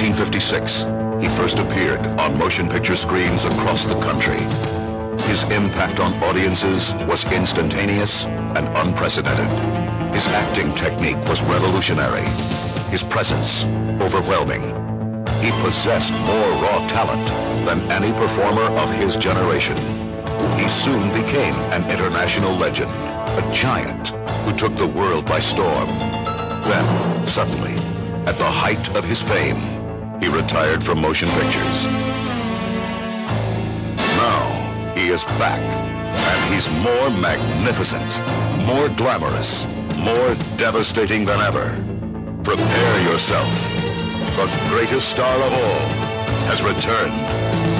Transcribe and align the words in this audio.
1956, 0.00 0.84
he 1.20 1.28
first 1.28 1.58
appeared 1.58 1.98
on 2.20 2.38
motion 2.38 2.68
picture 2.68 2.94
screens 2.94 3.44
across 3.44 3.84
the 3.84 3.98
country. 3.98 4.38
His 5.26 5.42
impact 5.50 5.98
on 5.98 6.14
audiences 6.22 6.94
was 7.08 7.24
instantaneous 7.32 8.26
and 8.26 8.68
unprecedented. 8.78 9.50
His 10.14 10.28
acting 10.28 10.72
technique 10.76 11.18
was 11.26 11.42
revolutionary. 11.42 12.22
His 12.92 13.02
presence 13.02 13.64
overwhelming. 14.00 14.62
He 15.42 15.50
possessed 15.62 16.14
more 16.14 16.50
raw 16.62 16.86
talent 16.86 17.26
than 17.66 17.80
any 17.90 18.12
performer 18.12 18.70
of 18.78 18.94
his 18.94 19.16
generation. 19.16 19.76
He 20.56 20.68
soon 20.68 21.12
became 21.12 21.54
an 21.74 21.82
international 21.90 22.54
legend, 22.54 22.92
a 22.92 23.50
giant 23.52 24.10
who 24.46 24.56
took 24.56 24.76
the 24.76 24.86
world 24.86 25.26
by 25.26 25.40
storm. 25.40 25.88
Then, 26.70 27.26
suddenly, 27.26 27.74
at 28.28 28.38
the 28.38 28.44
height 28.44 28.96
of 28.96 29.04
his 29.04 29.20
fame, 29.20 29.77
he 30.20 30.28
retired 30.28 30.82
from 30.82 31.00
motion 31.00 31.28
pictures. 31.30 31.86
Now, 34.16 34.92
he 34.96 35.08
is 35.08 35.24
back, 35.38 35.62
and 35.62 36.54
he's 36.54 36.68
more 36.82 37.10
magnificent, 37.20 38.20
more 38.66 38.88
glamorous, 38.90 39.66
more 39.96 40.34
devastating 40.56 41.24
than 41.24 41.40
ever. 41.40 41.84
Prepare 42.42 43.02
yourself. 43.10 43.72
The 44.36 44.46
greatest 44.68 45.08
star 45.08 45.36
of 45.36 45.52
all 45.52 45.86
has 46.48 46.62
returned. 46.62 47.77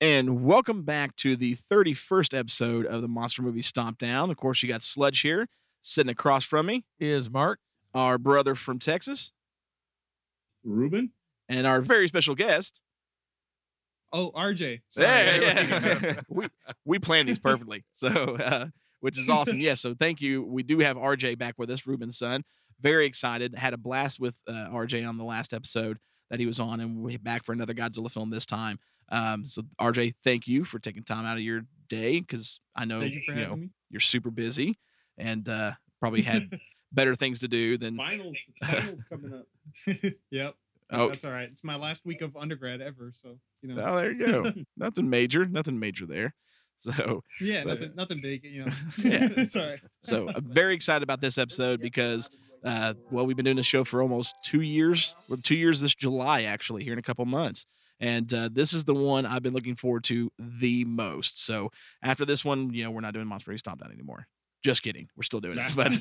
And 0.00 0.44
welcome 0.44 0.82
back 0.84 1.16
to 1.16 1.34
the 1.34 1.56
31st 1.56 2.38
episode 2.38 2.86
of 2.86 3.02
the 3.02 3.08
Monster 3.08 3.42
Movie 3.42 3.62
Stomp 3.62 3.98
Down. 3.98 4.30
Of 4.30 4.36
course, 4.36 4.62
you 4.62 4.68
got 4.68 4.82
Sludge 4.84 5.20
here 5.20 5.48
sitting 5.82 6.10
across 6.10 6.44
from 6.44 6.66
me, 6.66 6.84
Is 7.00 7.28
Mark? 7.30 7.58
our 7.94 8.16
brother 8.16 8.54
from 8.54 8.78
Texas, 8.78 9.32
Ruben? 10.62 11.10
and 11.48 11.66
our 11.66 11.80
very 11.80 12.06
special 12.06 12.36
guest. 12.36 12.80
Oh, 14.12 14.30
RJ. 14.36 14.82
Sorry. 14.88 15.08
I 15.08 15.36
Yeah, 15.36 15.96
yeah. 16.02 16.20
we 16.28 16.48
we 16.84 16.98
planned 16.98 17.28
these 17.28 17.38
perfectly, 17.40 17.84
so 17.96 18.08
uh, 18.08 18.66
which 19.00 19.18
is 19.18 19.28
awesome. 19.28 19.58
Yes, 19.58 19.80
so 19.80 19.94
thank 19.94 20.20
you. 20.20 20.44
We 20.44 20.62
do 20.62 20.78
have 20.78 20.96
RJ 20.96 21.38
back 21.38 21.54
with 21.58 21.70
us, 21.70 21.86
Ruben's 21.86 22.16
son. 22.16 22.44
Very 22.80 23.06
excited. 23.06 23.56
Had 23.56 23.74
a 23.74 23.78
blast 23.78 24.20
with 24.20 24.38
uh, 24.46 24.68
RJ 24.70 25.08
on 25.08 25.16
the 25.18 25.24
last 25.24 25.52
episode 25.52 25.98
that 26.30 26.38
he 26.38 26.46
was 26.46 26.60
on, 26.60 26.78
and 26.78 26.98
we're 27.02 27.18
back 27.18 27.44
for 27.44 27.52
another 27.52 27.74
Godzilla 27.74 28.10
film 28.10 28.30
this 28.30 28.46
time. 28.46 28.78
Um, 29.10 29.44
so 29.44 29.62
RJ, 29.80 30.14
thank 30.22 30.46
you 30.46 30.64
for 30.64 30.78
taking 30.78 31.02
time 31.02 31.24
out 31.24 31.36
of 31.36 31.42
your 31.42 31.62
day 31.88 32.20
because 32.20 32.60
I 32.76 32.84
know, 32.84 33.00
you 33.00 33.22
for 33.22 33.32
know 33.32 33.56
me. 33.56 33.70
you're 33.90 34.00
super 34.00 34.30
busy 34.30 34.78
and 35.16 35.48
uh, 35.48 35.72
probably 36.00 36.22
had 36.22 36.58
better 36.92 37.14
things 37.14 37.38
to 37.40 37.48
do 37.48 37.78
than 37.78 37.96
Finals, 37.96 38.38
finals 38.62 39.04
coming 39.08 39.32
up. 39.34 39.46
yep. 40.30 40.54
Oh. 40.90 41.08
That's 41.08 41.24
all 41.24 41.32
right. 41.32 41.48
It's 41.50 41.64
my 41.64 41.76
last 41.76 42.06
week 42.06 42.22
of 42.22 42.36
undergrad 42.36 42.80
ever, 42.80 43.10
so 43.12 43.38
you 43.62 43.74
know. 43.74 43.82
Oh, 43.84 43.96
there 43.96 44.12
you 44.12 44.26
go. 44.26 44.44
nothing 44.76 45.10
major, 45.10 45.44
nothing 45.46 45.78
major 45.78 46.06
there. 46.06 46.34
So, 46.80 47.24
yeah, 47.40 47.64
but- 47.64 47.80
nothing, 47.80 47.94
nothing 47.96 48.20
big. 48.22 48.44
You 48.44 48.66
know. 48.66 48.72
Yeah. 48.98 49.28
it's 49.36 49.56
all 49.56 49.68
right. 49.68 49.80
so 50.02 50.28
I'm 50.34 50.44
very 50.44 50.74
excited 50.74 51.02
about 51.02 51.20
this 51.20 51.36
episode 51.36 51.80
because, 51.80 52.30
uh, 52.64 52.94
well, 53.10 53.26
we've 53.26 53.36
been 53.36 53.44
doing 53.44 53.56
this 53.56 53.66
show 53.66 53.84
for 53.84 54.00
almost 54.00 54.36
two 54.44 54.60
years. 54.60 55.16
Well, 55.28 55.40
two 55.42 55.56
years 55.56 55.80
this 55.80 55.94
July, 55.94 56.42
actually, 56.44 56.84
here 56.84 56.92
in 56.92 56.98
a 56.98 57.02
couple 57.02 57.24
months. 57.26 57.66
And 58.00 58.32
uh, 58.32 58.48
this 58.52 58.72
is 58.72 58.84
the 58.84 58.94
one 58.94 59.26
I've 59.26 59.42
been 59.42 59.54
looking 59.54 59.74
forward 59.74 60.04
to 60.04 60.30
the 60.38 60.84
most. 60.84 61.44
So 61.44 61.70
after 62.02 62.24
this 62.24 62.44
one, 62.44 62.72
you 62.72 62.84
know, 62.84 62.90
we're 62.90 63.00
not 63.00 63.14
doing 63.14 63.26
Monster 63.26 63.56
Stomp 63.58 63.80
Down 63.80 63.92
anymore. 63.92 64.26
Just 64.64 64.82
kidding. 64.82 65.08
We're 65.16 65.22
still 65.22 65.40
doing 65.40 65.56
it. 65.58 65.72
But 65.76 65.92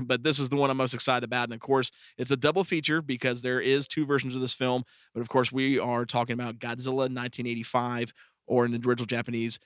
but 0.06 0.22
this 0.22 0.38
is 0.38 0.48
the 0.48 0.56
one 0.56 0.70
I'm 0.70 0.76
most 0.76 0.94
excited 0.94 1.24
about. 1.24 1.44
And 1.44 1.54
of 1.54 1.60
course, 1.60 1.90
it's 2.16 2.30
a 2.30 2.36
double 2.36 2.64
feature 2.64 3.02
because 3.02 3.42
there 3.42 3.60
is 3.60 3.86
two 3.86 4.06
versions 4.06 4.34
of 4.34 4.40
this 4.40 4.54
film. 4.54 4.84
But 5.14 5.20
of 5.20 5.28
course, 5.28 5.52
we 5.52 5.78
are 5.78 6.04
talking 6.04 6.34
about 6.34 6.58
Godzilla 6.58 7.08
1985 7.08 8.12
or 8.46 8.64
in 8.64 8.72
the 8.72 8.80
original 8.86 9.06
Japanese 9.06 9.58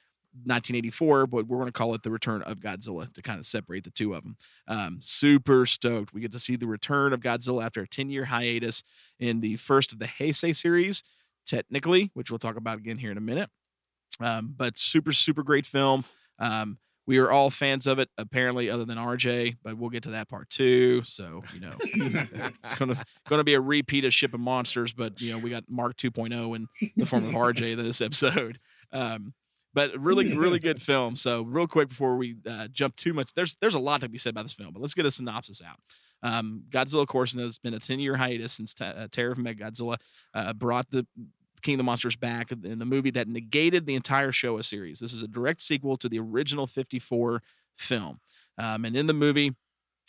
1984, 0.44 1.26
but 1.28 1.46
we're 1.46 1.58
going 1.58 1.68
to 1.68 1.72
call 1.72 1.94
it 1.94 2.02
the 2.02 2.10
return 2.10 2.42
of 2.42 2.60
Godzilla 2.60 3.12
to 3.14 3.22
kind 3.22 3.38
of 3.38 3.46
separate 3.46 3.84
the 3.84 3.90
two 3.90 4.12
of 4.12 4.22
them. 4.22 4.36
Um, 4.68 4.98
super 5.00 5.64
stoked. 5.64 6.12
We 6.12 6.20
get 6.20 6.32
to 6.32 6.38
see 6.38 6.56
the 6.56 6.66
return 6.66 7.12
of 7.12 7.20
Godzilla 7.20 7.64
after 7.64 7.82
a 7.82 7.88
10 7.88 8.10
year 8.10 8.26
hiatus 8.26 8.82
in 9.18 9.40
the 9.40 9.56
first 9.56 9.92
of 9.92 9.98
the 9.98 10.06
Heisei 10.06 10.54
series, 10.54 11.02
technically, 11.46 12.10
which 12.14 12.30
we'll 12.30 12.38
talk 12.38 12.56
about 12.56 12.78
again 12.78 12.98
here 12.98 13.10
in 13.10 13.16
a 13.16 13.22
minute. 13.22 13.50
Um, 14.20 14.54
but 14.56 14.78
super, 14.78 15.12
super 15.12 15.42
great 15.42 15.66
film. 15.66 16.04
Um, 16.38 16.78
we 17.06 17.18
are 17.18 17.30
all 17.30 17.50
fans 17.50 17.86
of 17.86 18.00
it, 18.00 18.08
apparently, 18.18 18.68
other 18.68 18.84
than 18.84 18.98
RJ, 18.98 19.58
but 19.62 19.78
we'll 19.78 19.90
get 19.90 20.02
to 20.04 20.10
that 20.10 20.28
part 20.28 20.50
too. 20.50 21.02
So, 21.04 21.42
you 21.54 21.60
know, 21.60 21.76
it's 21.84 22.74
gonna 22.74 23.00
gonna 23.28 23.44
be 23.44 23.54
a 23.54 23.60
repeat 23.60 24.04
of 24.04 24.12
Ship 24.12 24.34
of 24.34 24.40
Monsters, 24.40 24.92
but 24.92 25.20
you 25.20 25.32
know, 25.32 25.38
we 25.38 25.50
got 25.50 25.64
Mark 25.68 25.96
2.0 25.96 26.56
in 26.56 26.66
the 26.96 27.06
form 27.06 27.26
of 27.26 27.34
RJ 27.34 27.72
in 27.72 27.84
this 27.84 28.00
episode. 28.00 28.58
Um, 28.92 29.34
but 29.76 29.96
really, 30.00 30.34
really 30.36 30.58
good 30.58 30.80
film. 30.80 31.14
So, 31.14 31.42
real 31.42 31.68
quick 31.68 31.90
before 31.90 32.16
we 32.16 32.36
uh, 32.48 32.66
jump 32.68 32.96
too 32.96 33.12
much, 33.12 33.34
there's 33.34 33.56
there's 33.56 33.76
a 33.76 33.78
lot 33.78 34.00
to 34.00 34.08
be 34.08 34.18
said 34.18 34.30
about 34.30 34.44
this 34.44 34.54
film, 34.54 34.72
but 34.72 34.80
let's 34.80 34.94
get 34.94 35.06
a 35.06 35.10
synopsis 35.10 35.62
out. 35.62 35.78
Um, 36.22 36.64
Godzilla, 36.70 37.02
of 37.02 37.08
course, 37.08 37.34
has 37.34 37.58
been 37.58 37.74
a 37.74 37.78
10 37.78 38.00
year 38.00 38.16
hiatus 38.16 38.54
since 38.54 38.74
t- 38.74 38.84
uh, 38.84 39.06
Terror 39.12 39.32
of 39.32 39.38
Mechagodzilla 39.38 39.98
uh, 40.34 40.54
brought 40.54 40.90
the 40.90 41.06
King 41.62 41.74
of 41.74 41.78
the 41.78 41.84
Monsters 41.84 42.16
back 42.16 42.50
in 42.50 42.78
the 42.78 42.86
movie 42.86 43.10
that 43.10 43.28
negated 43.28 43.86
the 43.86 43.94
entire 43.94 44.32
Showa 44.32 44.64
series. 44.64 44.98
This 44.98 45.12
is 45.12 45.22
a 45.22 45.28
direct 45.28 45.60
sequel 45.60 45.98
to 45.98 46.08
the 46.08 46.18
original 46.18 46.66
54 46.66 47.42
film. 47.76 48.20
Um, 48.58 48.86
and 48.86 48.96
in 48.96 49.06
the 49.06 49.12
movie, 49.12 49.54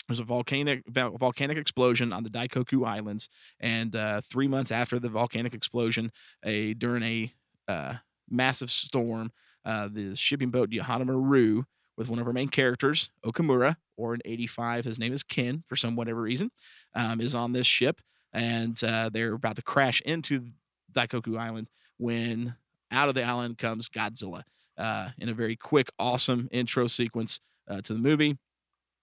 there's 0.07 0.21
a 0.21 0.23
volcanic 0.23 0.83
volcanic 0.87 1.57
explosion 1.57 2.13
on 2.13 2.23
the 2.23 2.29
Daikoku 2.29 2.87
Islands, 2.87 3.27
and 3.59 3.93
uh, 3.93 4.21
three 4.21 4.47
months 4.47 4.71
after 4.71 4.97
the 4.97 5.09
volcanic 5.09 5.53
explosion, 5.53 6.13
a 6.45 6.73
during 6.73 7.03
a 7.03 7.33
uh, 7.67 7.95
massive 8.29 8.71
storm, 8.71 9.33
uh, 9.67 9.89
the 9.91 10.15
shipping 10.15 10.49
boat 10.49 10.69
Yohana 10.71 11.05
Maru 11.05 11.63
with 11.97 12.07
one 12.07 12.19
of 12.19 12.25
our 12.25 12.33
main 12.33 12.47
characters, 12.47 13.11
Okamura, 13.25 13.75
or 13.97 14.13
in 14.13 14.21
85, 14.23 14.85
his 14.85 14.97
name 14.97 15.11
is 15.11 15.23
Ken 15.23 15.63
for 15.67 15.75
some 15.75 15.95
whatever 15.95 16.21
reason, 16.21 16.51
um, 16.95 17.19
is 17.19 17.35
on 17.35 17.51
this 17.51 17.67
ship, 17.67 18.01
and 18.31 18.81
uh, 18.83 19.09
they're 19.11 19.33
about 19.33 19.57
to 19.57 19.61
crash 19.61 19.99
into 20.01 20.51
Daikoku 20.93 21.37
Island 21.37 21.69
when 21.97 22.55
out 22.91 23.09
of 23.09 23.15
the 23.15 23.23
island 23.23 23.57
comes 23.57 23.89
Godzilla 23.89 24.43
uh, 24.77 25.09
in 25.17 25.27
a 25.27 25.33
very 25.33 25.57
quick, 25.57 25.89
awesome 25.99 26.47
intro 26.51 26.87
sequence 26.87 27.41
uh, 27.67 27.81
to 27.81 27.93
the 27.93 27.99
movie. 27.99 28.37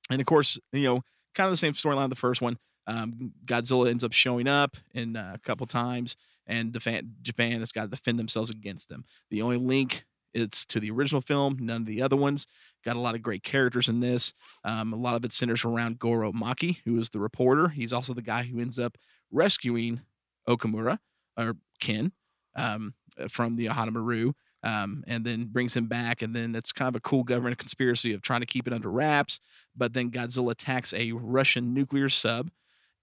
And 0.09 0.21
of 0.21 0.27
course, 0.27 0.59
you 0.73 0.85
know, 0.85 1.03
kind 1.35 1.47
of 1.47 1.53
the 1.53 1.57
same 1.57 1.75
storyline 1.75 2.09
the 2.09 2.17
first 2.17 2.41
one. 2.41 2.57
Um, 2.87 3.33
Godzilla 3.45 3.91
ends 3.91 4.05
up 4.05 4.13
showing 4.13 4.49
up 4.49 4.77
in 4.95 5.17
uh, 5.17 5.33
a 5.35 5.39
couple 5.39 5.67
times, 5.67 6.17
and 6.47 6.73
Japan 6.73 7.61
has 7.61 7.73
got 7.73 7.83
to 7.83 7.89
defend 7.89 8.19
themselves 8.19 8.51
against 8.51 8.89
them. 8.89 9.05
The 9.31 9.43
only 9.43 9.57
link 9.59 10.05
it's 10.35 10.65
to 10.67 10.81
the 10.81 10.91
original 10.91 11.21
film, 11.21 11.57
none 11.61 11.83
of 11.83 11.87
the 11.87 12.03
other 12.03 12.17
ones. 12.17 12.47
Got 12.85 12.97
a 12.97 13.01
lot 13.01 13.15
of 13.15 13.23
great 13.23 13.43
characters 13.43 13.89
in 13.89 14.01
this. 14.01 14.35
Um, 14.65 14.93
a 14.93 14.97
lot 14.97 15.15
of 15.15 15.25
it 15.25 15.33
centers 15.33 15.65
around 15.65 15.99
Goro 15.99 16.33
Maki, 16.33 16.79
who 16.85 16.99
is 16.99 17.11
the 17.11 17.21
reporter. 17.21 17.69
He's 17.69 17.93
also 17.93 18.13
the 18.13 18.23
guy 18.23 18.43
who 18.43 18.61
ends 18.61 18.79
up 18.79 18.99
rescuing 19.31 20.03
Okamura 20.49 20.99
or 21.37 21.57
Ken 21.81 22.13
um, 22.57 22.95
from 23.29 23.57
the 23.57 23.69
Maru. 23.69 24.33
Um, 24.63 25.05
and 25.07 25.27
then 25.27 25.45
brings 25.53 25.77
him 25.77 25.89
back, 25.89 26.23
and 26.23 26.35
then 26.35 26.55
it's 26.55 26.73
kind 26.73 26.89
of 26.89 26.97
a 26.97 27.01
cool 27.01 27.23
government 27.23 27.59
conspiracy 27.59 28.15
of 28.15 28.23
trying 28.23 28.41
to 28.41 28.47
keep 28.47 28.67
it 28.67 28.73
under 28.73 28.91
wraps. 28.91 29.39
But 29.77 29.93
then 29.93 30.11
Godzilla 30.11 30.53
attacks 30.53 30.95
a 30.95 31.13
Russian 31.13 31.75
nuclear 31.75 32.09
sub, 32.09 32.51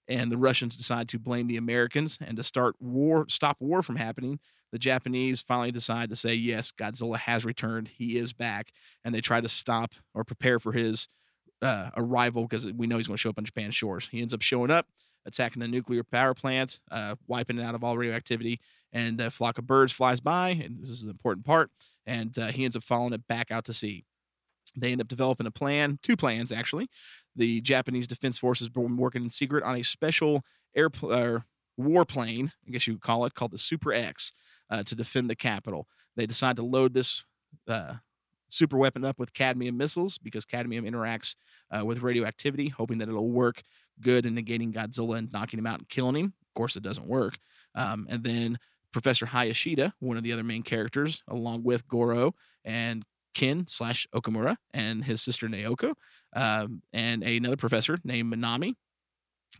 and 0.08 0.32
the 0.32 0.40
Russians 0.40 0.76
decide 0.76 1.08
to 1.10 1.20
blame 1.20 1.46
the 1.46 1.58
Americans 1.58 2.18
and 2.20 2.36
to 2.38 2.42
start 2.42 2.78
war, 2.80 3.28
stop 3.30 3.58
war 3.60 3.84
from 3.84 3.98
happening. 3.98 4.40
The 4.72 4.80
Japanese 4.80 5.42
finally 5.42 5.72
decide 5.72 6.10
to 6.10 6.16
say, 6.16 6.34
yes, 6.34 6.72
Godzilla 6.72 7.18
has 7.18 7.44
returned. 7.44 7.90
He 7.90 8.18
is 8.18 8.34
back. 8.34 8.72
And 9.04 9.14
they 9.14 9.22
try 9.22 9.42
to 9.42 9.50
stop 9.50 9.94
or 10.14 10.24
prepare 10.24 10.60
for 10.60 10.72
his 10.72 11.08
uh, 11.62 11.90
arrival 11.96 12.44
because 12.44 12.66
we 12.72 12.88
know 12.88 12.98
he's 12.98 13.08
going 13.08 13.18
to 13.18 13.22
show 13.22 13.30
up 13.30 13.38
on 13.38 13.46
Japan's 13.46 13.76
shores. 13.76 14.08
He 14.12 14.22
ends 14.22 14.34
up 14.34 14.42
showing 14.42 14.72
up, 14.72 14.88
attacking 15.26 15.62
a 15.62 15.68
nuclear 15.68 16.04
power 16.04 16.34
plant, 16.34 16.80
uh, 16.90 17.16
wiping 17.28 17.60
it 17.60 17.64
out 17.64 17.76
of 17.76 17.84
all 17.84 17.98
radioactivity. 17.98 18.60
And 18.94 19.20
a 19.22 19.30
flock 19.30 19.58
of 19.58 19.68
birds 19.68 19.92
flies 19.92 20.20
by, 20.20 20.50
and 20.50 20.82
this 20.82 20.90
is 20.90 21.04
an 21.04 21.10
important 21.10 21.46
part. 21.46 21.70
And 22.06 22.38
uh, 22.38 22.48
he 22.48 22.66
ends 22.66 22.76
up 22.76 22.84
following 22.84 23.14
it 23.14 23.28
back 23.28 23.52
out 23.52 23.66
to 23.66 23.74
sea. 23.74 24.06
They 24.76 24.92
end 24.92 25.02
up 25.02 25.08
developing 25.08 25.48
a 25.48 25.52
plan, 25.52 26.00
two 26.02 26.16
plans 26.16 26.52
actually. 26.52 26.90
The 27.36 27.62
Japanese 27.62 28.08
Defense 28.08 28.40
Forces 28.40 28.70
been 28.70 28.98
working 28.98 29.24
in 29.24 29.30
secret 29.30 29.64
on 29.64 29.76
a 29.76 29.84
special 29.84 30.44
uh, 30.78 31.40
warplane, 31.80 32.52
I 32.68 32.72
guess 32.72 32.88
you 32.88 32.94
would 32.94 33.02
call 33.02 33.26
it, 33.26 33.34
called 33.34 33.52
the 33.52 33.58
Super 33.58 33.94
X, 33.94 34.34
uh, 34.72 34.84
to 34.84 34.96
defend 34.96 35.30
the 35.30 35.36
capital. 35.36 35.88
They 36.16 36.26
decide 36.26 36.56
to 36.56 36.64
load 36.64 36.94
this 36.94 37.24
uh, 37.68 37.96
super 38.50 38.78
weapon 38.78 39.06
up 39.06 39.20
with 39.20 39.34
cadmium 39.34 39.78
missiles 39.78 40.18
because 40.18 40.46
cadmium 40.46 40.86
interacts 40.86 41.36
uh, 41.70 41.86
with 41.86 42.02
radioactivity, 42.02 42.70
hoping 42.70 42.98
that 43.00 43.10
it'll 43.10 43.30
work 43.30 43.62
good 44.00 44.26
in 44.26 44.36
negating 44.36 44.74
Godzilla 44.74 45.18
and 45.18 45.32
knocking 45.32 45.60
him 45.60 45.68
out 45.68 45.80
and 45.80 45.90
killing 45.90 46.16
him. 46.16 46.34
Of 46.50 46.54
course, 46.56 46.76
it 46.76 46.84
doesn't 46.84 47.08
work. 47.08 47.38
Um, 47.76 48.08
and 48.10 48.24
then 48.24 48.60
Professor 48.92 49.28
Hayashida, 49.28 49.94
one 50.00 50.18
of 50.18 50.24
the 50.24 50.34
other 50.34 50.44
main 50.44 50.64
characters, 50.64 51.24
along 51.28 51.64
with 51.64 51.88
Goro 51.88 52.36
and 52.66 53.06
Kin 53.34 53.66
slash 53.68 54.06
Okamura 54.14 54.58
and 54.74 55.06
his 55.06 55.22
sister 55.22 55.48
Naoko, 55.48 55.94
um, 56.34 56.82
and 56.92 57.24
another 57.24 57.56
professor 57.56 58.00
named 58.04 58.34
Minami, 58.34 58.76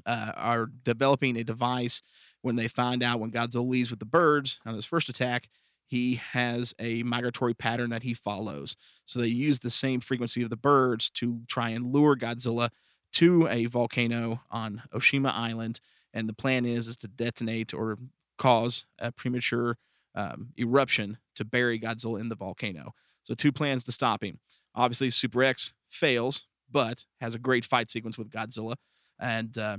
uh, 0.06 0.32
are 0.36 0.68
developing 0.84 1.38
a 1.38 1.44
device 1.44 2.02
when 2.42 2.56
they 2.56 2.68
find 2.68 3.04
out 3.04 3.20
when 3.20 3.32
Godzilla 3.32 3.68
leaves 3.68 3.90
with 3.90 4.00
the 4.00 4.06
birds 4.06 4.60
on 4.66 4.76
his 4.76 4.86
first 4.86 5.10
attack, 5.10 5.50
he 5.86 6.16
has 6.16 6.74
a 6.80 7.04
migratory 7.04 7.54
pattern 7.54 7.90
that 7.90 8.04
he 8.04 8.14
follows. 8.14 8.78
So 9.06 9.20
they 9.20 9.28
use 9.28 9.60
the 9.60 9.70
same 9.70 10.00
frequency 10.00 10.42
of 10.42 10.50
the 10.50 10.56
birds 10.56 11.10
to 11.12 11.42
try 11.48 11.70
and 11.70 11.92
lure 11.92 12.16
Godzilla 12.16 12.70
to 13.14 13.48
a 13.50 13.66
volcano 13.66 14.42
on 14.50 14.84
Oshima 14.94 15.34
Island. 15.34 15.82
And 16.14 16.30
the 16.30 16.34
plan 16.34 16.66
is 16.66 16.88
is 16.88 16.98
to 16.98 17.08
detonate 17.08 17.74
or 17.74 17.98
cause 18.38 18.86
a 19.00 19.12
premature 19.12 19.78
um, 20.16 20.54
eruption 20.58 21.18
to 21.36 21.46
bury 21.46 21.80
Godzilla 21.80 22.20
in 22.20 22.30
the 22.30 22.36
volcano. 22.36 22.94
So 23.24 23.34
two 23.34 23.52
plans 23.52 23.84
to 23.86 23.92
stop 23.92 24.24
him. 24.24 24.40
Obviously, 24.74 25.10
Super 25.10 25.44
X 25.44 25.74
fails, 25.88 26.48
but 26.70 27.06
has 27.20 27.36
a 27.36 27.40
great 27.40 27.66
fight 27.66 27.92
sequence 27.92 28.18
with 28.18 28.30
Godzilla, 28.30 28.76
and 29.20 29.58
uh, 29.58 29.78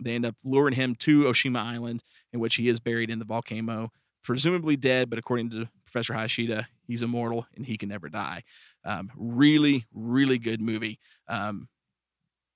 they 0.00 0.14
end 0.14 0.26
up 0.26 0.36
luring 0.44 0.74
him 0.74 0.94
to 0.96 1.24
Oshima 1.24 1.58
Island, 1.58 2.02
in 2.32 2.40
which 2.40 2.56
he 2.56 2.68
is 2.68 2.80
buried 2.80 3.10
in 3.10 3.18
the 3.18 3.24
volcano, 3.24 3.92
presumably 4.22 4.76
dead, 4.76 5.10
but 5.10 5.18
according 5.18 5.50
to 5.50 5.68
Professor 5.84 6.14
Hayashida, 6.14 6.66
he's 6.86 7.02
immortal 7.02 7.46
and 7.56 7.66
he 7.66 7.76
can 7.76 7.88
never 7.88 8.08
die. 8.08 8.44
Um, 8.84 9.10
really, 9.16 9.86
really 9.92 10.38
good 10.38 10.60
movie. 10.60 10.98
Um, 11.28 11.68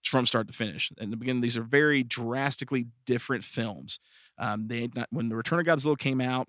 from 0.08 0.26
start 0.26 0.46
to 0.46 0.52
finish. 0.52 0.92
And 0.98 1.12
again, 1.12 1.40
these 1.40 1.56
are 1.56 1.62
very 1.62 2.02
drastically 2.02 2.86
different 3.04 3.44
films. 3.44 3.98
Um, 4.38 4.68
they 4.68 4.88
not, 4.94 5.08
when 5.10 5.28
the 5.28 5.36
Return 5.36 5.58
of 5.58 5.66
Godzilla 5.66 5.98
came 5.98 6.20
out, 6.20 6.48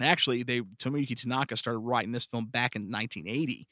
actually, 0.00 0.42
they 0.42 0.60
Tomoyuki 0.60 1.20
Tanaka 1.20 1.56
started 1.56 1.78
writing 1.78 2.12
this 2.12 2.26
film 2.26 2.46
back 2.46 2.76
in 2.76 2.90
1980. 2.90 3.66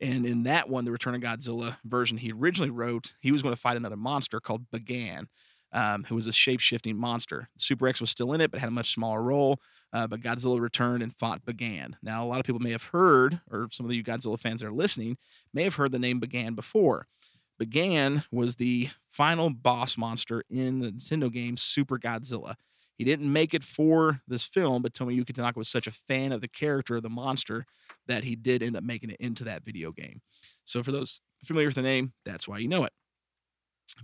And 0.00 0.26
in 0.26 0.42
that 0.44 0.68
one, 0.68 0.84
the 0.84 0.92
Return 0.92 1.14
of 1.14 1.20
Godzilla 1.20 1.78
version 1.84 2.18
he 2.18 2.32
originally 2.32 2.70
wrote, 2.70 3.14
he 3.20 3.32
was 3.32 3.42
going 3.42 3.54
to 3.54 3.60
fight 3.60 3.76
another 3.76 3.96
monster 3.96 4.40
called 4.40 4.70
Bagan, 4.70 5.26
um, 5.74 6.04
who 6.04 6.14
was 6.14 6.26
a 6.26 6.32
shape 6.32 6.60
shifting 6.60 6.96
monster. 6.96 7.50
Super 7.58 7.88
X 7.88 8.00
was 8.00 8.08
still 8.08 8.32
in 8.32 8.40
it, 8.40 8.50
but 8.50 8.60
had 8.60 8.68
a 8.68 8.72
much 8.72 8.94
smaller 8.94 9.22
role. 9.22 9.60
Uh, 9.92 10.06
but 10.06 10.20
Godzilla 10.20 10.60
returned 10.60 11.02
and 11.02 11.14
fought 11.14 11.44
Bagan. 11.44 11.94
Now, 12.02 12.24
a 12.24 12.28
lot 12.28 12.40
of 12.40 12.46
people 12.46 12.60
may 12.60 12.70
have 12.70 12.84
heard, 12.84 13.40
or 13.50 13.68
some 13.70 13.84
of 13.84 13.92
you 13.92 14.02
Godzilla 14.02 14.38
fans 14.38 14.60
that 14.60 14.68
are 14.68 14.72
listening 14.72 15.18
may 15.52 15.64
have 15.64 15.74
heard 15.74 15.92
the 15.92 15.98
name 15.98 16.20
Bagan 16.20 16.56
before. 16.56 17.06
Bagan 17.60 18.24
was 18.32 18.56
the 18.56 18.90
final 19.06 19.50
boss 19.50 19.98
monster 19.98 20.44
in 20.48 20.80
the 20.80 20.92
Nintendo 20.92 21.32
game 21.32 21.56
Super 21.56 21.98
Godzilla. 21.98 22.54
He 22.96 23.04
didn't 23.04 23.32
make 23.32 23.54
it 23.54 23.64
for 23.64 24.20
this 24.28 24.44
film, 24.44 24.82
but 24.82 24.94
Tomoyuki 24.94 25.34
Tanaka 25.34 25.58
was 25.58 25.68
such 25.68 25.88
a 25.88 25.92
fan 25.92 26.30
of 26.30 26.40
the 26.40 26.48
character 26.48 26.96
of 26.96 27.02
the 27.02 27.10
monster 27.10 27.66
that 28.06 28.22
he 28.22 28.36
did 28.36 28.62
end 28.62 28.76
up 28.76 28.84
making 28.84 29.10
it 29.10 29.16
into 29.18 29.42
that 29.44 29.64
video 29.64 29.90
game. 29.90 30.20
So 30.64 30.82
for 30.82 30.92
those 30.92 31.20
familiar 31.44 31.68
with 31.68 31.74
the 31.74 31.82
name, 31.82 32.12
that's 32.24 32.46
why 32.46 32.58
you 32.58 32.68
know 32.68 32.84
it. 32.84 32.92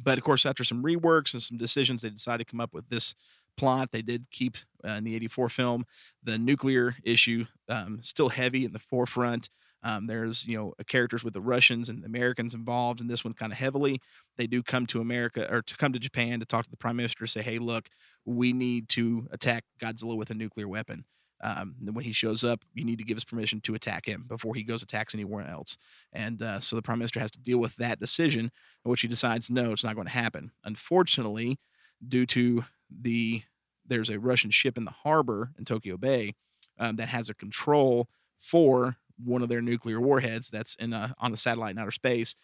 But 0.02 0.18
of 0.18 0.24
course, 0.24 0.46
after 0.46 0.64
some 0.64 0.82
reworks 0.82 1.32
and 1.34 1.42
some 1.42 1.58
decisions, 1.58 2.02
they 2.02 2.10
decided 2.10 2.46
to 2.46 2.50
come 2.50 2.60
up 2.60 2.72
with 2.72 2.88
this 2.88 3.14
plot. 3.56 3.90
They 3.92 4.02
did 4.02 4.30
keep 4.30 4.56
uh, 4.84 4.92
in 4.92 5.04
the 5.04 5.14
84 5.16 5.48
film 5.48 5.84
the 6.22 6.38
nuclear 6.38 6.96
issue 7.02 7.46
um, 7.68 7.98
still 8.02 8.30
heavy 8.30 8.64
in 8.64 8.72
the 8.72 8.78
forefront. 8.78 9.50
Um, 9.82 10.06
there's 10.06 10.46
you 10.46 10.56
know 10.58 10.74
characters 10.88 11.24
with 11.24 11.32
the 11.32 11.40
Russians 11.40 11.88
and 11.88 12.02
the 12.02 12.06
Americans 12.06 12.54
involved 12.54 13.00
in 13.00 13.06
this 13.06 13.24
one 13.24 13.32
kind 13.34 13.52
of 13.52 13.58
heavily. 13.58 14.00
They 14.36 14.46
do 14.46 14.62
come 14.62 14.86
to 14.86 15.00
America 15.00 15.46
or 15.50 15.62
to 15.62 15.76
come 15.76 15.92
to 15.94 15.98
Japan 15.98 16.38
to 16.40 16.46
talk 16.46 16.64
to 16.64 16.70
the 16.70 16.76
prime 16.76 16.96
minister, 16.96 17.26
say, 17.26 17.42
"Hey, 17.42 17.58
look, 17.58 17.88
we 18.26 18.52
need 18.52 18.88
to 18.90 19.26
attack 19.30 19.64
Godzilla 19.80 20.16
with 20.16 20.30
a 20.30 20.34
nuclear 20.34 20.68
weapon." 20.68 21.04
Um, 21.42 21.74
when 21.80 22.04
he 22.04 22.12
shows 22.12 22.44
up, 22.44 22.64
you 22.74 22.84
need 22.84 22.98
to 22.98 23.04
give 23.04 23.16
us 23.16 23.24
permission 23.24 23.60
to 23.62 23.74
attack 23.74 24.06
him 24.06 24.24
before 24.28 24.54
he 24.54 24.62
goes 24.62 24.82
attacks 24.82 25.14
anywhere 25.14 25.48
else. 25.48 25.78
And 26.12 26.42
uh, 26.42 26.60
so 26.60 26.76
the 26.76 26.82
prime 26.82 26.98
minister 26.98 27.20
has 27.20 27.30
to 27.32 27.38
deal 27.38 27.58
with 27.58 27.76
that 27.76 27.98
decision, 27.98 28.50
which 28.82 29.00
he 29.00 29.08
decides 29.08 29.48
no, 29.48 29.72
it's 29.72 29.84
not 29.84 29.94
going 29.94 30.06
to 30.06 30.12
happen. 30.12 30.52
Unfortunately, 30.64 31.58
due 32.06 32.26
to 32.26 32.64
the 32.90 33.42
there's 33.86 34.10
a 34.10 34.20
Russian 34.20 34.50
ship 34.50 34.78
in 34.78 34.84
the 34.84 34.90
harbor 34.90 35.50
in 35.58 35.64
Tokyo 35.64 35.96
Bay 35.96 36.34
um, 36.78 36.96
that 36.96 37.08
has 37.08 37.28
a 37.28 37.34
control 37.34 38.08
for 38.38 38.96
one 39.22 39.42
of 39.42 39.48
their 39.48 39.60
nuclear 39.60 40.00
warheads 40.00 40.48
that's 40.50 40.74
in 40.76 40.92
a, 40.92 41.14
on 41.18 41.32
a 41.32 41.36
satellite 41.36 41.72
in 41.72 41.78
outer 41.78 41.90
space 41.90 42.34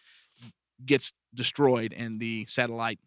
gets 0.85 1.13
destroyed 1.33 1.93
and 1.97 2.19
the 2.19 2.45
satellite 2.47 2.99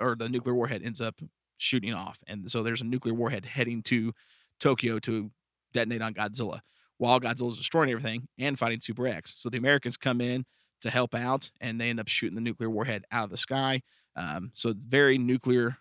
or 0.00 0.14
the 0.14 0.28
nuclear 0.28 0.54
warhead 0.54 0.82
ends 0.82 1.00
up 1.00 1.20
shooting 1.58 1.92
off 1.92 2.22
and 2.26 2.50
so 2.50 2.62
there's 2.62 2.80
a 2.80 2.84
nuclear 2.84 3.12
warhead 3.12 3.44
heading 3.44 3.82
to 3.82 4.14
Tokyo 4.58 4.98
to 5.00 5.30
detonate 5.72 6.02
on 6.02 6.14
Godzilla 6.14 6.60
while 6.98 7.20
Godzilla's 7.20 7.56
destroying 7.56 7.90
everything 7.90 8.28
and 8.38 8.58
fighting 8.58 8.80
Super 8.80 9.06
X. 9.06 9.34
So 9.36 9.48
the 9.48 9.58
Americans 9.58 9.96
come 9.96 10.20
in 10.20 10.44
to 10.80 10.90
help 10.90 11.14
out 11.14 11.50
and 11.60 11.80
they 11.80 11.90
end 11.90 12.00
up 12.00 12.08
shooting 12.08 12.34
the 12.34 12.40
nuclear 12.40 12.70
warhead 12.70 13.04
out 13.10 13.24
of 13.24 13.30
the 13.30 13.36
sky. 13.36 13.82
Um, 14.16 14.50
so 14.54 14.70
it's 14.70 14.84
very 14.84 15.18
nuclear, 15.18 15.78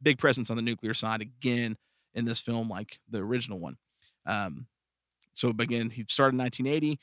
big 0.00 0.18
presence 0.18 0.50
on 0.50 0.56
the 0.56 0.62
nuclear 0.62 0.94
side 0.94 1.20
again 1.20 1.76
in 2.14 2.24
this 2.24 2.40
film, 2.40 2.68
like 2.68 2.98
the 3.08 3.18
original 3.18 3.58
one. 3.58 3.76
Um, 4.26 4.66
so 5.34 5.48
again, 5.48 5.90
he 5.90 6.04
started 6.08 6.34
in 6.34 6.38
1980, 6.38 7.00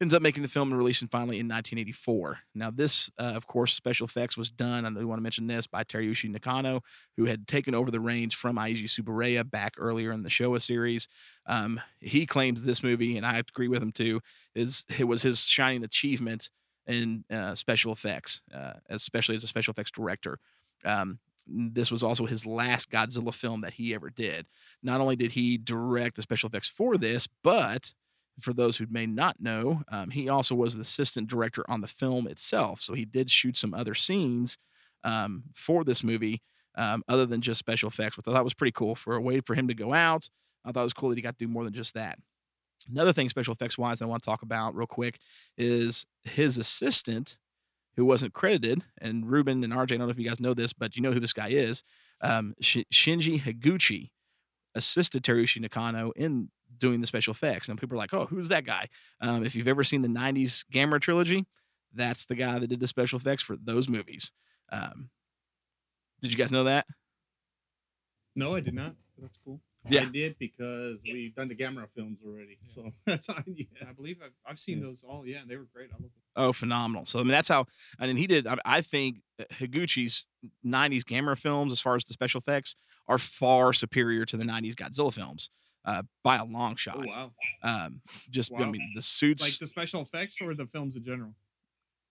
ends 0.00 0.14
up 0.14 0.22
making 0.22 0.42
the 0.42 0.48
film 0.48 0.70
and 0.70 0.78
releasing 0.78 1.08
finally 1.08 1.38
in 1.38 1.46
1984. 1.46 2.38
Now, 2.54 2.70
this, 2.70 3.10
uh, 3.18 3.32
of 3.36 3.46
course, 3.46 3.74
special 3.74 4.06
effects 4.06 4.36
was 4.36 4.50
done. 4.50 4.86
I 4.86 4.90
do 4.90 5.06
want 5.06 5.18
to 5.18 5.22
mention 5.22 5.46
this 5.46 5.66
by 5.66 5.84
Teruyoshi 5.84 6.30
Nakano, 6.30 6.82
who 7.16 7.26
had 7.26 7.46
taken 7.46 7.74
over 7.74 7.90
the 7.90 8.00
reins 8.00 8.32
from 8.32 8.56
Eiji 8.56 8.84
Tsuburaya 8.84 9.48
back 9.48 9.74
earlier 9.76 10.10
in 10.10 10.22
the 10.22 10.30
Showa 10.30 10.60
series. 10.60 11.06
Um, 11.46 11.80
he 12.00 12.24
claims 12.24 12.64
this 12.64 12.82
movie, 12.82 13.16
and 13.16 13.26
I 13.26 13.38
agree 13.38 13.68
with 13.68 13.82
him 13.82 13.92
too, 13.92 14.20
is 14.54 14.86
it 14.98 15.04
was 15.04 15.22
his 15.22 15.40
shining 15.40 15.84
achievement 15.84 16.48
in 16.86 17.24
uh, 17.30 17.54
special 17.54 17.92
effects, 17.92 18.40
uh, 18.54 18.74
especially 18.88 19.34
as 19.34 19.44
a 19.44 19.48
special 19.48 19.72
effects 19.72 19.90
director. 19.90 20.38
Um, 20.84 21.18
this 21.46 21.90
was 21.90 22.02
also 22.02 22.26
his 22.26 22.46
last 22.46 22.90
Godzilla 22.90 23.34
film 23.34 23.60
that 23.62 23.74
he 23.74 23.94
ever 23.94 24.08
did. 24.08 24.46
Not 24.82 25.00
only 25.00 25.16
did 25.16 25.32
he 25.32 25.58
direct 25.58 26.16
the 26.16 26.22
special 26.22 26.48
effects 26.48 26.68
for 26.68 26.96
this, 26.96 27.28
but 27.42 27.92
for 28.42 28.52
those 28.52 28.76
who 28.76 28.86
may 28.90 29.06
not 29.06 29.40
know, 29.40 29.82
um, 29.90 30.10
he 30.10 30.28
also 30.28 30.54
was 30.54 30.74
the 30.74 30.80
assistant 30.80 31.28
director 31.28 31.64
on 31.68 31.80
the 31.80 31.86
film 31.86 32.26
itself. 32.26 32.80
So 32.80 32.94
he 32.94 33.04
did 33.04 33.30
shoot 33.30 33.56
some 33.56 33.74
other 33.74 33.94
scenes 33.94 34.56
um, 35.04 35.44
for 35.54 35.84
this 35.84 36.02
movie, 36.02 36.42
um, 36.76 37.02
other 37.08 37.26
than 37.26 37.40
just 37.40 37.58
special 37.58 37.88
effects, 37.88 38.16
which 38.16 38.28
I 38.28 38.32
thought 38.32 38.44
was 38.44 38.54
pretty 38.54 38.72
cool 38.72 38.94
for 38.94 39.16
a 39.16 39.20
way 39.20 39.40
for 39.40 39.54
him 39.54 39.68
to 39.68 39.74
go 39.74 39.92
out. 39.92 40.28
I 40.64 40.72
thought 40.72 40.80
it 40.80 40.84
was 40.84 40.92
cool 40.92 41.08
that 41.10 41.16
he 41.16 41.22
got 41.22 41.38
to 41.38 41.44
do 41.44 41.50
more 41.50 41.64
than 41.64 41.72
just 41.72 41.94
that. 41.94 42.18
Another 42.88 43.12
thing, 43.12 43.28
special 43.28 43.54
effects 43.54 43.78
wise, 43.78 44.00
I 44.00 44.06
want 44.06 44.22
to 44.22 44.26
talk 44.26 44.42
about 44.42 44.74
real 44.74 44.86
quick 44.86 45.18
is 45.56 46.06
his 46.24 46.58
assistant 46.58 47.36
who 47.96 48.04
wasn't 48.04 48.32
credited. 48.32 48.82
And 49.00 49.30
Ruben 49.30 49.62
and 49.64 49.72
RJ, 49.72 49.82
I 49.92 49.96
don't 49.96 50.00
know 50.00 50.08
if 50.08 50.18
you 50.18 50.28
guys 50.28 50.40
know 50.40 50.54
this, 50.54 50.72
but 50.72 50.96
you 50.96 51.02
know 51.02 51.12
who 51.12 51.20
this 51.20 51.32
guy 51.32 51.48
is. 51.48 51.82
Um, 52.20 52.54
Sh- 52.60 52.78
Shinji 52.92 53.42
Higuchi 53.42 54.10
assisted 54.74 55.22
Teruyoshi 55.22 55.60
Nakano 55.60 56.12
in 56.12 56.50
doing 56.80 57.00
the 57.00 57.06
special 57.06 57.30
effects. 57.32 57.68
And 57.68 57.78
people 57.78 57.94
are 57.94 57.98
like, 57.98 58.12
oh, 58.12 58.26
who's 58.26 58.48
that 58.48 58.64
guy? 58.64 58.88
Um, 59.20 59.44
if 59.44 59.54
you've 59.54 59.68
ever 59.68 59.84
seen 59.84 60.02
the 60.02 60.08
90s 60.08 60.64
Gamera 60.72 61.00
trilogy, 61.00 61.46
that's 61.94 62.26
the 62.26 62.34
guy 62.34 62.58
that 62.58 62.66
did 62.66 62.80
the 62.80 62.86
special 62.88 63.18
effects 63.18 63.42
for 63.44 63.56
those 63.56 63.88
movies. 63.88 64.32
Um, 64.72 65.10
did 66.20 66.32
you 66.32 66.38
guys 66.38 66.50
know 66.50 66.64
that? 66.64 66.86
No, 68.34 68.54
I 68.54 68.60
did 68.60 68.74
not. 68.74 68.94
That's 69.18 69.38
cool. 69.38 69.60
Yeah. 69.88 70.02
I 70.02 70.04
did 70.06 70.36
because 70.38 71.02
we've 71.04 71.34
done 71.34 71.48
the 71.48 71.54
Gamera 71.54 71.88
films 71.94 72.18
already. 72.26 72.58
So 72.64 72.90
that's 73.06 73.26
how 73.28 73.34
I 73.34 73.44
knew. 73.46 73.66
I 73.80 73.92
believe 73.92 74.18
I've, 74.22 74.32
I've 74.46 74.58
seen 74.58 74.78
Yeah. 74.78 74.84
those 74.86 75.02
all. 75.08 75.26
Yeah, 75.26 75.40
they 75.46 75.56
were 75.56 75.66
great. 75.72 75.88
I 75.90 75.94
love 75.94 76.02
them. 76.02 76.10
Oh, 76.36 76.52
phenomenal! 76.52 77.06
So 77.06 77.18
I 77.18 77.22
mean, 77.22 77.32
that's 77.32 77.48
how. 77.48 77.66
I 77.98 78.06
mean, 78.06 78.16
he 78.16 78.26
did. 78.26 78.46
I, 78.46 78.56
I 78.64 78.80
think 78.82 79.16
Higuchi's 79.54 80.26
'90s 80.64 81.02
Gamera 81.02 81.36
films, 81.36 81.72
as 81.72 81.80
far 81.80 81.96
as 81.96 82.04
the 82.04 82.12
special 82.12 82.38
effects, 82.40 82.76
are 83.08 83.18
far 83.18 83.72
superior 83.72 84.24
to 84.26 84.36
the 84.36 84.44
'90s 84.44 84.74
Godzilla 84.74 85.12
films 85.12 85.50
uh, 85.84 86.02
by 86.22 86.36
a 86.36 86.44
long 86.44 86.76
shot. 86.76 86.98
Oh 86.98 87.04
wow. 87.06 87.32
Um, 87.62 88.00
just 88.30 88.52
I 88.54 88.70
mean, 88.70 88.92
the 88.94 89.02
suits. 89.02 89.42
Like 89.42 89.58
the 89.58 89.66
special 89.66 90.02
effects 90.02 90.40
or 90.40 90.54
the 90.54 90.66
films 90.66 90.96
in 90.96 91.04
general. 91.04 91.34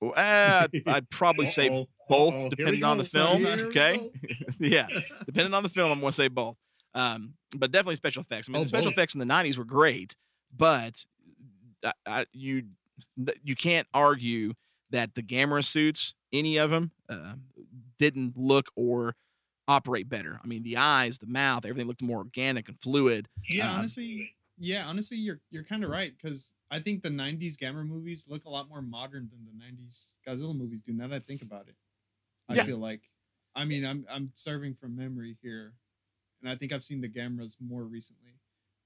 uh, 0.02 0.68
I'd, 0.88 1.10
probably 1.10 1.46
say 1.46 1.88
both, 2.08 2.34
uh-oh, 2.34 2.50
depending 2.50 2.84
on 2.84 2.98
the 2.98 3.04
film. 3.04 3.38
Okay, 3.46 4.12
yeah, 4.60 4.88
depending 5.26 5.54
on 5.54 5.64
the 5.64 5.70
film, 5.70 5.92
I'm 5.92 6.00
going 6.00 6.12
to 6.12 6.16
say 6.16 6.28
both. 6.30 6.56
Um, 6.96 7.34
but 7.56 7.72
definitely 7.72 7.96
special 7.96 8.22
effects. 8.22 8.48
I 8.50 8.52
mean, 8.52 8.62
Oh, 8.62 8.64
the 8.64 8.70
special 8.70 8.92
both. 8.92 8.98
effects 8.98 9.14
in 9.14 9.20
the 9.20 9.26
'90s 9.26 9.58
were 9.58 9.66
great, 9.66 10.16
but 10.56 11.06
I, 11.84 11.94
I, 12.06 12.26
you 12.32 12.64
you 13.44 13.56
can't 13.56 13.88
argue 13.94 14.54
that 14.90 15.16
the 15.16 15.22
Gamera 15.22 15.64
suits, 15.64 16.16
any 16.34 16.58
of 16.58 16.72
them, 16.72 16.92
uh, 17.10 17.34
didn't 18.00 18.38
look 18.38 18.70
or 18.76 19.16
operate 19.70 20.10
better. 20.10 20.40
I 20.44 20.48
mean, 20.48 20.64
the 20.64 20.78
eyes, 20.78 21.20
the 21.20 21.28
mouth, 21.28 21.64
everything 21.66 21.88
looked 21.88 22.02
more 22.02 22.18
organic 22.18 22.68
and 22.68 22.78
fluid. 22.82 23.30
Yeah, 23.48 23.70
Um, 23.72 23.80
honestly, 23.80 24.34
yeah, 24.58 24.86
honestly, 24.88 25.18
you're 25.18 25.40
you're 25.52 25.64
kind 25.64 25.84
of 25.84 25.90
right 25.92 26.12
because 26.18 26.54
I 26.72 26.80
think 26.80 27.04
the 27.04 27.10
'90s 27.10 27.56
Gamera 27.56 27.86
movies 27.88 28.26
look 28.28 28.46
a 28.46 28.50
lot 28.50 28.68
more 28.68 28.82
modern 28.82 29.30
than 29.30 29.46
the 29.46 29.54
'90s 29.64 30.16
Godzilla 30.28 30.58
movies 30.58 30.82
do. 30.82 30.92
Now 30.92 31.08
that 31.08 31.16
I 31.16 31.20
think 31.20 31.42
about 31.42 31.68
it, 31.70 31.76
I 32.50 32.56
Yeah. 32.56 32.64
feel 32.64 32.78
like, 32.80 33.02
I 33.56 33.64
mean, 33.66 33.86
I'm 33.86 34.06
I'm 34.10 34.32
serving 34.34 34.74
from 34.76 34.96
memory 34.98 35.38
here, 35.42 35.74
and 36.42 36.50
I 36.52 36.56
think 36.56 36.74
I've 36.74 36.84
seen 36.84 37.02
the 37.02 37.10
Gameras 37.10 37.58
more 37.62 37.84
recently. 37.84 38.40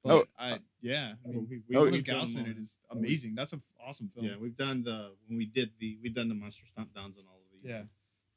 But 0.04 0.14
Oh, 0.14 0.24
I 0.38 0.60
yeah, 0.82 1.14
I 1.24 1.30
mean, 1.30 1.48
we, 1.50 1.62
we, 1.70 1.78
we, 1.78 1.82
with 1.86 1.92
we've 1.94 2.04
Gauss 2.04 2.36
in 2.36 2.44
done, 2.44 2.52
it 2.52 2.58
is 2.58 2.78
uh, 2.92 2.98
amazing. 2.98 3.36
That's 3.36 3.54
an 3.54 3.62
awesome 3.88 4.10
film. 4.10 4.26
Yeah, 4.26 4.36
we've 4.38 4.58
done 4.58 4.84
the 4.84 5.16
when 5.28 5.38
we 5.38 5.46
did 5.46 5.72
the 5.80 5.98
we've 6.04 6.14
done 6.14 6.28
the 6.28 6.36
monster 6.36 6.66
stomp 6.68 6.94
downs 6.94 7.18
and 7.18 7.26
all 7.28 7.38
of 7.40 7.50
these. 7.52 7.72
Yeah. 7.72 7.84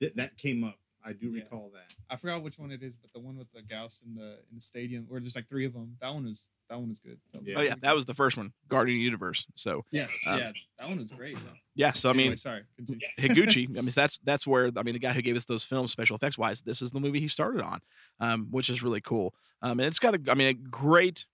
Th- 0.01 0.15
that 0.15 0.37
came 0.39 0.63
up. 0.63 0.79
I 1.07 1.13
do 1.13 1.29
Yeah. 1.31 1.45
recall 1.45 1.71
that. 1.75 1.95
I 2.11 2.17
forgot 2.17 2.43
which 2.43 2.59
one 2.59 2.73
it 2.73 2.83
is, 2.83 2.97
but 2.97 3.13
the 3.13 3.21
one 3.21 3.37
with 3.37 3.51
the 3.53 3.63
Gyaos 3.63 4.05
in 4.05 4.15
the 4.17 4.41
in 4.51 4.57
the 4.57 4.61
stadium, 4.61 5.07
or 5.11 5.21
there's 5.21 5.37
like 5.37 5.49
three 5.49 5.65
of 5.65 5.73
them. 5.73 5.97
That 6.01 6.13
one 6.13 6.25
was 6.25 6.51
that 6.69 6.79
one 6.79 6.89
was 6.89 6.99
good. 6.99 7.19
That 7.33 7.39
was 7.43 7.49
Yeah. 7.49 7.59
Oh 7.59 7.63
yeah, 7.63 7.75
that 7.81 7.95
was 7.95 8.07
the 8.07 8.15
first 8.15 8.37
one, 8.37 8.53
Guardian 8.69 9.01
Universe. 9.01 9.47
So 9.55 9.85
yes, 9.93 10.25
um, 10.27 10.39
yeah, 10.39 10.53
that 10.79 10.89
one 10.89 10.99
was 10.99 11.11
great. 11.13 11.37
though. 11.37 11.53
yeah, 11.77 11.93
so 11.93 12.11
I 12.11 12.13
mean, 12.13 12.21
Anyway, 12.23 12.37
sorry, 12.37 12.63
continue. 12.77 13.07
Higuchi. 13.21 13.69
I 13.79 13.83
mean, 13.83 13.93
that's 13.95 14.19
that's 14.19 14.47
where 14.49 14.71
I 14.77 14.83
mean 14.83 14.95
the 14.95 14.99
guy 14.99 15.13
who 15.13 15.23
gave 15.23 15.37
us 15.37 15.45
those 15.45 15.63
films, 15.65 15.93
special 15.93 16.17
effects 16.17 16.37
wise, 16.37 16.63
this 16.63 16.83
is 16.83 16.91
the 16.91 16.99
movie 17.01 17.21
he 17.21 17.29
started 17.29 17.63
on, 17.63 17.81
um, 18.19 18.49
which 18.51 18.69
is 18.69 18.83
really 18.83 19.01
cool. 19.01 19.33
Um, 19.63 19.79
and 19.79 19.87
it's 19.87 19.99
got 20.01 20.15
a, 20.15 20.21
I 20.31 20.35
mean, 20.35 20.49
a 20.49 20.55
great 20.55 21.27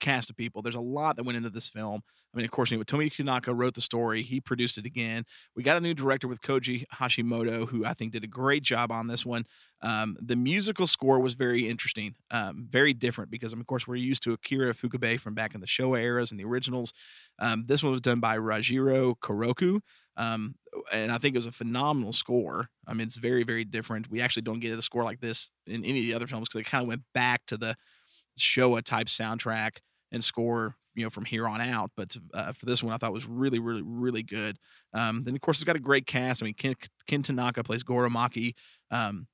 cast 0.00 0.30
of 0.30 0.36
people. 0.36 0.62
There's 0.62 0.74
a 0.74 0.80
lot 0.80 1.16
that 1.16 1.24
went 1.24 1.36
into 1.36 1.50
this 1.50 1.68
film. 1.68 2.02
I 2.32 2.36
mean, 2.36 2.44
of 2.44 2.50
course, 2.50 2.70
know, 2.70 2.82
Tomi 2.82 3.10
Tanaka 3.10 3.52
wrote 3.52 3.74
the 3.74 3.80
story. 3.80 4.22
He 4.22 4.40
produced 4.40 4.78
it 4.78 4.86
again. 4.86 5.24
We 5.56 5.62
got 5.62 5.76
a 5.76 5.80
new 5.80 5.94
director 5.94 6.28
with 6.28 6.40
Koji 6.42 6.84
Hashimoto, 6.94 7.68
who 7.68 7.84
I 7.84 7.94
think 7.94 8.12
did 8.12 8.24
a 8.24 8.28
great 8.28 8.62
job 8.62 8.92
on 8.92 9.08
this 9.08 9.26
one. 9.26 9.44
Um, 9.82 10.16
the 10.20 10.36
musical 10.36 10.86
score 10.86 11.18
was 11.20 11.34
very 11.34 11.68
interesting, 11.68 12.14
um, 12.30 12.66
very 12.70 12.92
different 12.92 13.30
because, 13.30 13.52
of 13.52 13.66
course, 13.66 13.86
we're 13.86 13.96
used 13.96 14.22
to 14.24 14.32
Akira 14.32 14.74
Ifukube 14.74 15.18
from 15.18 15.34
back 15.34 15.54
in 15.54 15.60
the 15.60 15.66
Showa 15.66 16.00
eras 16.00 16.30
and 16.30 16.38
the 16.38 16.44
originals. 16.44 16.92
Um, 17.38 17.64
this 17.66 17.82
one 17.82 17.92
was 17.92 18.00
done 18.00 18.20
by 18.20 18.36
Reijiro 18.36 19.14
Koroku, 19.18 19.80
um, 20.16 20.54
and 20.92 21.10
I 21.10 21.18
think 21.18 21.34
it 21.34 21.38
was 21.38 21.46
a 21.46 21.52
phenomenal 21.52 22.12
score. 22.12 22.68
I 22.86 22.92
mean, 22.92 23.06
it's 23.06 23.16
very, 23.16 23.42
very 23.42 23.64
different. 23.64 24.10
We 24.10 24.20
actually 24.20 24.42
don't 24.42 24.60
get 24.60 24.78
a 24.78 24.82
score 24.82 25.02
like 25.02 25.20
this 25.20 25.50
in 25.66 25.84
any 25.84 26.00
of 26.00 26.04
the 26.04 26.14
other 26.14 26.26
films 26.26 26.48
because 26.48 26.60
it 26.60 26.70
kind 26.70 26.82
of 26.82 26.88
went 26.88 27.02
back 27.14 27.46
to 27.46 27.56
the 27.56 27.74
Showa 28.38 28.84
type 28.84 29.06
soundtrack 29.06 29.78
and 30.12 30.22
score, 30.22 30.76
you 30.94 31.04
know, 31.04 31.10
from 31.10 31.24
here 31.24 31.46
on 31.46 31.60
out. 31.60 31.90
But 31.96 32.16
uh, 32.34 32.52
for 32.52 32.66
this 32.66 32.82
one, 32.82 32.92
I 32.92 32.98
thought 32.98 33.12
was 33.12 33.26
really, 33.26 33.58
really, 33.58 33.82
really 33.84 34.22
good. 34.22 34.58
Um, 34.92 35.24
then 35.24 35.34
of 35.34 35.40
course 35.40 35.58
it's 35.58 35.64
got 35.64 35.76
a 35.76 35.80
great 35.80 36.06
cast. 36.06 36.42
I 36.42 36.46
mean, 36.46 36.54
Ken, 36.54 36.74
Ken 37.06 37.22
Tanaka 37.22 37.62
plays 37.62 37.82
Goro 37.82 38.08
Maki. 38.08 38.54
Um, 38.90 39.26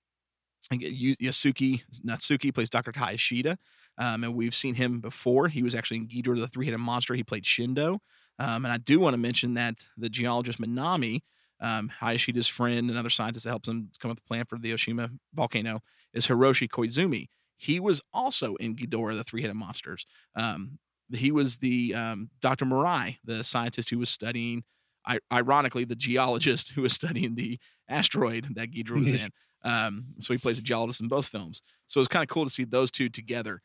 Yosuke 0.73 1.83
Natsuki 2.05 2.53
plays 2.53 2.71
Dr. 2.71 2.93
Hayashida. 2.93 3.57
Um, 3.99 4.25
and 4.25 4.35
we've 4.35 4.55
seen 4.55 4.75
him 4.75 5.01
before. 5.01 5.49
He 5.49 5.63
was 5.63 5.75
actually 5.75 5.99
in 5.99 6.09
Ghidorah 6.09 6.39
the 6.39 6.49
Three-Headed 6.49 6.81
Monster. 6.81 7.15
He 7.15 7.23
played 7.23 7.45
Shindo. 7.45 7.99
Um, 8.39 8.65
and 8.65 8.73
I 8.73 8.77
do 8.77 9.01
want 9.01 9.15
to 9.15 9.19
mention 9.19 9.55
that 9.55 9.87
the 9.97 10.11
geologist 10.11 10.61
Minami, 10.61 11.23
um, 11.61 11.91
Hayashida's 12.03 12.49
friend, 12.49 12.91
another 12.91 13.09
scientist 13.09 13.45
that 13.45 13.51
helps 13.51 13.69
him 13.69 13.91
come 13.99 14.11
up 14.11 14.19
with 14.19 14.25
a 14.25 14.29
plan 14.29 14.45
for 14.45 14.59
the 14.59 14.73
Oshima 14.73 15.11
volcano, 15.33 15.81
is 16.13 16.27
Hiroshi 16.27 16.69
Koizumi. 16.69 17.29
He 17.57 17.81
was 17.81 18.01
also 18.13 18.55
in 18.57 18.77
Ghidorah 18.77 19.15
the 19.15 19.25
Three-Headed 19.25 19.57
Monsters. 19.57 20.07
Um, 20.35 20.79
he 21.13 21.31
was 21.31 21.59
the 21.59 21.95
um, 21.95 22.31
Dr. 22.41 22.65
Murai, 22.65 23.19
the 23.25 23.43
scientist 23.45 23.91
who 23.91 23.99
was 23.99 24.11
studying, 24.11 24.65
I- 25.07 25.21
ironically, 25.33 25.85
the 25.85 25.97
geologist 25.97 26.71
who 26.75 26.83
was 26.83 26.93
studying 26.93 27.35
the 27.35 27.59
asteroid 27.89 28.55
that 28.57 28.71
Ghidorah 28.73 29.03
was 29.03 29.13
in. 29.23 29.31
Um, 29.63 30.07
so 30.19 30.35
he 30.35 30.39
plays 30.39 30.59
a 30.59 30.63
geologist 30.63 31.01
in 31.01 31.09
both 31.09 31.27
films. 31.27 31.63
So 31.87 31.99
it 31.99 32.03
was 32.03 32.09
kind 32.09 32.23
of 32.23 32.29
cool 32.29 32.45
to 32.45 32.51
see 32.51 32.65
those 32.65 32.91
two 32.91 33.09
together. 33.09 33.63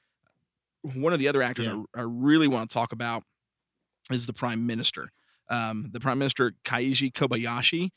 One 0.82 1.14
of 1.14 1.20
the 1.20 1.28
other 1.28 1.42
actors 1.44 1.66
Yeah. 1.68 1.84
I, 1.96 2.02
I 2.02 2.04
really 2.08 2.48
want 2.48 2.70
to 2.70 2.74
talk 2.74 2.92
about 2.92 3.24
is 4.12 4.26
the 4.26 4.34
Prime 4.34 4.66
Minister. 4.66 5.12
Um, 5.50 5.90
the 5.92 6.00
Prime 6.00 6.18
Minister 6.18 6.54
Keiju 6.64 7.12
Kobayashi. 7.14 7.90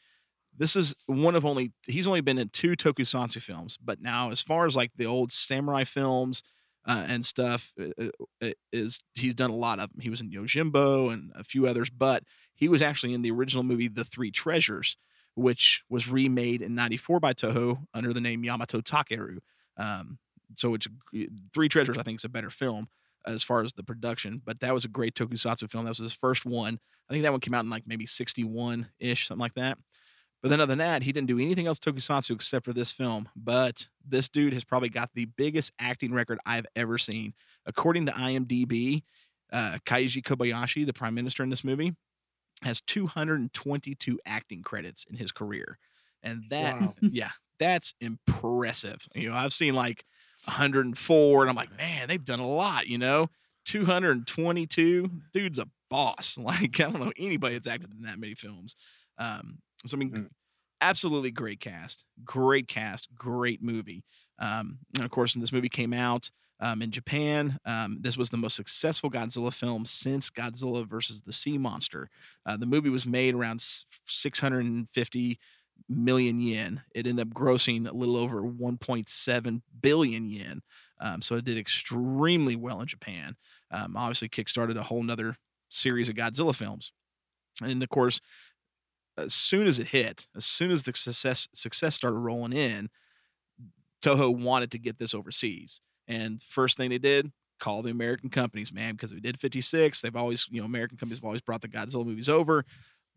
This 0.56 0.76
is 0.76 0.94
one 1.06 1.34
of 1.34 1.44
only 1.44 1.72
he's 1.86 2.06
only 2.06 2.20
been 2.20 2.38
in 2.38 2.48
two 2.48 2.72
tokusatsu 2.72 3.42
films, 3.42 3.78
but 3.82 4.00
now 4.00 4.30
as 4.30 4.40
far 4.40 4.66
as 4.66 4.76
like 4.76 4.92
the 4.96 5.06
old 5.06 5.32
samurai 5.32 5.84
films 5.84 6.42
uh, 6.86 7.04
and 7.08 7.24
stuff 7.24 7.72
uh, 7.80 8.08
uh, 8.42 8.50
is 8.72 9.04
he's 9.14 9.34
done 9.34 9.50
a 9.50 9.56
lot 9.56 9.78
of 9.78 9.90
them. 9.90 10.00
He 10.00 10.10
was 10.10 10.20
in 10.20 10.30
Yojimbo 10.30 11.12
and 11.12 11.32
a 11.34 11.44
few 11.44 11.66
others, 11.66 11.90
but 11.90 12.24
he 12.54 12.68
was 12.68 12.82
actually 12.82 13.14
in 13.14 13.22
the 13.22 13.30
original 13.30 13.64
movie 13.64 13.88
The 13.88 14.04
Three 14.04 14.30
Treasures, 14.30 14.96
which 15.34 15.82
was 15.88 16.08
remade 16.08 16.62
in 16.62 16.74
'94 16.74 17.20
by 17.20 17.32
Toho 17.32 17.86
under 17.92 18.12
the 18.12 18.20
name 18.20 18.44
Yamato 18.44 18.80
Takeru. 18.80 19.38
Um, 19.76 20.18
so 20.56 20.74
it's 20.74 20.86
Three 21.52 21.68
Treasures. 21.68 21.98
I 21.98 22.02
think 22.02 22.20
is 22.20 22.24
a 22.24 22.28
better 22.28 22.50
film 22.50 22.88
as 23.26 23.42
far 23.42 23.62
as 23.62 23.72
the 23.72 23.82
production, 23.82 24.42
but 24.44 24.60
that 24.60 24.74
was 24.74 24.84
a 24.84 24.88
great 24.88 25.14
tokusatsu 25.14 25.70
film. 25.70 25.84
That 25.84 25.90
was 25.90 25.98
his 25.98 26.12
first 26.12 26.44
one. 26.44 26.78
I 27.08 27.12
think 27.12 27.22
that 27.22 27.32
one 27.32 27.40
came 27.40 27.54
out 27.54 27.64
in 27.64 27.70
like 27.70 27.84
maybe 27.86 28.06
61 28.06 28.88
ish, 28.98 29.26
something 29.28 29.40
like 29.40 29.54
that. 29.54 29.78
But 30.44 30.50
then 30.50 30.60
other 30.60 30.72
than 30.72 30.78
that, 30.80 31.04
he 31.04 31.10
didn't 31.10 31.28
do 31.28 31.38
anything 31.38 31.66
else 31.66 31.78
tokusatsu 31.78 32.34
except 32.34 32.66
for 32.66 32.74
this 32.74 32.92
film. 32.92 33.30
But 33.34 33.88
this 34.06 34.28
dude 34.28 34.52
has 34.52 34.62
probably 34.62 34.90
got 34.90 35.08
the 35.14 35.24
biggest 35.24 35.72
acting 35.78 36.12
record 36.12 36.38
I've 36.44 36.66
ever 36.76 36.98
seen. 36.98 37.32
According 37.64 38.04
to 38.04 38.12
IMDb, 38.12 39.04
uh, 39.50 39.78
Keiju 39.86 40.22
Kobayashi, 40.22 40.84
the 40.84 40.92
prime 40.92 41.14
minister 41.14 41.42
in 41.42 41.48
this 41.48 41.64
movie, 41.64 41.94
has 42.60 42.82
222 42.82 44.20
acting 44.26 44.62
credits 44.62 45.06
in 45.08 45.16
his 45.16 45.32
career. 45.32 45.78
And 46.22 46.42
that, 46.50 46.78
Wow. 46.78 46.94
yeah, 47.00 47.30
that's 47.58 47.94
impressive. 48.02 49.08
You 49.14 49.30
know, 49.30 49.36
I've 49.36 49.54
seen 49.54 49.72
like 49.74 50.04
104, 50.44 51.40
and 51.40 51.48
I'm 51.48 51.56
like, 51.56 51.74
man, 51.78 52.08
they've 52.08 52.22
done 52.22 52.40
a 52.40 52.46
lot, 52.46 52.86
you 52.86 52.98
know? 52.98 53.30
222, 53.64 55.10
dude's 55.32 55.58
a 55.58 55.68
boss. 55.88 56.36
Like, 56.44 56.80
I 56.80 56.90
don't 56.90 57.00
know 57.00 57.12
anybody 57.16 57.54
that's 57.54 57.66
acted 57.66 57.92
in 57.96 58.02
that 58.02 58.18
many 58.18 58.34
films. 58.34 58.76
Um, 59.16 59.60
so, 59.86 59.96
I 59.96 59.98
mean, 59.98 60.14
Mm. 60.14 60.28
absolutely 60.80 61.30
great 61.30 61.60
cast, 61.60 62.04
great 62.24 62.68
cast, 62.68 63.14
great 63.14 63.62
movie. 63.62 64.04
Um, 64.38 64.80
and 64.96 65.04
of 65.04 65.10
course, 65.10 65.34
when 65.34 65.40
this 65.40 65.52
movie 65.52 65.68
came 65.68 65.92
out 65.92 66.30
um, 66.60 66.82
in 66.82 66.90
Japan, 66.90 67.58
um, 67.64 67.98
this 68.00 68.16
was 68.16 68.30
the 68.30 68.36
most 68.36 68.56
successful 68.56 69.10
Godzilla 69.10 69.52
film 69.52 69.84
since 69.86 70.30
Godzilla 70.30 70.88
versus 70.88 71.22
the 71.22 71.32
Sea 71.32 71.58
Monster. 71.58 72.08
Uh, 72.46 72.56
the 72.56 72.66
movie 72.66 72.90
was 72.90 73.06
made 73.06 73.34
around 73.34 73.60
650 73.60 75.38
million 75.88 76.40
yen. 76.40 76.82
It 76.94 77.06
ended 77.06 77.28
up 77.28 77.34
grossing 77.34 77.88
a 77.88 77.92
little 77.92 78.16
over 78.16 78.42
1.7 78.42 79.62
billion 79.80 80.28
yen. 80.28 80.62
Um, 81.00 81.22
so 81.22 81.36
it 81.36 81.44
did 81.44 81.58
extremely 81.58 82.56
well 82.56 82.80
in 82.80 82.86
Japan. 82.86 83.36
Um, 83.70 83.96
obviously, 83.96 84.28
kickstarted 84.28 84.76
a 84.76 84.84
whole 84.84 85.02
nother 85.02 85.36
series 85.68 86.08
of 86.08 86.14
Godzilla 86.14 86.54
films. 86.54 86.92
And 87.62 87.82
of 87.82 87.88
course, 87.88 88.20
as 89.16 89.34
soon 89.34 89.66
as 89.66 89.78
it 89.78 89.88
hit, 89.88 90.26
as 90.36 90.44
soon 90.44 90.70
as 90.70 90.82
the 90.82 90.92
success 90.94 91.48
success 91.54 91.94
started 91.94 92.18
rolling 92.18 92.52
in, 92.52 92.90
Toho 94.02 94.36
wanted 94.36 94.70
to 94.72 94.78
get 94.78 94.98
this 94.98 95.14
overseas. 95.14 95.80
And 96.06 96.42
first 96.42 96.76
thing 96.76 96.90
they 96.90 96.98
did, 96.98 97.32
call 97.58 97.82
the 97.82 97.90
American 97.90 98.28
companies, 98.28 98.72
man, 98.72 98.92
because 98.92 99.14
we 99.14 99.20
did 99.20 99.40
56. 99.40 100.02
They've 100.02 100.16
always, 100.16 100.46
you 100.50 100.60
know, 100.60 100.66
American 100.66 100.98
companies 100.98 101.18
have 101.18 101.24
always 101.24 101.40
brought 101.40 101.62
the 101.62 101.68
Godzilla 101.68 102.04
movies 102.04 102.28
over, 102.28 102.64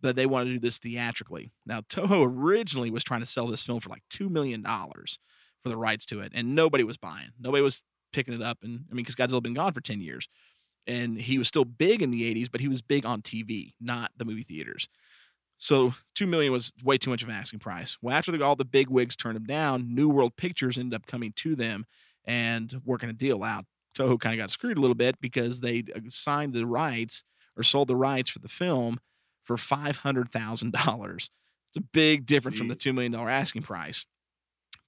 but 0.01 0.15
they 0.15 0.25
wanted 0.25 0.45
to 0.45 0.51
do 0.53 0.59
this 0.59 0.79
theatrically. 0.79 1.51
Now, 1.65 1.81
Toho 1.81 2.25
originally 2.25 2.91
was 2.91 3.03
trying 3.03 3.19
to 3.19 3.25
sell 3.25 3.47
this 3.47 3.65
film 3.65 3.79
for 3.79 3.89
like 3.89 4.03
$2 4.11 4.29
million 4.29 4.63
for 4.63 5.69
the 5.69 5.77
rights 5.77 6.05
to 6.07 6.21
it, 6.21 6.31
and 6.33 6.55
nobody 6.55 6.83
was 6.83 6.97
buying. 6.97 7.31
Nobody 7.39 7.61
was 7.61 7.83
picking 8.13 8.33
it 8.33 8.41
up. 8.41 8.59
And 8.63 8.85
I 8.89 8.93
mean, 8.93 9.03
because 9.03 9.15
Godzilla 9.15 9.35
had 9.35 9.43
been 9.43 9.53
gone 9.53 9.73
for 9.73 9.81
10 9.81 9.99
years. 10.01 10.29
And 10.85 11.19
he 11.19 11.37
was 11.37 11.49
still 11.49 11.65
big 11.65 12.01
in 12.01 12.11
the 12.11 12.33
80s, 12.33 12.49
but 12.49 12.61
he 12.61 12.69
was 12.69 12.81
big 12.81 13.05
on 13.05 13.21
TV, 13.21 13.73
not 13.81 14.11
the 14.15 14.23
movie 14.23 14.43
theaters. 14.43 14.87
So 15.57 15.93
two 16.13 16.27
million 16.27 16.53
was 16.53 16.71
way 16.83 16.97
too 16.97 17.09
much 17.09 17.23
of 17.23 17.29
an 17.29 17.35
asking 17.35 17.59
price. 17.59 17.97
Well, 18.01 18.15
after 18.15 18.31
the, 18.31 18.43
all 18.43 18.55
the 18.55 18.65
big 18.65 18.89
wigs 18.89 19.15
turned 19.15 19.37
him 19.37 19.45
down, 19.45 19.93
New 19.93 20.07
World 20.07 20.35
Pictures 20.37 20.77
ended 20.77 20.95
up 20.95 21.07
coming 21.07 21.33
to 21.37 21.55
them 21.55 21.85
and 22.25 22.81
working 22.85 23.09
a 23.09 23.13
deal 23.13 23.43
out. 23.43 23.65
Toho 23.97 24.19
kind 24.19 24.33
of 24.33 24.43
got 24.43 24.51
screwed 24.51 24.77
a 24.77 24.81
little 24.81 24.95
bit 24.95 25.19
because 25.19 25.61
they 25.61 25.83
uh, 25.95 26.01
signed 26.09 26.53
the 26.53 26.67
rights 26.67 27.23
or 27.55 27.63
sold 27.63 27.87
the 27.87 27.95
rights 27.95 28.29
for 28.29 28.39
the 28.39 28.47
film 28.47 28.99
for 29.43 29.57
five 29.57 29.97
hundred 29.97 30.29
thousand 30.29 30.73
dollars. 30.73 31.31
It's 31.69 31.77
a 31.77 31.81
big 31.81 32.25
difference 32.25 32.57
from 32.57 32.67
the 32.67 32.75
two 32.75 32.93
million 32.93 33.13
dollar 33.13 33.29
asking 33.29 33.63
price. 33.63 34.05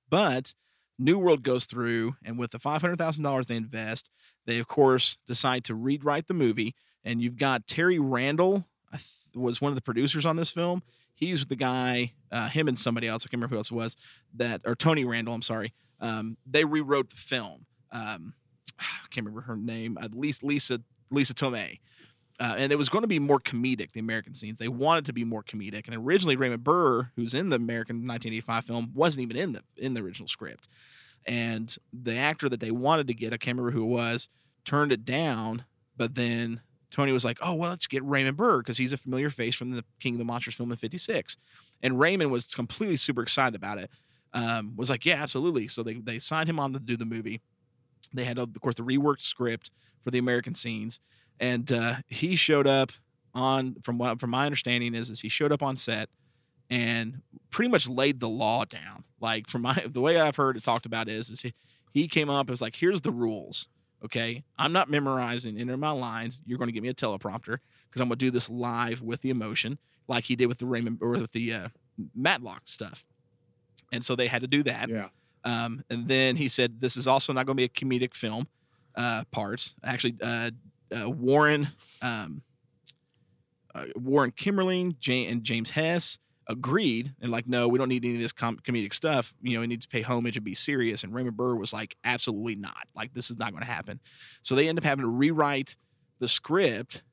But 0.09 0.53
New 0.99 1.17
World 1.17 1.43
goes 1.43 1.65
through, 1.65 2.15
and 2.23 2.38
with 2.38 2.51
the 2.51 2.59
five 2.59 2.81
hundred 2.81 2.97
thousand 2.97 3.23
dollars 3.23 3.47
they 3.47 3.55
invest, 3.55 4.11
they 4.45 4.59
of 4.59 4.67
course 4.67 5.17
decide 5.27 5.63
to 5.63 5.73
rewrite 5.75 6.27
the 6.27 6.33
movie. 6.33 6.75
And 7.03 7.21
you've 7.21 7.38
got 7.38 7.65
Terry 7.65 7.97
Randall, 7.97 8.67
I 8.93 8.97
was 9.36 9.62
one 9.62 9.71
of 9.71 9.75
the 9.75 9.81
producers 9.81 10.25
on 10.25 10.36
this 10.36 10.51
film. 10.51 10.83
He's 11.13 11.45
the 11.45 11.55
guy, 11.55 12.13
uh, 12.31 12.48
him 12.48 12.67
and 12.67 12.79
somebody 12.79 13.07
else. 13.07 13.24
I 13.24 13.27
can't 13.27 13.39
remember 13.39 13.55
who 13.55 13.57
else 13.57 13.71
it 13.71 13.75
was. 13.75 13.98
That 14.36 14.62
or 14.65 14.75
Tony 14.75 15.03
Randall. 15.03 15.33
I'm 15.33 15.41
sorry. 15.41 15.74
Um, 16.00 16.38
they 16.45 16.63
rewrote 16.63 17.09
the 17.09 17.17
film. 17.17 17.65
Um, 17.91 18.33
I 18.79 19.07
can't 19.09 19.25
remember 19.25 19.41
her 19.41 19.57
name. 19.57 19.98
At 20.01 20.13
least 20.13 20.43
Lisa 20.43 20.81
Lisa 21.12 21.33
Tomei. 21.33 21.79
Uh, 22.39 22.55
and 22.57 22.71
it 22.71 22.77
was 22.77 22.88
going 22.88 23.01
to 23.01 23.07
be 23.07 23.19
more 23.19 23.39
comedic, 23.39 23.91
the 23.91 24.00
American 24.00 24.33
scenes. 24.33 24.59
They 24.59 24.69
wanted 24.69 25.05
to 25.05 25.13
be 25.13 25.25
more 25.25 25.43
comedic. 25.43 25.88
And 25.88 25.95
originally, 25.95 26.38
Raymond 26.38 26.63
Burr, 26.63 27.12
who's 27.17 27.33
in 27.33 27.50
the 27.50 27.57
American 27.57 27.98
1985 27.98 28.63
film, 28.63 28.91
wasn't 28.95 29.24
even 29.24 29.36
in 29.36 29.51
the 29.51 29.63
in 29.75 29.93
the 29.93 30.01
original 30.01 30.29
script. 30.29 30.69
And 31.25 31.75
the 31.91 32.15
actor 32.15 32.48
that 32.48 32.62
they 32.62 32.71
wanted 32.71 33.07
to 33.07 33.13
get, 33.13 33.33
I 33.33 33.38
can't 33.38 33.57
remember 33.57 33.71
who 33.71 33.83
it 33.83 33.88
was, 33.88 34.29
turned 34.63 34.93
it 34.93 35.03
down. 35.03 35.65
But 35.98 36.15
then 36.15 36.62
Tony 36.91 37.12
was 37.12 37.25
like, 37.25 37.38
"Oh 37.41 37.53
well, 37.53 37.69
let's 37.69 37.88
get 37.88 38.03
Raymond 38.03 38.38
Burr 38.38 38.60
because 38.60 38.77
he's 38.77 38.93
a 38.93 38.98
familiar 38.98 39.29
face 39.29 39.55
from 39.55 39.72
the 39.72 39.84
King 40.00 40.15
of 40.15 40.19
the 40.19 40.25
Monsters 40.25 40.55
film 40.55 40.72
in 40.72 40.77
'56." 40.77 41.38
And 41.81 42.00
Raymond 42.00 42.31
was 42.31 42.46
completely 42.53 42.98
super 42.98 43.22
excited 43.22 43.55
about 43.55 43.77
it. 43.77 43.89
Um, 44.34 44.75
was 44.75 44.89
like, 44.89 45.05
"Yeah, 45.05 45.22
absolutely." 45.22 45.67
So 45.67 45.84
they 45.84 45.96
they 45.96 46.19
signed 46.19 46.50
him 46.50 46.60
on 46.60 46.74
to 46.74 46.79
do 46.79 46.98
the 46.98 47.05
movie. 47.05 47.41
They 48.13 48.24
had, 48.24 48.39
of 48.39 48.50
course, 48.60 48.75
the 48.75 48.84
reworked 48.84 49.22
script 49.22 49.69
for 50.01 50.12
the 50.12 50.17
American 50.17 50.55
scenes 50.55 51.00
and 51.39 51.72
uh, 51.72 51.96
he 52.08 52.36
showed 52.36 52.67
up 52.67 52.91
on 53.34 53.75
from 53.84 53.98
what 53.98 54.19
from 54.19 54.31
my 54.31 54.46
understanding 54.46 54.96
is 54.96 55.10
is 55.10 55.22
he 55.22 55.29
showed 55.29 55.51
up 55.51 55.62
on 55.62 55.77
set 55.77 56.10
and 56.69 57.22
pretty 57.51 57.69
much 57.69 57.88
laid 57.88 58.19
the 58.19 58.27
law 58.29 58.65
down 58.65 59.03
like 59.22 59.48
from 59.48 59.62
my 59.62 59.86
the 59.88 60.01
way 60.01 60.19
i've 60.19 60.36
heard 60.36 60.58
it 60.58 60.63
talked 60.63 60.86
about 60.88 61.08
is 61.08 61.29
is 61.29 61.41
he, 61.41 61.53
he 61.93 62.08
came 62.08 62.29
up 62.29 62.41
and 62.41 62.50
was 62.50 62.62
like 62.62 62.75
here's 62.75 63.01
the 63.01 63.12
rules 63.12 63.69
okay 64.03 64.44
i'm 64.58 64.72
not 64.72 64.89
memorizing 64.89 65.58
any 65.58 65.72
of 65.72 65.79
my 65.79 65.91
lines 65.91 66.41
you're 66.46 66.58
going 66.58 66.68
to 66.68 66.72
give 66.74 66.84
me 66.84 66.89
a 66.89 66.94
teleprompter 66.94 67.58
because 67.89 68.01
i'm 68.01 68.08
going 68.08 68.12
to 68.20 68.25
do 68.25 68.32
this 68.32 68.50
live 68.50 69.01
with 69.01 69.22
the 69.22 69.29
emotion 69.29 69.77
like 70.08 70.25
he 70.25 70.36
did 70.36 70.48
with 70.48 70.58
the 70.60 70.65
raymond 70.65 70.98
or 71.01 71.10
with 71.12 71.32
the 71.34 71.53
uh, 71.53 71.68
matlock 72.15 72.62
stuff 72.65 73.06
and 73.91 74.03
so 74.06 74.15
they 74.15 74.27
had 74.27 74.41
to 74.41 74.48
do 74.48 74.63
that 74.63 74.89
Yeah. 74.89 75.10
um, 75.44 75.84
and 75.89 76.08
then 76.08 76.36
he 76.36 76.48
said, 76.48 76.79
"This 76.82 76.96
is 76.96 77.08
also 77.08 77.34
not 77.34 77.46
going 77.48 77.58
to 77.58 77.62
be 77.62 77.63
a 77.65 77.70
comedic 77.70 78.13
film." 78.13 78.48
Uh, 78.96 79.24
parts 79.32 79.75
actually, 79.84 80.15
uh, 80.22 80.51
uh, 80.96 81.10
Warren, 81.10 81.70
um, 82.01 82.41
uh, 83.74 83.86
Warren 83.96 84.32
Kemmerling, 84.32 84.96
and 85.29 85.44
James 85.44 85.72
Hess 85.72 86.20
agreed, 86.50 87.13
and 87.22 87.32
like, 87.32 87.48
no, 87.48 87.68
we 87.68 87.77
don't 87.77 87.88
need 87.88 88.03
any 88.03 88.15
of 88.15 88.22
this 88.22 88.32
com- 88.32 88.58
comedic 88.58 88.94
stuff. 88.94 89.34
You 89.41 89.53
know, 89.53 89.62
we 89.62 89.68
need 89.68 89.82
to 89.84 89.88
pay 89.88 90.01
homage 90.01 90.36
and 90.36 90.44
be 90.44 90.56
serious. 90.56 91.03
And 91.03 91.13
Raymond 91.13 91.38
Burr 91.38 91.56
was 91.56 91.72
like, 91.72 91.96
absolutely 92.03 92.56
not. 92.56 92.88
Like, 92.96 93.13
this 93.13 93.29
is 93.29 93.38
not 93.38 93.51
going 93.51 93.62
to 93.62 93.70
happen. 93.70 94.00
So 94.41 94.56
they 94.56 94.68
end 94.68 94.77
up 94.77 94.84
having 94.84 95.03
to 95.03 95.10
rewrite 95.10 95.77
the 96.20 96.27
script 96.27 97.03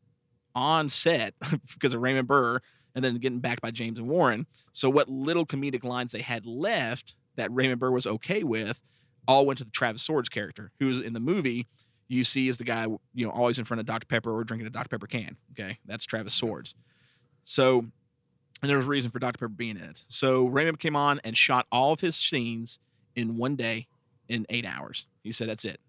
on 0.54 0.88
set 0.88 1.34
because 1.74 1.94
of 1.94 2.00
Raymond 2.00 2.26
Burr, 2.26 2.60
and 2.94 3.04
then 3.04 3.18
getting 3.18 3.40
backed 3.40 3.60
by 3.60 3.70
James 3.70 3.98
and 3.98 4.08
Warren. 4.08 4.46
So 4.72 4.88
what 4.88 5.08
little 5.08 5.44
comedic 5.44 5.84
lines 5.84 6.12
they 6.12 6.22
had 6.22 6.46
left 6.46 7.14
that 7.36 7.52
Raymond 7.52 7.78
Burr 7.78 7.90
was 7.90 8.06
okay 8.06 8.42
with 8.42 8.82
all 9.28 9.44
went 9.44 9.58
to 9.58 9.64
the 9.64 9.70
Travis 9.70 10.02
Swords 10.02 10.30
character, 10.30 10.72
who's 10.78 11.00
in 11.00 11.12
the 11.12 11.20
movie 11.20 11.66
you 12.08 12.24
see 12.24 12.48
is 12.48 12.58
the 12.58 12.64
guy, 12.64 12.86
you 13.14 13.26
know, 13.26 13.30
always 13.30 13.58
in 13.58 13.64
front 13.64 13.80
of 13.80 13.86
Dr. 13.86 14.06
Pepper 14.06 14.32
or 14.32 14.44
drinking 14.44 14.66
a 14.66 14.70
Dr. 14.70 14.88
Pepper 14.88 15.06
can. 15.06 15.36
Okay. 15.52 15.78
That's 15.86 16.04
Travis 16.04 16.34
Swords. 16.34 16.74
So, 17.44 17.86
and 18.62 18.70
there 18.70 18.76
was 18.76 18.86
a 18.86 18.88
reason 18.90 19.10
for 19.10 19.18
Dr. 19.18 19.38
Pepper 19.38 19.48
being 19.48 19.76
in 19.76 19.84
it. 19.84 20.04
So 20.08 20.46
Raymond 20.46 20.78
came 20.78 20.96
on 20.96 21.20
and 21.24 21.36
shot 21.36 21.66
all 21.70 21.92
of 21.92 22.00
his 22.00 22.16
scenes 22.16 22.78
in 23.14 23.36
one 23.36 23.56
day 23.56 23.86
in 24.28 24.46
eight 24.48 24.66
hours. 24.66 25.06
He 25.22 25.32
said, 25.32 25.48
that's 25.48 25.64
it. 25.64 25.80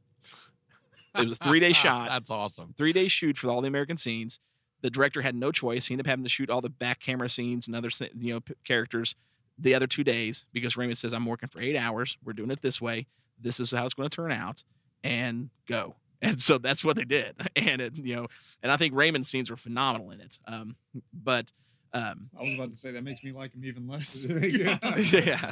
It 1.16 1.24
was 1.24 1.32
a 1.32 1.36
three 1.36 1.60
day 1.60 1.72
shot 1.74 2.10
That's 2.10 2.30
awesome. 2.30 2.74
three 2.78 2.94
day 2.94 3.08
shoot 3.08 3.38
for 3.38 3.50
all 3.50 3.62
the 3.62 3.68
American 3.68 3.98
scenes. 3.98 4.40
The 4.82 4.90
director 4.90 5.22
had 5.22 5.36
no 5.36 5.52
choice. 5.52 5.88
He 5.88 5.94
ended 5.94 6.06
up 6.06 6.10
having 6.10 6.24
to 6.24 6.30
shoot 6.30 6.50
all 6.50 6.62
the 6.62 6.70
back 6.70 7.00
camera 7.00 7.30
scenes 7.30 7.68
and 7.68 7.76
other 7.76 7.90
you 8.16 8.34
know 8.36 8.42
characters 8.64 9.16
the 9.58 9.74
other 9.74 9.88
two 9.88 10.04
days 10.04 10.46
because 10.54 10.78
Raymond 10.78 11.00
says, 11.00 11.14
"I'm 11.14 11.26
working 11.26 11.50
for 11.50 11.60
eight 11.60 11.76
hours. 11.76 12.18
We're 12.24 12.34
doing 12.34 12.52
it 12.52 12.62
this 12.62 12.80
way. 12.80 13.08
This 13.42 13.60
is 13.60 13.72
how 13.72 13.86
it's 13.86 13.96
going 13.96 14.08
to 14.10 14.16
turn 14.16 14.32
out, 14.32 14.64
and 15.04 15.50
go." 15.68 15.96
And 16.20 16.42
so 16.42 16.58
that's 16.58 16.84
what 16.84 16.96
they 16.96 17.06
did. 17.06 17.36
And 17.56 17.80
it, 17.80 17.96
you 18.00 18.16
know, 18.16 18.28
and 18.64 18.72
I 18.72 18.78
think 18.78 18.96
Raymond's 18.96 19.30
scenes 19.30 19.52
were 19.52 19.56
phenomenal 19.56 20.10
in 20.10 20.20
it. 20.20 20.40
Um, 20.48 20.76
but 21.14 21.52
um, 21.94 22.30
I 22.38 22.44
was 22.44 22.54
about 22.54 22.70
to 22.70 22.76
say 22.76 22.92
that 22.92 23.04
makes 23.04 23.24
me 23.24 23.32
like 23.32 23.54
him 23.54 23.64
even 23.66 23.88
less. 23.88 24.26
yeah. 24.30 24.78
yeah, 24.82 25.52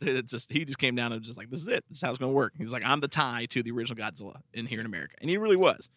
it 0.00 0.26
just 0.26 0.50
he 0.50 0.64
just 0.64 0.78
came 0.78 0.94
down 0.94 1.12
and 1.12 1.20
was 1.20 1.28
just 1.28 1.38
like, 1.38 1.50
"This 1.50 1.60
is 1.60 1.68
it. 1.68 1.84
This 1.88 1.98
is 1.98 2.02
how 2.02 2.10
it's 2.10 2.18
going 2.18 2.30
to 2.30 2.36
work." 2.36 2.54
He's 2.56 2.72
like, 2.72 2.84
"I'm 2.84 3.00
the 3.00 3.08
tie 3.08 3.46
to 3.50 3.62
the 3.62 3.70
original 3.72 4.02
Godzilla 4.02 4.40
in 4.52 4.66
here 4.66 4.80
in 4.80 4.86
America," 4.86 5.14
and 5.20 5.28
he 5.28 5.36
really 5.36 5.56
was. 5.56 5.88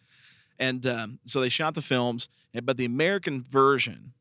And 0.58 0.86
um, 0.86 1.20
so 1.24 1.40
they 1.40 1.48
shot 1.48 1.74
the 1.74 1.82
films, 1.82 2.28
but 2.64 2.76
the 2.76 2.84
American 2.84 3.44
version 3.48 4.12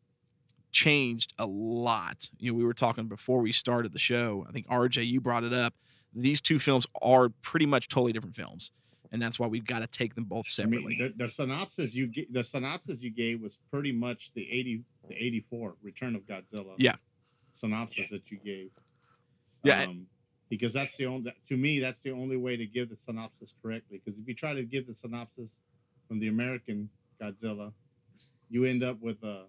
changed 0.72 1.34
a 1.40 1.48
lot. 1.48 2.30
You 2.38 2.52
know, 2.52 2.58
we 2.58 2.64
were 2.64 2.74
talking 2.74 3.08
before 3.08 3.40
we 3.40 3.52
started 3.52 3.94
the 3.94 4.00
show. 4.00 4.46
I 4.48 4.52
think 4.52 4.68
RJ, 4.68 5.08
you 5.08 5.20
brought 5.20 5.44
it 5.44 5.54
up. 5.54 5.74
These 6.14 6.42
two 6.42 6.60
films 6.60 6.86
are 7.02 7.30
pretty 7.30 7.66
much 7.66 7.88
totally 7.88 8.14
different 8.14 8.36
films, 8.36 8.72
and 9.12 9.22
that's 9.22 9.40
why 9.40 9.48
we've 9.48 9.66
got 9.66 9.80
to 9.80 9.88
take 9.88 10.16
them 10.16 10.26
both 10.26 10.46
I 10.48 10.52
separately. 10.52 10.96
mean, 10.98 11.14
the, 11.18 11.24
the 11.24 11.28
synopsis 11.28 11.96
you 11.96 12.12
the 12.30 12.44
synopsis 12.44 13.02
you 13.02 13.10
gave 13.10 13.42
was 13.42 13.60
pretty 13.72 13.92
much 13.92 14.34
the 14.34 14.50
eighty 14.52 14.84
the 15.08 15.16
eighty 15.16 15.40
four 15.50 15.76
Return 15.82 16.16
of 16.16 16.24
Godzilla. 16.24 16.76
Yeah. 16.78 16.96
Synopsis 17.52 18.10
that 18.10 18.30
you 18.32 18.38
gave. 18.38 18.70
Yeah. 19.64 19.84
Um, 19.84 20.08
because 20.50 20.74
that's 20.74 20.96
the 20.98 21.06
only 21.08 21.34
to 21.50 21.58
me 21.58 21.80
that's 21.80 22.00
the 22.02 22.12
only 22.12 22.38
way 22.38 22.56
to 22.58 22.66
give 22.66 22.90
the 22.90 22.98
synopsis 22.98 23.54
correctly. 23.62 24.02
Because 24.04 24.20
if 24.20 24.28
you 24.28 24.34
try 24.34 24.54
to 24.54 24.64
give 24.64 24.88
the 24.88 24.96
synopsis 24.96 25.60
from 26.08 26.20
the 26.20 26.28
American 26.28 26.90
Godzilla, 27.22 27.74
you 28.50 28.64
end 28.64 28.84
up 28.84 29.02
with 29.02 29.24
a 29.24 29.46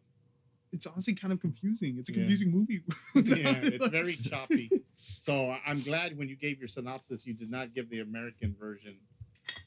it's 0.73 0.87
honestly 0.87 1.15
kind 1.15 1.33
of 1.33 1.41
confusing. 1.41 1.97
It's 1.99 2.11
a 2.11 2.13
Yeah. 2.13 2.17
confusing 2.19 2.51
movie. 2.51 2.81
yeah, 3.15 3.61
it's 3.63 3.89
very 3.89 4.13
choppy. 4.13 4.69
So 4.95 5.57
I'm 5.65 5.81
glad 5.81 6.19
when 6.19 6.29
you 6.29 6.37
gave 6.37 6.59
your 6.59 6.69
synopsis, 6.69 7.27
you 7.27 7.33
did 7.35 7.51
not 7.51 7.75
give 7.75 7.89
the 7.91 8.01
American 8.01 8.55
version 8.59 8.99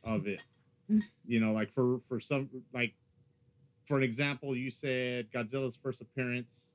of 0.03 0.27
it. 0.27 0.43
You 1.25 1.39
know, 1.39 1.53
like 1.53 1.71
for 1.73 1.99
for 2.09 2.19
some 2.19 2.49
like 2.73 2.93
for 3.91 3.97
an 3.97 4.03
example, 4.03 4.55
you 4.55 4.69
said 4.71 5.29
Godzilla's 5.33 5.75
first 5.75 5.99
appearance 5.99 6.71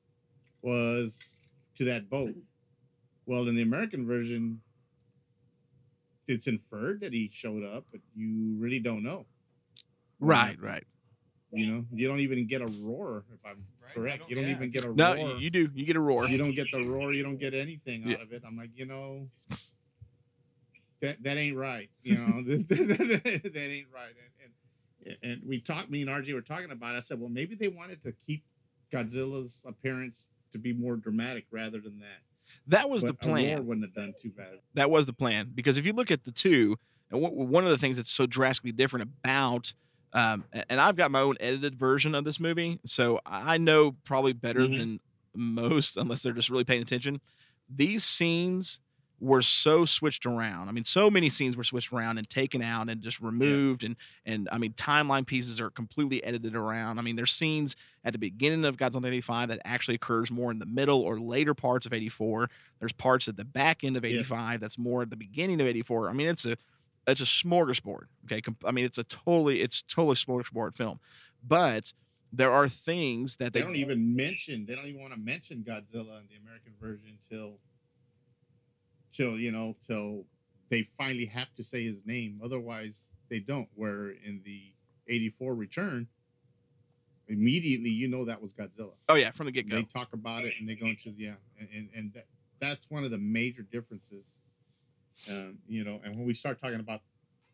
was 0.61 1.39
to 1.77 1.85
that 1.87 2.11
boat. 2.11 2.35
Well, 3.25 3.49
in 3.49 3.57
the 3.57 3.63
American 3.63 4.07
version, 4.07 4.61
it's 6.29 6.47
inferred 6.47 7.01
that 7.01 7.15
he 7.15 7.31
showed 7.33 7.65
up, 7.65 7.87
but 7.91 8.03
you 8.15 8.55
really 8.59 8.81
don't 8.81 9.03
know. 9.03 9.25
right, 10.21 10.61
right. 10.61 10.85
You 11.53 11.67
know, 11.69 11.85
you 11.91 12.07
don't 12.07 12.21
even 12.21 12.47
get 12.47 12.61
a 12.61 12.67
roar. 12.67 13.25
If 13.33 13.39
I'm 13.51 13.65
Right, 13.83 13.95
correct, 13.95 14.19
don't- 14.21 14.29
you 14.31 14.37
don't 14.37 14.45
yeah. 14.45 14.51
even 14.57 14.71
get 14.71 14.85
a 14.85 14.93
No, 14.93 15.15
roar 15.15 15.29
you, 15.31 15.39
you 15.39 15.49
do. 15.51 15.71
You 15.75 15.87
get 15.87 15.97
a 15.97 16.01
roar. 16.01 16.29
you 16.29 16.37
don't 16.37 16.55
get 16.55 16.71
the 16.71 16.83
roar, 16.83 17.15
you 17.15 17.23
don't 17.23 17.39
get 17.39 17.55
anything 17.55 18.03
out 18.05 18.11
Yeah. 18.11 18.17
of 18.25 18.33
it. 18.35 18.43
I'm 18.47 18.59
like, 18.59 18.73
you 18.77 18.85
know, 18.85 19.31
that 21.01 21.23
that 21.23 21.39
ain't 21.39 21.57
right. 21.57 21.89
You 22.03 22.17
know, 22.19 22.43
that 22.47 23.57
ain't 23.57 23.87
right. 23.91 24.13
And, 25.23 25.41
we 25.47 25.61
talked. 25.61 25.91
Me 25.91 26.03
and 26.03 26.11
RJ 26.11 26.35
were 26.35 26.41
talking 26.41 26.71
about. 26.71 26.95
It. 26.95 26.99
I 26.99 27.01
said, 27.01 27.21
well, 27.21 27.29
maybe 27.29 27.55
they 27.55 27.69
wanted 27.69 28.03
to 28.05 28.13
keep 28.13 28.45
Godzilla's 28.93 29.65
appearance 29.67 30.31
to 30.53 30.59
be 30.59 30.73
more 30.73 30.97
dramatic 30.97 31.47
rather 31.51 31.81
than 31.81 31.99
that. 32.01 32.23
That 32.69 32.89
was 32.89 33.03
the 33.03 33.13
But 33.13 33.27
roar 33.27 33.37
plan. 33.37 33.67
wouldn't 33.67 33.87
have 33.87 33.95
done 33.95 34.15
too 34.21 34.31
bad. 34.31 34.61
that 34.75 34.91
was 34.91 35.07
the 35.07 35.13
plan 35.13 35.51
because 35.55 35.77
if 35.77 35.85
you 35.85 35.93
look 35.93 36.11
at 36.11 36.25
the 36.25 36.31
two 36.31 36.77
and 37.11 37.21
one 37.21 37.65
of 37.65 37.71
the 37.71 37.79
things 37.79 37.97
that's 37.97 38.11
so 38.11 38.27
drastically 38.27 38.71
different 38.73 39.03
about 39.03 39.73
um, 40.13 40.45
and 40.69 40.81
i've 40.81 40.95
got 40.97 41.11
my 41.11 41.21
own 41.21 41.37
edited 41.41 41.75
version 41.77 42.15
of 42.15 42.25
this 42.25 42.39
movie 42.39 42.79
so 42.85 43.21
i 43.27 43.59
know 43.59 43.93
probably 44.05 44.33
better 44.33 44.61
Mhm. 44.61 44.79
than 44.79 45.01
most 45.35 45.97
unless 45.97 46.23
they're 46.23 46.33
just 46.33 46.49
really 46.49 46.65
paying 46.65 46.81
attention 46.83 47.21
these 47.69 48.05
scenes 48.05 48.79
were 49.19 49.41
so 49.41 49.85
switched 49.85 50.27
around 50.27 50.69
i 50.69 50.73
mean 50.73 50.85
so 50.85 51.11
many 51.11 51.31
scenes 51.31 51.57
were 51.57 51.65
switched 51.65 51.93
around 51.93 52.19
and 52.19 52.29
taken 52.29 52.61
out 52.63 52.89
and 52.91 53.01
just 53.03 53.21
removed 53.21 53.83
and 53.83 53.97
and 54.27 54.49
i 54.53 54.59
mean 54.59 54.73
timeline 54.75 55.27
pieces 55.27 55.59
are 55.61 55.71
completely 55.71 56.23
edited 56.23 56.55
around 56.55 56.99
i 56.99 57.03
mean 57.03 57.17
there's 57.17 57.33
scenes 57.33 57.77
at 58.05 58.13
the 58.13 58.19
beginning 58.19 58.65
of 58.65 58.77
godzilla 58.77 59.07
85 59.07 59.49
that 59.49 59.61
actually 59.65 59.95
occurs 59.95 60.31
more 60.31 60.51
in 60.51 60.59
the 60.59 60.67
middle 60.67 61.01
or 61.01 61.19
later 61.19 61.55
parts 61.55 61.87
of 61.87 61.93
84 61.95 62.51
there's 62.79 62.93
parts 62.93 63.27
at 63.27 63.37
the 63.37 63.45
back 63.45 63.83
end 63.85 63.97
of 63.97 64.05
Yeah. 64.05 64.11
85 64.21 64.61
that's 64.61 64.79
more 64.79 65.03
at 65.03 65.11
the 65.11 65.17
beginning 65.17 65.61
of 65.61 65.67
84. 65.67 66.11
I 66.11 66.13
mean, 66.13 66.29
it's 66.29 66.45
a 66.45 66.57
it's 67.07 67.21
a 67.21 67.25
smorgasbord. 67.25 68.05
Okay, 68.25 68.43
I 68.65 68.71
mean, 68.73 68.85
it's 68.85 68.99
a 68.99 69.05
totally 69.05 69.63
it's 69.63 69.81
totally 69.83 70.17
smorgasbord 70.17 70.75
film, 70.75 71.01
but 71.43 71.93
there 72.33 72.53
are 72.53 72.69
things 72.69 73.37
that 73.37 73.53
They 73.53 73.61
they, 73.61 73.65
don't 73.65 73.77
even 73.77 74.15
mention. 74.15 74.67
They 74.67 74.75
don't 74.75 74.87
even 74.87 75.01
want 75.01 75.15
to 75.15 75.19
mention 75.21 75.63
Godzilla 75.63 76.21
in 76.21 76.27
the 76.29 76.37
American 76.43 76.75
version 76.81 77.17
till, 77.29 77.61
till 79.17 79.39
you 79.39 79.53
know, 79.53 79.77
till 79.83 80.25
they 80.71 80.83
finally 80.83 81.27
have 81.27 81.53
to 81.55 81.65
say 81.65 81.85
his 81.85 82.05
name. 82.05 82.41
Otherwise, 82.45 83.15
they 83.31 83.39
don't. 83.39 83.69
Where 83.75 84.11
in 84.11 84.43
the 84.45 84.73
'84 85.09 85.55
Return, 85.55 86.09
immediately 87.29 87.91
you 87.91 88.09
know 88.09 88.25
that 88.25 88.43
was 88.43 88.53
Godzilla. 88.53 88.93
Oh 89.09 89.15
yeah, 89.15 89.31
from 89.31 89.47
the 89.47 89.53
get 89.53 89.69
go. 89.69 89.77
They 89.77 89.83
talk 89.85 90.13
about 90.13 90.45
it 90.45 90.55
and 90.59 90.69
they 90.69 90.75
go 90.75 90.87
into 90.87 91.15
yeah, 91.17 91.35
and 91.59 91.89
and, 91.95 92.13
that, 92.15 92.27
that's 92.61 92.91
one 92.91 93.05
of 93.05 93.11
the 93.11 93.19
major 93.19 93.63
differences. 93.63 94.39
Um, 95.31 95.59
you 95.67 95.83
know, 95.83 96.01
and 96.05 96.17
when 96.17 96.27
we 96.27 96.35
start 96.35 96.61
talking 96.61 96.81
about 96.81 97.01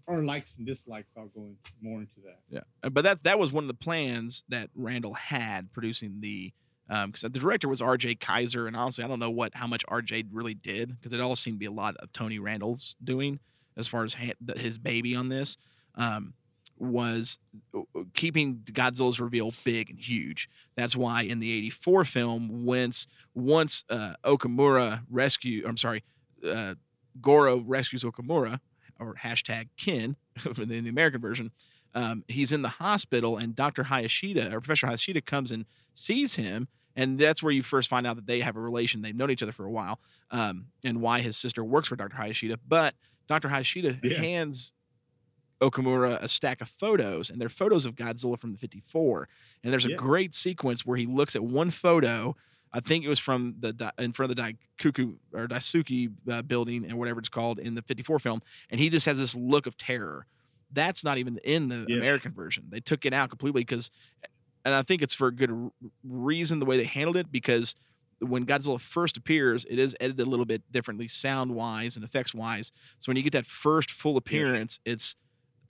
our 0.09 0.23
likes 0.25 0.59
and 0.59 0.67
dislikes, 0.67 1.13
I'll 1.17 1.29
go 1.29 1.43
in, 1.43 1.57
more 1.81 2.01
into 2.01 2.21
that. 2.25 2.41
Yeah, 2.49 2.91
but 2.91 3.03
that's 3.03 3.23
that 3.23 3.39
was 3.39 3.53
one 3.53 3.65
of 3.65 3.69
the 3.69 3.75
plans 3.75 4.45
that 4.49 4.71
Randall 4.75 5.15
had 5.15 5.73
producing 5.73 6.21
the 6.21 6.53
because 6.89 7.23
the 7.23 7.29
director 7.31 7.69
was 7.69 7.81
R.J. 7.81 8.17
Kizer, 8.17 8.67
and 8.67 8.77
honestly, 8.77 9.05
I 9.05 9.09
don't 9.09 9.19
know 9.19 9.31
what 9.31 9.55
how 9.55 9.67
much 9.67 9.85
R.J. 9.89 10.25
really 10.33 10.55
did 10.55 11.01
because 11.01 11.13
it 11.13 11.21
all 11.21 11.37
seemed 11.37 11.57
to 11.57 11.59
be 11.59 11.67
a 11.67 11.73
lot 11.73 11.97
of 11.97 12.13
Tony 12.13 12.39
Randall's 12.39 12.97
doing 13.03 13.41
as 13.77 13.89
far 13.89 14.05
as 14.05 14.17
his 14.57 14.79
baby 14.79 15.15
on 15.15 15.29
this 15.29 15.57
um, 15.95 16.35
was 16.79 17.39
uh, 17.75 17.81
keeping 18.15 18.61
Godzilla's 18.65 19.21
reveal 19.21 19.53
big 19.65 19.91
and 19.91 19.99
huge. 19.99 20.49
That's 20.77 20.97
why 20.97 21.23
in 21.23 21.41
the 21.41 21.53
'84 21.53 22.05
film, 22.05 22.65
once 22.65 23.07
once 23.35 23.85
uh, 23.89 24.15
Okamura 24.25 25.03
rescue, 25.11 25.65
I'm 25.67 25.77
sorry, 25.79 26.05
uh, 26.47 26.75
Goro 27.21 27.59
rescues 27.61 28.05
Okamura 28.05 28.61
or 29.01 29.15
hashtag 29.15 29.69
Kin 29.77 30.17
in 30.59 30.69
the 30.85 30.89
American 30.89 31.21
version 31.21 31.53
um, 31.95 32.25
he's 32.29 32.53
in 32.53 32.63
the 32.63 32.69
hospital 32.69 33.37
and 33.37 33.55
Dr. 33.55 33.85
Hayashida 33.85 34.53
or 34.53 34.61
Professor 34.61 34.87
Hayashida 34.87 35.25
comes 35.25 35.53
and 35.53 35.67
sees 35.95 36.35
him. 36.37 36.69
And 36.95 37.19
that's 37.19 37.43
where 37.43 37.53
you 37.53 37.63
first 37.63 37.89
find 37.89 38.07
out 38.07 38.17
that 38.17 38.27
they 38.27 38.41
have 38.41 38.55
a 38.57 38.61
relation. 38.61 39.01
They've 39.01 39.17
known 39.17 39.31
each 39.31 39.43
other 39.43 39.53
for 39.53 39.65
a 39.65 39.71
while 39.71 39.99
um, 40.31 40.67
and 40.85 41.01
why 41.01 41.21
his 41.21 41.39
sister 41.39 41.65
works 41.65 41.89
for 41.89 41.97
Dr. 41.97 42.17
Hayashida. 42.19 42.59
But 42.69 42.95
Dr. 43.29 43.49
Hayashida 43.49 43.99
Yeah. 44.05 44.19
hands 44.19 44.73
Okamura 45.61 46.21
a 46.21 46.27
stack 46.29 46.61
of 46.61 46.69
photos, 46.69 47.31
and 47.31 47.41
they're 47.41 47.49
photos 47.49 47.87
of 47.87 47.95
Godzilla 47.95 48.39
from 48.39 48.53
the 48.53 48.59
54. 48.59 49.29
And 49.63 49.73
there's 49.73 49.87
a 49.87 49.91
Yeah. 49.91 49.97
great 49.97 50.35
sequence 50.35 50.85
where 50.85 50.97
he 50.99 51.07
looks 51.07 51.37
at 51.37 51.45
one 51.45 51.71
photo. 51.71 52.37
I 52.73 52.81
think 52.81 53.05
it 53.05 53.09
was 53.09 53.21
from 53.21 53.55
the 53.61 53.93
in 53.99 54.13
front 54.13 54.31
of 54.33 54.37
the 54.37 54.43
Daikuku 54.43 55.19
or 55.33 55.47
Daisuke 55.47 56.13
uh, 56.29 56.43
building 56.43 56.85
and 56.85 56.99
whatever 56.99 57.21
it's 57.21 57.29
called 57.29 57.59
in 57.61 57.75
the 57.75 57.83
54 57.83 58.19
film, 58.19 58.43
and 58.71 58.81
he 58.81 58.91
just 58.91 59.07
has 59.07 59.19
this 59.19 59.35
look 59.37 59.67
of 59.67 59.77
terror. 59.77 60.27
That's 60.73 61.05
not 61.05 61.17
even 61.19 61.39
in 61.45 61.69
the 61.69 61.85
Yes. 61.89 61.99
American 61.99 62.33
version. 62.33 62.65
They 62.71 62.81
took 62.81 63.05
it 63.07 63.13
out 63.13 63.29
completely 63.29 63.61
because, 63.61 63.91
and 64.65 64.75
I 64.75 64.83
think 64.83 65.03
it's 65.03 65.15
for 65.15 65.29
a 65.29 65.33
good 65.35 65.71
reason 66.05 66.59
the 66.59 66.67
way 66.67 66.77
they 66.77 66.85
handled 66.85 67.17
it 67.17 67.33
because 67.33 67.75
when 68.21 68.47
Godzilla 68.47 68.81
first 68.81 69.17
appears, 69.17 69.65
it 69.69 69.79
is 69.79 69.97
edited 70.01 70.27
a 70.27 70.31
little 70.31 70.45
bit 70.45 70.71
differently, 70.71 71.09
sound 71.09 71.55
wise 71.55 71.97
and 71.97 72.05
effects 72.05 72.35
wise. 72.35 72.71
So 73.01 73.11
when 73.11 73.17
you 73.17 73.23
get 73.23 73.33
that 73.33 73.47
first 73.47 73.91
full 73.91 74.17
appearance, 74.17 74.79
it's 74.85 75.17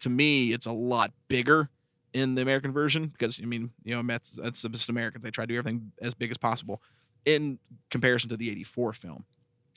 to 0.01 0.11
me, 0.11 0.53
it's 0.53 0.67
a 0.67 0.73
lot 0.73 1.13
bigger 1.29 1.71
in 2.13 2.35
the 2.35 2.43
American 2.43 2.73
version 2.73 3.07
because 3.07 3.41
I 3.43 3.47
mean, 3.47 3.71
you 3.85 3.95
know, 3.95 4.03
that's 4.07 4.33
that's 4.33 4.63
just 4.63 4.89
American. 4.89 5.23
They 5.23 5.31
try 5.31 5.45
to 5.45 5.53
do 5.53 5.59
everything 5.59 5.93
as 6.01 6.15
big 6.15 6.31
as 6.31 6.37
possible 6.37 6.83
in 7.25 7.59
comparison 7.91 8.29
to 8.31 8.37
the 8.37 8.51
'84 8.51 8.93
film. 8.95 9.25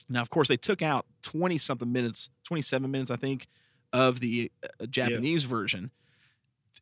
Now, 0.08 0.22
of 0.22 0.30
course, 0.30 0.48
they 0.48 0.56
took 0.56 0.82
out 0.82 1.06
20 1.22 1.58
something 1.58 1.90
minutes, 1.90 2.30
27 2.44 2.88
minutes, 2.90 3.10
I 3.10 3.16
think, 3.16 3.48
of 3.92 4.20
the 4.20 4.52
uh, 4.62 4.86
Japanese 4.86 5.44
version 5.44 5.90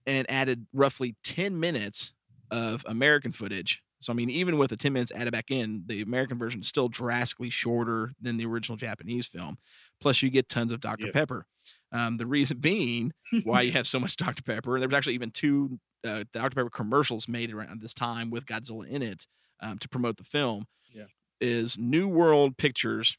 and 0.07 0.31
added 0.31 0.67
roughly 0.75 1.17
10 1.23 1.59
minutes 1.59 2.13
of 2.55 2.85
American 2.87 3.33
footage. 3.33 3.83
So, 4.01 4.13
I 4.13 4.17
mean, 4.17 4.31
even 4.31 4.59
with 4.59 4.71
the 4.71 4.77
10 4.77 4.93
minutes 4.93 5.11
added 5.13 5.33
back 5.33 5.51
in, 5.51 5.83
the 5.87 6.03
American 6.03 6.39
version 6.39 6.61
is 6.61 6.69
still 6.69 6.89
drastically 6.89 7.51
shorter 7.51 8.13
than 8.21 8.37
the 8.37 8.47
original 8.47 8.77
Japanese 8.77 9.27
film. 9.27 9.59
Plus, 10.01 10.23
you 10.23 10.31
get 10.31 10.49
tons 10.49 10.71
of 10.71 10.81
Dr. 10.81 11.07
Yeah. 11.07 11.13
Pepper. 11.13 11.47
Um, 11.91 12.17
the 12.17 12.27
reason 12.27 12.59
being 12.59 13.13
why 13.43 13.63
you 13.63 13.73
have 13.79 13.89
so 13.89 13.99
much 13.99 14.17
Dr. 14.17 14.43
Pepper, 14.43 14.77
and 14.77 14.83
there 14.83 14.89
was 14.89 14.97
actually 14.97 15.15
even 15.15 15.31
two 15.31 15.81
uh, 16.07 16.25
Dr. 16.33 16.55
Pepper 16.55 16.71
commercials 16.71 17.27
made 17.27 17.53
around 17.53 17.81
this 17.81 17.95
time 17.95 18.31
with 18.31 18.47
Godzilla 18.47 18.87
in 18.87 19.03
it 19.03 19.27
um, 19.61 19.79
to 19.79 19.89
promote 19.89 20.19
the 20.19 20.25
film. 20.25 20.67
Yeah. 20.93 21.07
Is 21.41 21.77
New 21.77 22.07
World 22.07 22.57
Pictures 22.57 23.17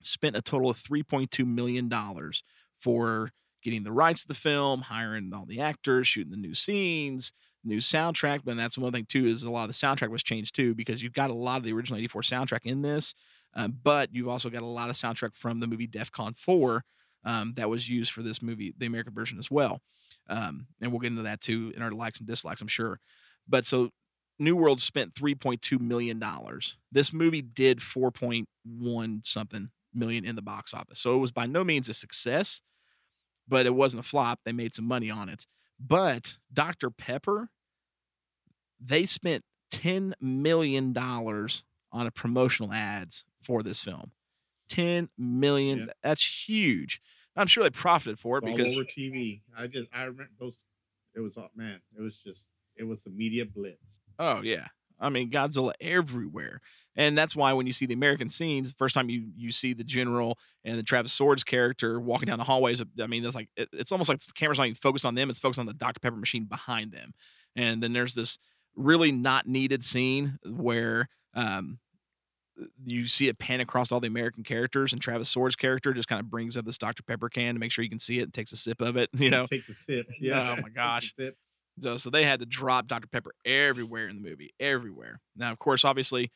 spent 0.00 0.36
a 0.36 0.42
total 0.42 0.70
of 0.70 0.78
$3.2 0.78 1.46
million 1.46 1.90
for 2.78 3.30
getting 3.62 3.82
the 3.82 3.92
rights 3.92 4.22
to 4.22 4.28
the 4.28 4.34
film, 4.34 4.82
hiring 4.82 5.32
all 5.34 5.44
the 5.44 5.60
actors, 5.60 6.06
shooting 6.06 6.30
the 6.30 6.36
new 6.36 6.54
scenes, 6.54 7.32
new 7.64 7.78
soundtrack. 7.78 8.40
But 8.44 8.56
that's 8.56 8.78
one 8.78 8.92
thing 8.92 9.06
too 9.08 9.26
is 9.26 9.42
a 9.42 9.50
lot 9.50 9.62
of 9.62 9.68
the 9.68 9.74
soundtrack 9.74 10.10
was 10.10 10.22
changed 10.22 10.54
too 10.54 10.74
because 10.74 11.02
you've 11.02 11.12
got 11.12 11.30
a 11.30 11.34
lot 11.34 11.58
of 11.58 11.64
the 11.64 11.72
original 11.72 11.98
'84 11.98 12.22
soundtrack 12.22 12.64
in 12.64 12.82
this, 12.82 13.14
um, 13.54 13.78
but 13.82 14.10
you've 14.12 14.28
also 14.28 14.50
got 14.50 14.62
a 14.62 14.66
lot 14.66 14.90
of 14.90 14.96
soundtrack 14.96 15.34
from 15.34 15.58
the 15.58 15.66
movie 15.66 15.88
DefCon 15.88 16.36
4 16.36 16.84
um, 17.24 17.54
that 17.54 17.68
was 17.68 17.88
used 17.88 18.12
for 18.12 18.22
this 18.22 18.42
movie, 18.42 18.74
the 18.76 18.86
American 18.86 19.14
version 19.14 19.38
as 19.38 19.50
well. 19.50 19.80
Um, 20.28 20.66
and 20.80 20.90
we'll 20.90 21.00
get 21.00 21.10
into 21.10 21.22
that 21.22 21.40
too 21.40 21.72
in 21.76 21.82
our 21.82 21.90
likes 21.90 22.18
and 22.18 22.28
dislikes, 22.28 22.60
I'm 22.60 22.68
sure. 22.68 23.00
But 23.48 23.66
so 23.66 23.90
New 24.38 24.56
World 24.56 24.80
spent 24.80 25.14
3.2 25.14 25.80
million 25.80 26.18
dollars. 26.18 26.76
This 26.90 27.12
movie 27.12 27.42
did 27.42 27.80
4.1 27.80 29.26
something 29.26 29.70
million 29.92 30.24
in 30.24 30.36
the 30.36 30.42
box 30.42 30.74
office. 30.74 30.98
So 30.98 31.14
it 31.14 31.18
was 31.18 31.30
by 31.30 31.46
no 31.46 31.62
means 31.62 31.88
a 31.88 31.94
success, 31.94 32.60
but 33.46 33.66
it 33.66 33.74
wasn't 33.74 34.00
a 34.04 34.08
flop. 34.08 34.40
They 34.44 34.52
made 34.52 34.74
some 34.74 34.86
money 34.86 35.10
on 35.10 35.28
it. 35.28 35.46
But 35.78 36.38
Dr. 36.52 36.90
Pepper, 36.90 37.50
they 38.80 39.04
spent 39.04 39.44
10 39.70 40.14
million 40.20 40.92
dollars 40.92 41.64
on 41.92 42.06
a 42.06 42.10
promotional 42.10 42.72
ads 42.72 43.24
for 43.42 43.62
this 43.62 43.82
film. 43.82 44.12
10 44.68 45.10
million. 45.18 45.80
Yeah. 45.80 45.86
That's 46.02 46.48
huge. 46.48 47.00
I'm 47.36 47.46
sure 47.46 47.64
they 47.64 47.70
profited 47.70 48.18
for 48.18 48.36
it 48.38 48.44
It's 48.44 48.50
all 48.50 48.56
because 48.56 48.74
over 48.74 48.84
TV. 48.84 49.42
I 49.56 49.66
just 49.66 49.88
I 49.92 50.04
remember 50.04 50.32
those. 50.38 50.64
It 51.14 51.20
was 51.20 51.36
all 51.36 51.50
man. 51.54 51.80
It 51.96 52.00
was 52.00 52.22
just 52.22 52.48
it 52.76 52.84
was 52.84 53.04
the 53.04 53.10
media 53.10 53.44
blitz. 53.44 54.00
Oh 54.18 54.40
yeah. 54.42 54.68
I 55.00 55.08
mean 55.08 55.30
Godzilla 55.30 55.72
everywhere. 55.80 56.60
And 56.96 57.18
that's 57.18 57.34
why 57.34 57.52
when 57.52 57.66
you 57.66 57.72
see 57.72 57.86
the 57.86 57.94
American 57.94 58.28
scenes, 58.30 58.70
the 58.72 58.76
first 58.76 58.94
time 58.94 59.10
you 59.10 59.28
you 59.36 59.50
see 59.50 59.72
the 59.72 59.82
general 59.84 60.38
and 60.64 60.78
the 60.78 60.82
Travis 60.84 61.12
Swords 61.12 61.42
character 61.42 61.98
walking 62.00 62.26
down 62.26 62.38
the 62.38 62.44
hallways, 62.44 62.80
I 63.00 63.06
mean, 63.08 63.22
that's 63.24 63.34
like 63.34 63.48
it- 63.56 63.68
it's 63.72 63.90
almost 63.92 64.08
like 64.08 64.20
the 64.20 64.32
camera's 64.32 64.58
not 64.58 64.66
even 64.68 64.76
focused 64.76 65.04
on 65.04 65.14
them, 65.16 65.28
it's 65.30 65.40
focused 65.40 65.58
on 65.58 65.66
the 65.66 65.74
Dr. 65.74 65.98
Pepper 66.00 66.16
machine 66.16 66.44
behind 66.44 66.92
them. 66.92 67.12
And 67.56 67.82
then 67.82 67.92
there's 67.92 68.14
this 68.14 68.38
really 68.76 69.10
not 69.12 69.46
needed 69.48 69.84
scene 69.84 70.38
where 70.44 71.08
um 71.34 71.78
you 72.86 73.06
see 73.08 73.26
it 73.26 73.38
pan 73.40 73.60
across 73.60 73.90
all 73.90 73.98
the 73.98 74.06
American 74.06 74.44
characters, 74.44 74.92
and 74.92 75.02
Travis 75.02 75.28
Swords' 75.28 75.56
character 75.56 75.92
just 75.92 76.06
kind 76.06 76.20
of 76.20 76.30
brings 76.30 76.56
up 76.56 76.64
this 76.64 76.78
Dr. 76.78 77.02
Pepper 77.02 77.28
can 77.28 77.54
to 77.54 77.58
make 77.58 77.72
sure 77.72 77.82
you 77.82 77.90
can 77.90 77.98
see 77.98 78.20
it 78.20 78.22
and 78.22 78.32
takes 78.34 78.52
a 78.52 78.56
sip 78.56 78.80
of 78.80 78.96
it. 78.96 79.10
You 79.18 79.30
know, 79.30 79.44
takes 79.46 79.68
a 79.68 79.74
sip. 79.74 80.06
Yeah. 80.20 80.52
Oh, 80.56 80.56
my 80.56 80.62
takes 80.62 80.68
a 80.68 80.74
gosh. 80.74 81.12
sip. 81.14 81.36
So, 81.80 81.96
so 81.96 82.10
they 82.10 82.24
had 82.24 82.40
to 82.40 82.46
drop 82.46 82.86
Dr. 82.86 83.08
Pepper 83.08 83.32
everywhere 83.44 84.08
in 84.08 84.16
the 84.16 84.28
movie, 84.28 84.54
everywhere. 84.60 85.20
Now, 85.36 85.50
of 85.50 85.58
course, 85.58 85.84
obviously, 85.84 86.30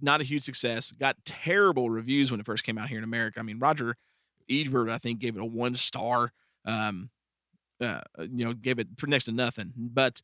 not 0.00 0.20
a 0.20 0.24
huge 0.24 0.42
success. 0.42 0.92
Got 0.92 1.24
terrible 1.24 1.90
reviews 1.90 2.30
when 2.30 2.40
it 2.40 2.46
first 2.46 2.64
came 2.64 2.78
out 2.78 2.88
here 2.88 2.98
in 2.98 3.04
America. 3.04 3.40
I 3.40 3.42
mean, 3.42 3.58
Roger 3.58 3.96
Ebert, 4.50 4.90
I 4.90 4.98
think, 4.98 5.18
gave 5.20 5.36
it 5.36 5.42
a 5.42 5.46
one 5.46 5.74
star. 5.74 6.32
Um, 6.64 7.10
uh, 7.80 8.00
you 8.18 8.44
know, 8.44 8.52
gave 8.52 8.78
it 8.78 8.88
next 9.06 9.24
to 9.24 9.32
nothing. 9.32 9.72
But 9.76 10.22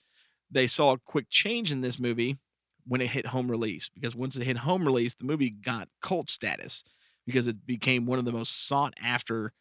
they 0.51 0.67
saw 0.67 0.93
a 0.93 0.99
quick 0.99 1.27
change 1.31 1.73
in 1.73 1.81
this 1.81 1.99
movie 1.99 2.39
when 2.87 3.01
it 3.01 3.09
hit 3.09 3.27
home 3.27 3.51
release 3.51 3.89
because 3.89 4.17
once 4.17 4.37
it 4.37 4.45
hit 4.45 4.59
home 4.59 4.85
release, 4.85 5.15
the 5.15 5.25
movie 5.25 5.51
got 5.51 5.89
cult 6.01 6.31
status 6.31 6.85
because 7.27 7.47
it 7.47 7.67
became 7.67 8.07
one 8.07 8.19
of 8.19 8.25
the 8.25 8.33
most 8.33 8.67
sought 8.67 8.95
after 9.03 9.53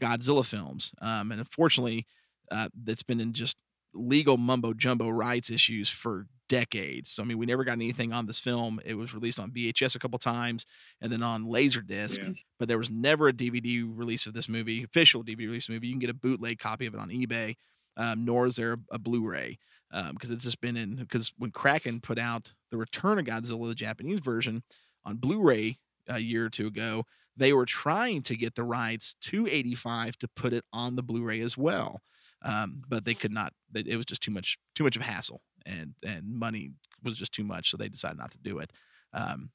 Godzilla 0.00 0.44
films. 0.44 0.92
Um, 1.00 1.32
and 1.32 1.40
unfortunately, 1.40 2.06
uh, 2.50 2.68
it's 2.86 3.02
been 3.02 3.20
in 3.20 3.32
just 3.32 3.56
legal 3.96 4.36
mumbo 4.36 4.72
jumbo 4.72 5.08
rights 5.08 5.50
issues 5.50 5.88
for 5.88 6.26
decades. 6.48 7.10
So 7.10 7.22
I 7.22 7.26
mean, 7.26 7.38
we 7.38 7.46
never 7.46 7.64
got 7.64 7.72
anything 7.72 8.12
on 8.12 8.26
this 8.26 8.38
film. 8.38 8.80
It 8.84 8.94
was 8.94 9.12
released 9.14 9.40
on 9.40 9.50
VHS 9.50 9.96
a 9.96 9.98
couple 9.98 10.18
times 10.18 10.64
and 11.00 11.10
then 11.10 11.22
on 11.22 11.46
Laserdisc, 11.46 12.18
Yeah. 12.18 12.32
but 12.58 12.68
there 12.68 12.78
was 12.78 12.90
never 12.90 13.28
a 13.28 13.32
DVD 13.32 13.84
release 13.86 14.26
of 14.26 14.32
this 14.34 14.48
movie, 14.48 14.84
official 14.84 15.24
DVD 15.24 15.46
release 15.46 15.68
of 15.68 15.74
movie. 15.74 15.88
You 15.88 15.92
can 15.94 16.00
get 16.00 16.10
a 16.10 16.14
bootleg 16.14 16.58
copy 16.58 16.86
of 16.86 16.94
it 16.94 17.00
on 17.00 17.08
eBay, 17.10 17.54
um, 17.96 18.24
nor 18.24 18.46
is 18.46 18.56
there 18.56 18.74
a, 18.74 18.78
a 18.92 18.98
Blu-ray 18.98 19.58
because 20.12 20.30
it's 20.30 20.44
just 20.44 20.60
been 20.60 20.76
in. 20.76 20.96
Because 20.96 21.32
when 21.38 21.50
Kraken 21.50 22.00
put 22.00 22.18
out 22.18 22.52
the 22.70 22.76
Return 22.76 23.18
of 23.18 23.24
Godzilla, 23.24 23.66
the 23.68 23.74
Japanese 23.74 24.20
version, 24.20 24.62
on 25.04 25.16
Blu-ray 25.16 25.78
a 26.08 26.18
year 26.18 26.46
or 26.46 26.50
two 26.50 26.66
ago, 26.68 27.04
they 27.36 27.52
were 27.52 27.66
trying 27.66 28.22
to 28.22 28.36
get 28.36 28.54
the 28.54 28.64
rights 28.64 29.14
to 29.22 29.46
85 29.48 30.16
to 30.18 30.28
put 30.28 30.52
it 30.52 30.64
on 30.72 30.96
the 30.96 31.02
Blu-ray 31.02 31.40
as 31.40 31.56
well 31.56 32.00
um, 32.42 32.82
but 32.88 33.04
they 33.04 33.14
could 33.14 33.32
not. 33.32 33.52
It 33.74 33.96
was 33.96 34.06
just 34.06 34.22
too 34.22 34.30
much, 34.30 34.58
too 34.74 34.84
much 34.84 34.96
of 34.96 35.02
a 35.02 35.06
hassle, 35.06 35.42
and 35.64 35.94
and 36.04 36.26
money 36.34 36.72
was 37.02 37.18
just 37.18 37.32
too 37.32 37.44
much, 37.44 37.70
so 37.70 37.76
they 37.76 37.88
decided 37.88 38.18
not 38.18 38.32
to 38.32 38.38
do 38.38 38.58
it. 38.58 38.72
Um, 39.12 39.50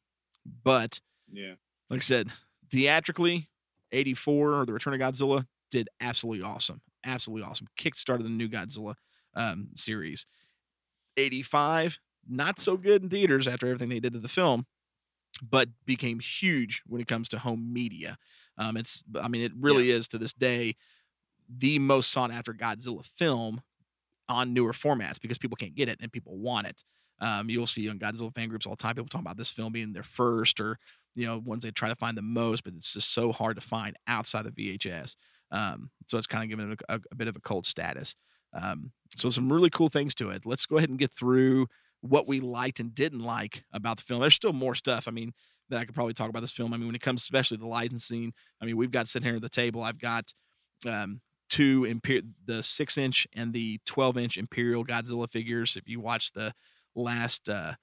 but 0.45 0.99
Yeah. 1.31 1.55
like 1.89 1.99
I 1.99 2.01
said, 2.01 2.31
theatrically, 2.69 3.49
'84 3.91 4.53
or 4.53 4.65
the 4.65 4.73
Return 4.73 4.93
of 4.93 4.99
Godzilla 4.99 5.47
did 5.71 5.89
absolutely 5.99 6.43
awesome, 6.43 6.81
absolutely 7.05 7.47
awesome. 7.47 7.67
Kickstarted 7.79 8.23
the 8.23 8.29
new 8.29 8.49
Godzilla 8.49 8.95
um, 9.35 9.69
series. 9.75 10.25
'85, 11.17 11.99
not 12.27 12.59
so 12.59 12.77
good 12.77 13.03
in 13.03 13.09
theaters 13.09 13.47
after 13.47 13.67
everything 13.67 13.89
they 13.89 13.99
did 13.99 14.13
to 14.13 14.19
the 14.19 14.27
film, 14.27 14.65
but 15.41 15.69
became 15.85 16.19
huge 16.19 16.83
when 16.85 17.01
it 17.01 17.07
comes 17.07 17.29
to 17.29 17.39
home 17.39 17.73
media. 17.73 18.17
Um, 18.57 18.77
it's 18.77 19.03
I 19.19 19.27
mean 19.27 19.41
it 19.43 19.53
really 19.55 19.91
is 19.91 20.07
to 20.09 20.17
this 20.17 20.33
day 20.33 20.75
the 21.57 21.79
most 21.79 22.11
sought 22.11 22.31
after 22.31 22.53
Godzilla 22.53 23.05
film 23.05 23.61
on 24.29 24.53
newer 24.53 24.71
formats 24.71 25.19
because 25.19 25.37
people 25.37 25.57
can't 25.57 25.75
get 25.75 25.89
it 25.89 25.99
and 26.01 26.11
people 26.11 26.37
want 26.37 26.67
it. 26.67 26.83
Um, 27.19 27.49
you'll 27.49 27.67
see 27.67 27.87
on 27.89 27.99
Godzilla 27.99 28.33
fan 28.33 28.49
groups 28.49 28.65
all 28.65 28.75
the 28.75 28.81
time 28.81 28.95
people 28.95 29.07
talking 29.07 29.25
about 29.25 29.37
this 29.37 29.51
film 29.51 29.73
being 29.73 29.93
their 29.93 30.03
first 30.03 30.59
or 30.59 30.79
you 31.13 31.27
know 31.27 31.37
ones 31.37 31.63
they 31.63 31.71
try 31.71 31.89
to 31.89 31.95
find 31.95 32.17
the 32.17 32.21
most, 32.21 32.63
but 32.63 32.73
it's 32.73 32.93
just 32.93 33.13
so 33.13 33.31
hard 33.31 33.57
to 33.57 33.61
find 33.61 33.95
outside 34.07 34.45
of 34.45 34.55
VHS. 34.55 35.15
Um, 35.51 35.91
so 36.07 36.17
it's 36.17 36.27
kind 36.27 36.43
of 36.43 36.49
given 36.49 36.71
it 36.71 36.81
a, 36.87 36.95
a, 36.95 36.99
a 37.11 37.15
bit 37.15 37.27
of 37.27 37.35
a 37.35 37.41
cult 37.41 37.65
status. 37.65 38.15
Um, 38.53 38.91
so 39.15 39.29
some 39.29 39.51
really 39.51 39.69
cool 39.69 39.89
things 39.89 40.15
to 40.15 40.29
it. 40.29 40.45
Let's 40.45 40.65
go 40.65 40.77
ahead 40.77 40.89
and 40.89 40.99
get 40.99 41.11
through 41.11 41.67
what 42.01 42.27
we 42.27 42.39
liked 42.39 42.79
and 42.79 42.95
didn't 42.95 43.19
like 43.19 43.63
about 43.71 43.97
the 43.97 44.03
film. 44.03 44.21
There's 44.21 44.35
still 44.35 44.53
more 44.53 44.75
stuff. 44.75 45.07
I 45.07 45.11
mean, 45.11 45.33
that 45.69 45.79
I 45.79 45.85
could 45.85 45.95
probably 45.95 46.13
talk 46.13 46.29
about 46.29 46.41
this 46.41 46.51
film. 46.51 46.73
I 46.73 46.77
mean, 46.77 46.87
when 46.87 46.95
it 46.95 47.01
comes 47.01 47.21
especially 47.21 47.57
the 47.57 47.67
licensing, 47.67 48.33
I 48.61 48.65
mean, 48.65 48.77
we've 48.77 48.91
got 48.91 49.07
sitting 49.07 49.25
here 49.25 49.35
at 49.35 49.41
the 49.41 49.49
table. 49.49 49.83
I've 49.83 49.99
got 49.99 50.33
um, 50.87 51.21
two 51.51 51.81
Imper- 51.81 52.25
the 52.45 52.63
six 52.63 52.97
inch 52.97 53.27
and 53.35 53.53
the 53.53 53.79
12 53.85 54.17
inch 54.17 54.37
Imperial 54.37 54.85
Godzilla 54.85 55.29
figures. 55.29 55.75
If 55.75 55.87
you 55.87 55.99
watch 55.99 56.31
the 56.31 56.53
last 56.95 57.49
uh, 57.49 57.73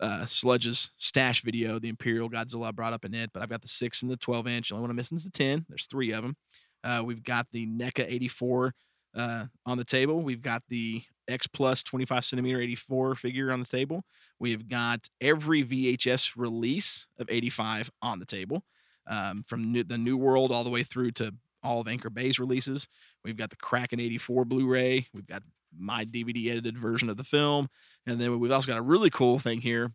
uh, 0.00 0.26
Sludge's 0.26 0.92
stash 0.98 1.42
video, 1.42 1.78
the 1.78 1.88
Imperial 1.88 2.28
Godzilla 2.28 2.68
I 2.68 2.70
brought 2.72 2.92
up 2.92 3.04
in 3.04 3.14
it, 3.14 3.30
but 3.32 3.40
I've 3.40 3.48
got 3.48 3.62
the 3.62 3.68
six 3.68 4.02
and 4.02 4.10
the 4.10 4.16
12 4.16 4.48
inch. 4.48 4.72
Only 4.72 4.82
one 4.82 4.90
I'm 4.90 4.96
missing 4.96 5.16
is 5.16 5.24
the 5.24 5.30
10. 5.30 5.66
There's 5.68 5.86
three 5.86 6.12
of 6.12 6.24
them. 6.24 6.36
Uh, 6.82 7.02
we've 7.04 7.22
got 7.22 7.46
the 7.52 7.66
NECA 7.68 8.04
84 8.06 8.74
uh, 9.16 9.44
on 9.64 9.78
the 9.78 9.84
table. 9.84 10.20
We've 10.20 10.42
got 10.42 10.64
the 10.68 11.02
X 11.28 11.46
Plus 11.46 11.84
25 11.84 12.24
centimeter 12.24 12.60
84 12.60 13.14
figure 13.14 13.52
on 13.52 13.60
the 13.60 13.66
table. 13.66 14.02
We've 14.40 14.68
got 14.68 15.06
every 15.20 15.64
VHS 15.64 16.32
release 16.36 17.06
of 17.18 17.28
85 17.30 17.90
on 18.02 18.18
the 18.18 18.26
table, 18.26 18.64
um, 19.06 19.44
from 19.46 19.72
new, 19.72 19.84
the 19.84 19.98
New 19.98 20.16
World 20.16 20.50
all 20.50 20.64
the 20.64 20.70
way 20.70 20.82
through 20.82 21.12
to 21.12 21.34
all 21.62 21.80
of 21.80 21.88
Anchor 21.88 22.10
Bay's 22.10 22.38
releases. 22.38 22.88
We've 23.24 23.36
got 23.36 23.50
the 23.50 23.56
Kraken 23.56 24.00
84 24.00 24.44
Blu-ray. 24.44 25.08
We've 25.12 25.26
got 25.26 25.42
my 25.76 26.04
DVD 26.04 26.50
edited 26.50 26.78
version 26.78 27.10
of 27.10 27.16
the 27.16 27.24
film, 27.24 27.68
and 28.06 28.20
then 28.20 28.38
we've 28.38 28.52
also 28.52 28.66
got 28.66 28.78
a 28.78 28.82
really 28.82 29.10
cool 29.10 29.38
thing 29.38 29.60
here 29.60 29.92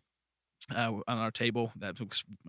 uh, 0.74 0.92
on 1.06 1.18
our 1.18 1.30
table 1.30 1.72
that 1.76 2.00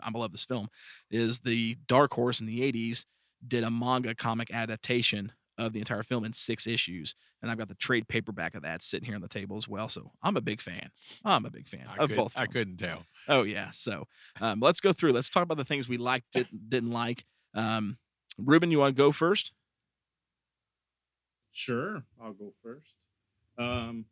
I 0.02 0.12
love 0.18 0.32
this 0.32 0.46
film 0.46 0.68
is 1.10 1.40
the 1.40 1.78
Dark 1.88 2.14
Horse 2.14 2.40
in 2.40 2.46
the 2.46 2.60
80s 2.72 3.06
did 3.46 3.64
a 3.64 3.70
manga 3.70 4.16
comic 4.16 4.52
adaptation 4.52 5.32
of 5.58 5.74
the 5.74 5.80
entire 5.80 6.04
film 6.04 6.26
in 6.26 6.34
six 6.34 6.68
issues, 6.68 7.16
and 7.42 7.50
I've 7.50 7.58
got 7.58 7.70
the 7.70 7.76
trade 7.76 8.08
paperback 8.08 8.56
of 8.56 8.64
that 8.64 8.84
sitting 8.84 9.06
here 9.06 9.16
on 9.16 9.22
the 9.22 9.30
table 9.30 9.56
as 9.56 9.68
well. 9.68 9.88
So 9.88 10.12
I'm 10.22 10.36
a 10.36 10.42
big 10.42 10.62
fan. 10.62 10.90
I'm 11.24 11.46
a 11.46 11.50
big 11.50 11.68
fan 11.68 11.86
I, 11.88 12.04
of 12.04 12.10
could, 12.10 12.18
both. 12.18 12.34
I 12.36 12.46
couldn't 12.46 12.78
tell. 12.78 13.06
Oh 13.28 13.44
yeah. 13.44 13.70
So 13.72 14.06
um, 14.42 14.60
let's 14.60 14.82
go 14.82 14.92
through. 14.92 15.14
Let's 15.14 15.30
talk 15.30 15.44
about 15.44 15.58
the 15.58 15.66
things 15.66 15.88
we 15.88 15.98
liked, 15.98 16.26
didn't, 16.34 16.70
didn't 16.70 16.92
like. 16.92 17.24
Um, 17.54 17.98
Ruben, 18.38 18.72
you 18.72 18.80
want 18.80 18.96
to 18.96 19.02
go 19.02 19.12
first? 19.12 19.52
Sure, 21.52 22.04
I'll 22.22 22.34
go 22.34 22.54
first. 22.62 22.98
Um, 23.58 24.06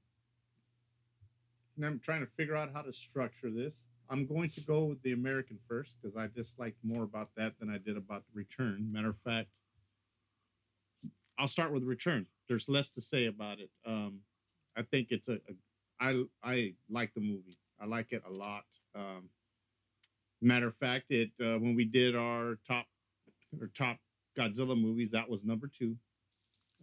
and 1.75 1.85
I'm 1.85 1.99
trying 1.99 2.21
to 2.21 2.31
figure 2.31 2.55
out 2.55 2.71
how 2.73 2.81
to 2.81 2.93
structure 2.93 3.49
this. 3.49 3.85
I'm 4.09 4.25
going 4.25 4.49
to 4.51 4.61
go 4.61 4.85
with 4.85 5.01
the 5.01 5.11
American 5.11 5.59
first 5.67 5.97
because 6.01 6.15
I 6.15 6.27
disliked 6.27 6.77
more 6.83 7.03
about 7.03 7.29
that 7.35 7.59
than 7.59 7.69
I 7.69 7.77
did 7.77 7.97
about 7.97 8.23
the 8.27 8.37
return. 8.37 8.89
Matter 8.91 9.09
of 9.09 9.17
fact, 9.25 9.49
I'll 11.37 11.47
start 11.47 11.73
with 11.73 11.81
the 11.81 11.89
return. 11.89 12.27
There's 12.47 12.69
less 12.69 12.89
to 12.91 13.01
say 13.01 13.25
about 13.25 13.59
it. 13.59 13.71
Um, 13.85 14.19
I 14.77 14.83
think 14.83 15.07
it's 15.09 15.29
a, 15.29 15.33
a 15.33 15.55
I 15.99 16.23
I 16.43 16.73
like 16.89 17.13
the 17.13 17.21
movie. 17.21 17.57
I 17.79 17.85
like 17.85 18.11
it 18.11 18.23
a 18.27 18.31
lot. 18.31 18.65
Um, 18.95 19.29
matter 20.41 20.67
of 20.67 20.75
fact, 20.75 21.05
it 21.09 21.31
uh, 21.41 21.59
when 21.59 21.75
we 21.75 21.85
did 21.85 22.15
our 22.15 22.59
top 22.67 22.85
or 23.59 23.67
top 23.67 23.97
Godzilla 24.37 24.79
movies, 24.79 25.11
that 25.11 25.29
was 25.29 25.43
number 25.43 25.67
two. 25.67 25.97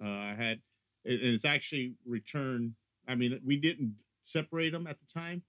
Uh, 0.03 0.09
I 0.09 0.35
had, 0.39 0.61
it, 1.05 1.21
and 1.21 1.35
it's 1.35 1.45
actually 1.45 1.95
Return. 2.07 2.75
I 3.09 3.15
mean, 3.15 3.41
we 3.45 3.57
didn't 3.57 3.97
separate 4.23 4.71
them 4.71 4.87
at 4.87 4.99
the 5.01 5.07
time, 5.07 5.43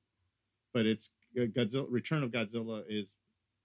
but 0.74 0.86
it's 0.86 1.12
uh, 1.40 1.46
Godzilla. 1.46 1.86
Return 1.90 2.24
of 2.24 2.32
Godzilla 2.32 2.84
is 2.88 3.16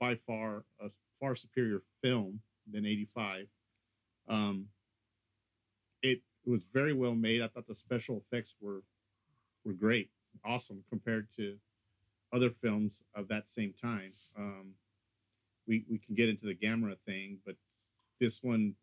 by 0.01 0.15
far 0.15 0.65
a 0.81 0.89
far 1.19 1.35
superior 1.35 1.83
film 2.03 2.41
than 2.71 2.87
'85. 2.87 3.47
Um, 4.29 4.67
it, 6.03 6.23
it 6.45 6.51
was 6.51 6.65
very 6.65 6.93
well 6.93 7.15
made. 7.15 7.43
I 7.43 7.49
thought 7.49 7.67
the 7.67 7.75
special 7.75 8.23
effects 8.27 8.57
were 8.61 8.83
were 9.65 9.73
great, 9.73 10.11
awesome 10.45 10.85
compared 10.89 11.31
to 11.37 11.57
other 12.33 12.51
films 12.51 13.05
of 13.15 13.29
that 13.29 13.49
same 13.49 13.73
time. 13.73 14.11
Um, 14.39 14.75
we 15.67 15.85
we 15.91 15.99
can 15.99 16.15
get 16.15 16.29
into 16.29 16.47
the 16.47 16.55
Gamera 16.55 16.97
thing, 17.07 17.39
but 17.45 17.57
this 18.21 18.43
one 18.43 18.75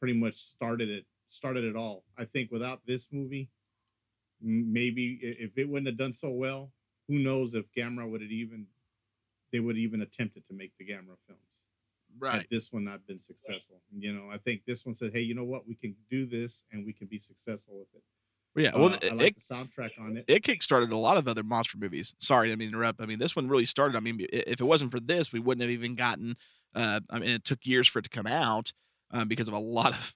pretty 0.00 0.14
much 0.18 0.34
started 0.34 0.88
it 0.90 1.06
started 1.28 1.64
it 1.64 1.76
all. 1.76 2.04
I 2.16 2.24
think 2.24 2.50
without 2.52 2.80
this 2.86 3.08
movie, 3.12 3.50
maybe 4.40 5.18
if 5.22 5.56
it 5.58 5.68
wouldn't 5.68 5.86
have 5.88 5.96
done 5.96 6.12
so 6.12 6.30
well, 6.30 6.72
who 7.08 7.18
knows 7.18 7.54
if 7.54 7.70
Gamera 7.72 8.08
would 8.08 8.20
have 8.22 8.30
even 8.30 8.66
they 9.52 9.60
would 9.60 9.76
even 9.78 10.02
attempted 10.02 10.46
to 10.48 10.54
make 10.54 10.72
the 10.78 10.84
Gamera 10.86 11.16
films. 11.26 11.40
Right. 12.18 12.34
Had 12.36 12.46
this 12.50 12.72
one 12.72 12.84
not 12.84 13.06
been 13.06 13.20
successful, 13.20 13.82
you 13.96 14.12
know, 14.12 14.30
I 14.30 14.38
think 14.38 14.64
this 14.66 14.86
one 14.86 14.94
said, 14.94 15.12
"Hey, 15.12 15.20
you 15.20 15.34
know 15.34 15.44
what? 15.44 15.66
We 15.68 15.74
can 15.74 15.94
do 16.10 16.24
this, 16.24 16.64
and 16.72 16.86
we 16.86 16.92
can 16.94 17.06
be 17.08 17.18
successful 17.18 17.78
with 17.78 17.88
it." 17.94 18.02
Yeah. 18.58 18.74
Well, 18.74 18.94
Uh, 18.94 18.98
I 19.02 19.08
like 19.10 19.26
it, 19.28 19.34
the 19.34 19.40
soundtrack 19.40 19.98
on 20.00 20.16
it. 20.16 20.24
it 20.26 20.42
kickstarted 20.42 20.90
a 20.90 20.96
lot 20.96 21.18
of 21.18 21.28
other 21.28 21.42
monster 21.42 21.76
movies. 21.76 22.14
Sorry, 22.18 22.50
I 22.52 22.56
mean 22.56 22.68
interrupt. 22.68 23.02
I 23.02 23.06
mean 23.06 23.18
this 23.18 23.36
one 23.36 23.48
really 23.48 23.66
started. 23.66 23.96
I 23.96 24.00
mean, 24.00 24.18
if 24.32 24.60
it 24.60 24.64
wasn't 24.64 24.92
for 24.92 25.00
this, 25.00 25.30
we 25.32 25.40
wouldn't 25.40 25.60
have 25.60 25.70
even 25.70 25.94
gotten. 25.94 26.36
Uh, 26.76 27.00
I 27.10 27.18
mean, 27.18 27.30
it 27.30 27.44
took 27.44 27.64
years 27.64 27.88
for 27.88 27.98
it 27.98 28.02
to 28.02 28.10
come 28.10 28.26
out 28.26 28.72
um, 29.10 29.26
because 29.26 29.48
of 29.48 29.54
a 29.54 29.58
lot 29.58 29.92
of 29.92 30.14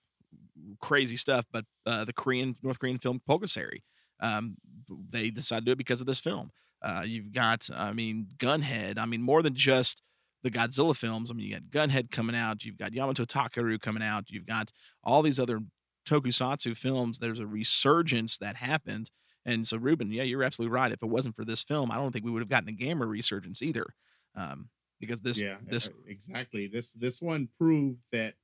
crazy 0.81 1.17
stuff. 1.17 1.47
But 1.51 1.65
uh, 1.87 2.05
the 2.05 2.13
Korean 2.13 2.57
North 2.63 2.79
Korean 2.79 2.99
film 2.99 3.21
Pulgasari, 3.29 3.83
um, 4.21 4.57
they 4.89 5.31
decided 5.31 5.63
to 5.63 5.65
do 5.67 5.73
it 5.73 5.79
because 5.79 6.01
of 6.01 6.07
this 6.07 6.21
film. 6.21 6.51
Uh, 6.83 7.03
you've 7.05 7.33
got, 7.33 7.69
I 7.75 7.93
mean, 7.93 8.29
Gunhead. 8.39 8.99
I 8.99 9.07
mean, 9.07 9.23
more 9.23 9.43
than 9.43 9.55
just 9.55 10.03
the 10.43 10.51
Godzilla 10.51 10.97
films. 10.97 11.31
I 11.31 11.35
mean, 11.35 11.47
you 11.47 11.53
got 11.59 11.89
Gunhead 11.89 12.11
coming 12.11 12.37
out. 12.37 12.65
You've 12.65 12.79
got 12.79 12.95
Yamato 12.95 13.25
Takeru 13.25 13.81
coming 13.81 14.03
out. 14.03 14.25
You've 14.29 14.47
got 14.47 14.73
all 15.03 15.23
these 15.23 15.39
other 15.39 15.61
tokusatsu 16.09 16.77
films. 16.77 17.19
There's 17.19 17.41
a 17.41 17.47
resurgence 17.47 18.39
that 18.39 18.57
happened. 18.57 19.11
And 19.45 19.67
so, 19.67 19.77
Ruben, 19.77 20.11
yeah, 20.11 20.23
you're 20.23 20.43
absolutely 20.43 20.75
right. 20.75 20.93
If 20.93 21.03
it 21.03 21.09
wasn't 21.09 21.37
for 21.37 21.45
this 21.45 21.63
film, 21.63 21.91
I 21.91 21.97
don't 21.97 22.13
think 22.13 22.25
we 22.25 22.31
would 22.31 22.43
have 22.43 22.49
gotten 22.49 22.69
a 22.69 22.73
Gamera 22.73 23.09
resurgence 23.09 23.63
either. 23.63 23.87
Um, 24.35 24.69
because 25.01 25.21
this, 25.23 25.41
yeah, 25.41 25.57
this, 25.67 25.89
uh, 25.89 25.93
exactly. 26.07 26.67
This 26.67 26.93
this 26.93 27.21
one 27.23 27.49
proved 27.59 28.01
that 28.13 28.35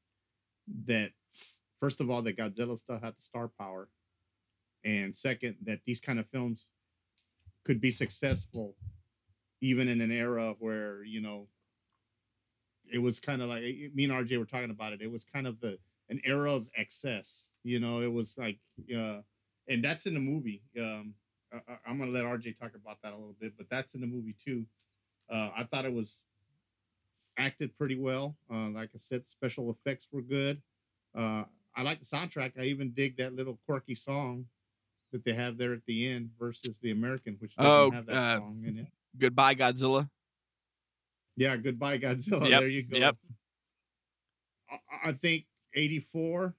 that 0.87 1.13
first 1.81 2.01
of 2.01 2.11
all 2.11 2.23
that 2.23 2.37
Godzilla 2.37 2.79
still 2.79 2.99
had 2.99 3.17
the 3.17 3.23
star 3.23 3.49
power, 3.49 3.89
and 4.85 5.15
second 5.15 5.57
that 5.65 5.81
these 5.87 6.01
kind 6.01 6.19
of 6.19 6.27
films 6.29 6.73
could 7.65 7.81
be 7.81 7.91
successful 7.91 8.77
even 9.61 9.89
in 9.89 10.01
an 10.01 10.13
era 10.13 10.55
where 10.59 11.03
you 11.05 11.21
know 11.21 11.49
it 12.93 12.99
was 12.99 13.21
kind 13.21 13.43
of 13.43 13.49
like 13.49 13.63
me 13.95 14.05
and 14.05 14.13
RJ 14.13 14.39
were 14.39 14.45
talking 14.45 14.71
about 14.71 14.93
it. 14.93 15.03
It 15.03 15.11
was 15.11 15.25
kind 15.25 15.47
of 15.47 15.61
the 15.61 15.79
an 16.09 16.21
era 16.25 16.53
of 16.53 16.69
excess. 16.77 17.49
You 17.65 17.81
know, 17.81 18.01
it 18.01 18.13
was 18.13 18.39
like, 18.39 18.59
uh, 18.97 19.21
and 19.69 19.83
that's 19.83 20.07
in 20.07 20.15
the 20.15 20.21
movie. 20.21 20.63
Um, 20.81 21.15
I, 21.53 21.59
I'm 21.87 21.99
gonna 21.99 22.13
let 22.13 22.25
RJ 22.25 22.59
talk 22.59 22.75
about 22.75 22.99
that 23.03 23.13
a 23.13 23.17
little 23.17 23.37
bit, 23.39 23.55
but 23.57 23.69
that's 23.71 23.95
in 23.95 24.01
the 24.01 24.07
movie 24.07 24.35
too. 24.43 24.67
Uh, 25.29 25.51
I 25.57 25.65
thought 25.65 25.85
it 25.85 25.93
was 25.93 26.23
acted 27.37 27.77
pretty 27.77 27.97
well. 27.97 28.37
Uh, 28.53 28.69
like 28.71 28.91
I 28.95 28.99
said, 28.99 29.29
special 29.29 29.71
effects 29.71 30.09
were 30.13 30.23
good. 30.23 30.63
Uh, 31.15 31.45
I 31.75 31.83
like 31.83 31.99
the 32.01 32.05
soundtrack. 32.07 32.53
I 32.59 32.65
even 32.65 32.91
dig 32.93 33.17
that 33.19 33.35
little 33.35 33.59
quirky 33.67 33.95
song 33.95 34.47
that 35.13 35.25
they 35.25 35.33
have 35.35 35.59
there 35.59 35.73
at 35.73 35.85
the 35.87 36.09
end 36.09 36.31
versus 36.39 36.79
the 36.79 36.91
American, 36.91 37.37
which 37.39 37.55
doesn't 37.57 37.71
Oh, 37.71 37.91
have 37.91 38.07
that 38.07 38.17
uh, 38.17 38.37
song 38.39 38.63
in 38.67 38.79
it. 38.79 38.87
goodbye 39.19 39.55
Godzilla. 39.55 40.09
Yeah, 41.37 41.57
goodbye 41.57 41.99
Godzilla. 41.99 42.49
Yep, 42.49 42.61
There 42.61 42.69
you 42.69 42.83
go. 42.85 42.97
yep. 42.97 43.17
I, 44.71 45.09
I 45.11 45.13
think 45.13 45.45
84 45.75 46.55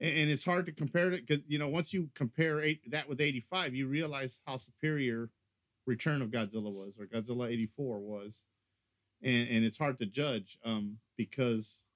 and, 0.00 0.16
and 0.18 0.30
it's 0.30 0.44
hard 0.44 0.66
to 0.66 0.72
compare 0.72 1.10
it 1.12 1.26
because 1.26 1.42
you 1.48 1.58
know 1.58 1.68
once 1.68 1.92
you 1.94 2.10
compare 2.14 2.60
eight, 2.60 2.90
that 2.90 3.08
with 3.08 3.20
85 3.20 3.74
you 3.74 3.88
realize 3.88 4.40
how 4.46 4.56
superior 4.58 5.30
return 5.86 6.22
of 6.22 6.30
godzilla 6.30 6.70
was 6.72 6.94
or 7.00 7.06
godzilla 7.06 7.50
84 7.50 7.98
was 8.00 8.44
and 9.22 9.48
and 9.48 9.64
it's 9.64 9.78
hard 9.78 9.98
to 9.98 10.06
judge 10.06 10.58
um 10.64 10.98
because 11.16 11.86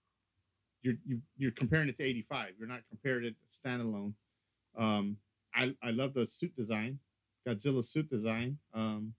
you're 0.83 0.95
you, 1.05 1.21
you're 1.37 1.51
comparing 1.53 1.89
it 1.89 1.97
to 1.97 2.05
85 2.05 2.51
you're 2.59 2.69
not 2.69 2.81
comparing 2.89 3.25
it 3.25 3.35
standalone. 3.51 4.15
Um 4.77 5.19
i 5.55 5.75
i 5.83 5.91
love 5.91 6.15
the 6.15 6.27
suit 6.27 6.55
design 6.57 6.99
godzilla's 7.47 7.89
suit 7.89 8.09
design 8.11 8.59
um 8.75 9.15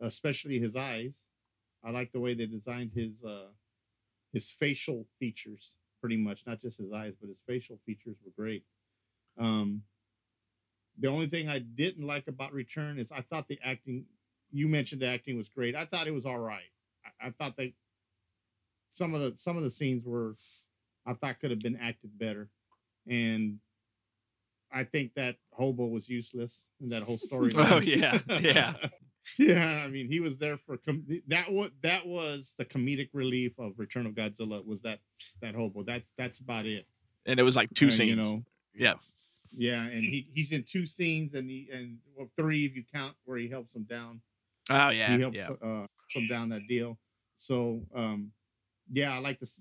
especially 0.00 0.58
his 0.58 0.76
eyes. 0.76 1.24
I 1.82 1.90
like 1.90 2.12
the 2.12 2.20
way 2.20 2.34
they 2.34 2.46
designed 2.46 2.92
his 2.94 3.24
uh 3.24 3.48
his 4.32 4.50
facial 4.50 5.06
features 5.18 5.76
pretty 6.00 6.16
much 6.16 6.46
not 6.46 6.60
just 6.60 6.78
his 6.78 6.92
eyes 6.92 7.14
but 7.20 7.28
his 7.28 7.42
facial 7.46 7.78
features 7.86 8.16
were 8.24 8.32
great. 8.36 8.64
Um 9.38 9.82
the 10.98 11.08
only 11.08 11.26
thing 11.26 11.48
i 11.48 11.58
didn't 11.58 12.06
like 12.06 12.26
about 12.26 12.52
return 12.52 12.98
is 12.98 13.12
i 13.12 13.20
thought 13.20 13.48
the 13.48 13.58
acting 13.62 14.04
you 14.50 14.68
mentioned 14.68 15.02
the 15.02 15.06
acting 15.08 15.36
was 15.36 15.48
great. 15.48 15.74
I 15.74 15.84
thought 15.84 16.06
it 16.06 16.14
was 16.14 16.24
all 16.24 16.38
right 16.38 16.70
i, 17.20 17.28
I 17.28 17.30
thought 17.30 17.56
they 17.56 17.74
some 18.90 19.14
of 19.14 19.20
the 19.20 19.32
some 19.36 19.56
of 19.56 19.62
the 19.62 19.70
scenes 19.70 20.04
were 20.06 20.36
I 21.06 21.14
thought 21.14 21.38
could 21.38 21.50
have 21.50 21.60
been 21.60 21.76
acted 21.76 22.18
better, 22.18 22.48
and 23.06 23.58
I 24.72 24.82
think 24.84 25.14
that 25.14 25.36
hobo 25.52 25.86
was 25.86 26.08
useless 26.08 26.68
in 26.80 26.88
that 26.88 27.04
whole 27.04 27.18
story. 27.18 27.50
Oh, 27.56 27.78
yeah, 27.78 28.18
yeah. 28.40 28.74
yeah. 29.38 29.82
I 29.84 29.88
mean, 29.88 30.10
he 30.10 30.18
was 30.18 30.38
there 30.38 30.56
for 30.58 30.78
com- 30.78 31.06
that. 31.28 31.52
What 31.52 31.72
that 31.82 32.06
was 32.06 32.54
the 32.58 32.64
comedic 32.64 33.10
relief 33.12 33.52
of 33.58 33.74
Return 33.78 34.06
of 34.06 34.14
Godzilla 34.14 34.66
was 34.66 34.82
that 34.82 34.98
that 35.42 35.54
hobo. 35.54 35.84
That's 35.84 36.12
that's 36.18 36.40
about 36.40 36.66
it. 36.66 36.86
And 37.24 37.38
it 37.38 37.44
was 37.44 37.54
like 37.54 37.72
two 37.74 37.88
Uh, 37.88 37.92
scenes. 37.92 38.10
You 38.10 38.16
know, 38.16 38.44
yeah. 38.74 38.94
yeah, 39.56 39.82
and 39.82 40.02
he 40.02 40.28
he's 40.34 40.50
in 40.52 40.64
two 40.64 40.86
scenes, 40.86 41.34
and 41.34 41.48
he 41.48 41.68
and 41.72 41.98
well, 42.16 42.30
three 42.36 42.64
if 42.64 42.74
you 42.74 42.82
count 42.92 43.14
where 43.26 43.38
he 43.38 43.48
helps 43.48 43.76
him 43.76 43.84
down 43.84 44.22
Oh 44.70 44.88
yeah. 44.88 45.14
he 45.14 45.20
helps 45.20 45.36
yeah. 45.38 45.50
uh 45.62 45.86
some 46.08 46.28
down 46.28 46.48
that 46.50 46.66
deal. 46.68 46.98
So 47.36 47.82
um 47.94 48.32
yeah, 48.92 49.14
I 49.14 49.18
like 49.18 49.40
this. 49.40 49.60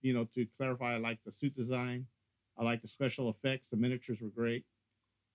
You 0.00 0.14
know, 0.14 0.28
to 0.34 0.46
clarify, 0.56 0.94
I 0.94 0.98
like 0.98 1.18
the 1.24 1.32
suit 1.32 1.54
design. 1.54 2.06
I 2.58 2.64
like 2.64 2.82
the 2.82 2.88
special 2.88 3.30
effects. 3.30 3.68
The 3.68 3.76
miniatures 3.76 4.20
were 4.20 4.28
great. 4.28 4.64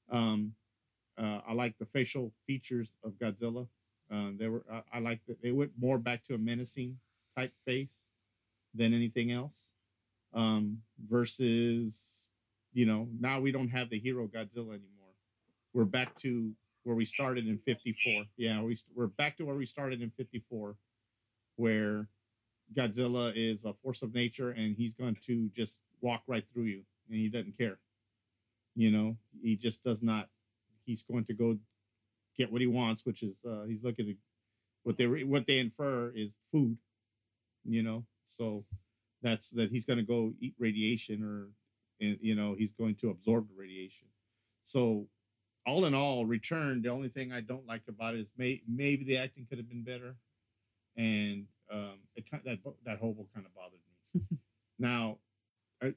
Um, 0.09 0.53
uh, 1.17 1.41
I 1.47 1.53
like 1.53 1.77
the 1.77 1.85
facial 1.85 2.33
features 2.45 2.95
of 3.03 3.13
Godzilla. 3.13 3.67
Uh, 4.11 4.29
they 4.37 4.47
were. 4.47 4.63
I, 4.71 4.81
I 4.93 4.99
like 4.99 5.21
that 5.27 5.41
they 5.41 5.51
went 5.51 5.71
more 5.79 5.97
back 5.97 6.23
to 6.25 6.35
a 6.35 6.37
menacing 6.37 6.99
type 7.35 7.53
face 7.65 8.07
than 8.73 8.93
anything 8.93 9.31
else. 9.31 9.71
Um, 10.33 10.79
versus, 11.09 12.27
you 12.73 12.85
know, 12.85 13.07
now 13.19 13.39
we 13.39 13.51
don't 13.51 13.69
have 13.69 13.89
the 13.89 13.99
hero 13.99 14.27
Godzilla 14.27 14.69
anymore. 14.69 15.15
We're 15.73 15.85
back 15.85 16.15
to 16.17 16.51
where 16.87 16.95
we 16.95 17.03
started 17.03 17.45
in 17.47 17.57
54. 17.57 18.23
Yeah, 18.37 18.61
we, 18.61 18.77
we're 18.95 19.07
back 19.07 19.35
to 19.37 19.45
where 19.45 19.57
we 19.57 19.65
started 19.65 20.01
in 20.01 20.09
54, 20.11 20.77
where 21.57 22.07
Godzilla 22.73 23.33
is 23.35 23.65
a 23.65 23.73
force 23.73 24.03
of 24.03 24.15
nature 24.15 24.51
and 24.51 24.73
he's 24.77 24.93
going 24.93 25.17
to 25.23 25.49
just 25.53 25.81
walk 25.99 26.21
right 26.27 26.45
through 26.53 26.63
you 26.63 26.83
and 27.09 27.19
he 27.19 27.27
doesn't 27.27 27.57
care. 27.57 27.79
You 28.73 28.91
know, 28.91 29.17
he 29.41 29.57
just 29.57 29.83
does 29.83 30.01
not. 30.01 30.29
He's 30.85 31.03
going 31.03 31.25
to 31.25 31.33
go 31.33 31.57
get 32.37 32.53
what 32.53 32.61
he 32.61 32.67
wants, 32.67 33.05
which 33.05 33.21
is 33.21 33.43
uh, 33.43 33.65
he's 33.67 33.83
looking 33.83 34.05
to 34.05 34.15
what 34.83 34.95
they 34.95 35.07
what 35.25 35.45
they 35.45 35.59
infer 35.59 36.13
is 36.15 36.39
food. 36.53 36.77
You 37.65 37.83
know, 37.83 38.05
so 38.23 38.63
that's 39.21 39.49
that 39.51 39.71
he's 39.71 39.85
going 39.85 39.97
to 39.97 40.05
go 40.05 40.31
eat 40.39 40.53
radiation 40.57 41.21
or 41.21 41.49
and, 41.99 42.17
you 42.21 42.35
know 42.35 42.55
he's 42.57 42.71
going 42.71 42.95
to 42.95 43.09
absorb 43.09 43.49
the 43.49 43.55
radiation. 43.59 44.07
So 44.63 45.07
all 45.67 45.85
in 45.85 45.93
all, 45.93 46.25
return. 46.25 46.81
The 46.81 46.89
only 46.89 47.09
thing 47.09 47.33
I 47.33 47.41
don't 47.41 47.67
like 47.67 47.81
about 47.89 48.15
it 48.15 48.21
is 48.21 48.31
may, 48.37 48.61
maybe 48.67 49.03
the 49.03 49.17
acting 49.17 49.45
could 49.47 49.57
have 49.57 49.67
been 49.67 49.83
better, 49.83 50.15
and 50.95 51.45
um, 51.71 51.99
it 52.15 52.29
kind 52.31 52.41
that 52.45 52.59
that 52.85 52.99
hobo 52.99 53.27
kind 53.33 53.45
of 53.45 53.53
bothered 53.53 53.79
me. 54.31 54.37
now, 54.79 55.17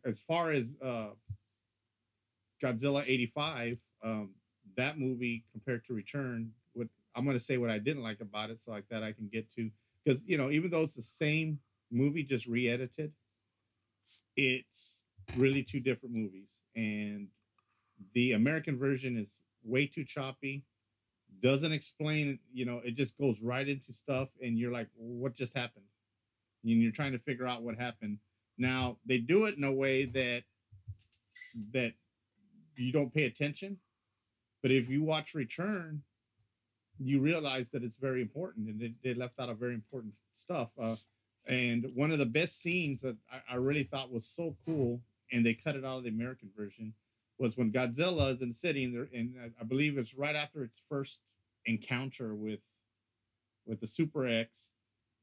as 0.05 0.21
far 0.21 0.51
as 0.51 0.77
uh, 0.83 1.11
Godzilla 2.63 3.05
'85, 3.07 3.79
um, 4.03 4.31
that 4.77 4.99
movie 4.99 5.45
compared 5.53 5.87
to 5.87 5.95
Return, 5.95 6.51
what 6.73 6.89
I'm 7.15 7.25
going 7.25 7.37
to 7.37 7.43
say 7.43 7.57
what 7.57 7.71
I 7.71 7.79
didn't 7.79 8.03
like 8.03 8.21
about 8.21 8.51
it, 8.51 8.63
so 8.63 8.73
like 8.73 8.89
that 8.91 9.05
I 9.05 9.13
can 9.13 9.29
get 9.33 9.53
to 9.53 9.71
because 10.05 10.25
you 10.27 10.37
know 10.37 10.51
even 10.51 10.73
though 10.73 10.83
it's 10.83 10.97
the 10.97 11.03
same 11.03 11.61
movie 11.93 12.25
just 12.25 12.47
re-edited, 12.47 13.13
it's 14.37 15.05
really 15.37 15.63
two 15.63 15.79
different 15.79 16.17
movies, 16.17 16.63
and 16.75 17.29
the 18.15 18.33
American 18.33 18.77
version 18.77 19.17
is 19.17 19.41
way 19.65 19.87
too 19.87 20.05
choppy 20.05 20.65
doesn't 21.43 21.73
explain 21.73 22.39
you 22.53 22.65
know 22.65 22.81
it 22.85 22.97
just 22.97 23.17
goes 23.17 23.41
right 23.41 23.69
into 23.69 23.93
stuff 23.93 24.29
and 24.43 24.59
you're 24.59 24.73
like 24.73 24.89
what 24.97 25.35
just 25.35 25.57
happened? 25.57 25.85
And 26.63 26.83
you're 26.83 26.93
trying 26.93 27.13
to 27.13 27.19
figure 27.19 27.47
out 27.47 27.63
what 27.63 27.77
happened. 27.77 28.19
Now 28.59 28.99
they 29.07 29.19
do 29.19 29.47
it 29.47 29.57
in 29.57 29.65
a 29.65 29.73
way 29.73 30.05
that 30.07 30.45
that 31.73 31.93
you 32.77 32.93
don't 32.93 33.13
pay 33.13 33.25
attention 33.25 33.79
but 34.63 34.71
if 34.71 34.89
you 34.89 35.03
watch 35.03 35.35
return 35.35 36.03
you 36.99 37.21
realize 37.21 37.71
that 37.71 37.83
it's 37.83 37.97
very 37.97 38.21
important 38.21 38.69
and 38.69 38.81
they, 38.81 38.93
they 39.03 39.15
left 39.15 39.41
out 39.41 39.49
a 39.49 39.55
very 39.55 39.75
important 39.75 40.15
stuff 40.35 40.69
uh, 40.79 40.97
and 41.49 41.91
one 41.95 42.13
of 42.13 42.19
the 42.19 42.27
best 42.27 42.61
scenes 42.61 43.01
that 43.01 43.17
I, 43.33 43.55
I 43.55 43.57
really 43.57 43.85
thought 43.85 44.13
was 44.13 44.27
so 44.27 44.57
cool 44.67 45.01
and 45.33 45.45
they 45.45 45.55
cut 45.55 45.77
it 45.77 45.85
out 45.85 45.99
of 45.99 46.05
the 46.05 46.11
american 46.11 46.51
version 46.57 46.95
was 47.41 47.57
when 47.57 47.73
Godzilla 47.73 48.33
is 48.33 48.43
in 48.43 48.49
the 48.49 48.55
city, 48.55 48.85
and, 48.85 49.09
and 49.13 49.53
I- 49.59 49.65
believe 49.65 49.97
it's 49.97 50.15
right 50.15 50.37
after 50.37 50.63
its 50.63 50.83
first 50.89 51.23
encounter 51.65 52.35
with 52.35 52.61
with 53.67 53.81
the 53.81 53.87
Super 53.87 54.27
X, 54.27 54.73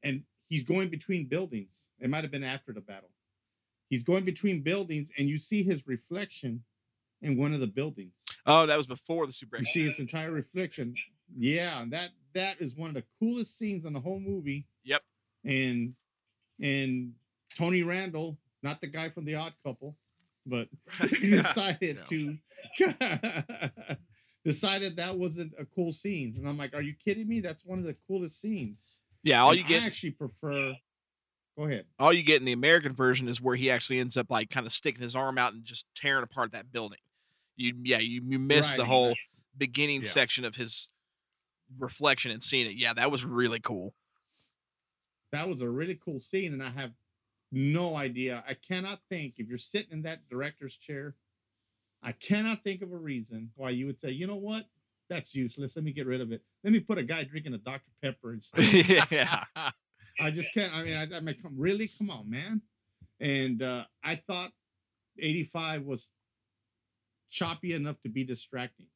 and 0.02 0.22
he's 0.48 0.64
going 0.64 0.88
between 0.88 1.26
buildings. 1.26 1.88
It 2.00 2.08
might 2.10 2.22
have 2.22 2.30
been 2.30 2.44
after 2.44 2.72
the 2.72 2.80
battle. 2.80 3.10
He's 3.90 4.02
going 4.02 4.24
between 4.24 4.62
buildings, 4.62 5.10
and 5.16 5.28
you 5.28 5.38
see 5.38 5.62
his 5.62 5.86
reflection 5.86 6.64
in 7.20 7.36
one 7.36 7.52
of 7.54 7.60
the 7.60 7.66
buildings. 7.66 8.14
Oh, 8.46 8.66
that 8.66 8.76
was 8.76 8.86
before 8.86 9.26
the 9.26 9.32
Super 9.32 9.56
X. 9.56 9.74
You 9.74 9.80
see 9.82 9.86
his 9.86 10.00
entire 10.00 10.30
reflection. 10.32 10.94
Yeah, 11.36 11.82
and 11.82 11.92
that 11.92 12.10
that 12.34 12.60
is 12.60 12.76
one 12.76 12.88
of 12.88 12.94
the 12.94 13.04
coolest 13.20 13.56
scenes 13.56 13.84
in 13.84 13.92
the 13.92 14.00
whole 14.00 14.20
movie. 14.20 14.66
Yep. 14.84 15.02
And 15.44 15.94
and 16.60 17.12
Tony 17.56 17.82
Randel, 17.82 18.36
not 18.62 18.80
the 18.80 18.88
guy 18.88 19.08
from 19.10 19.24
The 19.24 19.36
Odd 19.36 19.54
Couple, 19.64 19.96
but 20.46 20.68
he 21.20 21.30
decided 21.30 22.04
to 22.06 22.36
decided 24.44 24.96
that 24.96 25.16
wasn't 25.16 25.52
a 25.58 25.64
cool 25.66 25.92
scene. 25.92 26.34
And 26.36 26.48
I'm 26.48 26.56
like, 26.56 26.74
are 26.74 26.82
you 26.82 26.94
kidding 27.04 27.28
me? 27.28 27.40
That's 27.40 27.64
one 27.64 27.78
of 27.78 27.84
the 27.84 27.96
coolest 28.06 28.40
scenes. 28.40 28.88
Yeah, 29.22 29.42
all 29.42 29.50
And 29.50 29.58
you 29.58 29.64
get 29.64 29.82
I 29.82 29.86
actually 29.86 30.12
prefer. 30.12 30.74
Go 31.56 31.64
ahead. 31.64 31.86
all 31.98 32.12
you 32.12 32.22
get 32.22 32.38
in 32.40 32.44
the 32.44 32.52
American 32.52 32.94
version 32.94 33.26
is 33.28 33.42
where 33.42 33.56
he 33.56 33.68
actually 33.70 33.98
ends 33.98 34.16
up 34.16 34.30
like 34.30 34.48
kind 34.48 34.64
of 34.64 34.72
sticking 34.72 35.02
his 35.02 35.16
arm 35.16 35.38
out 35.38 35.54
and 35.54 35.64
just 35.64 35.86
tearing 35.96 36.22
apart 36.22 36.52
that 36.52 36.70
building. 36.70 37.00
You 37.56 37.74
yeah, 37.82 37.98
you 37.98 38.22
you 38.24 38.38
miss 38.38 38.68
Right, 38.68 38.76
the 38.76 38.84
whole 38.84 39.06
exactly. 39.08 39.22
beginning 39.58 40.02
Yeah. 40.02 40.08
section 40.08 40.44
of 40.44 40.54
his 40.54 40.90
reflection 41.76 42.30
and 42.30 42.42
seeing 42.42 42.68
it. 42.68 42.76
Yeah, 42.76 42.94
that 42.94 43.10
was 43.10 43.24
really 43.24 43.58
cool. 43.58 43.94
That 45.32 45.48
was 45.48 45.60
a 45.60 45.68
really 45.68 45.96
cool 46.02 46.20
scene, 46.20 46.52
and 46.52 46.62
I 46.62 46.70
have 46.70 46.92
no 47.50 47.96
idea. 47.96 48.44
I 48.48 48.54
cannot 48.54 49.00
think 49.08 49.34
if 49.38 49.48
you're 49.48 49.58
sitting 49.58 49.92
in 49.92 50.02
that 50.02 50.28
director's 50.28 50.76
chair. 50.76 51.14
I 52.02 52.12
cannot 52.12 52.62
think 52.62 52.82
of 52.82 52.92
a 52.92 52.96
reason 52.96 53.50
why 53.56 53.70
you 53.70 53.86
would 53.86 53.98
say, 53.98 54.10
you 54.10 54.26
know 54.26 54.36
what, 54.36 54.66
that's 55.08 55.34
useless. 55.34 55.74
Let 55.76 55.84
me 55.84 55.92
get 55.92 56.06
rid 56.06 56.20
of 56.20 56.30
it. 56.32 56.42
Let 56.62 56.72
me 56.72 56.80
put 56.80 56.98
a 56.98 57.02
guy 57.02 57.24
drinking 57.24 57.54
a 57.54 57.58
Dr 57.58 57.90
Pepper 58.02 58.32
instead. 58.32 59.10
yeah. 59.10 59.44
I 60.20 60.30
just 60.30 60.52
can't. 60.52 60.74
I 60.74 60.82
mean, 60.82 60.96
I, 60.96 61.16
I 61.16 61.20
mean, 61.20 61.36
come 61.40 61.54
really, 61.56 61.88
come 61.98 62.10
on, 62.10 62.28
man. 62.28 62.62
And 63.20 63.62
uh, 63.62 63.84
I 64.04 64.16
thought 64.16 64.52
'85 65.18 65.84
was 65.84 66.10
choppy 67.30 67.72
enough 67.74 68.00
to 68.02 68.08
be 68.08 68.24
distracting. 68.24 68.86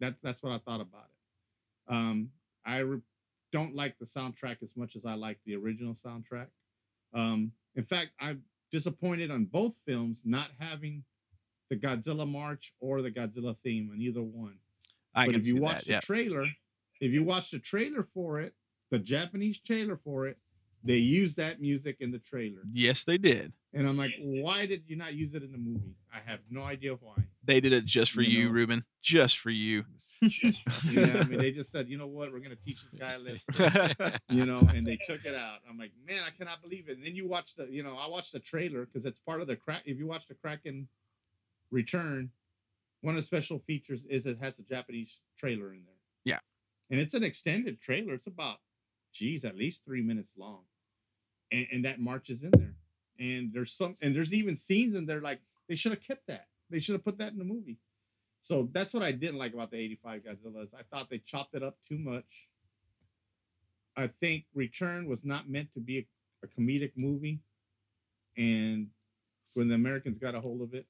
That's 0.00 0.16
that's 0.22 0.42
what 0.42 0.52
I 0.52 0.58
thought 0.58 0.80
about 0.80 1.06
it. 1.08 1.94
Um, 1.94 2.30
I 2.64 2.78
re- 2.78 3.00
don't 3.52 3.74
like 3.74 3.98
the 3.98 4.06
soundtrack 4.06 4.62
as 4.62 4.76
much 4.76 4.96
as 4.96 5.06
I 5.06 5.14
like 5.14 5.38
the 5.44 5.56
original 5.56 5.94
soundtrack. 5.94 6.48
Um, 7.14 7.52
in 7.76 7.84
fact, 7.84 8.10
I'm 8.18 8.42
disappointed 8.72 9.30
on 9.30 9.44
both 9.44 9.76
films 9.86 10.22
not 10.24 10.48
having 10.58 11.04
the 11.70 11.76
Godzilla 11.76 12.28
March 12.28 12.74
or 12.80 13.02
the 13.02 13.10
Godzilla 13.10 13.56
theme 13.62 13.90
on 13.92 14.00
either 14.00 14.22
one 14.22 14.58
I 15.14 15.26
but 15.26 15.32
can 15.32 15.40
if 15.40 15.46
you 15.46 15.54
see 15.54 15.60
watch 15.60 15.76
that. 15.78 15.86
the 15.86 15.92
Yeah. 15.92 16.00
trailer, 16.00 16.46
if 17.00 17.12
you 17.12 17.22
watch 17.24 17.50
the 17.50 17.58
trailer 17.58 18.06
for 18.14 18.40
it, 18.40 18.54
the 18.90 18.98
Japanese 18.98 19.58
trailer 19.60 19.96
for 19.96 20.26
it, 20.26 20.38
they 20.84 20.98
use 20.98 21.34
that 21.36 21.60
music 21.60 21.96
in 22.00 22.12
the 22.12 22.18
trailer. 22.18 22.62
Yes, 22.72 23.02
they 23.04 23.18
did. 23.18 23.52
And 23.74 23.88
I'm 23.88 23.96
like, 23.96 24.12
why 24.20 24.66
did 24.66 24.84
you 24.86 24.96
not 24.96 25.14
use 25.14 25.34
it 25.34 25.42
in 25.42 25.50
the 25.52 25.58
movie? 25.58 25.96
I 26.12 26.18
have 26.24 26.40
no 26.50 26.62
idea 26.62 26.94
why. 26.94 27.16
They 27.46 27.60
did 27.60 27.72
it 27.72 27.84
just 27.84 28.10
for 28.12 28.22
You 28.22 28.38
you, 28.40 28.46
know. 28.46 28.52
Ruben. 28.52 28.84
Just 29.02 29.38
for 29.38 29.50
you. 29.50 29.84
Yeah, 30.20 30.50
I 31.20 31.24
mean, 31.24 31.38
they 31.38 31.52
just 31.52 31.70
said, 31.70 31.88
you 31.88 31.96
know 31.96 32.08
what, 32.08 32.32
we're 32.32 32.40
gonna 32.40 32.56
teach 32.56 32.82
this 32.84 32.94
guy 33.00 33.12
a 33.12 33.18
lesson, 33.18 34.12
you 34.28 34.44
know, 34.44 34.60
and 34.74 34.84
they 34.86 34.98
took 35.04 35.24
it 35.24 35.34
out. 35.34 35.58
I'm 35.70 35.78
like, 35.78 35.92
man, 36.06 36.18
I 36.26 36.30
cannot 36.36 36.60
believe 36.62 36.88
it. 36.88 36.96
And 36.98 37.06
then 37.06 37.14
you 37.14 37.26
watch 37.28 37.54
the, 37.54 37.66
you 37.70 37.82
know, 37.84 37.96
I 37.96 38.08
watched 38.08 38.32
the 38.32 38.40
trailer 38.40 38.84
because 38.84 39.06
it's 39.06 39.20
part 39.20 39.40
of 39.40 39.46
the 39.46 39.54
crack. 39.56 39.82
If 39.86 39.98
you 39.98 40.06
watch 40.06 40.26
the 40.26 40.34
Kraken 40.34 40.88
Return, 41.70 42.30
one 43.00 43.14
of 43.14 43.16
the 43.16 43.22
special 43.26 43.60
features 43.60 44.04
is 44.06 44.26
it 44.26 44.38
has 44.40 44.58
a 44.58 44.64
Japanese 44.64 45.20
trailer 45.38 45.72
in 45.72 45.84
there. 45.86 45.94
Yeah. 46.24 46.38
and 46.90 46.98
it's 46.98 47.14
an 47.14 47.22
extended 47.22 47.80
trailer. 47.80 48.14
It's 48.14 48.26
about, 48.26 48.58
geez, 49.12 49.44
at 49.44 49.56
least 49.56 49.84
three 49.84 50.02
minutes 50.02 50.36
long, 50.36 50.62
and, 51.52 51.68
and 51.70 51.84
that 51.84 52.00
marches 52.00 52.42
in 52.42 52.50
there. 52.50 52.74
And 53.20 53.52
there's 53.52 53.72
some, 53.72 53.96
and 54.02 54.14
there's 54.16 54.34
even 54.34 54.56
scenes 54.56 54.96
in 54.96 55.06
there 55.06 55.20
like 55.20 55.40
they 55.68 55.76
should 55.76 55.92
have 55.92 56.02
kept 56.02 56.26
that. 56.26 56.48
They 56.70 56.80
should 56.80 56.94
have 56.94 57.04
put 57.04 57.18
that 57.18 57.32
in 57.32 57.38
the 57.38 57.44
movie. 57.44 57.78
So 58.40 58.68
that's 58.72 58.92
what 58.94 59.02
I 59.02 59.12
didn't 59.12 59.38
like 59.38 59.54
about 59.54 59.70
the 59.70 59.78
'85 59.78 60.22
Godzilla. 60.22 60.64
Is 60.64 60.74
I 60.74 60.82
thought 60.90 61.10
they 61.10 61.18
chopped 61.18 61.54
it 61.54 61.62
up 61.62 61.76
too 61.86 61.98
much. 61.98 62.48
I 63.96 64.08
think 64.08 64.44
Return 64.54 65.06
was 65.08 65.24
not 65.24 65.48
meant 65.48 65.72
to 65.74 65.80
be 65.80 65.98
a, 65.98 66.06
a 66.44 66.48
comedic 66.48 66.92
movie, 66.96 67.40
and 68.36 68.88
when 69.54 69.68
the 69.68 69.74
Americans 69.74 70.18
got 70.18 70.34
a 70.34 70.40
hold 70.40 70.60
of 70.60 70.74
it, 70.74 70.86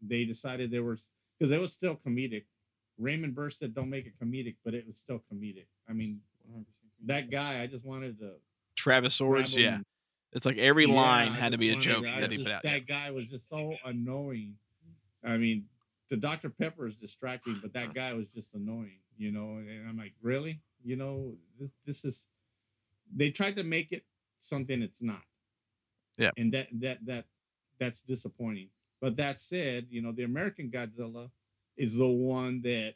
they 0.00 0.24
decided 0.24 0.70
there 0.70 0.82
was 0.84 1.10
because 1.38 1.52
it 1.52 1.60
was 1.60 1.72
still 1.72 1.96
comedic. 1.96 2.44
Raymond 2.98 3.34
Burr 3.34 3.50
said, 3.50 3.74
"Don't 3.74 3.90
make 3.90 4.06
it 4.06 4.14
comedic," 4.22 4.56
but 4.64 4.74
it 4.74 4.86
was 4.86 4.98
still 4.98 5.22
comedic. 5.32 5.66
I 5.88 5.92
mean, 5.92 6.20
that 7.06 7.30
guy, 7.30 7.62
I 7.62 7.66
just 7.66 7.84
wanted 7.84 8.18
to 8.20 8.32
Travis 8.74 9.16
grab 9.18 9.28
Swords, 9.28 9.54
him 9.54 9.62
yeah. 9.62 9.78
It's 10.32 10.46
like 10.46 10.58
every 10.58 10.86
Yeah, 10.86 10.94
line 10.94 11.28
I 11.28 11.34
had 11.34 11.52
to 11.52 11.58
be 11.58 11.70
a 11.70 11.76
joke 11.76 12.06
I 12.06 12.20
that 12.20 12.30
he 12.30 12.36
just- 12.38 12.48
put 12.48 12.54
out. 12.56 12.62
That 12.62 12.86
guy 12.86 13.10
was 13.10 13.28
just 13.30 13.48
so 13.48 13.74
annoying. 13.84 14.56
I 15.24 15.36
mean, 15.36 15.66
the 16.08 16.16
Dr. 16.16 16.50
Pepper 16.50 16.86
is 16.86 16.96
distracting, 16.96 17.58
but 17.62 17.72
that 17.74 17.94
guy 17.94 18.12
was 18.14 18.28
just 18.28 18.54
annoying, 18.54 19.00
you 19.16 19.30
know. 19.30 19.58
And 19.58 19.88
I'm 19.88 19.96
like, 19.96 20.14
really? 20.22 20.60
You 20.84 20.96
know, 20.96 21.34
this 21.58 21.70
this 21.86 22.04
is. 22.04 22.28
They 23.14 23.30
tried 23.30 23.56
to 23.56 23.64
make 23.64 23.92
it 23.92 24.04
something 24.38 24.82
it's 24.82 25.02
not. 25.02 25.22
Yeah. 26.16 26.30
And 26.36 26.52
that 26.52 26.68
that 26.80 27.06
that 27.06 27.24
that's 27.78 28.02
disappointing. 28.02 28.68
But 29.00 29.16
that 29.16 29.38
said, 29.38 29.86
you 29.90 30.02
know, 30.02 30.12
the 30.12 30.24
American 30.24 30.70
Godzilla 30.70 31.30
is 31.76 31.96
the 31.96 32.06
one 32.06 32.60
that 32.62 32.94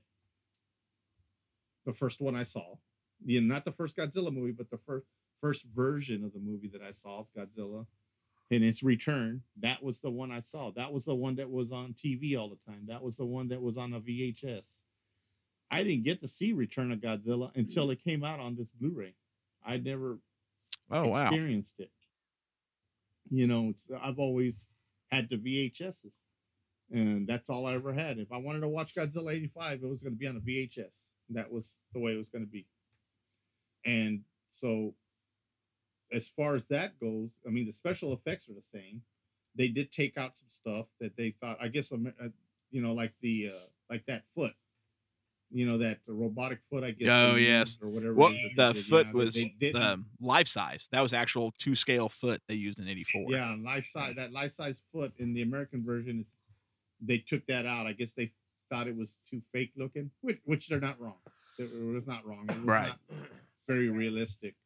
the 1.86 1.92
first 1.92 2.20
one 2.20 2.36
I 2.36 2.42
saw. 2.42 2.76
You 3.24 3.40
know, 3.40 3.54
not 3.54 3.64
the 3.64 3.72
first 3.72 3.96
Godzilla 3.96 4.32
movie, 4.32 4.52
but 4.52 4.70
the 4.70 4.78
first 4.78 5.06
first 5.40 5.66
version 5.74 6.24
of 6.24 6.32
the 6.32 6.38
movie 6.38 6.68
that 6.68 6.82
I 6.82 6.90
saw 6.90 7.20
of 7.20 7.26
Godzilla 7.36 7.86
in 8.54 8.62
its 8.62 8.82
return. 8.82 9.42
That 9.60 9.82
was 9.82 10.00
the 10.00 10.10
one 10.10 10.30
I 10.30 10.40
saw. 10.40 10.70
That 10.70 10.92
was 10.92 11.04
the 11.04 11.14
one 11.14 11.34
that 11.36 11.50
was 11.50 11.72
on 11.72 11.92
TV 11.94 12.38
all 12.38 12.48
the 12.48 12.72
time. 12.72 12.84
That 12.86 13.02
was 13.02 13.16
the 13.16 13.24
one 13.26 13.48
that 13.48 13.60
was 13.60 13.76
on 13.76 13.92
a 13.92 14.00
VHS. 14.00 14.80
I 15.70 15.82
didn't 15.82 16.04
get 16.04 16.20
to 16.20 16.28
see 16.28 16.52
Return 16.52 16.92
of 16.92 17.00
Godzilla 17.00 17.50
until 17.56 17.90
it 17.90 18.04
came 18.04 18.22
out 18.22 18.38
on 18.38 18.54
this 18.54 18.70
Blu-ray. 18.70 19.14
I 19.66 19.78
never 19.78 20.18
Oh 20.90 21.08
wow. 21.08 21.22
experienced 21.22 21.80
it. 21.80 21.90
You 23.30 23.46
know, 23.46 23.70
it's 23.70 23.88
I've 24.02 24.18
always 24.18 24.72
had 25.10 25.28
the 25.30 25.36
VHSs, 25.36 26.26
and 26.92 27.26
that's 27.26 27.50
all 27.50 27.66
I 27.66 27.74
ever 27.74 27.92
had. 27.92 28.18
If 28.18 28.30
I 28.30 28.36
wanted 28.36 28.60
to 28.60 28.68
watch 28.68 28.94
Godzilla 28.94 29.32
'85, 29.32 29.80
it 29.82 29.88
was 29.88 30.02
going 30.02 30.12
to 30.12 30.18
be 30.18 30.26
on 30.28 30.36
a 30.36 30.40
VHS. 30.40 31.06
That 31.30 31.50
was 31.50 31.80
the 31.92 32.00
way 32.00 32.12
it 32.12 32.18
was 32.18 32.28
going 32.28 32.44
to 32.44 32.50
be. 32.50 32.66
And 33.84 34.20
so, 34.50 34.94
as 36.12 36.28
far 36.28 36.54
as 36.56 36.66
that 36.66 36.98
goes, 37.00 37.30
I 37.46 37.50
mean, 37.50 37.66
the 37.66 37.72
special 37.72 38.12
effects 38.12 38.48
are 38.48 38.54
the 38.54 38.62
same. 38.62 39.02
They 39.56 39.68
did 39.68 39.90
take 39.92 40.16
out 40.18 40.36
some 40.36 40.48
stuff 40.50 40.86
that 41.00 41.16
they 41.16 41.30
thought. 41.40 41.58
I 41.60 41.68
guess, 41.68 41.92
uh, 41.92 41.96
you 42.70 42.82
know, 42.82 42.92
like 42.92 43.12
the 43.20 43.50
uh, 43.54 43.58
like 43.90 44.04
that 44.06 44.22
foot. 44.34 44.52
You 45.52 45.66
know 45.66 45.78
that 45.78 45.98
robotic 46.08 46.58
foot. 46.68 46.82
I 46.82 46.90
guess. 46.90 47.08
Oh, 47.10 47.36
yes. 47.36 47.78
or 47.80 47.88
whatever. 47.88 48.14
Well, 48.14 48.32
it 48.32 48.36
is 48.36 48.50
that 48.56 48.68
the 48.74 48.80
did. 48.80 48.86
foot 48.86 49.06
Yeah, 49.06 49.12
was 49.12 49.34
they 49.34 49.54
didn't- 49.60 49.82
um, 49.82 50.06
life 50.20 50.48
size. 50.48 50.88
That 50.90 51.00
was 51.00 51.12
actual 51.14 51.52
two 51.58 51.76
scale 51.76 52.08
foot 52.08 52.42
they 52.48 52.54
used 52.54 52.80
in 52.80 52.88
'84. 52.88 53.26
Yeah, 53.28 53.54
life 53.62 53.86
size 53.86 54.14
that 54.16 54.32
life 54.32 54.50
size 54.50 54.82
foot 54.92 55.12
in 55.18 55.32
the 55.34 55.42
American 55.42 55.84
version, 55.84 56.18
it's 56.20 56.38
they 57.00 57.18
took 57.18 57.46
that 57.46 57.66
out. 57.66 57.86
I 57.86 57.92
guess 57.92 58.14
they 58.14 58.32
thought 58.70 58.88
it 58.88 58.96
was 58.96 59.20
too 59.28 59.40
fake 59.52 59.72
looking, 59.76 60.10
which, 60.22 60.40
which 60.44 60.68
they're 60.68 60.80
not 60.80 60.98
wrong. 61.00 61.18
It 61.58 61.70
was 61.72 62.06
not 62.08 62.26
wrong. 62.26 62.46
It 62.48 62.56
was 62.56 62.64
Right. 62.64 62.88
not 62.88 62.98
very 63.68 63.90
realistic, 63.90 64.56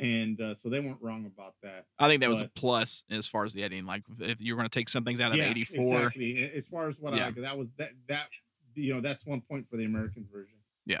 and 0.00 0.40
uh, 0.40 0.54
so 0.54 0.68
they 0.68 0.80
weren't 0.80 1.00
wrong 1.00 1.26
about 1.26 1.54
that. 1.62 1.84
I 1.98 2.08
think 2.08 2.20
that 2.22 2.30
was 2.30 2.40
a 2.40 2.48
plus 2.54 3.04
as 3.10 3.26
far 3.26 3.44
as 3.44 3.52
the 3.52 3.62
editing. 3.62 3.84
Like 3.86 4.02
if 4.18 4.40
you 4.40 4.54
were 4.54 4.56
going 4.58 4.68
to 4.68 4.78
take 4.78 4.88
some 4.88 5.04
things 5.04 5.20
out 5.20 5.32
of 5.32 5.38
yeah, 5.38 5.50
'84, 5.50 5.80
exactly. 5.84 6.50
As 6.54 6.66
far 6.68 6.88
as 6.88 7.00
what 7.00 7.14
Yeah. 7.14 7.22
I 7.22 7.26
like, 7.26 7.34
that 7.36 7.58
was 7.58 7.72
that 7.74 7.90
that 8.08 8.28
you 8.74 8.94
know 8.94 9.00
that's 9.00 9.26
one 9.26 9.40
point 9.42 9.68
for 9.70 9.76
the 9.76 9.84
American 9.84 10.26
version. 10.32 10.56
Yeah. 10.86 11.00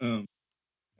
Um, 0.00 0.26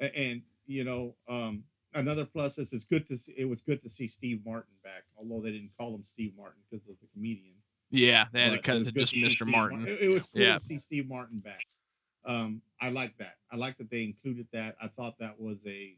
and 0.01 0.43
you 0.67 0.85
know, 0.85 1.15
um, 1.29 1.65
another 1.95 2.25
plus 2.25 2.59
is 2.59 2.73
it's 2.73 2.85
good 2.85 3.07
to 3.09 3.17
see. 3.17 3.35
It 3.37 3.45
was 3.49 3.63
good 3.63 3.83
to 3.83 3.89
see 3.89 4.09
Steve 4.09 4.41
Martin 4.45 4.73
back, 4.83 5.05
although 5.17 5.41
they 5.43 5.53
didn't 5.53 5.71
call 5.79 5.95
him 5.95 6.05
Steve 6.05 6.33
Martin 6.37 6.61
because 6.71 6.89
of 6.89 6.97
the 7.01 7.07
comedian. 7.15 7.57
yeah, 7.91 8.27
they 8.33 8.43
had 8.43 8.53
to 8.53 8.59
cut 8.63 8.77
it 8.79 8.85
to 8.85 8.93
just 8.93 9.13
see 9.13 9.25
Mr. 9.27 9.47
Martin. 9.47 9.81
Mar- 9.83 9.89
It, 9.89 10.01
it 10.03 10.09
was 10.09 10.27
cool 10.27 10.43
Yeah. 10.43 10.55
to 10.55 10.61
see 10.61 10.79
Steve 10.79 11.09
Martin 11.09 11.39
back. 11.41 11.65
Um, 12.25 12.63
I 12.81 12.89
like 12.91 13.17
that. 13.19 13.37
I 13.53 13.57
like 13.57 13.77
that 13.79 13.89
they 13.91 14.03
included 14.03 14.49
that. 14.53 14.75
I 14.83 14.89
thought 14.89 15.15
that 15.21 15.39
was 15.41 15.65
a 15.67 15.97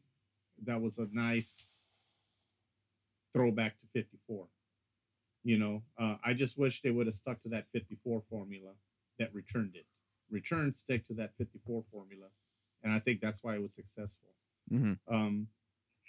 that 0.64 0.80
was 0.80 0.98
a 0.98 1.08
nice 1.12 1.76
throwback 3.32 3.78
to 3.80 3.86
54. 3.92 4.46
You 5.44 5.58
know, 5.58 5.82
uh, 5.98 6.16
I 6.24 6.34
just 6.34 6.58
wish 6.58 6.80
they 6.82 6.90
would 6.90 7.06
have 7.06 7.14
stuck 7.14 7.42
to 7.42 7.48
that 7.50 7.66
54 7.72 8.22
formula 8.28 8.72
that 9.18 9.32
returned 9.32 9.76
it. 9.76 9.86
Return 10.30 10.74
stick 10.76 11.06
to 11.08 11.14
that 11.14 11.32
54 11.38 11.84
formula, 11.90 12.26
and 12.82 12.92
I 12.92 12.98
think 12.98 13.20
that's 13.20 13.42
why 13.42 13.54
it 13.54 13.62
was 13.62 13.72
successful. 13.74 14.28
Mhm. 14.70 14.98
Um, 15.08 15.48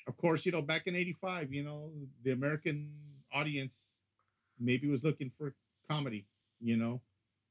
of 0.07 0.17
course, 0.17 0.45
you 0.45 0.51
know, 0.51 0.61
back 0.61 0.87
in 0.87 0.95
'85, 0.95 1.53
you 1.53 1.63
know, 1.63 1.93
the 2.23 2.31
American 2.31 2.91
audience 3.31 4.03
maybe 4.59 4.87
was 4.89 5.03
looking 5.03 5.29
for 5.37 5.55
comedy. 5.87 6.25
You 6.59 6.75
know, 6.75 7.01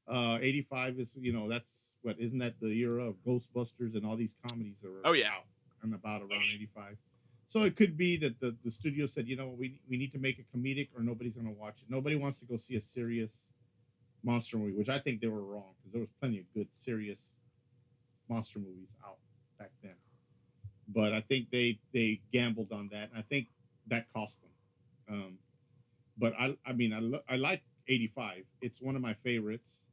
uh, 0.07 0.37
'85 0.41 0.99
is, 0.99 1.15
you 1.15 1.33
know, 1.33 1.47
that's 1.49 1.95
what 2.03 2.19
isn't 2.19 2.37
that 2.39 2.59
the 2.59 2.67
era 2.67 3.05
of 3.07 3.15
Ghostbusters 3.25 3.95
and 3.95 4.05
all 4.05 4.15
these 4.17 4.35
comedies 4.47 4.83
are 4.83 5.01
Oh, 5.05 5.13
yeah. 5.13 5.31
out 5.33 5.45
and 5.83 5.93
about 5.93 6.21
around 6.21 6.43
'85. 6.53 6.97
So 7.47 7.63
it 7.63 7.75
could 7.75 7.97
be 7.97 8.15
that 8.17 8.39
the, 8.39 8.55
the 8.63 8.69
studio 8.69 9.07
said, 9.07 9.27
you 9.27 9.35
know, 9.35 9.47
we 9.57 9.81
we 9.89 9.97
need 9.97 10.11
to 10.13 10.19
make 10.19 10.37
it 10.39 10.45
comedic 10.55 10.89
or 10.95 11.01
nobody's 11.01 11.35
gonna 11.35 11.51
watch 11.51 11.81
it. 11.81 11.89
Nobody 11.89 12.15
wants 12.15 12.39
to 12.41 12.45
go 12.45 12.57
see 12.57 12.75
a 12.75 12.81
serious 12.81 13.51
monster 14.23 14.57
movie, 14.57 14.73
which 14.73 14.89
I 14.89 14.99
think 14.99 15.21
they 15.21 15.27
were 15.27 15.43
wrong 15.43 15.73
because 15.77 15.91
there 15.93 16.01
was 16.01 16.09
plenty 16.19 16.39
of 16.39 16.45
good 16.53 16.67
serious 16.71 17.33
monster 18.29 18.59
movies 18.59 18.95
out 19.05 19.17
back 19.57 19.71
then. 19.81 19.95
But 20.87 21.13
I 21.13 21.21
think 21.21 21.49
they 21.51 21.79
they 21.93 22.21
gambled 22.31 22.71
on 22.71 22.89
that, 22.91 23.09
and 23.09 23.17
I 23.17 23.21
think 23.23 23.47
that 23.87 24.11
cost 24.13 24.41
them. 24.41 25.15
Um, 25.15 25.37
but 26.17 26.33
I 26.39 26.57
I 26.65 26.73
mean 26.73 26.93
I 26.93 26.99
lo- 26.99 27.23
I 27.27 27.37
like 27.37 27.63
'85. 27.87 28.43
It's 28.61 28.81
one 28.81 28.95
of 28.95 29.01
my 29.01 29.13
favorites. 29.13 29.85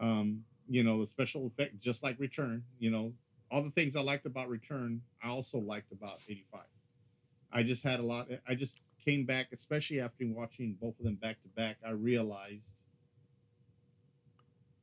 Um, 0.00 0.44
you 0.68 0.82
know 0.82 1.00
the 1.00 1.06
special 1.06 1.46
effect, 1.46 1.78
just 1.78 2.02
like 2.02 2.18
Return. 2.18 2.64
You 2.78 2.90
know 2.90 3.12
all 3.54 3.62
the 3.62 3.70
things 3.70 3.94
I 3.94 4.00
liked 4.00 4.26
about 4.26 4.48
Return, 4.48 5.02
I 5.22 5.28
also 5.28 5.58
liked 5.58 5.92
about 5.92 6.18
'85. 6.28 6.62
I 7.52 7.62
just 7.62 7.84
had 7.84 8.00
a 8.00 8.02
lot. 8.02 8.26
I 8.48 8.56
just 8.56 8.80
came 9.04 9.24
back, 9.24 9.48
especially 9.52 10.00
after 10.00 10.24
watching 10.26 10.76
both 10.80 10.98
of 10.98 11.04
them 11.04 11.14
back 11.14 11.40
to 11.42 11.48
back. 11.50 11.76
I 11.86 11.90
realized 11.90 12.82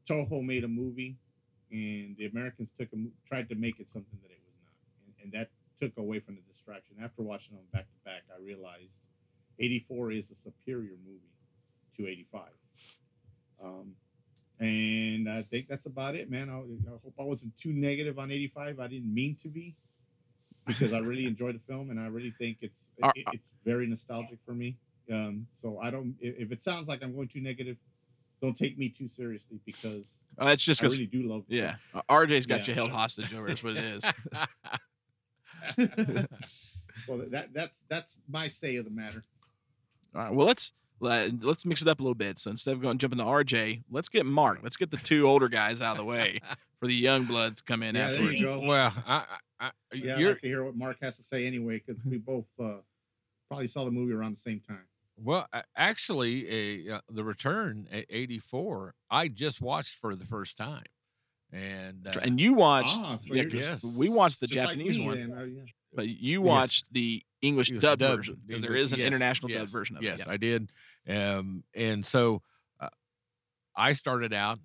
Toho 0.08 0.42
made 0.42 0.64
a 0.64 0.70
movie, 0.70 1.18
and 1.70 2.16
the 2.16 2.28
Americans 2.28 2.72
took 2.72 2.88
a 2.94 2.98
tried 3.28 3.50
to 3.50 3.56
make 3.56 3.82
it 3.82 3.90
something 3.90 4.18
that 4.24 4.32
it 4.32 4.40
was 4.46 4.56
not, 4.64 4.74
and, 5.06 5.34
and 5.34 5.34
that 5.34 5.50
took 5.78 5.98
away 5.98 6.20
from 6.20 6.36
the 6.36 6.42
distraction. 6.50 6.96
After 7.04 7.24
watching 7.24 7.58
them 7.58 7.66
back 7.74 7.88
to 7.92 7.98
back, 8.06 8.22
I 8.34 8.42
realized 8.42 9.02
'84 9.60 10.12
is 10.12 10.32
a 10.32 10.36
superior 10.36 10.96
movie 11.06 11.36
to 11.98 12.08
'85. 12.08 12.44
Um, 13.62 13.96
and 14.62 15.28
I 15.28 15.41
think 15.41 15.68
that's 15.68 15.88
about 15.88 16.16
it, 16.16 16.30
man. 16.30 16.49
I, 16.49 16.53
I 16.53 16.91
hope 17.03 17.14
I 17.20 17.24
wasn't 17.24 17.57
too 17.57 17.74
negative 17.74 18.20
on 18.20 18.32
'85. 18.32 18.80
I 18.80 18.88
didn't 18.88 19.14
mean 19.14 19.36
to 19.41 19.49
be, 19.49 19.76
because 20.68 20.93
I 20.93 20.99
really 20.99 21.26
enjoyed 21.34 21.55
the 21.55 21.59
film, 21.68 21.89
and 21.89 21.99
I 21.99 22.07
really 22.07 22.32
think 22.32 22.59
it's 22.62 22.91
it, 22.97 23.26
it's 23.34 23.49
very 23.66 23.88
nostalgic 23.88 24.38
for 24.45 24.53
me. 24.53 24.78
Um, 25.12 25.47
so 25.53 25.80
I 25.80 25.89
don't. 25.89 26.16
If, 26.22 26.51
it 26.51 26.62
sounds 26.62 26.88
like 26.88 27.03
I'm 27.03 27.14
going 27.16 27.28
too 27.28 27.41
negative, 27.41 27.78
don't 28.41 28.55
take 28.55 28.78
me 28.78 28.88
too 28.89 29.09
seriously 29.09 29.59
because 29.66 30.24
Oh, 30.38 30.45
that's 30.45 30.64
just 30.64 30.84
I 30.84 30.86
really 30.86 31.07
do 31.07 31.24
love. 31.24 31.43
yeah, 31.47 31.76
RJ's 32.09 32.45
got 32.45 32.59
Yeah. 32.59 32.66
you 32.68 32.74
held 32.76 32.91
hostage 32.91 33.34
over. 33.34 33.47
That's 33.47 33.64
what 33.64 33.78
it 33.78 33.84
is. 33.84 34.03
well, 37.07 37.24
that 37.30 37.53
that's 37.53 37.84
that's 37.89 38.20
my 38.30 38.47
say 38.47 38.76
of 38.78 38.86
the 38.86 38.91
matter. 38.91 39.24
All 40.16 40.22
right. 40.22 40.34
Well, 40.34 40.47
let's 40.47 40.74
let, 40.74 40.81
let's 41.02 41.66
mix 41.66 41.82
it 41.82 41.88
up 41.88 41.99
a 41.99 42.04
little 42.04 42.16
bit. 42.16 42.39
So 42.39 42.52
instead 42.52 42.74
of 42.74 42.82
going 42.82 42.97
jumping 42.97 43.20
to 43.20 43.26
RJ, 43.26 43.84
let's 43.89 44.08
get 44.10 44.26
Mark. 44.26 44.60
Let's 44.64 44.78
get 44.78 44.91
the 44.91 44.97
two 44.97 45.28
older 45.28 45.49
guys 45.49 45.82
out 45.82 45.91
of 45.93 45.97
the 45.97 46.04
way 46.06 46.39
for 46.80 46.88
the 46.88 46.95
young 46.95 47.26
bloods 47.26 47.62
come 47.62 47.84
in 47.84 47.95
Yeah, 47.95 48.08
there 48.08 48.16
afterwards. 48.16 48.41
you 48.41 48.47
go. 48.47 48.60
Well, 48.62 48.93
I, 49.08 49.24
I, 49.60 49.66
I 49.68 49.72
Yeah, 49.93 50.14
I'd 50.16 50.20
you're 50.20 50.30
like 50.32 50.41
to 50.41 50.47
hear 50.47 50.64
what 50.64 50.76
Mark 50.76 50.97
has 51.02 51.18
to 51.18 51.24
say 51.24 51.45
anyway, 51.47 51.82
because 51.86 52.04
we 52.06 52.18
both 52.18 52.45
uh, 52.60 52.78
probably 53.49 53.68
saw 53.68 53.84
the 53.86 53.91
movie 53.91 54.14
around 54.14 54.34
the 54.34 54.39
same 54.39 54.60
time. 54.60 54.86
well. 55.18 55.47
Actually, 55.76 56.49
a, 56.88 56.95
uh, 56.95 56.99
the 57.10 57.24
return 57.24 57.88
at 57.91 58.06
'84, 58.10 58.93
I 59.10 59.28
just 59.28 59.62
watched 59.62 59.95
for 59.95 60.16
the 60.16 60.26
first 60.26 60.58
time, 60.58 60.84
and 61.52 62.08
uh, 62.08 62.20
And 62.22 62.39
you 62.39 62.54
watched, 62.54 62.97
Ah, 62.99 63.18
so 63.18 63.34
yeah, 63.34 63.41
you're 63.43 63.52
'cause 63.52 63.68
just- 63.68 63.97
we 63.99 64.10
watched 64.10 64.39
the 64.39 64.47
Just 64.47 64.60
like 64.64 64.78
Japanese 64.78 64.97
me 64.97 65.06
one, 65.06 65.18
then, 65.20 65.32
uh, 65.38 65.43
yeah. 65.43 65.62
but 65.93 66.08
you 66.08 66.41
Yes. 66.43 66.47
watched 66.47 66.93
the 66.93 67.24
English 67.41 67.70
English 67.70 67.82
dub, 67.82 67.99
dubbed- 67.99 68.18
version 68.18 68.41
because 68.45 68.62
there 68.62 68.72
English- 68.72 68.86
is 68.86 68.93
an 68.93 68.99
yes, 68.99 69.08
international 69.08 69.52
yes, 69.52 69.60
dub 69.62 69.70
version 69.70 69.97
of 69.97 70.04
yes, 70.04 70.22
it. 70.22 70.28
I 70.28 70.38
did. 70.38 70.72
Um, 71.10 71.64
and 71.74 72.06
so 72.06 72.41
uh, 72.80 72.89
I 73.76 73.93
started 73.93 74.34
out, 74.34 74.60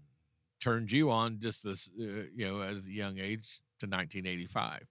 turned 0.61 0.91
you 0.93 1.11
on 1.11 1.39
just 1.41 1.65
this, 1.65 1.89
uh, 1.99 2.25
you 2.35 2.47
know, 2.49 2.61
as 2.61 2.87
a 2.87 2.91
young 2.91 3.19
age 3.19 3.61
to 3.81 3.87
1985. 3.87 4.87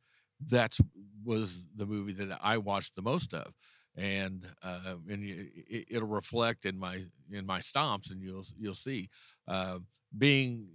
That's 0.48 0.80
was 1.24 1.68
the 1.76 1.86
movie 1.86 2.14
that 2.14 2.40
I 2.42 2.58
watched 2.58 2.96
the 2.96 3.02
most 3.02 3.34
of, 3.34 3.54
and 3.96 4.46
uh, 4.62 4.96
and 5.10 5.24
it, 5.24 5.86
it'll 5.90 6.08
reflect 6.08 6.66
in 6.66 6.78
my 6.78 7.06
in 7.32 7.46
my 7.46 7.60
stomps, 7.60 8.12
and 8.12 8.22
you'll 8.22 8.46
you'll 8.58 8.76
see 8.76 9.10
uh, 9.48 9.80
being 10.16 10.68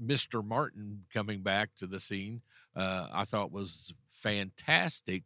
Mr. 0.00 0.42
Martin 0.42 1.04
coming 1.12 1.42
back 1.42 1.70
to 1.78 1.86
the 1.86 2.00
scene. 2.00 2.42
Uh, 2.74 3.08
I 3.12 3.24
thought 3.24 3.50
was 3.50 3.94
fantastic, 4.08 5.24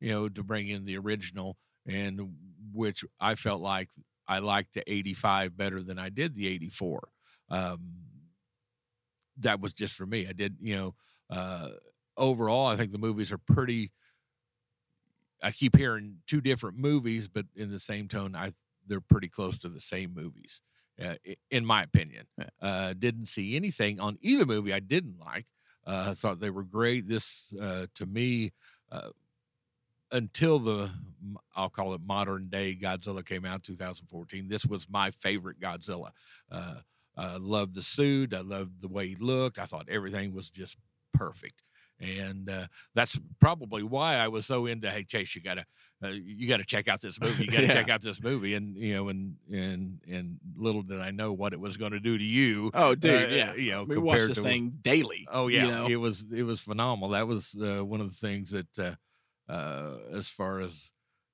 you 0.00 0.10
know, 0.10 0.28
to 0.28 0.42
bring 0.42 0.68
in 0.68 0.84
the 0.84 0.98
original 0.98 1.56
and 1.86 2.34
which 2.74 3.04
I 3.20 3.34
felt 3.34 3.60
like 3.60 3.90
I 4.26 4.38
liked 4.38 4.74
the 4.74 4.90
85 4.90 5.56
better 5.56 5.82
than 5.82 5.98
I 5.98 6.08
did 6.08 6.34
the 6.34 6.48
84. 6.48 7.08
Um, 7.50 7.78
that 9.38 9.60
was 9.60 9.72
just 9.72 9.94
for 9.94 10.06
me. 10.06 10.26
I 10.28 10.32
did, 10.32 10.56
you 10.60 10.76
know, 10.76 10.94
uh, 11.30 11.68
overall, 12.16 12.66
I 12.66 12.76
think 12.76 12.92
the 12.92 12.98
movies 12.98 13.32
are 13.32 13.38
pretty. 13.38 13.90
I 15.42 15.50
keep 15.50 15.76
hearing 15.76 16.18
two 16.26 16.40
different 16.40 16.78
movies, 16.78 17.28
but 17.28 17.46
in 17.56 17.70
the 17.70 17.80
same 17.80 18.08
tone, 18.08 18.36
I 18.36 18.52
they're 18.86 19.00
pretty 19.00 19.28
close 19.28 19.58
to 19.58 19.68
the 19.68 19.80
same 19.80 20.14
movies, 20.14 20.60
uh, 21.02 21.14
in 21.50 21.64
my 21.64 21.82
opinion. 21.82 22.26
Yeah. 22.38 22.46
Uh, 22.60 22.94
didn't 22.94 23.26
see 23.26 23.56
anything 23.56 24.00
on 24.00 24.18
either 24.20 24.44
movie 24.44 24.72
I 24.72 24.80
didn't 24.80 25.18
like. 25.18 25.46
Uh, 25.86 26.06
I 26.10 26.14
thought 26.14 26.40
they 26.40 26.50
were 26.50 26.64
great. 26.64 27.08
This, 27.08 27.52
uh, 27.60 27.86
to 27.94 28.06
me, 28.06 28.52
uh, 28.90 29.08
until 30.12 30.58
the 30.58 30.90
I'll 31.54 31.70
call 31.70 31.94
it 31.94 32.00
modern 32.04 32.48
day 32.48 32.76
Godzilla 32.80 33.24
came 33.24 33.44
out 33.44 33.54
in 33.68 33.74
2014, 33.76 34.48
this 34.48 34.66
was 34.66 34.88
my 34.90 35.10
favorite 35.12 35.60
Godzilla. 35.60 36.10
Uh, 36.50 36.76
I 37.16 37.36
loved 37.36 37.74
the 37.74 37.82
suit. 37.82 38.34
I 38.34 38.40
loved 38.40 38.80
the 38.82 38.88
way 38.88 39.06
he 39.08 39.14
looked. 39.16 39.58
I 39.58 39.66
thought 39.66 39.88
everything 39.88 40.34
was 40.34 40.50
just 40.50 40.76
perfect. 41.12 41.62
And 42.00 42.50
uh, 42.50 42.66
that's 42.96 43.16
probably 43.38 43.84
why 43.84 44.16
I 44.16 44.26
was 44.26 44.44
so 44.46 44.66
into. 44.66 44.90
Hey, 44.90 45.04
Chase, 45.04 45.36
you 45.36 45.40
gotta, 45.42 45.64
uh, 46.02 46.08
you 46.08 46.48
gotta 46.48 46.64
check 46.64 46.88
out 46.88 47.00
this 47.00 47.20
movie. 47.20 47.44
You 47.44 47.50
gotta 47.52 47.66
Yeah. 47.66 47.74
check 47.74 47.88
out 47.90 48.00
this 48.00 48.20
movie. 48.20 48.54
And 48.54 48.76
you 48.76 48.94
know, 48.96 49.08
and 49.08 49.36
and 49.52 50.00
and 50.10 50.38
little 50.56 50.82
did 50.82 51.00
I 51.00 51.12
know 51.12 51.32
what 51.32 51.52
it 51.52 51.60
was 51.60 51.76
going 51.76 51.92
to 51.92 52.00
do 52.00 52.18
to 52.18 52.24
you. 52.24 52.72
Oh, 52.74 52.96
dude, 52.96 53.14
uh, 53.14 53.26
yeah. 53.32 53.54
you 53.54 53.70
know, 53.70 53.84
we 53.84 53.96
watch 53.98 54.14
compared 54.14 54.30
this 54.30 54.36
to- 54.38 54.42
thing 54.42 54.72
daily. 54.82 55.28
Oh 55.30 55.46
you 55.46 55.58
yeah, 55.58 55.66
know? 55.66 55.86
it 55.86 55.94
was 55.96 56.24
it 56.34 56.42
was 56.42 56.60
phenomenal. 56.60 57.10
That 57.10 57.28
was 57.28 57.54
uh, 57.54 57.84
one 57.84 58.00
of 58.00 58.08
the 58.10 58.16
things 58.16 58.50
that, 58.50 58.96
uh, 59.48 59.96
as 60.12 60.28
far 60.28 60.60
as 60.60 60.92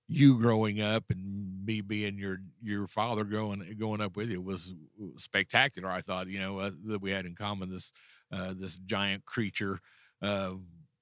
you 0.09 0.39
growing 0.39 0.81
up 0.81 1.05
and 1.11 1.65
me 1.65 1.81
being 1.83 2.19
your 2.19 2.39
your 2.63 2.87
father 2.87 3.25
growing 3.25 3.77
going 3.79 4.01
up 4.01 4.17
with 4.17 4.31
you 4.31 4.41
was 4.41 4.75
spectacular. 5.17 5.91
I 5.91 6.01
thought 6.01 6.29
you 6.29 6.39
know 6.39 6.59
uh, 6.59 6.71
that 6.87 7.03
we 7.03 7.11
had 7.11 7.27
in 7.27 7.35
common 7.35 7.71
this 7.71 7.93
uh, 8.33 8.55
this 8.57 8.79
giant 8.79 9.25
creature 9.27 9.81
uh, 10.23 10.53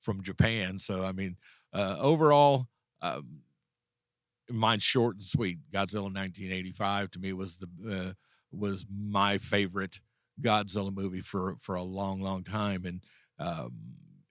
from 0.01 0.23
Japan. 0.23 0.79
So 0.79 1.05
I 1.05 1.13
mean, 1.13 1.37
uh, 1.73 1.97
overall. 1.99 2.67
Um, 3.03 3.43
mine's 4.51 4.83
short 4.83 5.17
and 5.17 5.25
sweet. 5.25 5.59
Godzilla 5.73 6.05
1985 6.05 7.11
to 7.13 7.19
me 7.19 7.33
was 7.33 7.59
the 7.59 7.69
uh, 7.91 8.13
was 8.53 8.87
my 8.91 9.39
favorite 9.39 10.01
Godzilla 10.41 10.95
movie 10.95 11.21
for 11.21 11.57
for 11.61 11.75
a 11.75 11.83
long, 11.83 12.21
long 12.21 12.45
time, 12.45 12.85
and 12.85 13.03
um, 13.39 13.73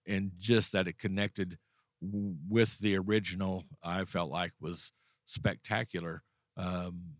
and 0.07 0.31
just 0.37 0.71
that 0.71 0.87
it 0.87 0.97
connected 0.97 1.57
with 2.01 2.79
the 2.79 2.95
original, 2.97 3.63
I 3.83 4.05
felt 4.05 4.29
like 4.31 4.51
was 4.59 4.91
spectacular. 5.25 6.23
Um, 6.57 7.15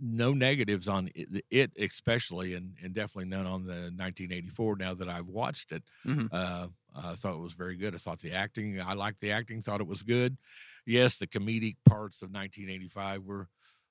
no 0.00 0.32
negatives 0.32 0.86
on 0.86 1.08
it, 1.14 1.44
it 1.50 1.72
especially, 1.76 2.54
and, 2.54 2.74
and 2.82 2.94
definitely 2.94 3.24
none 3.28 3.46
on 3.46 3.64
the 3.64 3.90
1984. 3.96 4.76
Now 4.76 4.94
that 4.94 5.08
I've 5.08 5.26
watched 5.26 5.72
it, 5.72 5.82
Mhm. 6.06 6.28
uh, 6.32 6.68
I 6.94 7.14
thought 7.16 7.34
it 7.34 7.40
was 7.40 7.54
very 7.54 7.76
good. 7.76 7.94
I 7.94 7.98
thought 7.98 8.20
the 8.20 8.32
acting, 8.32 8.80
I 8.80 8.92
liked 8.94 9.20
the 9.20 9.32
acting, 9.32 9.60
thought 9.60 9.80
it 9.80 9.88
was 9.88 10.02
good. 10.04 10.36
Yes, 10.86 11.18
the 11.18 11.26
comedic 11.26 11.76
parts 11.84 12.22
of 12.22 12.30
1985 12.30 13.24
were 13.24 13.48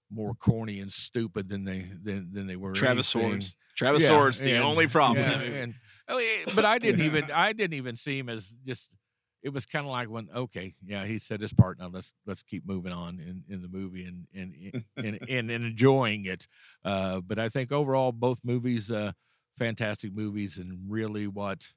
more 0.09 0.33
corny 0.35 0.79
and 0.79 0.89
stupid 0.91 1.49
than 1.49 1.65
they 1.65 1.81
than, 2.01 2.31
than 2.31 2.47
they 2.47 2.55
were. 2.55 2.71
Travis 2.71 3.13
anything. 3.13 3.31
Swords. 3.41 3.55
Travis 3.75 4.01
Yeah, 4.03 4.07
Swords, 4.07 4.39
the 4.39 4.53
and- 4.53 4.63
only 4.63 4.87
problem. 4.87 5.17
yeah, 5.25 5.29
with 5.31 5.39
that 5.41 5.45
movie. 5.47 5.59
and 5.59 5.75
oh, 6.07 6.51
but 6.55 6.63
I 6.63 6.79
didn't 6.79 7.01
even 7.05 7.29
I 7.31 7.51
didn't 7.51 7.73
even 7.75 7.97
see 7.97 8.17
him 8.17 8.29
as 8.29 8.55
just. 8.65 8.93
It 9.43 9.49
was 9.53 9.65
kind 9.65 9.85
of 9.85 9.91
like 9.91 10.09
when 10.09 10.29
okay, 10.35 10.73
yeah, 10.85 11.05
he 11.05 11.17
said 11.19 11.41
his 11.41 11.53
part. 11.53 11.79
Now 11.79 11.89
let's 11.89 12.13
let's 12.25 12.43
keep 12.43 12.65
moving 12.65 12.91
on 12.91 13.19
in, 13.19 13.43
in 13.47 13.61
the 13.61 13.67
movie 13.67 14.03
and 14.05 14.27
and 14.33 14.53
and, 14.97 15.19
and, 15.19 15.19
and 15.29 15.51
enjoying 15.51 16.25
it. 16.25 16.47
Uh, 16.83 17.21
but 17.21 17.39
I 17.39 17.49
think 17.49 17.71
overall, 17.71 18.11
both 18.11 18.41
movies, 18.43 18.91
uh, 18.91 19.11
fantastic 19.57 20.13
movies, 20.13 20.57
and 20.57 20.79
really 20.91 21.27
what 21.27 21.73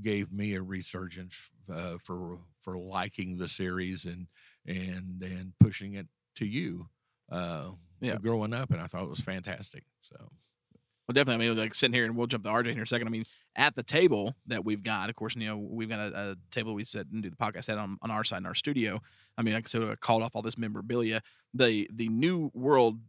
gave 0.00 0.32
me 0.32 0.54
a 0.54 0.62
resurgence 0.62 1.50
uh, 1.72 1.96
for 2.02 2.40
for 2.60 2.78
liking 2.78 3.38
the 3.38 3.48
series 3.48 4.04
and 4.04 4.28
and 4.66 5.22
and 5.22 5.52
pushing 5.60 5.94
it 5.94 6.08
to 6.36 6.46
you. 6.46 6.88
Uh, 7.30 7.72
Yeah. 8.00 8.16
growing 8.16 8.54
up, 8.54 8.70
and 8.70 8.80
I 8.80 8.86
thought 8.86 9.04
it 9.04 9.10
was 9.10 9.20
fantastic. 9.20 9.84
So. 10.00 10.30
Well, 11.10 11.14
definitely. 11.14 11.46
I 11.46 11.48
mean, 11.48 11.58
like 11.58 11.74
sitting 11.74 11.92
here, 11.92 12.04
and 12.04 12.16
we'll 12.16 12.28
jump 12.28 12.44
to 12.44 12.50
RJ 12.50 12.68
in 12.68 12.74
here 12.74 12.84
a 12.84 12.86
second. 12.86 13.08
I 13.08 13.10
mean, 13.10 13.24
at 13.56 13.74
the 13.74 13.82
table 13.82 14.36
that 14.46 14.64
we've 14.64 14.84
got, 14.84 15.10
of 15.10 15.16
course, 15.16 15.34
you 15.34 15.44
know, 15.44 15.56
we've 15.56 15.88
got 15.88 15.98
a, 15.98 16.16
a 16.16 16.36
table 16.52 16.72
we 16.72 16.84
sit 16.84 17.08
and 17.12 17.20
do 17.20 17.28
the 17.28 17.34
podcast 17.34 17.68
at 17.68 17.78
on, 17.78 17.98
on 18.00 18.12
our 18.12 18.22
side 18.22 18.36
in 18.36 18.46
our 18.46 18.54
studio. 18.54 19.02
I 19.36 19.42
mean, 19.42 19.54
like 19.54 19.64
I 19.64 19.66
said, 19.66 19.82
I 19.82 19.96
called 19.96 20.22
off 20.22 20.36
all 20.36 20.42
this 20.42 20.56
memorabilia. 20.56 21.20
The 21.52 21.90
the 21.92 22.08
New 22.08 22.52
World 22.54 23.00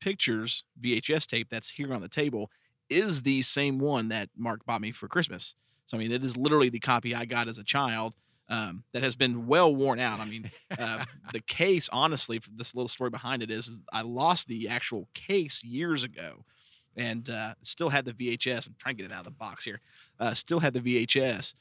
Pictures 0.00 0.64
VHS 0.82 1.28
tape 1.28 1.50
that's 1.50 1.70
here 1.70 1.94
on 1.94 2.00
the 2.00 2.08
table 2.08 2.50
is 2.88 3.22
the 3.22 3.42
same 3.42 3.78
one 3.78 4.08
that 4.08 4.30
Mark 4.36 4.66
bought 4.66 4.80
me 4.80 4.90
for 4.90 5.06
Christmas. 5.06 5.54
So 5.86 5.96
I 5.96 6.00
mean, 6.00 6.10
it 6.10 6.24
is 6.24 6.36
literally 6.36 6.68
the 6.68 6.80
copy 6.80 7.14
I 7.14 7.26
got 7.26 7.46
as 7.46 7.58
a 7.58 7.64
child. 7.64 8.16
Um, 8.48 8.82
that 8.92 9.04
has 9.04 9.14
been 9.14 9.46
well 9.46 9.72
worn 9.72 10.00
out. 10.00 10.18
I 10.18 10.24
mean, 10.24 10.50
uh, 10.76 11.04
the 11.32 11.38
case, 11.38 11.88
honestly, 11.92 12.40
for 12.40 12.50
this 12.52 12.74
little 12.74 12.88
story 12.88 13.10
behind 13.10 13.44
it 13.44 13.50
is, 13.52 13.68
is 13.68 13.78
I 13.92 14.02
lost 14.02 14.48
the 14.48 14.66
actual 14.68 15.06
case 15.14 15.62
years 15.62 16.02
ago 16.02 16.44
and 16.96 17.28
uh, 17.30 17.54
still 17.62 17.90
had 17.90 18.04
the 18.04 18.12
VHS. 18.12 18.68
I'm 18.68 18.74
trying 18.78 18.96
to 18.96 19.02
get 19.02 19.10
it 19.10 19.14
out 19.14 19.20
of 19.20 19.24
the 19.24 19.30
box 19.30 19.64
here. 19.64 19.80
Uh, 20.18 20.34
still 20.34 20.60
had 20.60 20.74
the 20.74 20.80
VHS, 20.80 21.54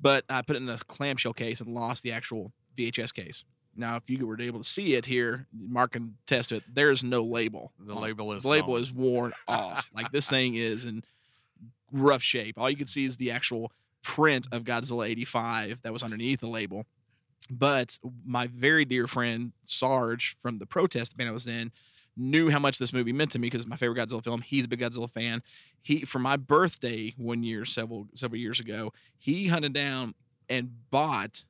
but 0.00 0.24
I 0.28 0.42
put 0.42 0.56
it 0.56 0.62
in 0.62 0.68
a 0.68 0.78
clamshell 0.78 1.32
case 1.32 1.60
and 1.60 1.72
lost 1.72 2.02
the 2.02 2.12
actual 2.12 2.52
VHS 2.76 3.12
case. 3.12 3.44
Now, 3.76 3.96
if 3.96 4.04
you 4.06 4.24
were 4.26 4.40
able 4.40 4.60
to 4.60 4.68
see 4.68 4.94
it 4.94 5.06
here, 5.06 5.46
Mark 5.52 5.92
can 5.92 6.16
test 6.26 6.52
it. 6.52 6.62
There 6.72 6.90
is 6.90 7.02
no 7.02 7.22
label. 7.22 7.72
The 7.78 7.94
label 7.94 8.32
is 8.32 8.44
the 8.44 8.48
label 8.48 8.76
is 8.76 8.92
worn 8.92 9.32
off. 9.48 9.90
Like 9.94 10.12
this 10.12 10.28
thing 10.28 10.54
is 10.54 10.84
in 10.84 11.02
rough 11.90 12.22
shape. 12.22 12.58
All 12.58 12.70
you 12.70 12.76
can 12.76 12.86
see 12.86 13.04
is 13.04 13.16
the 13.16 13.30
actual 13.30 13.72
print 14.02 14.46
of 14.52 14.64
Godzilla 14.64 15.08
85 15.08 15.80
that 15.82 15.92
was 15.92 16.02
underneath 16.02 16.40
the 16.40 16.46
label. 16.48 16.86
But 17.50 17.98
my 18.24 18.46
very 18.46 18.84
dear 18.84 19.06
friend 19.06 19.52
Sarge 19.66 20.36
from 20.40 20.58
the 20.58 20.66
protest 20.66 21.16
band 21.16 21.28
I 21.28 21.32
was 21.32 21.46
in 21.46 21.72
knew 22.16 22.50
how 22.50 22.58
much 22.58 22.78
this 22.78 22.92
movie 22.92 23.12
meant 23.12 23.32
to 23.32 23.38
me 23.38 23.46
because 23.46 23.62
it's 23.62 23.68
my 23.68 23.76
favorite 23.76 23.98
Godzilla 23.98 24.22
film. 24.22 24.40
He's 24.42 24.64
a 24.64 24.68
big 24.68 24.80
Godzilla 24.80 25.10
fan. 25.10 25.42
He 25.82 26.04
for 26.04 26.18
my 26.18 26.36
birthday 26.36 27.14
one 27.16 27.42
year 27.42 27.64
several 27.64 28.08
several 28.14 28.40
years 28.40 28.60
ago, 28.60 28.92
he 29.16 29.48
hunted 29.48 29.72
down 29.72 30.14
and 30.48 30.70
bought 30.90 31.44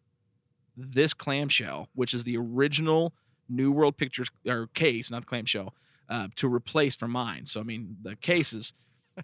this 0.77 1.15
clamshell, 1.15 1.89
which 1.95 2.15
is 2.15 2.25
the 2.25 2.37
original 2.37 3.15
New 3.49 3.71
World 3.73 3.97
Pictures 3.97 4.31
or 4.47 4.69
case, 4.75 5.11
not 5.11 5.23
the 5.23 5.27
clamshell, 5.27 5.75
uh, 6.09 6.29
to 6.37 6.53
replace 6.53 6.97
for 6.97 7.09
mine. 7.09 7.47
So 7.47 7.61
I 7.61 7.65
mean, 7.65 7.97
the 8.03 8.17
case 8.17 8.53
is 8.53 8.73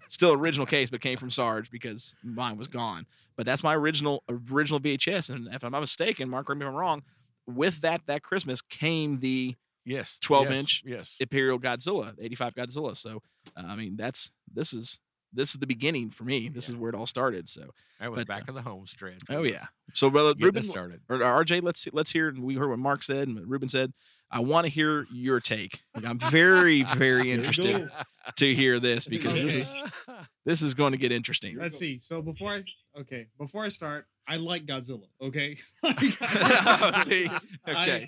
still 0.07 0.33
original 0.33 0.65
case, 0.65 0.89
but 0.89 1.01
came 1.01 1.17
from 1.17 1.29
Sarge 1.29 1.69
because 1.69 2.15
mine 2.23 2.57
was 2.57 2.67
gone. 2.67 3.05
But 3.35 3.45
that's 3.45 3.63
my 3.63 3.75
original 3.75 4.23
original 4.29 4.79
VHS, 4.79 5.29
and 5.29 5.47
if 5.53 5.63
I'm 5.63 5.71
not 5.71 5.79
mistaken, 5.79 6.29
Mark, 6.29 6.45
correct 6.45 6.59
me 6.59 6.65
if 6.65 6.69
I'm 6.69 6.75
wrong. 6.75 7.03
With 7.47 7.81
that, 7.81 8.01
that 8.05 8.21
Christmas 8.21 8.61
came 8.61 9.19
the 9.19 9.55
Yes. 9.85 10.19
12 10.19 10.49
yes, 10.49 10.59
inch 10.59 10.83
Yes. 10.85 11.15
Imperial 11.19 11.59
Godzilla, 11.59 12.13
85 12.21 12.53
Godzilla. 12.55 12.95
So 12.97 13.21
uh, 13.57 13.63
I 13.65 13.75
mean, 13.75 13.95
that's 13.95 14.31
this 14.53 14.73
is 14.73 14.99
this 15.33 15.51
is 15.53 15.59
the 15.59 15.67
beginning 15.67 16.09
for 16.11 16.23
me. 16.25 16.49
This 16.49 16.67
is 16.69 16.75
where 16.75 16.89
it 16.89 16.95
all 16.95 17.07
started. 17.07 17.47
So 17.49 17.71
That 17.99 18.11
was 18.11 18.23
but, 18.25 18.29
uh, 18.35 18.39
back 18.39 18.47
in 18.49 18.55
the 18.55 18.61
home 18.61 18.85
stretch. 18.85 19.21
oh 19.29 19.43
yeah. 19.43 19.65
So 19.93 20.09
brother 20.09 20.33
Ruben 20.39 20.61
started. 20.61 21.01
or 21.09 21.17
RJ, 21.19 21.63
let's 21.63 21.87
let's 21.93 22.11
hear. 22.11 22.27
And 22.29 22.43
we 22.43 22.55
heard 22.55 22.69
what 22.69 22.79
Mark 22.79 23.01
said 23.03 23.27
and 23.27 23.37
what 23.37 23.47
Ruben 23.47 23.69
said. 23.69 23.93
I 24.33 24.39
want 24.39 24.63
to 24.65 24.69
hear 24.69 25.07
your 25.11 25.41
take. 25.41 25.81
Like, 25.93 26.05
I'm 26.05 26.17
very 26.19 26.83
very 26.95 27.31
interested 27.31 27.89
to 28.37 28.55
hear 28.55 28.79
this 28.79 29.05
because 29.05 29.33
this 29.33 29.55
is 29.55 29.73
this 30.45 30.61
is 30.61 30.73
going 30.73 30.91
to 30.93 30.97
get 30.97 31.11
interesting. 31.11 31.57
Let's 31.57 31.77
see. 31.77 31.97
So 31.99 32.21
before 32.21 32.51
I 32.51 32.63
okay, 32.99 33.27
before 33.37 33.63
I 33.63 33.69
start, 33.69 34.05
I 34.27 34.35
like 34.37 34.65
Godzilla. 34.65 35.07
Okay. 35.21 35.55
See, 37.03 37.27
I- 37.27 37.39
okay, 37.67 38.03
Uh, 38.03 38.07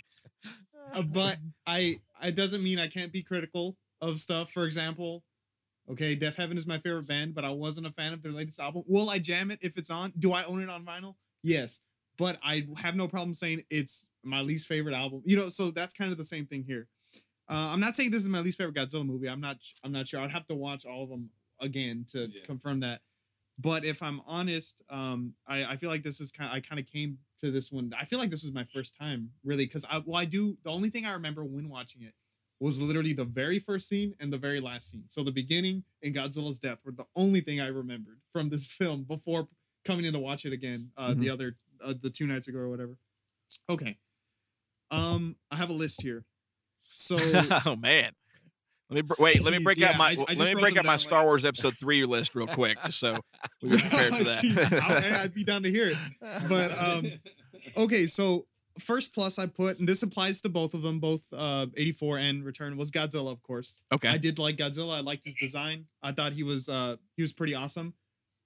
but 1.11 1.37
I 1.65 1.97
it 2.23 2.35
doesn't 2.35 2.63
mean 2.63 2.79
I 2.79 2.87
can't 2.87 3.11
be 3.11 3.23
critical 3.23 3.77
of 4.01 4.19
stuff. 4.19 4.51
For 4.51 4.65
example, 4.65 5.23
okay, 5.89 6.15
Deafheaven 6.15 6.55
is 6.57 6.67
my 6.67 6.77
favorite 6.77 7.07
band, 7.07 7.35
but 7.35 7.45
I 7.45 7.49
wasn't 7.49 7.87
a 7.87 7.91
fan 7.91 8.13
of 8.13 8.21
their 8.21 8.31
latest 8.31 8.59
album. 8.59 8.83
Will 8.87 9.09
I 9.09 9.19
jam 9.19 9.51
it 9.51 9.59
if 9.61 9.77
it's 9.77 9.89
on? 9.89 10.13
Do 10.19 10.33
I 10.33 10.43
own 10.43 10.61
it 10.61 10.69
on 10.69 10.85
vinyl? 10.85 11.15
Yes, 11.41 11.81
but 12.17 12.37
I 12.43 12.67
have 12.77 12.95
no 12.95 13.07
problem 13.07 13.33
saying 13.33 13.63
it's 13.69 14.07
my 14.23 14.41
least 14.41 14.67
favorite 14.67 14.95
album. 14.95 15.21
You 15.25 15.37
know, 15.37 15.49
so 15.49 15.71
that's 15.71 15.93
kind 15.93 16.11
of 16.11 16.17
the 16.17 16.25
same 16.25 16.45
thing 16.45 16.63
here. 16.63 16.87
Uh, 17.49 17.71
I'm 17.73 17.79
not 17.81 17.95
saying 17.95 18.11
this 18.11 18.23
is 18.23 18.29
my 18.29 18.39
least 18.39 18.57
favorite 18.57 18.75
Godzilla 18.75 19.05
movie. 19.05 19.27
I'm 19.29 19.41
not. 19.41 19.57
I'm 19.83 19.91
not 19.91 20.07
sure. 20.07 20.21
I'd 20.21 20.31
have 20.31 20.47
to 20.47 20.55
watch 20.55 20.85
all 20.85 21.03
of 21.03 21.09
them 21.09 21.29
again 21.59 22.05
to 22.09 22.27
Yeah. 22.27 22.45
confirm 22.45 22.79
that. 22.81 23.01
But 23.59 23.85
if 23.85 24.01
I'm 24.01 24.21
honest, 24.25 24.81
um, 24.89 25.33
I, 25.45 25.65
I 25.65 25.77
feel 25.77 25.89
like 25.89 26.03
this 26.03 26.21
is 26.21 26.31
kind. 26.31 26.49
I 26.51 26.59
kind 26.61 26.79
of 26.79 26.87
came 26.87 27.17
to 27.43 27.51
this 27.51 27.71
one. 27.71 27.91
I 27.99 28.05
feel 28.05 28.19
like 28.19 28.29
this 28.29 28.43
is 28.43 28.53
my 28.53 28.63
first 28.63 28.97
time 28.97 29.31
really 29.43 29.65
because 29.65 29.85
I 29.89 30.01
well 30.05 30.17
I 30.17 30.25
do 30.25 30.57
the 30.63 30.71
only 30.71 30.89
thing 30.89 31.05
I 31.05 31.13
remember 31.13 31.43
when 31.43 31.69
watching 31.69 32.01
it 32.03 32.13
was 32.59 32.81
literally 32.81 33.13
the 33.13 33.25
very 33.25 33.59
first 33.59 33.89
scene 33.89 34.15
and 34.19 34.31
the 34.31 34.37
very 34.37 34.61
last 34.61 34.89
scene. 34.89 35.03
So 35.09 35.23
the 35.23 35.31
beginning 35.31 35.83
and 36.01 36.15
Godzilla's 36.15 36.59
death 36.59 36.79
were 36.85 36.93
the 36.93 37.05
only 37.15 37.41
thing 37.41 37.59
I 37.59 37.67
remembered 37.67 38.19
from 38.31 38.49
this 38.49 38.67
film 38.77 39.03
before 39.03 39.47
coming 39.83 40.05
in 40.05 40.13
to 40.13 40.19
watch 40.19 40.45
it 40.45 40.53
again 40.53 40.91
uh, 40.97 41.13
the 41.13 41.29
other 41.29 41.57
uh, 41.83 41.93
the 41.99 42.09
two 42.09 42.25
nights 42.25 42.47
ago 42.47 42.59
or 42.59 42.69
whatever. 42.69 42.97
Okay, 43.69 43.97
um, 44.89 45.35
I 45.51 45.57
have 45.57 45.69
a 45.69 45.73
list 45.73 46.01
here. 46.01 46.25
So 46.79 47.17
oh 47.65 47.75
man. 47.75 48.11
Let 48.93 49.05
me 49.05 49.09
wait. 49.19 49.43
let 49.43 49.51
me 49.53 49.59
break 49.63 49.77
yeah, 49.77 49.89
out 49.91 49.97
my 49.97 50.09
I- 50.11 50.25
I 50.29 50.33
let 50.35 50.53
me 50.55 50.61
break 50.61 50.77
out 50.77 50.85
my 50.85 50.95
Star 50.97 51.23
Wars 51.23 51.45
Episode 51.45 51.75
Three 51.79 52.05
list 52.05 52.35
real 52.35 52.47
quick, 52.47 52.77
just 52.85 52.99
so 52.99 53.19
we 53.61 53.69
get 53.69 53.81
prepared 53.81 54.13
for 54.13 54.23
that. 54.23 54.83
I'll- 54.83 55.23
I'd 55.23 55.33
be 55.33 55.43
down 55.43 55.63
to 55.63 55.71
hear 55.71 55.89
it. 55.89 55.97
But 56.47 56.77
um, 56.79 57.11
okay, 57.77 58.05
so 58.05 58.45
first 58.79 59.13
plus 59.13 59.37
I 59.39 59.45
put, 59.47 59.79
and 59.79 59.87
this 59.87 60.03
applies 60.03 60.41
to 60.41 60.49
both 60.49 60.73
of 60.73 60.81
them, 60.81 60.99
both 60.99 61.27
uh 61.35 61.67
84 61.75 62.17
and 62.19 62.43
Return, 62.45 62.77
was 62.77 62.91
Godzilla, 62.91 63.31
of 63.31 63.41
course. 63.43 63.81
Okay. 63.91 64.07
I 64.09 64.17
did 64.17 64.39
like 64.39 64.57
Godzilla. 64.57 64.97
I 64.97 65.01
liked 65.01 65.25
his 65.25 65.35
design. 65.35 65.85
I 66.01 66.11
thought 66.11 66.33
he 66.33 66.43
was 66.43 66.69
uh 66.69 66.97
he 67.15 67.21
was 67.23 67.33
pretty 67.33 67.55
awesome. 67.55 67.93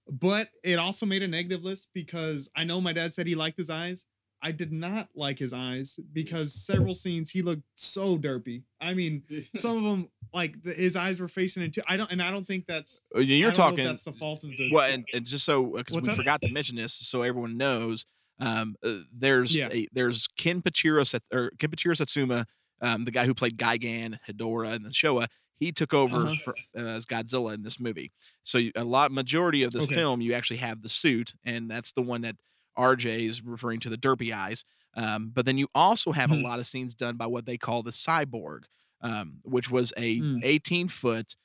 But 0.10 0.48
it 0.64 0.80
also 0.80 1.06
made 1.06 1.22
a 1.24 1.28
negative 1.28 1.66
list 1.66 1.90
because 1.94 2.50
I 2.56 2.64
know 2.64 2.80
my 2.80 2.94
dad 2.94 3.12
said 3.14 3.28
he 3.28 3.36
liked 3.36 3.58
his 3.58 3.70
eyes. 3.70 4.06
I 4.48 4.52
did 4.52 4.72
not 4.72 5.10
like 5.16 5.38
his 5.40 5.52
eyes 5.54 6.00
because 6.14 6.54
several 6.54 6.94
scenes 6.94 7.30
he 7.32 7.42
looked 7.42 7.64
so 7.76 8.18
derpy. 8.18 8.64
I 8.80 8.94
mean, 8.94 9.24
some 9.56 9.78
of 9.78 9.84
them 9.84 10.10
like 10.34 10.62
the, 10.64 10.72
his 10.72 10.96
eyes 10.96 11.20
were 11.20 11.28
facing 11.28 11.64
into. 11.64 11.84
I 11.88 11.98
don't, 11.98 12.12
and 12.12 12.22
I 12.22 12.32
don't 12.32 12.48
think 12.48 12.66
that's. 12.68 13.04
Uh, 13.16 13.20
You're 13.20 13.50
I 13.50 13.52
don't 13.54 13.58
know 13.60 13.66
if 13.68 13.72
talking. 13.72 13.86
that's 13.86 14.04
the 14.04 14.12
fault 14.14 14.44
of 14.44 14.52
the. 14.52 14.72
Well, 14.72 14.90
and, 14.92 15.06
and 15.14 15.26
just 15.26 15.44
so 15.46 15.74
because 15.76 15.96
we 16.02 16.10
up? 16.12 16.18
forgot 16.18 16.42
to 16.44 16.52
mention 16.52 16.76
this, 16.78 16.94
so 16.94 17.22
everyone 17.24 17.58
knows, 17.58 18.06
um, 18.40 18.76
uh, 18.84 19.00
there's 19.14 19.56
Yeah. 19.56 19.70
a, 19.72 19.88
there's 19.94 20.28
Kenpachiro 20.40 21.06
Sat- 21.06 21.24
or 21.34 21.52
Kenpachiro 21.58 21.96
Satsuma, 21.98 22.46
um, 22.82 23.04
the 23.06 23.12
guy 23.12 23.26
who 23.26 23.34
played 23.34 23.58
Gigan, 23.58 24.18
Hedora, 24.28 24.70
and 24.74 24.86
the 24.86 24.90
Showa. 24.90 25.28
He 25.60 25.72
took 25.72 25.94
over 25.94 26.16
Uh-huh. 26.18 26.36
for, 26.44 26.56
uh, 26.78 26.82
as 26.96 27.06
Godzilla 27.08 27.54
in 27.56 27.64
this 27.64 27.80
movie. 27.80 28.12
So 28.44 28.58
you- 28.60 28.72
a 28.76 28.84
lot 28.84 29.12
majority 29.12 29.64
of 29.64 29.72
this 29.72 29.84
Okay. 29.84 29.96
film, 29.96 30.22
you 30.22 30.34
actually 30.34 30.58
have 30.58 30.84
the 30.84 30.90
suit, 30.90 31.34
and 31.44 31.70
that's 31.70 31.92
the 31.92 32.02
one 32.04 32.22
that 32.22 32.36
RJ 32.78 33.28
is 33.28 33.42
referring 33.42 33.80
to 33.82 33.90
the 33.90 33.98
derpy 33.98 34.34
eyes. 34.34 34.64
Um, 34.94 35.30
but 35.30 35.46
then 35.46 35.58
you 35.58 35.68
also 35.76 36.12
have 36.12 36.32
a 36.32 36.36
Mhm. 36.36 36.44
lot 36.44 36.60
of 36.60 36.66
scenes 36.68 36.96
done 36.96 37.18
by 37.18 37.28
what 37.28 37.46
they 37.46 37.58
call 37.58 37.84
the 37.84 37.92
cyborg, 37.92 38.64
um, 39.02 39.40
which 39.44 39.70
was 39.70 39.94
a 39.98 40.20
Mm. 40.20 40.40
18 40.44 40.88
foot, 40.88 41.36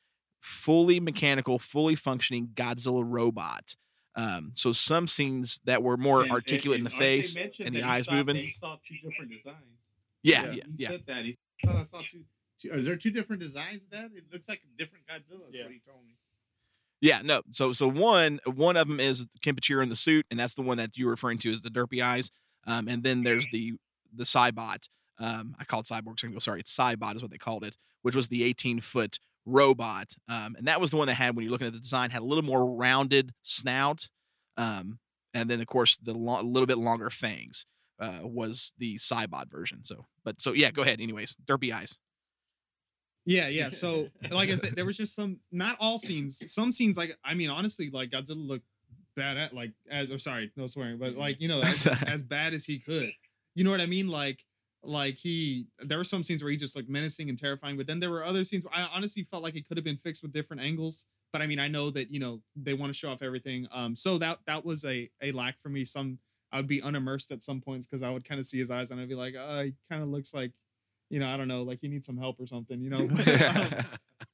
fully 0.40 1.00
mechanical, 1.00 1.58
fully 1.58 1.94
functioning 1.94 2.48
Godzilla 2.54 3.04
robot. 3.06 3.76
Um, 4.14 4.52
so 4.54 4.72
some 4.72 5.06
scenes 5.06 5.60
that 5.64 5.82
were 5.82 5.96
more 5.96 6.18
And- 6.20 6.24
and- 6.26 6.32
articulate 6.32 6.78
in 6.78 6.84
the 6.84 6.90
RJ 6.90 6.98
face 6.98 7.60
and 7.60 7.74
the 7.74 7.82
eyes 7.82 8.10
moving. 8.10 8.36
They 8.36 8.48
saw 8.50 8.76
two 8.82 8.96
different 8.98 9.30
designs. 9.32 9.78
Yeah, 10.22 10.44
yeah, 10.46 10.52
yeah. 10.52 10.64
he 10.64 10.82
yeah. 10.82 10.88
said 10.90 11.06
that. 11.06 11.24
He 11.24 11.36
thought 11.64 11.76
I 11.76 11.84
saw 11.84 12.02
two. 12.02 12.24
two 12.58 12.72
is 12.72 12.84
there 12.86 12.96
two 12.96 13.10
different 13.10 13.40
designs? 13.42 13.84
Dad? 13.86 14.12
It 14.14 14.30
looks 14.32 14.48
like 14.48 14.62
a 14.64 14.78
different 14.78 15.06
Godzilla. 15.06 15.48
Yeah. 15.50 15.64
what 15.64 15.72
he 15.72 15.80
told 15.80 16.04
me. 16.06 16.14
Yeah, 17.02 17.20
no. 17.22 17.42
So 17.50 17.72
so 17.72 17.88
one 17.88 18.40
one 18.46 18.76
of 18.76 18.88
them 18.88 19.00
is 19.00 19.26
Kempachiro 19.44 19.82
in 19.82 19.88
the 19.88 19.96
suit, 19.96 20.24
and 20.30 20.38
that's 20.40 20.54
the 20.54 20.62
one 20.62 20.78
that 20.78 20.96
you're 20.96 21.10
referring 21.10 21.38
to 21.38 21.50
as 21.50 21.60
the 21.60 21.68
derpy 21.68 22.02
eyes. 22.02 22.30
Um, 22.66 22.86
and 22.88 23.02
then 23.02 23.24
there's 23.24 23.46
the 23.52 23.74
the 24.14 24.24
Cybot. 24.24 24.88
Um, 25.18 25.56
I 25.58 25.64
called 25.64 25.84
Cyborg. 25.84 26.18
Can 26.18 26.38
sorry, 26.40 26.60
it's 26.60 26.74
Cybot 26.74 27.16
is 27.16 27.22
what 27.22 27.32
they 27.32 27.38
called 27.38 27.64
it, 27.64 27.76
which 28.02 28.14
was 28.14 28.28
the 28.28 28.44
18 28.44 28.80
foot 28.80 29.18
robot. 29.44 30.14
Um, 30.28 30.54
and 30.56 30.68
that 30.68 30.80
was 30.80 30.90
the 30.90 30.96
one 30.96 31.08
that 31.08 31.14
had 31.14 31.34
when 31.34 31.44
you're 31.44 31.50
looking 31.50 31.66
at 31.66 31.72
the 31.72 31.80
design 31.80 32.10
had 32.10 32.22
a 32.22 32.24
little 32.24 32.44
more 32.44 32.76
rounded 32.76 33.32
snout. 33.42 34.08
Um, 34.56 35.00
and 35.34 35.50
then 35.50 35.60
of 35.60 35.66
course 35.66 35.98
the 35.98 36.14
lo- 36.14 36.40
a 36.40 36.42
little 36.42 36.66
bit 36.66 36.78
longer 36.78 37.10
fangs 37.10 37.66
uh, 37.98 38.20
was 38.22 38.74
the 38.78 38.96
Cybot 38.98 39.50
version. 39.50 39.84
So, 39.84 40.06
but 40.24 40.40
so 40.40 40.52
yeah, 40.52 40.70
go 40.70 40.82
ahead. 40.82 41.00
Anyways, 41.00 41.36
derpy 41.44 41.74
eyes. 41.74 41.98
Yeah, 43.24 43.48
yeah. 43.48 43.70
So, 43.82 44.08
like 44.30 44.50
I 44.50 44.56
said, 44.56 44.74
there 44.76 44.84
was 44.84 44.96
just 44.96 45.14
some, 45.14 45.40
not 45.50 45.76
all 45.80 45.98
scenes. 45.98 46.42
Some 46.52 46.72
scenes, 46.72 46.96
like 46.96 47.16
I 47.24 47.34
mean, 47.34 47.50
honestly, 47.50 47.90
like 47.90 48.10
Godzilla 48.10 48.46
looked 48.46 48.66
bad 49.16 49.36
at, 49.36 49.54
like 49.54 49.72
as. 49.90 50.10
Oh, 50.10 50.16
sorry, 50.16 50.50
no 50.56 50.66
swearing, 50.66 50.98
but 50.98 51.14
like 51.14 51.40
you 51.40 51.48
know, 51.48 51.62
as, 51.62 51.86
as 52.06 52.22
bad 52.22 52.54
as 52.54 52.64
he 52.64 52.78
could. 52.78 53.12
You 53.54 53.64
know 53.64 53.70
what 53.70 53.80
I 53.80 53.86
mean? 53.86 54.08
Like, 54.08 54.44
like 54.82 55.16
he. 55.16 55.66
There 55.80 55.98
were 55.98 56.04
some 56.04 56.24
scenes 56.24 56.42
where 56.42 56.50
he 56.50 56.56
just 56.56 56.76
looked 56.76 56.88
menacing 56.88 57.28
and 57.28 57.38
terrifying, 57.38 57.76
but 57.76 57.86
then 57.86 58.00
there 58.00 58.10
were 58.10 58.24
other 58.24 58.44
scenes. 58.44 58.64
Where 58.64 58.74
I 58.74 58.88
honestly 58.94 59.24
felt 59.24 59.42
like 59.42 59.56
it 59.56 59.66
could 59.66 59.76
have 59.76 59.84
been 59.84 59.96
fixed 59.96 60.22
with 60.22 60.32
different 60.32 60.62
angles. 60.62 61.06
But 61.32 61.40
I 61.40 61.46
mean, 61.46 61.58
I 61.58 61.68
know 61.68 61.90
that 61.90 62.10
you 62.10 62.20
know 62.20 62.40
they 62.56 62.74
want 62.74 62.92
to 62.92 62.98
show 62.98 63.10
off 63.10 63.22
everything. 63.22 63.66
Um, 63.72 63.96
so 63.96 64.18
that 64.18 64.38
that 64.46 64.64
was 64.64 64.84
a 64.84 65.10
a 65.22 65.32
lack 65.32 65.60
for 65.60 65.68
me. 65.68 65.84
Some 65.84 66.18
I 66.52 66.58
would 66.58 66.66
be 66.66 66.80
unimmersed 66.80 67.32
at 67.32 67.42
some 67.42 67.60
points 67.60 67.86
because 67.86 68.02
I 68.02 68.10
would 68.10 68.24
kind 68.24 68.38
of 68.38 68.46
see 68.46 68.58
his 68.58 68.70
eyes 68.70 68.90
and 68.90 69.00
I'd 69.00 69.08
be 69.08 69.14
like, 69.14 69.34
oh, 69.38 69.62
he 69.62 69.74
kind 69.90 70.02
of 70.02 70.08
looks 70.10 70.34
like 70.34 70.52
you 71.12 71.20
know, 71.20 71.28
I 71.28 71.36
don't 71.36 71.46
know, 71.46 71.62
like 71.62 71.82
you 71.82 71.90
need 71.90 72.04
some 72.04 72.16
help 72.16 72.40
or 72.40 72.46
something, 72.46 72.80
you 72.80 72.88
know. 72.94 73.06
Um, 73.06 73.84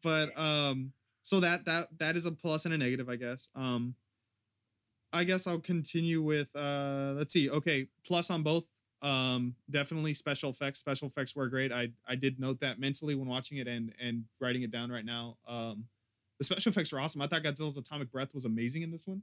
but 0.03 0.39
um, 0.39 0.93
so 1.23 1.41
that 1.41 1.65
that 1.67 1.87
that 1.99 2.17
is 2.17 2.25
a 2.25 2.31
plus 2.33 2.65
and 2.65 2.73
a 2.73 2.79
negative, 2.79 3.09
I 3.09 3.17
guess. 3.17 3.51
Um, 3.55 3.95
I 5.13 5.25
guess 5.25 5.47
I'll 5.47 5.59
continue 5.59 6.23
with 6.23 6.55
uh, 6.55 7.15
let's 7.17 7.33
see. 7.33 7.51
Okay, 7.51 7.89
plus 8.07 8.31
on 8.31 8.43
both. 8.43 8.69
Um, 9.01 9.55
definitely 9.71 10.15
special 10.15 10.51
effects. 10.51 10.79
Special 10.79 11.09
effects 11.09 11.35
were 11.35 11.49
great. 11.49 11.73
I 11.73 11.91
I 12.07 12.15
did 12.15 12.39
note 12.39 12.61
that 12.61 12.79
mentally 12.79 13.15
when 13.17 13.29
watching 13.29 13.59
it 13.59 13.67
and 13.67 13.93
and 14.01 14.25
writing 14.41 14.63
it 14.63 14.71
down 14.71 14.91
right 14.91 15.05
now. 15.05 15.37
Um, 15.49 15.87
the 16.39 16.45
special 16.45 16.71
effects 16.71 16.93
were 16.93 17.01
awesome. 17.01 17.21
I 17.23 17.27
thought 17.27 17.43
Godzilla's 17.43 17.77
atomic 17.77 18.13
breath 18.13 18.35
was 18.35 18.45
amazing 18.45 18.83
in 18.83 18.93
this 18.93 19.07
one. 19.07 19.23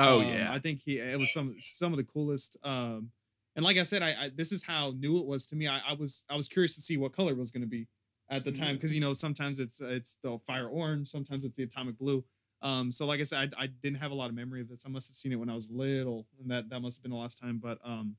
Oh 0.00 0.20
Um, 0.20 0.26
yeah. 0.28 0.52
I 0.52 0.58
think 0.58 0.80
he 0.84 0.98
it 0.98 1.18
was 1.18 1.32
some 1.32 1.54
some 1.60 1.92
of 1.92 1.98
the 1.98 2.04
coolest. 2.04 2.56
Um, 2.64 3.10
and 3.56 3.64
like 3.64 3.78
I 3.78 3.82
said, 3.82 4.02
I, 4.02 4.08
I 4.08 4.30
this 4.34 4.52
is 4.52 4.62
how 4.62 4.92
new 4.98 5.18
it 5.18 5.26
was 5.26 5.46
to 5.48 5.56
me. 5.56 5.66
I, 5.66 5.80
I 5.88 5.94
was 5.94 6.24
I 6.30 6.36
was 6.36 6.46
curious 6.46 6.74
to 6.76 6.82
see 6.82 6.98
what 6.98 7.12
color 7.12 7.32
it 7.32 7.38
was 7.38 7.50
going 7.50 7.62
to 7.62 7.68
be 7.68 7.88
at 8.28 8.44
the 8.44 8.52
time 8.52 8.74
because 8.74 8.94
you 8.94 9.00
know 9.00 9.14
sometimes 9.14 9.58
it's 9.58 9.80
it's 9.80 10.18
the 10.22 10.38
fire 10.46 10.68
orange, 10.68 11.08
sometimes 11.08 11.44
it's 11.44 11.56
the 11.56 11.62
atomic 11.64 11.98
blue. 11.98 12.22
Um, 12.62 12.90
so 12.92 13.06
like 13.06 13.20
I 13.20 13.24
said, 13.24 13.54
I, 13.58 13.64
I 13.64 13.66
didn't 13.66 13.98
have 13.98 14.10
a 14.10 14.14
lot 14.14 14.28
of 14.28 14.34
memory 14.34 14.60
of 14.60 14.68
this. 14.68 14.84
I 14.86 14.90
must 14.90 15.08
have 15.08 15.16
seen 15.16 15.32
it 15.32 15.36
when 15.36 15.50
I 15.50 15.54
was 15.54 15.70
little, 15.70 16.26
and 16.40 16.50
that 16.50 16.68
that 16.68 16.80
must 16.80 16.98
have 16.98 17.02
been 17.02 17.12
the 17.12 17.18
last 17.18 17.40
time. 17.40 17.58
But 17.62 17.78
um, 17.84 18.16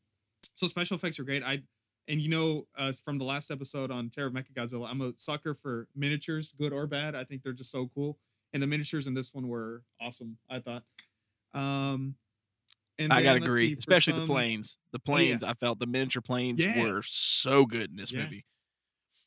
so 0.56 0.68
special 0.68 0.98
effects 0.98 1.20
are 1.20 1.24
great. 1.24 1.44
I 1.44 1.62
and 2.08 2.20
you 2.20 2.30
know 2.30 2.68
uh, 2.76 2.92
from 3.04 3.20
the 3.20 3.26
last 3.26 3.52
episode 3.52 3.92
on 3.92 4.10
Terror 4.10 4.28
of 4.28 4.34
Mechagodzilla, 4.34 4.90
I'm 4.90 5.02
a 5.02 5.14
sucker 5.18 5.54
for 5.54 5.88
miniatures, 5.96 6.54
good 6.58 6.74
or 6.74 6.88
bad. 6.88 7.16
I 7.16 7.24
think 7.24 7.44
they're 7.44 7.54
just 7.54 7.72
so 7.72 7.90
cool, 7.94 8.18
and 8.54 8.64
the 8.64 8.68
miniatures 8.68 9.06
in 9.06 9.14
this 9.14 9.34
one 9.34 9.48
were 9.48 9.84
awesome. 10.02 10.38
I 10.50 10.60
thought. 10.60 10.84
Um, 11.54 12.16
and 13.00 13.14
I 13.14 13.22
gotta 13.24 13.38
agree, 13.38 13.70
see, 13.70 13.76
for 13.76 13.82
especially 13.82 14.14
the 14.14 14.22
planes. 14.22 14.78
The 14.92 15.00
Oh, 15.12 15.20
yeah. 15.20 15.40
planes, 15.40 15.44
I 15.44 15.54
felt 15.54 15.80
the 15.80 15.88
miniature 15.88 16.22
planes 16.22 16.64
Yeah. 16.64 16.74
were 16.74 17.02
so 17.04 17.66
good 17.66 17.90
in 17.92 17.98
this 17.98 18.12
Yeah. 18.12 18.24
movie. 18.24 18.46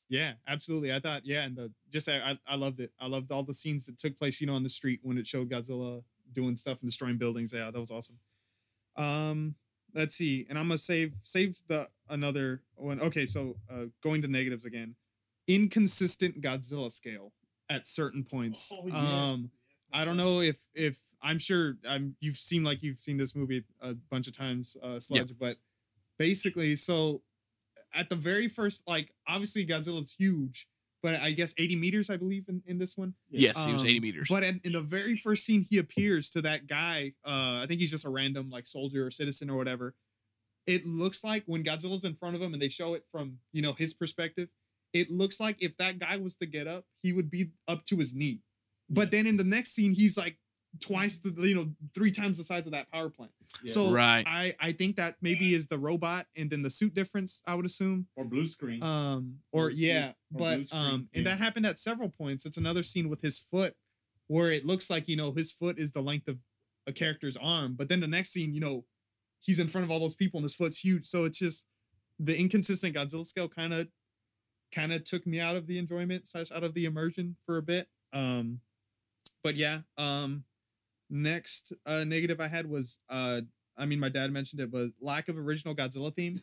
Yeah, 0.08 0.34
absolutely. 0.46 0.92
I 0.92 0.98
thought, 0.98 1.24
yeah, 1.24 1.44
and 1.44 1.56
the 1.56 1.72
just 1.88 2.08
I, 2.08 2.32
I 2.32 2.38
I 2.46 2.56
loved 2.56 2.80
it. 2.80 2.92
I 2.98 3.06
loved 3.06 3.30
all 3.30 3.44
the 3.44 3.54
scenes 3.54 3.86
that 3.86 3.96
took 3.98 4.18
place, 4.18 4.40
you 4.40 4.46
know, 4.46 4.54
on 4.54 4.62
the 4.64 4.68
street 4.68 5.00
when 5.02 5.18
it 5.18 5.26
showed 5.26 5.48
Godzilla 5.50 6.02
doing 6.32 6.56
stuff 6.56 6.80
and 6.80 6.88
destroying 6.90 7.16
buildings. 7.16 7.52
Yeah, 7.52 7.70
that 7.70 7.78
was 7.78 7.90
awesome. 7.92 8.18
Um, 8.96 9.56
let's 9.94 10.14
see, 10.16 10.46
and 10.48 10.58
I'm 10.58 10.68
gonna 10.68 10.78
save 10.78 11.14
save 11.22 11.56
the 11.68 11.88
another 12.08 12.62
one. 12.76 13.00
Okay, 13.00 13.26
so 13.26 13.56
uh, 13.70 13.86
going 14.02 14.22
to 14.22 14.28
negatives 14.28 14.64
again. 14.64 14.96
Inconsistent 15.48 16.40
Godzilla 16.40 16.90
scale 16.92 17.32
at 17.68 17.86
certain 17.86 18.24
points. 18.24 18.72
Oh, 18.72 18.86
yes. 18.86 18.96
Um, 18.96 19.52
I 19.92 20.04
don't 20.04 20.16
know 20.16 20.40
if 20.40 20.66
if 20.74 21.00
I'm 21.22 21.38
sure 21.38 21.76
I'm 21.88 22.16
you've 22.20 22.36
seen 22.36 22.62
like 22.64 22.82
you've 22.82 22.98
seen 22.98 23.16
this 23.16 23.34
movie 23.34 23.64
a 23.80 23.94
bunch 23.94 24.26
of 24.26 24.36
times, 24.36 24.76
uh, 24.82 24.98
Sludge, 25.00 25.32
but 25.38 25.56
basically, 26.18 26.76
so 26.76 27.22
at 27.94 28.08
the 28.08 28.16
very 28.16 28.48
first, 28.48 28.86
like 28.86 29.12
obviously 29.26 29.66
Godzilla's 29.66 30.12
huge, 30.12 30.68
but 31.02 31.16
I 31.16 31.32
guess 31.32 31.54
80 31.58 31.76
meters, 31.76 32.10
I 32.10 32.16
believe, 32.16 32.44
in, 32.48 32.62
in 32.66 32.78
this 32.78 32.96
one. 32.96 33.14
Yes, 33.30 33.56
he 33.64 33.72
was 33.72 33.82
Um, 33.82 33.88
80 33.88 34.00
meters. 34.00 34.26
But 34.30 34.44
in, 34.44 34.60
in 34.64 34.72
the 34.72 34.82
very 34.82 35.16
first 35.16 35.44
scene, 35.44 35.66
he 35.68 35.78
appears 35.78 36.30
to 36.30 36.42
that 36.42 36.66
guy. 36.66 37.14
Uh, 37.24 37.60
I 37.62 37.66
think 37.66 37.80
he's 37.80 37.90
just 37.90 38.04
a 38.04 38.10
random 38.10 38.48
like 38.50 38.66
soldier 38.66 39.06
or 39.06 39.10
citizen 39.10 39.50
or 39.50 39.56
whatever. 39.56 39.94
It 40.66 40.86
looks 40.86 41.24
like 41.24 41.42
when 41.46 41.64
Godzilla's 41.64 42.04
in 42.04 42.14
front 42.14 42.36
of 42.36 42.42
him 42.42 42.52
and 42.52 42.62
they 42.62 42.68
show 42.68 42.94
it 42.94 43.04
from 43.10 43.38
you 43.52 43.62
know 43.62 43.72
his 43.72 43.92
perspective, 43.94 44.50
it 44.92 45.10
looks 45.10 45.40
like 45.40 45.56
if 45.60 45.76
that 45.78 45.98
guy 45.98 46.16
was 46.16 46.36
to 46.36 46.46
get 46.46 46.66
up, 46.66 46.84
he 47.02 47.12
would 47.12 47.30
be 47.30 47.50
up 47.66 47.84
to 47.86 47.96
his 47.96 48.14
knee. 48.14 48.40
But 48.90 49.10
then 49.10 49.26
in 49.26 49.36
the 49.36 49.44
next 49.44 49.72
scene, 49.72 49.92
he's 49.92 50.18
like 50.18 50.36
twice 50.80 51.18
the 51.18 51.30
you 51.48 51.54
know 51.54 51.66
three 51.94 52.10
times 52.10 52.38
the 52.38 52.44
size 52.44 52.66
of 52.66 52.72
that 52.72 52.90
power 52.90 53.08
plant. 53.08 53.32
Yeah. 53.62 53.72
So 53.72 53.92
right. 53.92 54.24
I 54.26 54.52
I 54.60 54.72
think 54.72 54.96
that 54.96 55.16
maybe 55.20 55.54
is 55.54 55.66
the 55.68 55.78
robot 55.78 56.26
and 56.36 56.50
then 56.50 56.62
the 56.62 56.70
suit 56.70 56.94
difference. 56.94 57.42
I 57.46 57.54
would 57.54 57.66
assume. 57.66 58.06
or 58.16 58.24
blue 58.24 58.46
screen. 58.46 58.82
Um, 58.82 59.38
or 59.52 59.68
Blue 59.68 59.76
screen- 59.76 59.88
yeah, 59.88 60.08
or 60.08 60.14
but 60.38 60.68
screen, 60.68 60.82
um, 60.82 61.08
and 61.14 61.24
yeah. 61.24 61.30
that 61.30 61.38
happened 61.38 61.66
at 61.66 61.78
several 61.78 62.08
points. 62.08 62.46
It's 62.46 62.56
another 62.56 62.82
scene 62.82 63.08
with 63.08 63.20
his 63.22 63.38
foot, 63.38 63.74
where 64.26 64.50
it 64.50 64.64
looks 64.66 64.90
like 64.90 65.08
you 65.08 65.16
know 65.16 65.32
his 65.32 65.52
foot 65.52 65.78
is 65.78 65.92
the 65.92 66.02
length 66.02 66.28
of 66.28 66.38
a 66.86 66.92
character's 66.92 67.36
arm, 67.36 67.74
but 67.74 67.88
then 67.88 68.00
the 68.00 68.06
next 68.08 68.30
scene, 68.30 68.54
you 68.54 68.60
know, 68.60 68.84
he's 69.40 69.58
in 69.58 69.68
front 69.68 69.84
of 69.84 69.90
all 69.90 70.00
those 70.00 70.14
people 70.14 70.38
and 70.38 70.44
his 70.44 70.54
foot's 70.54 70.78
huge. 70.82 71.04
So 71.06 71.24
it's 71.24 71.38
just 71.38 71.66
the 72.18 72.38
inconsistent 72.38 72.94
Godzilla 72.94 73.24
scale 73.24 73.48
kind 73.48 73.72
of 73.72 73.88
kind 74.74 74.92
of 74.92 75.04
took 75.04 75.26
me 75.26 75.40
out 75.40 75.56
of 75.56 75.66
the 75.66 75.78
enjoyment 75.78 76.28
slash 76.28 76.52
out 76.52 76.64
of 76.64 76.74
the 76.74 76.84
immersion 76.84 77.36
for 77.44 77.56
a 77.56 77.62
bit. 77.62 77.88
Um, 78.12 78.60
but 79.42 79.56
yeah, 79.56 79.80
um, 79.98 80.44
next 81.08 81.72
uh 81.86 82.04
negative 82.04 82.40
I 82.40 82.48
had 82.48 82.66
was 82.66 83.00
uh, 83.08 83.40
I 83.76 83.86
mean 83.86 84.00
my 84.00 84.08
dad 84.08 84.32
mentioned 84.32 84.60
it, 84.60 84.70
but 84.70 84.90
lack 85.00 85.28
of 85.28 85.36
original 85.38 85.74
Godzilla 85.74 86.14
theme. 86.14 86.40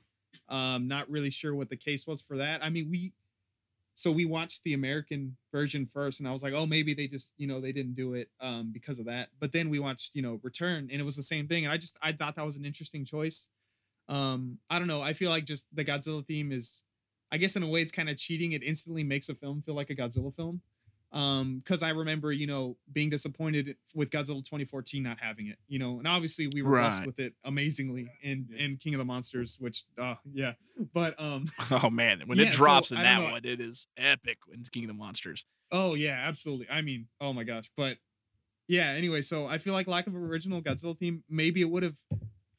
Um, 0.50 0.88
not 0.88 1.10
really 1.10 1.30
sure 1.30 1.56
what 1.56 1.70
the 1.70 1.78
case 1.78 2.06
was 2.08 2.22
for 2.22 2.38
that. 2.38 2.64
I 2.64 2.70
mean, 2.70 2.90
we 2.90 3.14
so 3.96 4.12
we 4.12 4.26
watched 4.26 4.64
the 4.64 4.76
American 4.76 5.38
version 5.52 5.88
first, 5.88 6.20
and 6.20 6.30
I 6.30 6.32
was 6.32 6.44
like, 6.44 6.54
oh, 6.54 6.68
maybe 6.68 6.94
they 6.94 7.08
just, 7.08 7.34
you 7.38 7.48
know, 7.48 7.60
they 7.60 7.72
didn't 7.72 7.96
do 7.96 8.14
it 8.14 8.30
um 8.40 8.72
because 8.72 9.00
of 9.00 9.06
that. 9.06 9.30
But 9.40 9.52
then 9.52 9.70
we 9.70 9.80
watched, 9.80 10.16
you 10.16 10.22
know, 10.22 10.40
Return, 10.44 10.90
and 10.92 11.02
it 11.02 11.04
was 11.04 11.16
the 11.16 11.24
same 11.24 11.48
thing. 11.48 11.66
And 11.66 11.74
I 11.74 11.78
just 11.78 11.98
I 12.02 12.12
thought 12.12 12.36
that 12.36 12.46
was 12.46 12.58
an 12.58 12.66
interesting 12.66 13.06
choice. 13.06 13.50
Um, 14.10 14.60
I 14.70 14.80
don't 14.80 14.88
know. 14.88 15.02
I 15.02 15.14
feel 15.14 15.30
like 15.30 15.46
just 15.46 15.68
the 15.76 15.84
Godzilla 15.84 16.26
theme 16.26 16.52
is, 16.52 16.84
I 17.32 17.38
guess 17.38 17.56
in 17.56 17.64
a 17.64 17.68
way, 17.68 17.82
it's 17.82 17.92
kind 17.92 18.10
of 18.10 18.18
cheating. 18.18 18.54
It 18.54 18.64
instantly 18.64 19.04
makes 19.04 19.30
a 19.30 19.36
film 19.36 19.62
feel 19.62 19.76
like 19.76 19.90
a 19.90 19.96
Godzilla 19.96 20.34
film. 20.34 20.62
Um, 21.14 21.60
because 21.60 21.84
I 21.84 21.92
remember, 21.92 22.32
you 22.34 22.48
know, 22.48 22.76
being 22.92 23.10
disappointed 23.10 23.78
with 23.96 24.10
Godzilla 24.10 24.44
2014 24.44 25.02
not 25.04 25.20
having 25.22 25.48
it, 25.48 25.58
you 25.68 25.80
know, 25.80 26.00
and 26.00 26.08
obviously 26.08 26.48
we 26.48 26.62
were 26.62 26.72
blessed 26.72 27.06
with 27.06 27.20
it 27.20 27.34
amazingly 27.46 28.12
in 28.22 28.50
in 28.58 28.76
King 28.78 28.94
of 28.94 29.00
the 29.00 29.06
Monsters, 29.06 29.58
which 29.60 29.84
uh 29.98 30.16
yeah. 30.34 30.54
But 30.94 31.20
um 31.20 31.46
Oh 31.72 31.90
man, 31.90 32.24
when 32.26 32.38
Yeah, 32.38 32.46
it 32.46 32.50
so, 32.50 32.58
drops 32.58 32.92
in 32.92 32.98
I 32.98 33.04
that 33.04 33.22
know. 33.22 33.32
one, 33.32 33.46
it 33.46 33.62
is 33.62 33.88
epic 33.96 34.38
in 34.54 34.64
King 34.64 34.84
of 34.84 34.90
the 34.90 34.94
Monsters. 34.96 35.46
Oh 35.72 35.94
yeah, 35.94 36.24
absolutely. 36.28 36.68
I 36.70 36.82
mean, 36.82 37.08
oh 37.22 37.32
my 37.32 37.46
gosh. 37.46 37.72
But 37.78 37.98
yeah, 38.68 38.94
anyway, 38.98 39.22
so 39.22 39.46
I 39.48 39.60
feel 39.60 39.74
like 39.74 39.88
lack 39.88 40.08
of 40.08 40.16
original 40.16 40.62
Godzilla 40.62 40.98
theme, 40.98 41.24
maybe 41.30 41.62
it 41.62 41.70
would 41.70 41.84
have 41.84 41.98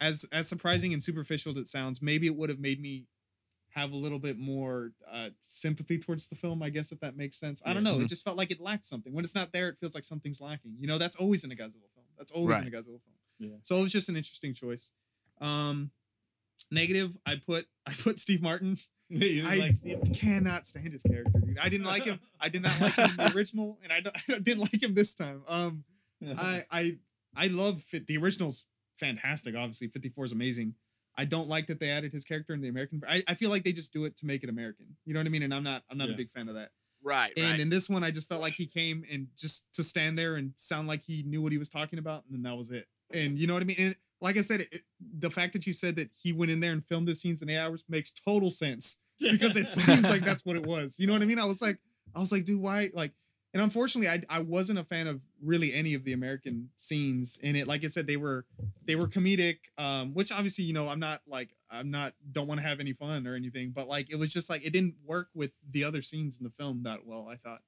as 0.00 0.24
as 0.32 0.48
surprising 0.48 0.94
and 0.94 1.02
superficial 1.02 1.52
as 1.52 1.58
it 1.58 1.68
sounds, 1.68 2.00
maybe 2.00 2.26
it 2.26 2.34
would 2.36 2.48
have 2.48 2.60
made 2.60 2.80
me 2.80 3.04
have 3.78 3.92
a 3.92 3.96
little 3.96 4.18
bit 4.18 4.38
more 4.38 4.92
uh 5.10 5.30
sympathy 5.40 5.98
towards 5.98 6.26
the 6.28 6.34
film, 6.36 6.62
I 6.62 6.70
guess 6.70 6.92
if 6.92 7.00
that 7.00 7.16
makes 7.16 7.36
sense. 7.38 7.62
I 7.64 7.72
don't 7.74 7.84
know. 7.84 7.96
Mhm. 7.96 8.02
It 8.02 8.08
just 8.08 8.24
felt 8.24 8.36
like 8.36 8.50
it 8.50 8.60
lacked 8.60 8.84
something. 8.86 9.12
When 9.12 9.24
it's 9.24 9.34
not 9.34 9.52
there, 9.52 9.68
it 9.68 9.78
feels 9.78 9.94
like 9.94 10.04
something's 10.04 10.40
lacking. 10.40 10.76
You 10.78 10.86
know, 10.88 10.98
that's 10.98 11.16
always 11.16 11.44
in 11.44 11.52
a 11.52 11.54
Godzilla 11.54 11.88
film. 11.94 12.06
That's 12.16 12.32
always 12.32 12.58
in 12.58 12.66
a 12.66 12.70
Godzilla 12.70 13.00
film. 13.00 13.14
Yeah. 13.38 13.56
So 13.62 13.76
it 13.76 13.82
was 13.82 13.92
just 13.92 14.08
an 14.08 14.16
interesting 14.16 14.52
choice. 14.54 14.92
Um 15.40 15.90
negative, 16.70 17.16
I 17.26 17.36
put 17.36 17.66
I 17.86 17.92
put 17.92 18.18
Steve 18.20 18.42
Martin 18.42 18.76
You 19.10 19.18
didn't 19.20 19.46
I 19.50 19.54
like 19.56 19.74
Steve? 19.74 20.00
cannot 20.14 20.66
stand 20.66 20.92
his 20.92 21.02
character, 21.02 21.38
dude. 21.40 21.58
I 21.58 21.70
didn't 21.70 21.86
like 21.86 22.04
him. 22.04 22.20
I 22.40 22.50
did 22.50 22.60
not 22.62 22.78
like 22.78 22.94
him 22.94 23.10
in 23.10 23.16
the 23.16 23.32
original, 23.34 23.78
and 23.82 23.90
I, 23.90 24.00
don't- 24.00 24.14
I 24.28 24.38
didn't 24.38 24.60
like 24.60 24.82
him 24.82 24.92
this 24.94 25.14
time. 25.14 25.42
Um, 25.48 25.84
I 26.36 26.60
I 26.70 26.98
I 27.34 27.46
love 27.46 27.80
fit. 27.80 28.06
The 28.06 28.18
original's 28.18 28.66
fantastic. 28.98 29.54
Obviously, 29.56 29.88
Fifty 29.88 30.10
Four 30.10 30.26
is 30.26 30.32
amazing. 30.32 30.74
I 31.18 31.24
don't 31.26 31.48
like 31.48 31.66
that 31.66 31.80
they 31.80 31.90
added 31.90 32.12
his 32.12 32.24
character 32.24 32.54
in 32.54 32.60
the 32.62 32.68
American. 32.68 33.02
I, 33.06 33.22
I 33.28 33.34
feel 33.34 33.50
like 33.50 33.64
they 33.64 33.72
just 33.72 33.92
do 33.92 34.04
it 34.06 34.16
to 34.18 34.26
make 34.26 34.42
it 34.44 34.48
American. 34.48 34.96
You 35.04 35.12
know 35.12 35.20
what 35.20 35.26
I 35.26 35.30
mean? 35.30 35.42
And 35.42 35.52
I'm 35.52 35.64
not 35.64 35.82
I'm 35.90 35.98
not 35.98 36.08
Yeah. 36.08 36.14
a 36.14 36.16
big 36.16 36.30
fan 36.30 36.48
of 36.48 36.54
that. 36.54 36.70
Right, 37.02 37.32
And 37.36 37.60
in 37.60 37.70
this 37.70 37.88
one, 37.88 38.02
I 38.02 38.10
just 38.10 38.28
felt 38.28 38.42
like 38.42 38.54
he 38.54 38.66
came 38.66 39.04
and 39.12 39.28
just 39.36 39.72
to 39.74 39.84
stand 39.84 40.18
there 40.18 40.34
and 40.34 40.52
sound 40.56 40.88
like 40.88 41.00
he 41.02 41.22
knew 41.22 41.40
what 41.40 41.52
he 41.52 41.58
was 41.58 41.68
talking 41.68 41.98
about, 42.00 42.24
and 42.26 42.34
then 42.34 42.42
that 42.50 42.58
was 42.58 42.70
it. 42.72 42.86
And 43.14 43.38
you 43.38 43.46
know 43.46 43.54
what 43.54 43.62
I 43.62 43.66
mean? 43.66 43.76
And 43.78 43.96
like 44.20 44.36
I 44.36 44.40
said, 44.40 44.62
it, 44.62 44.82
the 45.18 45.30
fact 45.30 45.52
that 45.52 45.64
you 45.64 45.72
said 45.72 45.94
that 45.96 46.10
he 46.20 46.32
went 46.32 46.50
in 46.50 46.58
there 46.60 46.72
and 46.72 46.84
filmed 46.84 47.06
his 47.06 47.20
scenes 47.20 47.40
in 47.40 47.48
eight 47.50 47.58
hours 47.58 47.84
makes 47.88 48.12
total 48.12 48.50
sense 48.50 48.98
because 49.20 49.56
it 49.56 49.66
seems 49.66 50.10
like 50.10 50.24
that's 50.24 50.44
what 50.44 50.56
it 50.56 50.66
was. 50.66 50.98
You 50.98 51.06
know 51.06 51.12
what 51.12 51.22
I 51.22 51.26
mean? 51.26 51.38
I 51.38 51.44
was 51.46 51.62
like, 51.62 51.78
I 52.16 52.18
was 52.18 52.32
like, 52.32 52.44
dude, 52.44 52.60
why? 52.60 52.88
Like, 52.92 53.12
and 53.58 53.64
unfortunately, 53.64 54.08
I 54.08 54.38
I 54.38 54.40
wasn't 54.40 54.78
a 54.78 54.84
fan 54.84 55.08
of 55.08 55.20
really 55.42 55.72
any 55.74 55.94
of 55.94 56.04
the 56.04 56.12
American 56.12 56.70
scenes 56.76 57.40
in 57.42 57.56
it. 57.56 57.66
Like 57.66 57.84
I 57.84 57.88
said, 57.88 58.06
they 58.06 58.16
were 58.16 58.46
they 58.84 58.94
were 58.94 59.08
comedic, 59.08 59.56
um, 59.76 60.14
which 60.14 60.30
obviously, 60.30 60.62
you 60.64 60.72
know, 60.72 60.86
I'm 60.88 61.00
not 61.00 61.22
like 61.26 61.56
I'm 61.68 61.90
not 61.90 62.12
don't 62.30 62.46
want 62.46 62.60
to 62.60 62.66
have 62.66 62.78
any 62.78 62.92
fun 62.92 63.26
or 63.26 63.34
anything, 63.34 63.72
but 63.72 63.88
like 63.88 64.12
it 64.12 64.16
was 64.16 64.32
just 64.32 64.48
like 64.48 64.64
it 64.64 64.72
didn't 64.72 64.94
work 65.04 65.30
with 65.34 65.54
the 65.68 65.82
other 65.82 66.02
scenes 66.02 66.38
in 66.38 66.44
the 66.44 66.50
film 66.50 66.84
that 66.84 67.04
well. 67.04 67.26
I 67.28 67.34
thought. 67.34 67.62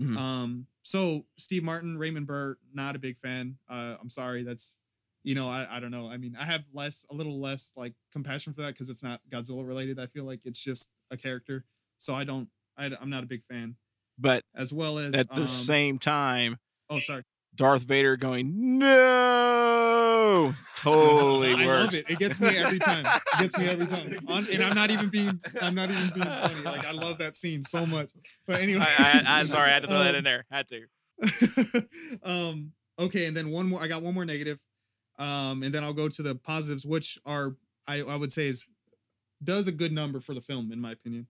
Mhm. 0.00 0.16
Um, 0.16 0.66
so 0.82 1.26
Steve 1.38 1.62
Martin, 1.62 1.96
Raymond 1.96 2.26
Burr, 2.26 2.56
not 2.74 2.96
a 2.96 2.98
big 2.98 3.16
fan. 3.16 3.58
Uh, 3.68 3.98
I'm 4.00 4.10
sorry, 4.10 4.42
that's 4.42 4.80
you 5.22 5.36
know, 5.36 5.48
I, 5.48 5.66
I 5.70 5.80
don't 5.80 5.92
know. 5.92 6.08
I 6.10 6.16
mean, 6.16 6.34
I 6.40 6.44
have 6.44 6.64
less, 6.72 7.04
a 7.10 7.14
little 7.14 7.38
less 7.38 7.74
like 7.76 7.92
compassion 8.10 8.54
for 8.54 8.62
that 8.62 8.72
because 8.72 8.88
it's 8.88 9.02
not 9.04 9.20
Godzilla 9.30 9.66
related. 9.68 10.00
I 10.00 10.06
feel 10.06 10.24
like 10.24 10.40
it's 10.46 10.64
just 10.64 10.92
a 11.10 11.16
character. 11.16 11.66
So 11.98 12.14
I 12.14 12.24
don't, 12.24 12.48
I, 12.78 12.90
I'm 12.98 13.10
not 13.10 13.22
a 13.22 13.26
big 13.26 13.44
fan. 13.44 13.76
But 14.20 14.44
As 14.54 14.72
well 14.72 14.98
as 14.98 15.14
at 15.14 15.28
the 15.30 15.42
um, 15.42 15.46
same 15.46 15.98
time, 15.98 16.58
Oh, 16.88 16.98
sorry. 16.98 17.22
Darth 17.54 17.82
Vader 17.82 18.16
going 18.16 18.78
no 18.78 20.54
totally 20.76 21.52
I 21.54 21.66
works. 21.66 21.82
love 21.82 21.94
it. 21.94 22.10
It 22.10 22.18
gets 22.18 22.40
me 22.40 22.48
every 22.56 22.78
time. 22.78 23.04
It 23.06 23.38
gets 23.40 23.58
me 23.58 23.66
every 23.66 23.86
time. 23.86 24.16
On, 24.28 24.46
and 24.52 24.62
I'm 24.62 24.74
not 24.74 24.90
even 24.90 25.08
being, 25.08 25.40
I'm 25.60 25.74
not 25.74 25.90
even 25.90 26.10
being 26.14 26.26
funny. 26.26 26.62
Like 26.62 26.86
I 26.86 26.92
love 26.92 27.18
that 27.18 27.36
scene 27.36 27.62
so 27.64 27.84
much. 27.86 28.10
But 28.46 28.60
anyway, 28.60 28.84
I, 28.86 29.22
I, 29.26 29.40
I'm 29.40 29.46
sorry, 29.46 29.70
I 29.70 29.74
had 29.74 29.82
to 29.82 29.88
throw 29.88 29.98
that 29.98 30.10
Um, 30.10 30.16
in 30.16 30.24
there. 30.24 30.46
Had 30.50 30.68
to. 30.68 30.86
um 32.24 32.72
okay 32.98 33.26
and 33.26 33.36
then 33.36 33.50
one 33.50 33.68
more 33.68 33.78
i 33.82 33.86
got 33.86 34.00
one 34.02 34.14
more 34.14 34.24
negative 34.24 34.62
um 35.18 35.62
and 35.62 35.74
then 35.74 35.84
i'll 35.84 35.92
go 35.92 36.08
to 36.08 36.22
the 36.22 36.34
positives 36.34 36.86
which 36.86 37.18
are 37.26 37.56
i 37.86 38.00
i 38.00 38.16
would 38.16 38.32
say 38.32 38.46
is 38.48 38.64
does 39.44 39.68
a 39.68 39.72
good 39.72 39.92
number 39.92 40.18
for 40.18 40.32
the 40.32 40.40
film 40.40 40.72
in 40.72 40.80
my 40.80 40.92
opinion 40.92 41.26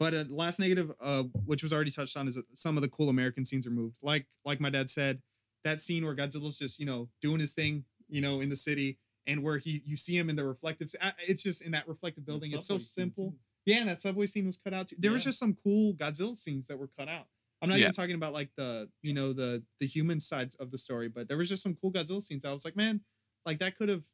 but 0.00 0.14
uh, 0.14 0.24
last 0.28 0.58
negative 0.58 0.90
uh 1.00 1.22
which 1.46 1.62
was 1.62 1.72
already 1.72 1.92
touched 1.92 2.16
on 2.16 2.26
is 2.28 2.34
that 2.34 2.46
some 2.58 2.76
of 2.76 2.82
the 2.82 2.88
cool 2.88 3.08
american 3.08 3.44
scenes 3.44 3.66
are 3.66 3.70
moved 3.72 3.98
like 4.02 4.26
like 4.44 4.60
my 4.60 4.70
dad 4.70 4.90
said 4.90 5.22
that 5.64 5.80
scene 5.80 6.04
where 6.04 6.16
godzilla's 6.16 6.58
just 6.58 6.80
you 6.80 6.86
know 6.86 7.08
doing 7.22 7.40
his 7.40 7.54
thing 7.54 7.84
you 8.08 8.20
know 8.20 8.40
in 8.40 8.48
the 8.48 8.56
city 8.56 8.98
and 9.26 9.42
where 9.44 9.58
he 9.58 9.82
you 9.86 9.96
see 9.96 10.16
him 10.18 10.28
in 10.30 10.36
the 10.36 10.44
reflective 10.44 10.90
uh, 11.02 11.12
it's 11.28 11.42
just 11.42 11.62
in 11.64 11.72
that 11.72 11.86
reflective 11.86 12.26
building 12.26 12.50
it's 12.52 12.66
so 12.66 12.78
simple 12.78 13.36
yeah 13.66 13.78
and 13.80 13.88
that 13.88 14.00
subway 14.00 14.26
scene 14.26 14.46
was 14.46 14.56
cut 14.56 14.72
out 14.74 14.88
too. 14.88 14.96
there 14.98 15.12
was 15.12 15.24
just 15.24 15.38
some 15.38 15.56
cool 15.62 15.94
godzilla 15.94 16.34
scenes 16.36 16.66
that 16.66 16.78
were 16.78 16.90
cut 16.98 17.08
out 17.08 17.26
I'm 17.62 17.68
not 17.68 17.76
Yeah. 17.78 17.82
even 17.84 17.92
talking 17.92 18.14
about 18.14 18.32
like 18.32 18.50
the 18.56 18.88
you 19.02 19.12
know 19.12 19.32
the 19.34 19.62
the 19.80 19.86
human 19.86 20.18
sides 20.18 20.54
of 20.54 20.70
the 20.70 20.78
story, 20.78 21.08
but 21.10 21.28
there 21.28 21.36
was 21.36 21.50
just 21.50 21.62
some 21.62 21.76
cool 21.76 21.92
Godzilla 21.92 22.22
scenes. 22.22 22.46
I 22.46 22.54
was 22.54 22.64
like, 22.64 22.74
man, 22.74 23.02
like 23.44 23.58
that 23.58 23.76
could 23.76 23.90
have 23.90 24.08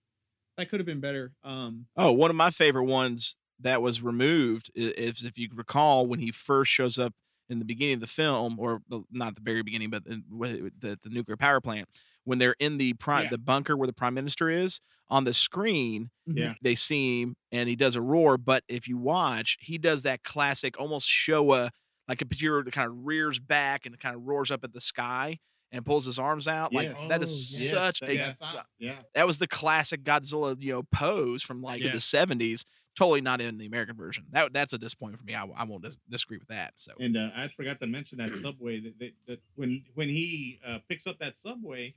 that 0.57 0.68
could 0.68 0.80
have 0.80 0.87
been 0.87 1.01
better. 1.01 1.34
Um, 1.45 1.87
Oh, 1.97 2.12
one 2.12 2.30
of 2.30 2.37
my 2.37 2.51
favorite 2.51 2.84
ones 2.87 3.37
that 3.61 3.81
was 3.83 4.03
removed 4.03 4.71
i- 4.77 4.81
is 4.97 5.25
if 5.25 5.39
you 5.39 5.49
recall 5.55 6.07
when 6.07 6.19
he 6.21 6.31
first 6.31 6.71
shows 6.71 6.99
up 6.99 7.15
in 7.49 7.59
the 7.61 7.65
beginning 7.65 7.95
of 7.95 8.01
the 8.01 8.07
film, 8.09 8.57
or 8.59 8.83
not 9.11 9.37
the 9.37 9.41
very 9.41 9.63
beginning, 9.63 9.89
but 9.91 10.03
in, 10.07 10.25
with 10.31 10.81
the, 10.81 10.99
the 11.03 11.09
nuclear 11.11 11.37
power 11.37 11.61
plant, 11.61 11.89
when 12.25 12.39
they're 12.39 12.57
in 12.59 12.77
the 12.79 12.93
prime 12.95 13.25
Yeah. 13.25 13.31
the 13.31 13.39
bunker 13.39 13.77
where 13.77 13.87
the 13.87 13.93
prime 13.93 14.15
minister 14.15 14.51
is 14.51 14.81
on 15.09 15.23
the 15.25 15.33
screen, 15.33 16.11
mm-hmm. 16.29 16.39
Yeah. 16.39 16.55
they 16.61 16.75
see 16.75 17.23
him 17.23 17.37
and 17.53 17.69
he 17.69 17.77
does 17.77 17.95
a 17.95 18.01
roar. 18.01 18.37
But 18.37 18.65
if 18.69 18.89
you 18.89 18.99
watch, 18.99 19.57
he 19.61 19.79
does 19.79 20.03
that 20.03 20.25
classic 20.25 20.79
almost 20.81 21.07
Showa, 21.09 21.71
like 22.09 22.21
a 22.21 22.27
picture 22.27 22.63
that 22.65 22.73
kind 22.73 22.89
of 22.91 22.97
rears 23.07 23.39
back 23.39 23.87
and 23.87 23.97
kind 24.01 24.17
of 24.17 24.23
roars 24.27 24.51
up 24.51 24.65
at 24.65 24.73
the 24.73 24.81
sky 24.81 25.39
and 25.71 25.87
pulls 25.87 26.05
his 26.05 26.19
arms 26.19 26.49
out. 26.49 26.73
Like 26.73 26.89
Yes. 26.89 27.09
that 27.09 27.21
Oh, 27.21 27.23
is 27.23 27.63
yes, 27.63 27.71
such 27.71 28.01
that- 28.01 28.11
a 28.11 28.17
that's. 28.17 28.43
Uh, 28.43 28.63
yeah. 28.81 28.97
that 29.15 29.25
was 29.27 29.39
the 29.39 29.47
classic 29.47 30.03
Godzilla, 30.03 30.57
you 30.61 30.73
know, 30.73 30.83
pose 30.91 31.45
from 31.45 31.63
like 31.63 31.81
Yeah. 31.81 31.93
the 31.93 32.01
seventies. 32.01 32.65
Totally 32.97 33.21
not 33.21 33.41
in 33.43 33.59
the 33.59 33.67
American 33.67 33.95
version. 33.97 34.25
That 34.31 34.53
that's 34.55 34.73
a 34.73 34.79
disappointment 34.79 35.21
for 35.21 35.27
me. 35.27 35.35
I, 35.35 35.45
I 35.45 35.65
won't 35.65 35.83
dis- 35.83 35.99
disagree 36.09 36.39
with 36.39 36.49
that. 36.49 36.75
So 36.79 36.93
And 36.99 37.17
uh, 37.17 37.29
I 37.37 37.49
forgot 37.49 37.79
to 37.81 37.87
mention 37.87 38.19
that 38.19 38.35
subway 38.37 38.81
that, 38.81 38.99
that, 38.99 39.13
that 39.27 39.41
when 39.55 39.85
when 39.95 40.09
he 40.09 40.59
uh, 40.67 40.79
picks 40.89 41.07
up 41.07 41.19
that 41.19 41.37
subway, 41.37 41.93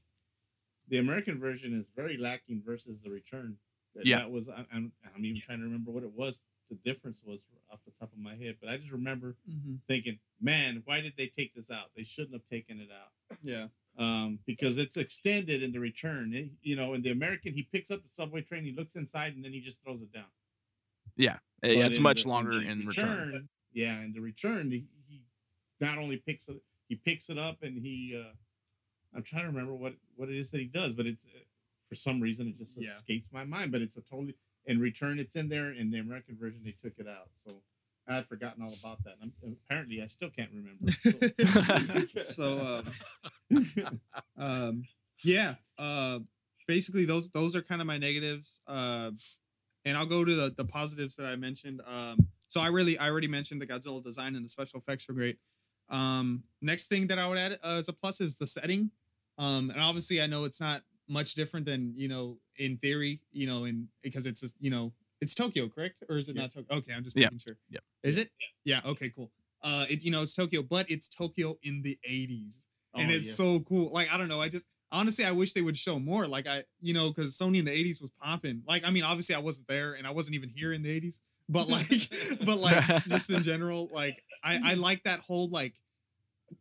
the 0.89 0.97
American 0.97 1.39
version 1.39 1.73
is 1.79 1.85
very 1.95 2.17
lacking 2.17 2.61
versus 2.65 2.99
the 3.01 3.09
return. 3.09 3.57
That, 3.95 4.05
Yeah. 4.05 4.19
that 4.19 4.31
was 4.31 4.49
I, 4.49 4.65
I'm 4.73 4.91
I'm 5.15 5.25
even 5.25 5.41
trying 5.41 5.59
to 5.59 5.63
remember 5.65 5.91
what 5.91 6.03
it 6.03 6.11
was. 6.13 6.45
The 6.69 6.75
difference 6.75 7.23
was 7.25 7.47
off 7.71 7.79
the 7.85 7.91
top 7.99 8.11
of 8.13 8.19
my 8.19 8.35
head, 8.35 8.57
but 8.61 8.69
I 8.69 8.77
just 8.77 8.91
remember 8.91 9.35
thinking, 9.87 10.19
man, 10.39 10.83
why 10.85 11.01
did 11.01 11.13
they 11.17 11.25
take 11.25 11.55
this 11.55 11.71
out? 11.71 11.85
They 11.97 12.03
shouldn't 12.03 12.33
have 12.33 12.45
taken 12.47 12.79
it 12.79 12.89
out. 12.91 13.37
yeah, 13.41 13.67
um, 13.97 14.37
because 14.45 14.77
it's 14.77 14.95
extended 14.97 15.63
in 15.63 15.71
the 15.71 15.79
return. 15.79 16.31
It- 16.33 16.51
you 16.61 16.75
know, 16.75 16.93
in 16.93 17.01
the 17.01 17.09
American, 17.09 17.53
he 17.53 17.63
picks 17.63 17.89
up 17.89 18.03
the 18.03 18.09
subway 18.09 18.41
train, 18.41 18.65
he 18.65 18.71
looks 18.71 18.95
inside, 18.95 19.33
and 19.35 19.43
then 19.43 19.51
he 19.53 19.61
just 19.61 19.81
throws 19.83 20.01
it 20.03 20.13
down. 20.13 20.25
Yeah, 21.19 21.37
But 21.61 21.71
it's 21.71 21.99
much 21.99 22.23
the- 22.23 22.29
longer 22.29 22.59
the 22.59 22.67
in 22.67 22.87
return. 22.87 23.49
Yeah, 23.73 24.01
in 24.01 24.13
the 24.13 24.21
return, 24.21 24.71
he, 24.71 24.85
he 25.07 25.21
not 25.79 25.97
only 25.99 26.17
picks 26.17 26.49
it, 26.49 26.57
he 26.87 26.95
picks 26.95 27.29
it 27.29 27.37
up, 27.37 27.61
and 27.61 27.77
he. 27.77 28.19
Uh, 28.19 28.33
I'm 29.15 29.23
trying 29.23 29.43
to 29.43 29.49
remember 29.49 29.73
what 29.73 29.93
what 30.15 30.29
it 30.29 30.35
is 30.37 30.49
that 30.51 30.59
he 30.59 30.65
does, 30.67 30.93
but 30.95 31.05
it's 31.05 31.23
uh, 31.25 31.39
for 31.87 31.95
some 31.95 32.19
reason 32.19 32.47
it 32.47 32.57
just 32.57 32.77
Yeah. 32.81 32.89
escapes 32.89 33.29
my 33.31 33.43
mind. 33.43 33.71
But 33.71 33.81
it's 33.81 33.97
a 33.97 34.01
totally 34.01 34.35
in 34.65 34.79
return, 34.79 35.19
it's 35.19 35.35
in 35.35 35.49
there. 35.49 35.71
In 35.71 35.91
the 35.91 35.99
American 35.99 36.35
version, 36.35 36.61
they 36.63 36.71
took 36.81 36.97
it 36.97 37.07
out, 37.07 37.29
so. 37.45 37.61
I 38.07 38.15
had 38.15 38.25
forgotten 38.25 38.63
all 38.63 38.73
about 38.81 39.03
that. 39.03 39.17
And 39.21 39.31
I'm- 39.43 39.55
apparently, 39.67 40.01
I 40.01 40.07
still 40.07 40.31
can't 40.31 40.49
remember. 40.51 40.91
So, 40.91 42.23
so 42.23 42.83
um, 43.51 43.71
um, 44.37 44.83
yeah, 45.23 45.55
uh, 45.77 46.19
basically 46.67 47.05
those 47.05 47.29
those 47.29 47.55
are 47.55 47.61
kind 47.61 47.81
of 47.81 47.85
my 47.87 47.99
negatives. 47.99 48.61
Uh, 48.65 49.11
and 49.85 49.97
I'll 49.97 50.05
go 50.05 50.23
to 50.25 50.33
the 50.35 50.53
the 50.55 50.65
positives 50.65 51.15
that 51.17 51.25
I 51.25 51.35
mentioned. 51.35 51.81
Um, 51.85 52.27
so 52.47 52.61
I 52.61 52.67
really 52.67 52.97
I 52.97 53.09
already 53.09 53.27
mentioned 53.27 53.61
the 53.61 53.67
Godzilla 53.67 54.03
design 54.03 54.35
and 54.35 54.43
the 54.43 54.49
special 54.49 54.79
effects 54.79 55.07
were 55.07 55.13
great. 55.13 55.37
Um, 55.89 56.43
next 56.61 56.87
thing 56.87 57.07
that 57.07 57.17
I 57.19 57.27
would 57.27 57.37
add 57.37 57.53
uh, 57.63 57.77
as 57.79 57.87
a 57.89 57.93
plus 57.93 58.21
is 58.21 58.35
the 58.37 58.47
setting. 58.47 58.91
Um, 59.37 59.69
and 59.71 59.79
obviously 59.81 60.21
I 60.21 60.27
know 60.27 60.43
it's 60.45 60.59
not 60.61 60.81
much 61.07 61.33
different 61.33 61.65
than 61.65 61.93
you 61.95 62.07
know 62.07 62.37
in 62.57 62.77
theory, 62.77 63.21
you 63.31 63.47
know, 63.47 63.65
in 63.65 63.87
because 64.03 64.25
it's 64.25 64.41
just, 64.41 64.55
you 64.59 64.69
know 64.69 64.93
it's 65.21 65.35
Tokyo, 65.35 65.67
correct? 65.67 66.03
Or 66.07 66.17
is 66.17 66.29
it 66.29 66.35
Yeah. 66.35 66.43
not 66.43 66.51
Tokyo? 66.51 66.77
Okay, 66.77 66.93
I'm 66.93 67.03
just 67.03 67.17
Yeah. 67.17 67.25
making 67.25 67.39
sure. 67.39 67.57
Yep. 67.69 67.83
Is 68.03 68.17
it? 68.17 68.31
Yeah. 68.63 68.81
Okay. 68.85 69.09
Cool. 69.09 69.31
Uh, 69.61 69.85
it 69.89 70.03
you 70.03 70.11
know 70.11 70.21
it's 70.21 70.33
Tokyo, 70.33 70.61
but 70.61 70.89
it's 70.89 71.09
Tokyo 71.09 71.57
in 71.63 71.81
the 71.81 71.97
80s 72.03 72.67
and 72.95 73.11
Oh, 73.11 73.13
it's 73.13 73.27
yes. 73.27 73.35
so 73.37 73.59
cool. 73.61 73.91
Like 73.91 74.11
I 74.13 74.17
don't 74.17 74.27
know, 74.29 74.41
I 74.41 74.49
just 74.49 74.67
honestly 74.91 75.25
I 75.25 75.31
wish 75.31 75.53
they 75.53 75.61
would 75.61 75.77
show 75.77 75.99
more. 75.99 76.27
Like 76.27 76.47
I, 76.47 76.63
you 76.81 76.93
know, 76.93 77.09
because 77.09 77.37
Sony 77.37 77.59
in 77.59 77.65
the 77.65 77.71
'80s 77.71 78.01
was 78.01 78.11
popping. 78.21 78.63
Like 78.67 78.85
I 78.87 78.91
mean, 78.91 79.03
obviously 79.03 79.35
I 79.35 79.39
wasn't 79.39 79.67
there 79.67 79.93
and 79.93 80.05
I 80.07 80.11
wasn't 80.11 80.35
even 80.35 80.49
here 80.49 80.73
in 80.73 80.81
the 80.83 80.89
'80s, 81.01 81.19
but 81.47 81.67
like, 81.69 81.87
but 82.45 82.57
like 82.57 83.05
just 83.07 83.29
in 83.29 83.43
general, 83.43 83.89
like 83.93 84.23
I 84.43 84.59
I 84.63 84.73
like 84.75 85.03
that 85.03 85.19
whole 85.19 85.49
like 85.49 85.73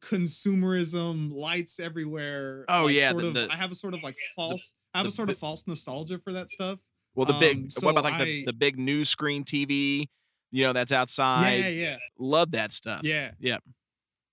consumerism, 0.00 1.32
lights 1.32 1.80
everywhere. 1.80 2.64
Oh, 2.68 2.84
like, 2.84 2.94
yeah, 2.94 3.10
sort 3.10 3.22
the- 3.22 3.28
of. 3.28 3.34
the- 3.34 3.48
I 3.50 3.56
have 3.56 3.70
a 3.70 3.74
sort 3.74 3.94
of 3.94 4.02
like 4.02 4.16
false. 4.36 4.74
I 4.94 4.98
have 4.98 5.06
a 5.06 5.10
sort 5.10 5.30
of 5.30 5.36
false 5.38 5.66
nostalgia 5.66 6.18
for 6.18 6.32
that 6.32 6.50
stuff. 6.50 6.78
Well, 7.14 7.26
the 7.26 7.34
big. 7.34 7.56
Um, 7.56 7.70
so 7.70 7.86
what 7.86 7.92
about 7.92 8.04
like 8.04 8.18
the, 8.18 8.42
I- 8.42 8.44
the 8.46 8.52
big 8.52 8.78
news 8.78 9.08
screen 9.08 9.44
TV? 9.44 10.08
You 10.50 10.64
know, 10.64 10.72
that's 10.72 10.92
outside. 10.92 11.58
yeah, 11.58 11.68
yeah, 11.68 11.96
Love 12.18 12.52
that 12.52 12.72
stuff. 12.72 13.02
yeah. 13.04 13.32
Yep. 13.38 13.62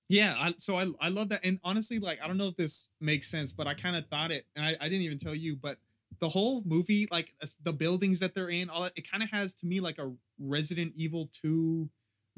Yeah, 0.07 0.35
I, 0.37 0.53
so 0.57 0.75
I 0.75 0.85
I 1.01 1.09
love 1.09 1.29
that, 1.29 1.43
and 1.43 1.59
honestly, 1.63 1.97
like 1.99 2.21
I 2.23 2.27
don't 2.27 2.37
know 2.37 2.47
if 2.47 2.55
this 2.55 2.89
makes 3.01 3.27
sense, 3.27 3.51
but 3.51 3.65
I 3.67 3.73
kind 3.73 3.95
of 3.95 4.05
thought 4.07 4.31
it, 4.31 4.45
and 4.55 4.63
I, 4.65 4.75
I 4.79 4.87
didn't 4.89 5.01
even 5.01 5.17
tell 5.17 5.33
you, 5.33 5.55
but 5.55 5.77
the 6.19 6.29
whole 6.29 6.61
movie, 6.65 7.07
like 7.11 7.33
the 7.63 7.73
buildings 7.73 8.19
that 8.19 8.35
they're 8.35 8.49
in, 8.49 8.69
all 8.69 8.83
that, 8.83 8.93
it 8.95 9.09
kind 9.09 9.23
of 9.23 9.31
has 9.31 9.55
to 9.55 9.65
me 9.65 9.79
like 9.79 9.97
a 9.97 10.13
Resident 10.39 10.93
Evil 10.95 11.29
Two 11.31 11.89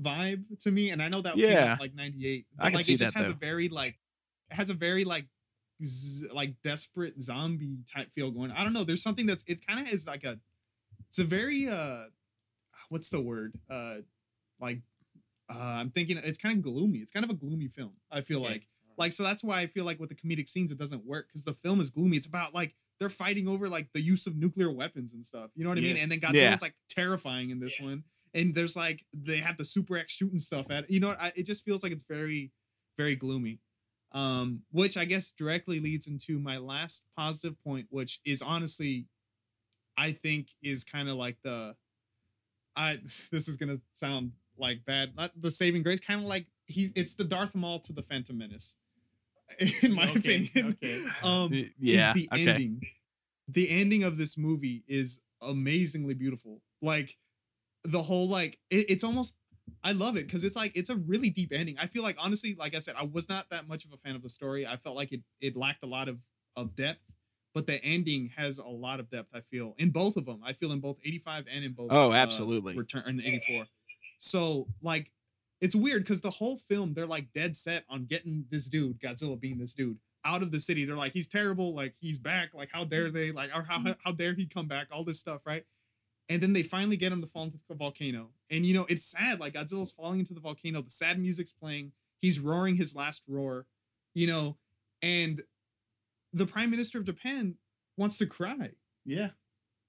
vibe 0.02 0.46
to 0.62 0.72
me, 0.72 0.92
and 0.92 1.02
I 1.02 1.10
know 1.10 1.22
that 1.22 1.36
Yeah. 1.36 1.74
out 1.74 1.80
like 1.80 1.94
'98, 1.94 2.46
I 2.58 2.64
but 2.64 2.70
can 2.70 2.76
like 2.78 2.90
it 2.90 2.96
just 2.96 3.14
that, 3.14 3.22
has 3.24 3.30
a 3.32 3.36
very 3.36 3.68
like 3.68 3.98
it 4.50 4.56
has 4.56 4.70
a 4.70 4.74
very 4.74 5.04
like 5.04 5.26
z- 5.84 6.28
like 6.34 6.62
desperate 6.62 7.22
zombie 7.22 7.80
type 7.86 8.14
feel 8.14 8.32
going. 8.32 8.52
I 8.52 8.64
don't 8.64 8.74
know. 8.74 8.86
There's 8.86 9.04
something 9.04 9.26
that's 9.26 9.44
it 9.46 9.66
kind 9.68 9.86
of 9.86 9.92
is 9.94 10.08
like 10.08 10.24
a 10.24 10.40
it's 11.10 11.20
a 11.20 11.26
very 11.26 11.68
uh 11.70 12.06
what's 12.90 13.10
the 13.10 13.22
word 13.22 13.54
uh 13.70 13.98
like 14.60 14.82
uh 15.50 15.78
I'm 15.80 15.90
thinking 15.92 16.18
it's 16.18 16.38
kind 16.38 16.56
of 16.58 16.62
gloomy. 16.64 17.00
It's 17.00 17.12
kind 17.12 17.24
of 17.24 17.30
a 17.30 17.36
gloomy 17.36 17.68
film. 17.68 17.94
I 18.12 18.22
feel 18.22 18.42
Okay. 18.44 18.50
like 18.54 18.68
like 18.98 19.14
so 19.14 19.24
that's 19.24 19.44
why 19.44 19.60
I 19.62 19.68
feel 19.68 19.86
like 19.86 20.00
with 20.00 20.10
the 20.10 20.16
comedic 20.16 20.50
scenes 20.50 20.72
it 20.72 20.78
doesn't 20.78 21.06
work 21.06 21.28
because 21.28 21.44
the 21.46 21.54
film 21.54 21.80
is 21.80 21.90
gloomy. 21.90 22.18
It's 22.18 22.26
about 22.28 22.54
like 22.54 22.76
they're 23.00 23.10
fighting 23.10 23.48
over 23.48 23.70
like 23.70 23.90
the 23.94 24.02
use 24.02 24.26
of 24.26 24.36
nuclear 24.36 24.72
weapons 24.72 25.14
and 25.14 25.26
stuff. 25.26 25.52
You 25.56 25.64
know 25.64 25.70
what 25.70 25.78
I 25.78 25.82
mean? 25.82 25.98
And 25.98 26.12
then 26.12 26.20
Yes. 26.20 26.32
Godzilla's 26.32 26.42
Yeah. 26.42 26.58
like 26.62 26.76
terrifying 26.90 27.52
in 27.52 27.60
this 27.60 27.80
one. 27.80 28.04
And 28.34 28.56
there's 28.56 28.76
like 28.76 29.06
they 29.14 29.38
have 29.38 29.58
the 29.58 29.66
Super 29.66 29.98
X 29.98 30.14
shooting 30.14 30.40
stuff 30.40 30.72
at 30.72 30.84
it. 30.86 30.90
You 30.90 31.00
know, 31.00 31.14
I, 31.20 31.32
it 31.36 31.44
just 31.44 31.64
feels 31.64 31.84
like 31.84 31.92
it's 31.92 32.04
very, 32.04 32.52
very 32.98 33.16
gloomy. 33.16 33.60
Um, 34.14 34.64
which 34.72 34.98
I 34.98 35.06
guess 35.06 35.32
directly 35.32 35.80
leads 35.80 36.08
into 36.08 36.40
my 36.40 36.58
last 36.58 37.06
positive 37.16 37.62
point, 37.64 37.88
which 37.90 38.20
is 38.26 38.42
honestly, 38.42 39.06
I 39.96 40.12
think 40.14 40.48
is 40.64 40.84
kind 40.84 41.08
of 41.10 41.16
like 41.16 41.38
the, 41.44 41.76
I 42.76 42.98
this 43.32 43.48
is 43.48 43.58
gonna 43.58 43.80
sound 43.94 44.32
like 44.58 44.86
bad, 44.86 45.16
not 45.16 45.32
the 45.40 45.52
saving 45.52 45.84
grace, 45.84 46.00
kind 46.00 46.22
of 46.22 46.28
like 46.28 46.48
he's 46.68 46.92
it's 46.96 47.16
the 47.16 47.24
Darth 47.24 47.56
Maul 47.56 47.80
to 47.80 47.94
the 47.94 48.02
Phantom 48.04 48.38
Menace, 48.38 48.78
in 49.84 49.94
my 49.94 50.10
Okay, 50.18 50.50
opinion. 50.54 50.78
okay. 50.84 51.04
Um, 51.24 51.52
yeah. 51.80 52.10
is 52.10 52.14
the 52.14 52.30
okay. 52.34 52.50
ending. 52.50 52.82
The 53.48 53.70
ending 53.70 54.04
of 54.04 54.18
this 54.18 54.38
movie 54.38 54.84
is 54.88 55.22
amazingly 55.42 56.14
beautiful. 56.14 56.62
Like 56.82 57.18
the 57.84 58.02
whole 58.02 58.30
like 58.30 58.60
it, 58.70 58.90
it's 58.90 59.04
almost 59.04 59.38
I 59.84 59.92
love 59.94 60.18
it 60.18 60.26
because 60.26 60.44
it's 60.44 60.56
like 60.56 60.72
it's 60.76 60.90
a 60.90 60.96
really 60.96 61.30
deep 61.30 61.52
ending. 61.54 61.78
I 61.80 61.86
feel 61.88 62.04
like 62.04 62.18
honestly, 62.24 62.56
like 62.58 62.76
I 62.76 62.80
said, 62.80 62.96
I 63.00 63.06
was 63.06 63.30
not 63.30 63.50
that 63.50 63.68
much 63.68 63.86
of 63.86 63.94
a 63.94 63.98
fan 63.98 64.16
of 64.16 64.24
the 64.24 64.30
story. 64.30 64.66
I 64.68 64.76
felt 64.78 64.96
like 64.96 65.12
it 65.12 65.22
it 65.40 65.56
lacked 65.56 65.84
a 65.84 65.88
lot 65.88 66.10
of 66.10 66.20
of 66.56 66.76
depth, 66.76 67.14
but 67.54 67.68
the 67.68 67.82
ending 67.84 68.32
has 68.36 68.58
a 68.58 68.68
lot 68.68 69.00
of 69.00 69.10
depth. 69.10 69.30
I 69.34 69.42
feel 69.42 69.76
in 69.78 69.92
both 69.92 70.18
of 70.18 70.26
them. 70.26 70.42
I 70.44 70.54
feel 70.54 70.72
in 70.72 70.80
both 70.80 71.00
eighty 71.06 71.20
five 71.20 71.46
and 71.54 71.64
in 71.64 71.74
both. 71.74 71.88
Oh, 71.92 72.12
uh, 72.12 72.16
absolutely. 72.16 72.76
Return 72.76 73.04
in 73.08 73.22
eighty 73.22 73.40
four. 73.48 73.66
So 74.20 74.68
like 74.82 75.12
it's 75.60 75.76
weird 75.76 76.04
because 76.04 76.22
the 76.22 76.30
whole 76.32 76.58
film 76.58 76.94
they're 76.94 77.06
like 77.06 77.32
dead 77.34 77.56
set 77.56 77.84
on 77.90 78.06
getting 78.06 78.46
this 78.50 78.68
dude 78.68 79.00
Godzilla 79.00 79.40
being 79.40 79.58
this 79.58 79.74
dude 79.74 79.98
out 80.26 80.42
of 80.42 80.52
the 80.52 80.60
city. 80.60 80.86
They're 80.86 80.96
like 80.96 81.14
he's 81.14 81.28
terrible, 81.28 81.74
like 81.74 81.96
he's 82.00 82.20
back, 82.20 82.54
like 82.54 82.70
how 82.72 82.84
dare 82.84 83.10
they, 83.10 83.32
like 83.32 83.50
or 83.58 83.64
how 83.64 83.80
mm-hmm. 83.80 83.92
how 84.04 84.12
dare 84.12 84.34
he 84.34 84.46
come 84.46 84.68
back, 84.68 84.88
all 84.92 85.04
this 85.04 85.20
stuff, 85.20 85.42
right? 85.46 85.64
And 86.30 86.42
then 86.42 86.52
they 86.52 86.64
finally 86.64 86.98
get 86.98 87.14
him 87.14 87.22
to 87.22 87.28
fall 87.28 87.44
into 87.44 87.58
the 87.70 87.76
volcano, 87.76 88.30
and 88.52 88.66
you 88.66 88.74
know 88.74 88.86
it's 88.90 89.06
sad. 89.06 89.40
Like 89.40 89.54
Godzilla's 89.54 89.92
falling 89.92 90.20
into 90.20 90.34
the 90.34 90.42
volcano, 90.42 90.82
the 90.82 90.90
sad 90.90 91.20
music's 91.20 91.54
playing, 91.54 91.94
he's 92.20 92.40
roaring 92.40 92.76
his 92.76 92.96
last 92.96 93.24
roar, 93.28 93.66
you 94.14 94.28
know, 94.28 94.58
and 95.02 95.44
the 96.34 96.46
prime 96.46 96.70
minister 96.70 96.98
of 96.98 97.06
Japan 97.06 97.56
wants 97.98 98.18
to 98.18 98.26
cry. 98.26 98.72
Yeah. 99.06 99.30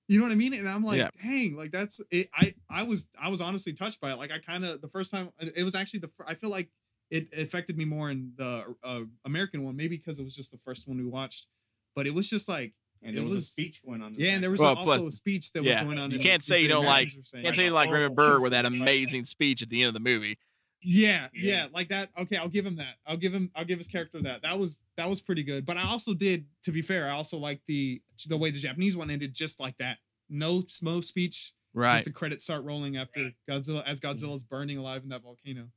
You 0.09 0.19
know 0.19 0.25
what 0.25 0.33
I 0.33 0.37
mean? 0.37 0.55
And 0.55 0.67
I'm 0.69 0.83
like, 0.85 0.99
Yeah. 0.99 1.11
dang, 1.23 1.55
like 1.57 1.71
that's 1.71 2.01
it. 2.11 2.29
I 2.35 2.53
I 2.71 2.83
was 2.83 3.11
I 3.21 3.29
was 3.31 3.41
honestly 3.41 3.73
touched 3.75 4.01
by 4.01 4.11
it. 4.13 4.19
Like 4.19 4.33
I 4.33 4.39
kind 4.39 4.65
of 4.65 4.81
the 4.81 4.89
first 4.89 5.13
time 5.13 5.31
it 5.39 5.63
was 5.65 5.75
actually 5.75 6.01
the 6.01 6.11
I 6.27 6.35
feel 6.35 6.51
like 6.51 6.71
it 7.11 7.29
affected 7.39 7.77
me 7.79 7.85
more 7.85 8.11
in 8.11 8.33
the 8.37 8.75
uh, 8.83 9.03
American 9.25 9.65
one, 9.65 9.77
maybe 9.77 9.97
because 9.97 10.19
it 10.19 10.25
was 10.25 10.35
just 10.37 10.51
the 10.51 10.59
first 10.59 10.89
one 10.89 10.99
we 10.99 11.05
watched. 11.05 11.47
But 11.95 12.07
it 12.07 12.15
was 12.15 12.29
just 12.29 12.49
like 12.49 12.73
And 13.03 13.13
It 13.13 13.17
there 13.17 13.25
was, 13.25 13.35
was- 13.35 13.45
a 13.45 13.47
speech 13.49 13.83
going 13.85 14.03
on. 14.03 14.15
yeah, 14.17 14.33
and 14.33 14.43
there 14.43 14.51
was 14.51 14.61
Well, 14.61 14.75
also 14.75 14.99
plus- 14.99 15.15
a 15.15 15.17
speech 15.17 15.53
that 15.53 15.63
yeah, 15.63 15.77
was 15.77 15.85
going 15.87 15.99
on. 15.99 16.11
you 16.11 16.19
can't 16.19 16.43
say 16.43 16.63
you 16.63 16.69
don't 16.69 16.85
like- 16.85 17.09
Americans. 17.09 17.31
Can't 17.31 17.55
say 17.55 17.69
Like 17.69 17.69
you 17.69 17.73
a 17.73 17.75
like 17.75 17.91
Raymond 17.91 18.17
Burr 18.17 18.41
with 18.41 18.53
that 18.53 18.67
amazing 18.67 19.25
speech 19.27 19.63
at 19.63 19.69
the 19.69 19.83
end 19.83 19.89
of 19.89 19.95
the 19.95 20.01
movie. 20.01 20.39
Yeah, 20.81 21.29
yeah, 21.35 21.55
Yeah. 21.55 21.67
like 21.73 21.89
that. 21.89 22.09
Okay, 22.19 22.37
I'll 22.37 22.49
give 22.49 22.65
him 22.67 22.77
that. 22.77 22.97
I'll 23.07 23.17
give 23.17 23.33
him. 23.33 23.51
I'll 23.55 23.65
give 23.65 23.79
his 23.79 23.89
character 23.89 24.21
that. 24.23 24.43
That 24.43 24.59
was 24.59 24.85
that 24.97 25.09
was 25.09 25.21
pretty 25.21 25.43
good. 25.43 25.67
But 25.67 25.77
I 25.77 25.83
also 25.83 26.15
did, 26.15 26.47
to 26.63 26.73
be 26.73 26.83
fair, 26.83 27.07
I 27.07 27.11
also 27.11 27.37
like 27.39 27.61
the 27.67 28.01
the 28.27 28.37
way 28.37 28.51
the 28.51 28.59
Japanese 28.59 28.97
one 28.97 29.11
ended, 29.11 29.35
just 29.35 29.61
like 29.61 29.77
that. 29.79 29.99
No 30.29 30.63
no 30.83 31.01
speech, 31.01 31.53
Right. 31.75 31.91
just 31.91 32.05
the 32.05 32.13
credits 32.13 32.45
start 32.45 32.65
rolling 32.65 32.97
after 32.97 33.33
Godzilla 33.49 33.83
as 33.85 34.01
mm-hmm. 34.01 34.27
Godzilla's 34.27 34.45
burning 34.45 34.79
alive 34.79 35.03
in 35.03 35.11
that 35.11 35.23
volcano. 35.23 35.71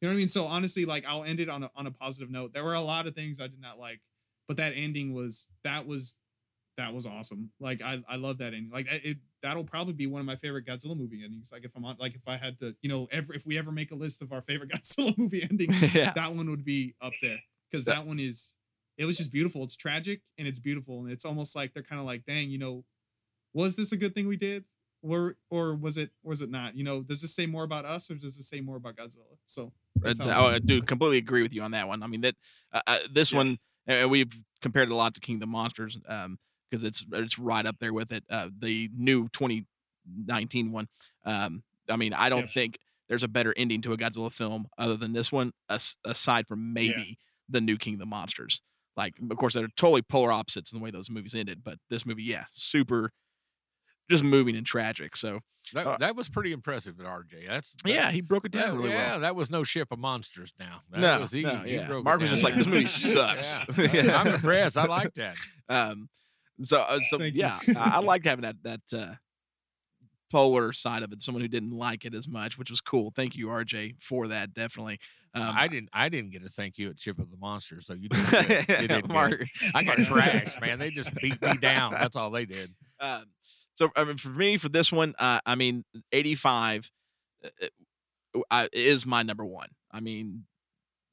You 0.00 0.08
know 0.08 0.08
what 0.08 0.12
I 0.12 0.16
mean? 0.16 0.28
So 0.28 0.44
honestly, 0.44 0.84
like 0.84 1.06
I'll 1.06 1.24
end 1.24 1.40
it 1.40 1.48
on 1.48 1.62
a 1.62 1.70
on 1.74 1.86
a 1.86 1.90
positive 1.90 2.30
note. 2.30 2.52
There 2.52 2.64
were 2.64 2.74
a 2.74 2.80
lot 2.80 3.06
of 3.06 3.14
things 3.14 3.40
I 3.40 3.46
did 3.46 3.60
not 3.60 3.78
like, 3.78 4.00
but 4.48 4.56
that 4.58 4.72
ending 4.74 5.14
was 5.14 5.48
that 5.64 5.86
was 5.86 6.18
that 6.76 6.94
was 6.94 7.06
awesome. 7.06 7.50
Like 7.60 7.82
I 7.82 8.02
I 8.08 8.16
love 8.16 8.38
that 8.38 8.54
ending. 8.54 8.70
Like 8.72 8.86
it 8.90 9.18
that'll 9.46 9.64
probably 9.64 9.92
be 9.92 10.06
one 10.08 10.18
of 10.20 10.26
my 10.26 10.34
favorite 10.34 10.66
Godzilla 10.66 10.96
movie 10.96 11.22
endings. 11.24 11.50
Like 11.52 11.64
if 11.64 11.76
I'm 11.76 11.84
on 11.84 11.96
like 12.00 12.16
if 12.16 12.26
I 12.26 12.36
had 12.36 12.58
to, 12.58 12.74
you 12.82 12.88
know, 12.88 13.06
ever 13.12 13.32
if 13.32 13.46
we 13.46 13.56
ever 13.56 13.70
make 13.70 13.92
a 13.92 13.94
list 13.94 14.20
of 14.22 14.32
our 14.32 14.42
favorite 14.42 14.70
Godzilla 14.74 15.16
movie 15.16 15.42
endings, 15.48 15.80
yeah. 15.94 16.12
that 16.14 16.32
one 16.32 16.50
would 16.50 16.64
be 16.64 16.94
up 17.00 17.12
there 17.22 17.38
because 17.70 17.84
That- 17.84 17.96
that 17.98 18.06
one 18.06 18.18
is 18.18 18.56
it 18.98 19.04
was 19.04 19.16
just 19.16 19.30
beautiful. 19.30 19.62
It's 19.62 19.76
tragic 19.76 20.22
and 20.38 20.48
it's 20.48 20.58
beautiful 20.58 21.00
and 21.00 21.12
it's 21.12 21.24
almost 21.24 21.54
like 21.54 21.74
they're 21.74 21.82
kind 21.82 22.00
of 22.00 22.06
like, 22.06 22.24
dang, 22.24 22.50
you 22.50 22.58
know, 22.58 22.84
was 23.54 23.76
this 23.76 23.92
a 23.92 23.96
good 23.96 24.14
thing 24.14 24.26
we 24.26 24.36
did, 24.36 24.64
or 25.02 25.36
or 25.50 25.74
was 25.74 25.96
it 25.96 26.10
was 26.24 26.42
it 26.42 26.50
not? 26.50 26.76
You 26.76 26.84
know, 26.84 27.02
does 27.02 27.20
this 27.22 27.34
say 27.34 27.46
more 27.46 27.64
about 27.64 27.84
us 27.84 28.10
or 28.10 28.14
does 28.16 28.36
this 28.36 28.48
say 28.48 28.60
more 28.60 28.76
about 28.76 28.96
Godzilla? 28.96 29.36
So 29.46 29.72
that's 29.96 30.18
That's, 30.18 30.30
how 30.30 30.46
I 30.46 30.58
do 30.58 30.82
completely 30.82 31.18
agree 31.18 31.42
with 31.42 31.54
you 31.54 31.62
on 31.62 31.70
that 31.70 31.86
one. 31.88 32.02
I 32.02 32.06
mean 32.06 32.22
that 32.22 32.34
uh, 32.72 32.80
uh, 32.86 32.98
this 33.12 33.32
Yeah. 33.32 33.38
one 33.38 33.58
uh, 33.88 34.08
we've 34.08 34.34
compared 34.60 34.90
a 34.90 34.94
lot 34.96 35.14
to 35.14 35.20
King 35.20 35.36
of 35.36 35.40
the 35.40 35.46
Monsters 35.46 35.96
um 36.08 36.38
because 36.76 36.84
it's 36.84 37.06
it's 37.12 37.38
right 37.38 37.66
up 37.66 37.76
there 37.80 37.92
with 37.92 38.12
it. 38.12 38.24
Uh, 38.30 38.48
the 38.58 38.90
new 38.96 39.28
2019 39.28 40.72
one. 40.72 40.88
Um, 41.24 41.62
I 41.88 41.96
mean 41.96 42.12
I 42.12 42.28
don't 42.28 42.40
Yeah. 42.42 42.46
think 42.46 42.78
there's 43.08 43.22
a 43.22 43.28
better 43.28 43.54
ending 43.56 43.80
to 43.82 43.92
a 43.92 43.96
Godzilla 43.96 44.32
film 44.32 44.66
other 44.76 44.96
than 44.96 45.12
this 45.12 45.30
one, 45.30 45.52
as, 45.70 45.96
aside 46.04 46.48
from 46.48 46.72
maybe 46.72 47.18
the 47.48 47.60
new 47.60 47.76
King 47.78 47.94
of 47.94 48.00
the 48.00 48.06
Monsters. 48.06 48.62
Like 48.96 49.14
of 49.30 49.36
course 49.36 49.54
they're 49.54 49.68
totally 49.76 50.02
polar 50.02 50.32
opposites 50.32 50.72
in 50.72 50.78
the 50.78 50.82
way 50.84 50.90
those 50.90 51.10
movies 51.10 51.34
ended, 51.34 51.62
but 51.64 51.78
this 51.90 52.04
movie, 52.04 52.24
yeah, 52.24 52.44
super, 52.50 53.12
just 54.10 54.24
moving 54.24 54.56
and 54.56 54.66
tragic. 54.66 55.16
So 55.16 55.40
That, 55.72 55.84
Uh, 55.86 55.96
that 55.98 56.14
was 56.16 56.28
pretty 56.28 56.52
impressive 56.52 56.98
at 57.00 57.06
RJ. 57.06 57.46
That's, 57.48 57.74
yeah, 57.84 58.10
he 58.12 58.20
broke 58.20 58.44
it 58.46 58.52
that- 58.52 58.66
down 58.66 58.76
really 58.78 58.90
yeah, 58.90 58.96
well. 58.96 59.14
Yeah, 59.14 59.18
that 59.18 59.34
was 59.36 59.50
no 59.50 59.64
ship 59.64 59.88
of 59.90 59.98
monsters. 59.98 60.54
Now, 60.60 60.80
that 60.90 61.00
No, 61.00 61.20
was 61.20 61.32
he, 61.32 61.42
no, 61.42 61.56
he 61.58 61.74
yeah. 61.74 61.86
broke 61.88 62.00
it 62.02 62.04
Mark 62.04 62.20
was 62.20 62.30
just 62.30 62.44
like, 62.44 62.54
"This 62.54 62.68
movie 62.68 62.86
sucks." 62.86 63.56
Yeah, 63.76 63.92
Yeah. 63.92 64.20
I'm 64.20 64.26
impressed. 64.34 64.78
I 64.78 64.84
like 64.86 65.12
that. 65.14 65.36
Um, 65.68 66.08
so, 66.62 66.80
uh, 66.80 67.00
so 67.08 67.18
Thank 67.18 67.34
yeah, 67.34 67.58
I, 67.76 67.92
I 67.96 67.98
liked 67.98 68.24
having 68.24 68.42
that 68.42 68.56
that 68.62 68.80
uh, 68.94 69.14
polar 70.30 70.72
side 70.72 71.02
of 71.02 71.12
it. 71.12 71.22
Someone 71.22 71.42
who 71.42 71.48
didn't 71.48 71.70
like 71.70 72.04
it 72.04 72.14
as 72.14 72.28
much, 72.28 72.58
which 72.58 72.70
was 72.70 72.80
cool. 72.80 73.12
Thank 73.14 73.36
you, 73.36 73.48
RJ, 73.48 73.96
for 74.00 74.28
that. 74.28 74.54
Definitely. 74.54 74.98
Um, 75.34 75.54
I 75.54 75.68
didn't. 75.68 75.90
I 75.92 76.08
didn't 76.08 76.30
get 76.30 76.42
a 76.44 76.48
thank 76.48 76.78
you 76.78 76.88
at 76.88 76.96
Chip 76.96 77.18
of 77.18 77.30
the 77.30 77.36
Monster, 77.36 77.80
so 77.80 77.92
you 77.94 78.08
did. 78.08 78.26
Good. 78.30 78.66
You 78.82 78.88
did. 78.88 79.08
Mark, 79.08 79.44
I 79.74 79.82
got 79.82 79.96
trashed, 79.98 80.60
man. 80.60 80.78
They 80.78 80.90
just 80.90 81.14
beat 81.14 81.40
me 81.42 81.56
down. 81.58 81.92
That's 81.92 82.16
all 82.16 82.30
they 82.30 82.46
did. 82.46 82.70
Um, 83.00 83.24
so 83.74 83.90
I 83.94 84.04
mean, 84.04 84.16
for 84.16 84.30
me, 84.30 84.56
for 84.56 84.70
this 84.70 84.90
one, 84.90 85.14
uh, 85.18 85.40
I 85.44 85.54
mean, 85.54 85.84
eighty-five 86.10 86.90
uh, 87.44 87.48
uh, 88.34 88.40
uh, 88.50 88.68
is 88.72 89.04
my 89.04 89.22
number 89.22 89.44
one. 89.44 89.68
I 89.92 90.00
mean, 90.00 90.44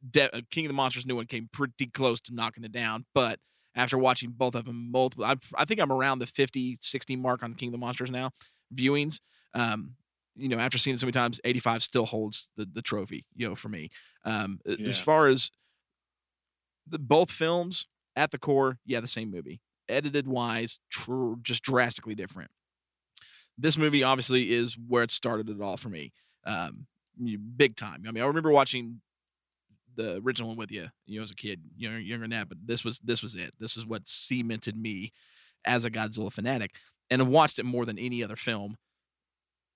De- 0.10 0.34
uh, 0.34 0.42
King 0.50 0.66
of 0.66 0.70
the 0.70 0.74
Monsters 0.74 1.06
new 1.06 1.18
one 1.18 1.26
came 1.26 1.50
pretty 1.52 1.88
close 1.88 2.22
to 2.22 2.34
knocking 2.34 2.64
it 2.64 2.72
down, 2.72 3.06
but 3.14 3.40
after 3.76 3.98
watching 3.98 4.32
both 4.32 4.56
of 4.56 4.66
them 4.66 4.92
multiple, 4.92 5.26
I, 5.26 5.36
I 5.56 5.66
think 5.66 5.80
I'm 5.80 5.92
around 5.92 6.20
the 6.20 6.28
50, 6.28 6.78
60 6.82 7.16
mark 7.16 7.44
on 7.44 7.54
King 7.56 7.70
of 7.70 7.74
the 7.74 7.78
Monsters 7.80 8.12
now 8.12 8.32
viewings. 8.74 9.20
Um, 9.54 9.96
you 10.36 10.50
know, 10.50 10.58
after 10.60 10.78
seeing 10.78 10.96
it 10.96 11.00
so 11.00 11.06
many 11.06 11.12
times, 11.14 11.40
85 11.44 11.84
still 11.84 12.06
holds 12.08 12.50
the 12.58 12.66
the 12.66 12.82
trophy. 12.82 13.26
You 13.36 13.50
know, 13.50 13.56
for 13.56 13.70
me, 13.70 13.90
um, 14.26 14.60
a- 14.66 14.72
as 14.88 14.98
far 15.00 15.28
as 15.28 15.52
the 16.88 17.00
both 17.00 17.32
films 17.32 17.88
at 18.16 18.32
the 18.32 18.38
core, 18.38 18.80
yeah, 18.86 19.00
the 19.00 19.08
same 19.08 19.32
movie 19.32 19.62
edited 19.90 20.26
wise, 20.28 20.80
tr- 20.90 21.34
just 21.42 21.62
drastically 21.62 22.16
different. 22.16 22.50
This 23.58 23.78
movie 23.78 24.02
obviously 24.04 24.52
is 24.52 24.76
where 24.78 25.04
it 25.04 25.12
started 25.12 25.50
it 25.50 25.62
all 25.62 25.78
for 25.78 25.90
me, 25.90 26.14
um, 26.46 26.88
big 27.56 27.76
time. 27.76 28.04
I 28.08 28.12
mean, 28.12 28.24
I 28.24 28.28
remember 28.28 28.50
watching 28.52 29.02
the 29.96 30.22
original 30.24 30.50
one 30.50 30.58
with 30.58 30.72
you, 30.72 30.88
you 31.06 31.20
know, 31.20 31.24
as 31.24 31.32
a 31.32 31.36
kid, 31.36 31.62
younger, 31.76 32.00
younger 32.00 32.24
than 32.24 32.32
that, 32.32 32.50
but 32.50 32.58
this 32.66 32.84
was 32.84 33.00
this 33.00 33.22
was 33.22 33.36
it. 33.36 33.54
This 33.60 33.78
is 33.78 33.86
what 33.86 34.08
cemented 34.08 34.78
me 34.78 35.12
as 35.66 35.86
a 35.86 35.92
Godzilla 35.92 36.32
fanatic, 36.32 36.72
and 37.10 37.22
I've 37.22 37.28
watched 37.28 37.60
it 37.60 37.66
more 37.66 37.86
than 37.86 37.98
any 37.98 38.24
other 38.24 38.36
film. 38.36 38.78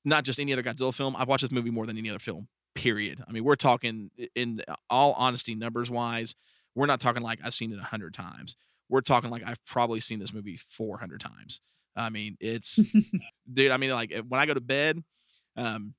Not 0.06 0.24
just 0.24 0.40
any 0.40 0.54
other 0.54 0.64
Godzilla 0.64 0.94
film. 0.94 1.16
I've 1.18 1.28
watched 1.28 1.42
this 1.42 1.52
movie 1.52 1.72
more 1.72 1.86
than 1.86 1.98
any 1.98 2.10
other 2.10 2.20
film. 2.20 2.48
Period. 2.76 3.24
I 3.28 3.32
mean, 3.32 3.44
we're 3.44 3.56
talking 3.56 4.12
in 4.36 4.62
all 4.90 5.14
honesty, 5.14 5.56
numbers 5.56 5.90
wise. 5.90 6.36
We're 6.76 6.86
not 6.86 7.02
talking 7.02 7.24
like 7.24 7.40
I've 7.44 7.54
seen 7.54 7.74
it 7.74 7.80
a 7.80 7.84
hundred 7.84 8.14
times 8.14 8.56
we're 8.90 9.02
talking 9.02 9.30
like 9.30 9.44
I've 9.46 9.64
probably 9.66 10.00
seen 10.00 10.20
this 10.20 10.34
movie 10.34 10.56
400 10.56 11.20
times. 11.20 11.62
I 11.96 12.10
mean, 12.10 12.38
it's 12.40 12.76
dude. 13.54 13.72
I 13.72 13.78
mean, 13.78 13.92
like 13.92 14.12
eh, 14.12 14.22
when 14.28 14.40
I 14.40 14.46
go 14.46 14.54
to 14.54 14.62
bed, 14.62 15.04
um, 15.56 15.96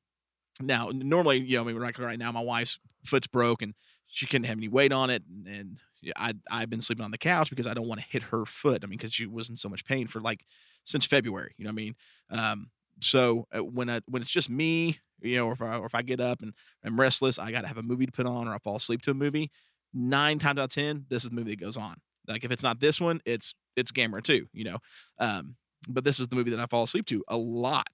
now 0.61 0.91
normally, 0.93 1.39
you 1.39 1.57
know, 1.57 1.65
I 1.65 1.67
mean, 1.73 1.81
like 1.81 1.99
right 1.99 2.19
now, 2.19 2.33
my 2.33 2.41
wife's 2.41 2.79
foot's 3.05 3.27
broke 3.27 3.63
and 3.63 3.75
she 4.09 4.27
couldn't 4.27 4.47
have 4.47 4.59
any 4.59 4.69
weight 4.69 4.93
on 4.93 5.11
it, 5.11 5.23
and, 5.29 5.47
and 5.47 5.81
I 6.17 6.35
I've 6.51 6.71
been 6.71 6.81
sleeping 6.81 7.05
on 7.05 7.11
the 7.11 7.19
couch 7.19 7.51
because 7.51 7.67
I 7.67 7.75
don't 7.75 7.89
want 7.89 8.01
to 8.01 8.07
hit 8.09 8.25
her 8.25 8.45
foot. 8.47 8.83
I 8.85 8.87
mean, 8.87 8.99
because 8.99 9.13
she 9.13 9.27
was 9.27 9.49
in 9.51 9.57
so 9.57 9.69
much 9.69 9.85
pain 9.85 10.07
for 10.07 10.21
like 10.21 10.45
since 10.85 11.07
February. 11.07 11.55
You 11.59 11.65
know 11.65 11.71
what 11.71 11.73
I 11.73 11.77
mean? 11.77 11.95
Um, 12.31 12.71
so 13.01 13.47
uh, 13.55 13.63
when 13.63 13.91
I 13.91 14.01
when 14.07 14.23
it's 14.23 14.31
just 14.31 14.51
me, 14.51 14.99
you 15.21 15.37
know, 15.37 15.47
or 15.47 15.53
if 15.53 15.63
I, 15.63 15.77
or 15.77 15.87
if 15.87 15.95
I 15.95 16.03
get 16.03 16.21
up 16.21 16.43
and 16.43 16.53
I'm 16.85 16.99
restless, 16.99 17.39
I 17.39 17.53
got 17.53 17.63
to 17.63 17.69
have 17.69 17.79
a 17.79 17.83
movie 17.83 18.07
to 18.07 18.13
put 18.13 18.27
on, 18.27 18.49
or 18.49 18.55
I 18.55 18.59
fall 18.59 18.77
asleep 18.77 19.03
to 19.03 19.11
a 19.11 19.15
movie. 19.15 19.51
Nine 19.95 20.39
times 20.39 20.59
out 20.59 20.65
of 20.65 20.71
ten, 20.71 21.07
this 21.09 21.25
is 21.25 21.31
the 21.31 21.37
movie 21.37 21.51
that 21.53 21.61
goes 21.61 21.77
on. 21.77 21.97
Like 22.27 22.45
if 22.45 22.51
it's 22.51 22.63
not 22.63 22.81
this 22.81 23.01
one, 23.01 23.21
it's 23.25 23.55
it's 23.77 23.93
Gamera 23.93 24.23
2. 24.23 24.49
You 24.53 24.65
know, 24.65 24.79
um, 25.19 25.57
but 25.89 26.05
this 26.05 26.21
is 26.21 26.29
the 26.29 26.37
movie 26.37 26.51
that 26.51 26.61
I 26.61 26.67
fall 26.67 26.83
asleep 26.83 27.07
to 27.07 27.25
a 27.29 27.37
lot. 27.37 27.89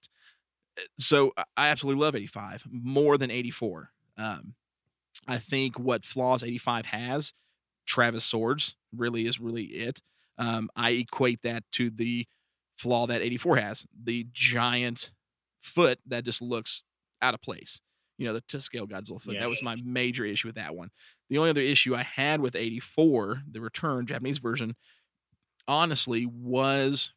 Uh, 0.79 0.83
So 0.99 1.33
I- 1.37 1.45
absolutely 1.69 2.01
love 2.03 2.15
85 2.15 2.65
more 2.71 3.19
than 3.19 3.31
84. 3.31 3.91
Um, 4.17 4.55
I 5.27 5.39
think 5.39 5.79
what 5.79 6.05
flaws 6.05 6.43
85 6.43 6.87
has, 6.87 7.33
Travis 7.87 8.25
Swords 8.25 8.77
really 8.95 9.27
is 9.27 9.41
really 9.41 9.65
it. 9.65 10.01
Um, 10.39 10.69
I 10.75 10.91
equate 10.91 11.43
that 11.43 11.65
to 11.73 11.91
the 11.91 12.27
flaw 12.77 13.07
that 13.07 13.23
84 13.23 13.57
has, 13.57 13.87
the 14.03 14.27
giant 14.33 15.13
foot 15.61 15.99
that 16.07 16.25
just 16.25 16.43
looks 16.43 16.83
out 17.23 17.35
of 17.35 17.43
place. 17.43 17.81
You 18.19 18.27
know, 18.27 18.33
the 18.33 18.43
to 18.49 18.61
scale 18.61 18.87
Godzilla 18.87 19.21
foot. 19.21 19.35
Yeah. 19.35 19.41
That 19.41 19.49
was 19.49 19.63
my 19.63 19.77
major 19.85 20.25
issue 20.25 20.49
with 20.49 20.55
that 20.57 20.77
one. 20.77 20.91
The 21.29 21.39
only 21.39 21.51
other 21.51 21.61
issue 21.61 21.97
I 21.97 22.03
had 22.03 22.41
with 22.41 22.55
84, 22.55 23.43
the 23.51 23.61
return 23.61 24.07
Japanese 24.07 24.39
version, 24.39 24.77
honestly, 25.67 26.27
was 26.27 27.13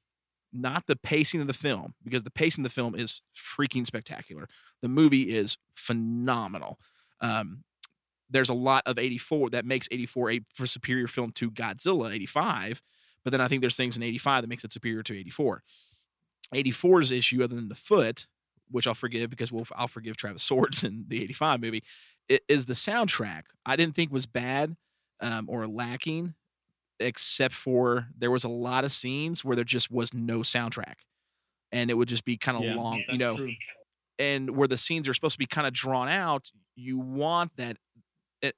not 0.53 0.87
the 0.87 0.95
pacing 0.95 1.41
of 1.41 1.47
the 1.47 1.53
film, 1.53 1.93
because 2.03 2.23
the 2.23 2.31
pacing 2.31 2.63
of 2.65 2.71
the 2.71 2.73
film 2.73 2.95
is 2.95 3.21
freaking 3.35 3.85
spectacular. 3.85 4.47
The 4.81 4.87
movie 4.87 5.23
is 5.23 5.57
phenomenal. 5.71 6.79
Um, 7.21 7.63
there's 8.29 8.49
a 8.49 8.53
lot 8.53 8.83
of 8.85 8.97
84 8.99 9.51
that 9.51 9.65
makes 9.65 9.87
84 9.91 10.31
a 10.31 10.39
for 10.53 10.67
superior 10.67 11.07
film 11.07 11.31
to 11.33 11.49
Godzilla 11.51 12.13
85, 12.13 12.81
but 13.23 13.31
then 13.31 13.41
I 13.41 13.47
think 13.47 13.61
there's 13.61 13.77
things 13.77 13.95
in 13.97 14.03
85 14.03 14.43
that 14.43 14.47
makes 14.47 14.63
it 14.63 14.71
superior 14.73 15.03
to 15.03 15.17
84. 15.17 15.63
84's 16.53 17.11
issue, 17.11 17.43
other 17.43 17.55
than 17.55 17.67
the 17.69 17.75
foot, 17.75 18.27
which 18.69 18.87
I'll 18.87 18.93
forgive 18.93 19.29
because 19.29 19.51
we'll, 19.51 19.65
I'll 19.75 19.87
forgive 19.87 20.17
Travis 20.17 20.43
Swords 20.49 20.83
in 20.83 21.05
the 21.07 21.21
85 21.23 21.61
movie, 21.61 21.83
is 22.49 22.65
the 22.65 22.73
soundtrack. 22.73 23.43
I 23.65 23.75
didn't 23.75 23.95
think 23.95 24.11
was 24.11 24.25
bad 24.25 24.75
um, 25.21 25.49
or 25.49 25.67
lacking, 25.67 26.33
except 26.99 27.53
for 27.53 28.07
there 28.17 28.31
was 28.31 28.43
a 28.43 28.49
lot 28.49 28.83
of 28.83 28.91
scenes 28.91 29.43
where 29.45 29.55
there 29.55 29.65
just 29.65 29.91
was 29.91 30.13
no 30.13 30.39
soundtrack, 30.39 30.95
and 31.71 31.89
it 31.89 31.93
would 31.95 32.07
just 32.09 32.25
be 32.25 32.37
kind 32.37 32.57
of 32.57 32.63
Yeah, 32.63 32.75
long, 32.75 33.03
you 33.09 33.17
know 33.17 33.35
true. 33.35 33.51
and 34.19 34.49
where 34.51 34.67
the 34.67 34.77
scenes 34.77 35.07
are 35.07 35.13
supposed 35.13 35.33
to 35.35 35.39
be 35.39 35.45
kind 35.45 35.67
of 35.67 35.73
drawn 35.73 36.07
out, 36.09 36.51
you 36.75 36.97
want 36.97 37.51
that, 37.57 37.77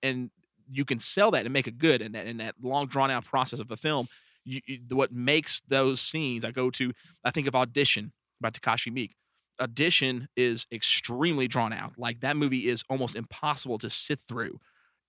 and 0.03 0.31
you 0.71 0.85
can 0.85 0.99
sell 0.99 1.31
that 1.31 1.45
and 1.45 1.53
make 1.53 1.67
it 1.67 1.77
good. 1.77 2.01
And 2.01 2.13
that, 2.15 2.27
and 2.27 2.39
that 2.39 2.55
long 2.61 2.87
drawn 2.87 3.11
out 3.11 3.25
process 3.25 3.59
of 3.59 3.71
a 3.71 3.77
film, 3.77 4.07
you, 4.45 4.61
you- 4.67 4.79
what 4.95 5.11
makes 5.11 5.61
those 5.61 6.01
scenes, 6.01 6.45
I 6.45 6.51
go 6.51 6.69
to, 6.71 6.93
I 7.23 7.31
think 7.31 7.47
of 7.47 7.55
Audition 7.55 8.13
by 8.39 8.49
Takashi 8.49 8.91
Miike. 8.91 9.11
Audition 9.59 10.29
is 10.37 10.67
extremely 10.71 11.47
drawn 11.47 11.73
out. 11.73 11.93
Like 11.97 12.21
that 12.21 12.37
movie 12.37 12.67
is 12.67 12.83
almost 12.89 13.15
impossible 13.15 13.77
to 13.79 13.89
sit 13.89 14.19
through 14.21 14.59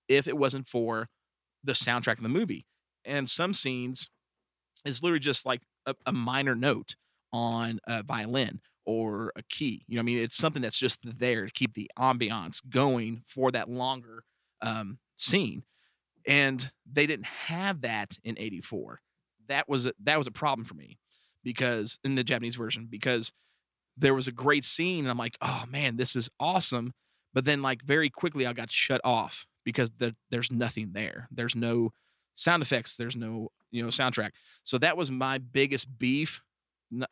if 0.09 0.27
it 0.27 0.37
wasn't 0.37 0.67
for 0.67 1.07
the 1.63 1.73
soundtrack 1.73 2.17
of 2.17 2.23
the 2.23 2.29
movie. 2.29 2.65
And 3.05 3.29
some 3.29 3.53
scenes 3.53 4.09
is 4.85 5.03
literally 5.03 5.19
just 5.19 5.45
like 5.45 5.61
a, 5.85 5.95
a 6.05 6.11
minor 6.11 6.55
note 6.55 6.95
on 7.33 7.79
a 7.87 8.03
violin 8.03 8.61
or 8.85 9.31
a 9.35 9.43
key. 9.43 9.83
You 9.87 9.95
know, 9.95 9.99
I 10.01 10.03
mean, 10.03 10.17
it's 10.17 10.35
something 10.35 10.61
that's 10.61 10.79
just 10.79 10.99
there 11.19 11.45
to 11.45 11.51
keep 11.51 11.73
the 11.73 11.89
ambiance 11.97 12.61
going 12.67 13.21
for 13.25 13.51
that 13.51 13.69
longer 13.69 14.23
um, 14.61 14.99
scene. 15.15 15.63
And 16.27 16.71
they 16.89 17.07
didn't 17.07 17.25
have 17.25 17.81
that 17.81 18.17
in 18.23 18.37
'84. 18.37 19.01
That 19.47 19.67
was 19.67 19.87
a, 19.87 19.93
that 20.03 20.17
was 20.17 20.27
a 20.27 20.31
problem 20.31 20.65
for 20.65 20.75
me 20.75 20.99
because 21.43 21.99
in 22.03 22.15
the 22.15 22.23
Japanese 22.23 22.55
version 22.55 22.87
because 22.89 23.33
there 23.97 24.13
was 24.13 24.27
a 24.27 24.31
great 24.31 24.63
scene 24.63 25.05
and 25.05 25.09
I'm 25.11 25.17
like, 25.17 25.37
oh 25.41 25.63
man, 25.69 25.97
this 25.97 26.15
is 26.15 26.29
awesome. 26.39 26.93
But 27.33 27.45
then 27.45 27.61
like 27.61 27.81
very 27.83 28.09
quickly 28.09 28.45
I 28.45 28.53
got 28.53 28.69
shut 28.69 29.01
off 29.03 29.47
because 29.63 29.91
the, 29.97 30.15
there's 30.29 30.51
nothing 30.51 30.91
there. 30.93 31.27
There's 31.31 31.55
no 31.55 31.91
sound 32.35 32.61
effects. 32.61 32.95
There's 32.95 33.15
no 33.15 33.49
you 33.71 33.81
know 33.81 33.89
soundtrack. 33.89 34.31
So 34.63 34.77
that 34.77 34.97
was 34.97 35.11
my 35.11 35.37
biggest 35.37 35.97
beef 35.97 36.41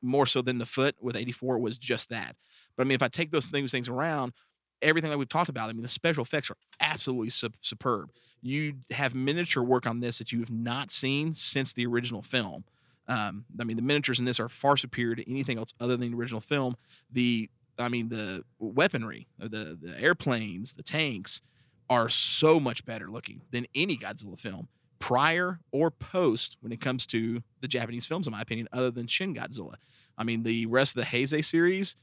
more 0.01 0.25
so 0.25 0.41
than 0.41 0.57
the 0.57 0.65
foot 0.65 0.95
with 0.99 1.15
84 1.15 1.57
was 1.59 1.79
just 1.79 2.09
that. 2.09 2.35
But 2.75 2.85
I 2.85 2.87
mean, 2.87 2.95
if 2.95 3.03
I 3.03 3.07
take 3.07 3.31
those 3.31 3.47
things 3.47 3.71
things 3.71 3.89
around, 3.89 4.33
everything 4.81 5.09
that 5.09 5.17
we've 5.17 5.29
talked 5.29 5.49
about, 5.49 5.69
I 5.69 5.73
mean, 5.73 5.81
the 5.81 5.87
special 5.87 6.23
effects 6.23 6.49
are 6.49 6.57
absolutely 6.79 7.29
sup- 7.29 7.57
superb. 7.61 8.11
You 8.41 8.75
have 8.91 9.13
miniature 9.13 9.63
work 9.63 9.85
on 9.85 9.99
this 9.99 10.19
that 10.19 10.31
you 10.31 10.39
have 10.39 10.51
not 10.51 10.91
seen 10.91 11.33
since 11.33 11.73
the 11.73 11.85
original 11.85 12.21
film. 12.21 12.63
Um, 13.07 13.45
I 13.59 13.63
mean, 13.63 13.75
the 13.75 13.83
miniatures 13.83 14.19
in 14.19 14.25
this 14.25 14.39
are 14.39 14.49
far 14.49 14.77
superior 14.77 15.15
to 15.15 15.29
anything 15.29 15.57
else 15.57 15.73
other 15.79 15.97
than 15.97 16.11
the 16.11 16.17
original 16.17 16.41
film. 16.41 16.75
The, 17.11 17.49
I 17.77 17.89
mean, 17.89 18.09
the 18.09 18.43
weaponry, 18.59 19.27
uh, 19.41 19.47
the 19.47 19.77
the 19.81 19.99
airplanes, 19.99 20.73
the 20.73 20.83
tanks 20.83 21.41
are 21.89 22.07
so 22.07 22.59
much 22.59 22.85
better 22.85 23.09
looking 23.09 23.41
than 23.51 23.65
any 23.73 23.97
Godzilla 23.97 24.39
film 24.39 24.67
prior 24.99 25.59
or 25.71 25.89
post 25.89 26.57
when 26.59 26.71
it 26.71 26.79
comes 26.81 27.07
to 27.07 27.41
the 27.61 27.67
Japanese 27.67 28.05
films, 28.05 28.27
in 28.27 28.31
my 28.31 28.41
opinion, 28.41 28.67
other 28.71 28.91
than 28.91 29.07
Shin 29.07 29.33
Godzilla. 29.33 29.75
I 30.17 30.23
mean, 30.23 30.43
the 30.43 30.65
rest 30.67 30.95
of 30.95 31.03
the 31.03 31.09
Heisei 31.09 31.43
series, 31.43 31.95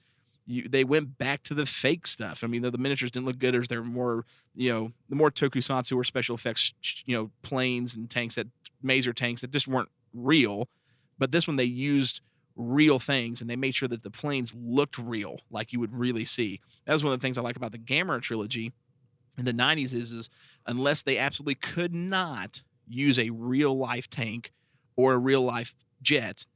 you, 0.47 0.69
they 0.69 0.85
went 0.85 1.19
back 1.19 1.43
to 1.45 1.55
the 1.55 1.67
fake 1.67 2.07
stuff. 2.07 2.45
I 2.45 2.47
mean, 2.47 2.63
the, 2.63 2.71
the 2.71 2.79
miniatures 2.79 3.11
didn't 3.11 3.27
look 3.27 3.39
good. 3.39 3.55
As 3.55 3.69
they're 3.69 3.83
more, 3.83 4.25
you 4.55 4.73
know, 4.73 4.93
the 5.09 5.17
more 5.17 5.31
tokusatsu 5.31 5.97
or 5.97 6.05
special 6.05 6.37
effects, 6.37 6.73
you 7.05 7.17
know, 7.17 7.31
planes 7.43 7.95
and 7.95 8.09
tanks 8.09 8.37
that 8.37 8.47
maser 8.85 9.15
tanks 9.15 9.41
that 9.41 9.51
just 9.51 9.67
weren't 9.67 9.89
real. 10.15 10.69
But 11.19 11.33
this 11.33 11.47
one 11.47 11.57
they 11.57 11.65
used 11.65 12.21
real 12.55 12.99
things 12.99 13.41
and 13.41 13.51
they 13.51 13.57
made 13.57 13.75
sure 13.75 13.89
that 13.89 14.03
the 14.03 14.11
planes 14.11 14.55
looked 14.55 14.99
real, 14.99 15.41
like 15.51 15.73
you 15.73 15.81
would 15.81 15.93
really 15.93 16.25
see. 16.25 16.61
That 16.87 16.93
was 16.93 17.05
one 17.05 17.13
of 17.13 17.21
the 17.21 17.25
things 17.25 17.37
I 17.37 17.43
like 17.43 17.57
about 17.57 17.73
the 17.73 17.79
Gamera 17.79 18.23
trilogy 18.23 18.73
in 19.37 19.45
the 19.45 19.53
90s 19.53 19.93
is, 19.93 20.13
is 20.13 20.31
unless 20.67 21.03
they 21.03 21.19
absolutely 21.19 21.57
could 21.57 21.95
not 21.95 22.63
use 22.87 23.19
a 23.19 23.31
real 23.31 23.77
life 23.77 24.09
tank 24.09 24.53
or 24.97 25.15
a 25.15 25.19
real 25.19 25.43
life 25.43 25.75
jet, 26.01 26.47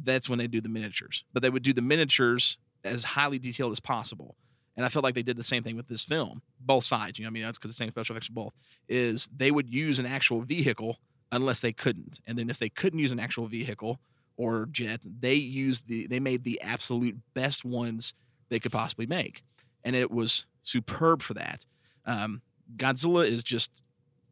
that's 0.00 0.28
when 0.28 0.38
they 0.38 0.46
do 0.46 0.60
the 0.60 0.68
miniatures. 0.68 1.24
But 1.32 1.42
they 1.42 1.50
would 1.50 1.62
do 1.62 1.72
the 1.72 1.82
miniatures 1.82 2.58
as 2.84 3.04
highly 3.04 3.38
detailed 3.38 3.72
as 3.72 3.80
possible. 3.80 4.36
And 4.76 4.84
I 4.84 4.88
felt 4.88 5.04
like 5.04 5.14
they 5.14 5.22
did 5.22 5.38
the 5.38 5.44
same 5.44 5.62
thing 5.62 5.76
with 5.76 5.88
this 5.88 6.04
film, 6.04 6.42
both 6.60 6.84
sides. 6.84 7.18
You 7.18 7.24
know, 7.24 7.28
I 7.28 7.30
mean, 7.30 7.44
that's 7.44 7.56
because 7.56 7.70
the 7.70 7.76
same 7.76 7.90
special 7.90 8.14
effects 8.14 8.28
both. 8.28 8.52
Is 8.88 9.28
they 9.34 9.50
would 9.50 9.72
use 9.72 9.98
an 9.98 10.06
actual 10.06 10.42
vehicle 10.42 10.98
unless 11.32 11.60
they 11.60 11.72
couldn't, 11.72 12.20
and 12.26 12.38
then 12.38 12.50
if 12.50 12.58
they 12.58 12.68
couldn't 12.68 12.98
use 12.98 13.10
an 13.12 13.18
actual 13.18 13.46
vehicle 13.46 13.98
or 14.36 14.66
jet, 14.66 15.00
they 15.02 15.34
used 15.34 15.88
the 15.88 16.06
they 16.06 16.20
made 16.20 16.44
the 16.44 16.60
absolute 16.60 17.16
best 17.34 17.64
ones 17.64 18.14
they 18.48 18.60
could 18.60 18.72
possibly 18.72 19.06
make, 19.06 19.42
and 19.82 19.96
it 19.96 20.10
was 20.10 20.46
superb 20.62 21.22
for 21.22 21.34
that. 21.34 21.64
Um, 22.04 22.42
Godzilla 22.76 23.26
is 23.26 23.42
just 23.42 23.82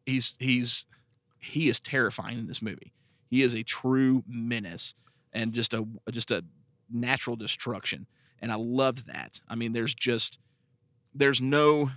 he's 0.04 0.36
he's 0.38 0.86
he 1.40 1.68
is 1.68 1.80
terrifying 1.80 2.38
in 2.38 2.46
this 2.46 2.62
movie. 2.62 2.92
He 3.30 3.42
is 3.42 3.54
a 3.54 3.62
true 3.62 4.24
menace 4.28 4.94
and 5.32 5.52
just 5.52 5.74
a 5.74 5.86
just 6.10 6.30
a 6.30 6.44
natural 6.90 7.36
destruction, 7.36 8.06
and 8.44 8.52
I 8.52 8.56
love 8.56 9.06
that. 9.06 9.40
I 9.48 9.54
mean, 9.54 9.72
there's 9.72 9.94
just 9.94 10.38
there's 11.14 11.40
no 11.40 11.90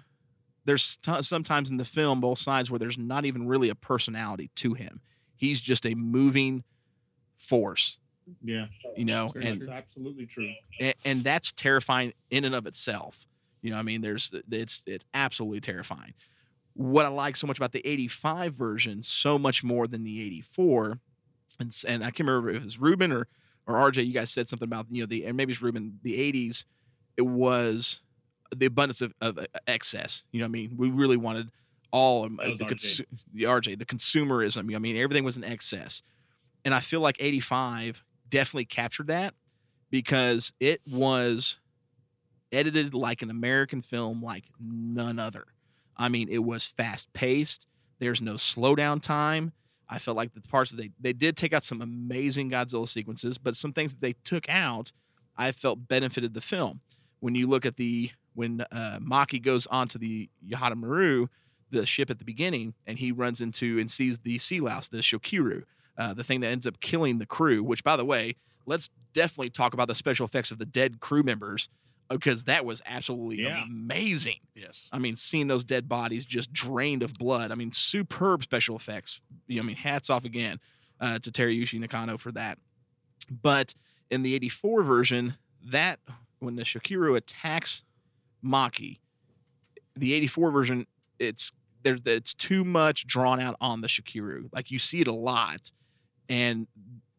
there's 0.64 0.96
t- 0.98 1.22
sometimes 1.22 1.70
in 1.70 1.76
the 1.76 1.84
film 1.84 2.22
both 2.22 2.38
sides 2.40 2.72
where 2.72 2.80
there's 2.80 2.98
not 2.98 3.26
even 3.26 3.48
really 3.48 3.68
a 3.70 3.76
personality 3.76 4.50
to 4.56 4.74
him. 4.74 5.02
He's 5.36 5.60
just 5.60 5.86
a 5.86 5.94
moving 5.94 6.64
force, 7.36 8.00
Yeah, 8.42 8.68
you 8.96 9.04
know, 9.04 9.28
and 9.36 9.56
that's 9.56 9.68
absolutely 9.68 10.26
true. 10.26 10.52
and, 10.80 10.94
and 11.04 11.24
that's 11.24 11.52
terrifying 11.52 12.14
in 12.32 12.46
and 12.46 12.56
of 12.56 12.66
itself. 12.66 13.28
You 13.62 13.72
know, 13.72 13.78
I 13.78 13.82
mean, 13.82 14.00
there's 14.02 14.34
it's 14.50 14.84
it's 14.88 15.06
absolutely 15.14 15.60
terrifying. 15.60 16.14
What 16.76 17.06
I 17.06 17.10
like 17.10 17.36
so 17.36 17.46
much 17.48 17.58
about 17.58 17.74
the 17.74 17.86
85 17.86 18.54
version, 18.54 19.04
so 19.04 19.38
much 19.38 19.64
more 19.66 19.86
than 19.86 20.06
the 20.06 20.22
84, 20.22 21.00
and 21.60 21.76
and 21.88 22.04
I 22.06 22.12
can't 22.12 22.28
remember 22.28 22.52
if 22.52 22.56
it 22.58 22.64
was 22.64 22.80
Ruben 22.80 23.12
or 23.12 23.28
or 23.68 23.76
RJ. 23.76 24.06
You 24.08 24.14
guys 24.14 24.32
said 24.32 24.50
something 24.50 24.68
about 24.68 24.88
you 24.90 25.02
know 25.02 25.06
the 25.06 25.26
and 25.26 25.38
maybe 25.38 25.52
it's 25.52 25.62
Ruben. 25.62 26.00
The 26.02 26.18
80s, 26.18 26.66
it 27.18 27.24
was 27.24 28.02
the 28.56 28.66
abundance 28.66 29.02
of, 29.02 29.14
of 29.22 29.38
uh, 29.38 29.46
excess. 29.68 30.26
You 30.32 30.40
know, 30.40 30.46
what 30.46 30.50
I 30.50 30.52
mean, 30.52 30.76
we 30.78 30.90
really 30.90 31.18
wanted 31.18 31.50
all 31.92 32.26
um, 32.26 32.38
the, 32.38 32.66
RJ. 32.66 32.70
consu- 32.70 33.06
the 33.34 33.44
RJ, 33.44 33.78
the 33.78 33.86
consumerism. 33.86 34.74
I 34.76 34.80
mean, 34.80 34.98
everything 34.98 35.24
was 35.24 35.38
in 35.38 35.44
excess, 35.44 36.02
and 36.66 36.74
I 36.74 36.80
feel 36.80 37.02
like 37.02 37.18
85 37.20 38.04
definitely 38.30 38.66
captured 38.66 39.08
that 39.08 39.34
because 39.90 40.54
it 40.60 40.82
was 40.90 41.58
edited 42.52 42.94
like 42.94 43.22
an 43.22 43.30
American 43.30 43.82
film, 43.82 44.24
like 44.24 44.46
none 44.60 45.20
other. 45.20 45.46
I 45.96 46.10
mean, 46.10 46.30
it 46.30 46.44
was 46.44 46.66
fast 46.66 47.12
paced. 47.14 47.68
There's 48.00 48.22
no 48.22 48.34
slowdown 48.34 49.02
time. 49.02 49.54
I 49.90 50.00
felt 50.00 50.18
like 50.18 50.34
the 50.34 50.42
parts 50.42 50.72
that 50.72 50.78
they 50.78 50.92
they 51.00 51.14
did 51.14 51.38
take 51.38 51.54
out 51.54 51.64
some 51.64 51.82
amazing 51.82 52.52
Godzilla 52.52 52.88
sequences, 52.88 53.38
but 53.38 53.56
some 53.56 53.74
things 53.74 53.94
that 53.94 54.02
they 54.02 54.14
took 54.24 54.50
out, 54.50 54.92
I 55.38 55.52
felt 55.52 55.88
benefited 55.88 56.34
the 56.34 56.42
film. 56.42 56.82
When 57.20 57.36
you 57.36 57.48
look 57.48 57.66
at 57.66 57.78
the 57.78 58.12
when 58.34 58.62
uh, 58.72 59.00
Maki 59.02 59.42
goes 59.42 59.66
onto 59.68 59.98
the 59.98 60.30
Yahata 60.48 60.76
Maru, 60.76 61.28
the 61.72 61.86
ship 61.86 62.10
at 62.10 62.20
the 62.20 62.26
beginning, 62.26 62.76
and 62.86 63.00
he 63.00 63.12
runs 63.12 63.42
into 63.42 63.80
and 63.80 63.90
sees 63.90 64.20
the 64.20 64.38
sea 64.38 64.60
louse, 64.60 64.88
the 64.88 64.98
Shokiru, 64.98 65.64
uh, 65.98 66.14
the 66.14 66.24
thing 66.24 66.42
that 66.42 66.48
ends 66.48 66.68
up 66.68 66.80
killing 66.80 67.18
the 67.18 67.26
crew. 67.26 67.64
Which, 67.64 67.84
by 67.84 67.98
the 67.98 68.06
way, 68.06 68.36
let's 68.66 68.90
definitely 69.14 69.50
talk 69.50 69.74
about 69.74 69.88
the 69.88 69.96
special 69.96 70.26
effects 70.26 70.52
of 70.52 70.60
the 70.60 70.66
dead 70.66 71.00
crew 71.00 71.24
members 71.24 71.70
because 72.10 72.46
that 72.46 72.66
was 72.66 72.82
absolutely 72.86 73.44
Yeah. 73.44 73.64
amazing. 73.64 74.40
Yes. 74.56 74.88
I 74.92 75.00
mean, 75.00 75.16
seeing 75.16 75.48
those 75.48 75.64
dead 75.64 75.88
bodies 75.90 76.26
just 76.26 76.54
drained 76.54 77.04
of 77.04 77.14
blood. 77.16 77.52
I 77.52 77.56
mean, 77.56 77.72
superb 77.72 78.44
special 78.44 78.76
effects. 78.76 79.22
You 79.48 79.58
know, 79.58 79.64
I 79.64 79.66
mean, 79.66 79.76
hats 79.76 80.10
off 80.10 80.24
again 80.26 80.60
uh, 81.00 81.20
to 81.20 81.32
Teruyoshi 81.32 81.80
Nakano 81.80 82.18
for 82.18 82.32
that. 82.32 82.58
But 83.30 83.74
in 84.10 84.24
the 84.24 84.34
84 84.36 84.84
version, 84.84 85.36
that 85.64 86.00
when 86.40 86.56
the 86.56 86.64
Shakiru 86.64 87.18
attacks 87.18 87.84
Maki, 88.44 89.00
the 89.96 90.14
84 90.14 90.52
version, 90.52 90.88
it's 91.20 91.52
there 91.84 91.98
it's 92.06 92.34
too 92.34 92.64
much 92.64 93.06
drawn 93.08 93.40
out 93.40 93.56
on 93.60 93.82
the 93.82 93.88
Shakiru. 93.88 94.50
Like 94.54 94.72
you 94.72 94.80
see 94.80 95.02
it 95.02 95.08
a 95.08 95.14
lot, 95.14 95.72
and 96.30 96.68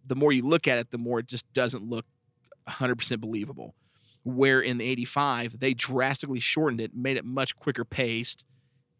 the 0.06 0.14
more 0.14 0.32
you 0.32 0.42
look 0.46 0.66
at 0.68 0.78
it, 0.78 0.90
the 0.90 0.98
more 0.98 1.18
it 1.18 1.26
just 1.26 1.50
doesn't 1.52 1.82
look 1.84 2.06
100% 2.68 3.20
believable. 3.20 3.74
Where 4.28 4.60
in 4.60 4.76
the 4.76 4.86
85, 4.86 5.58
they 5.58 5.72
drastically 5.72 6.38
shortened 6.38 6.82
it, 6.82 6.94
made 6.94 7.16
it 7.16 7.24
much 7.24 7.56
quicker 7.56 7.82
paced, 7.82 8.44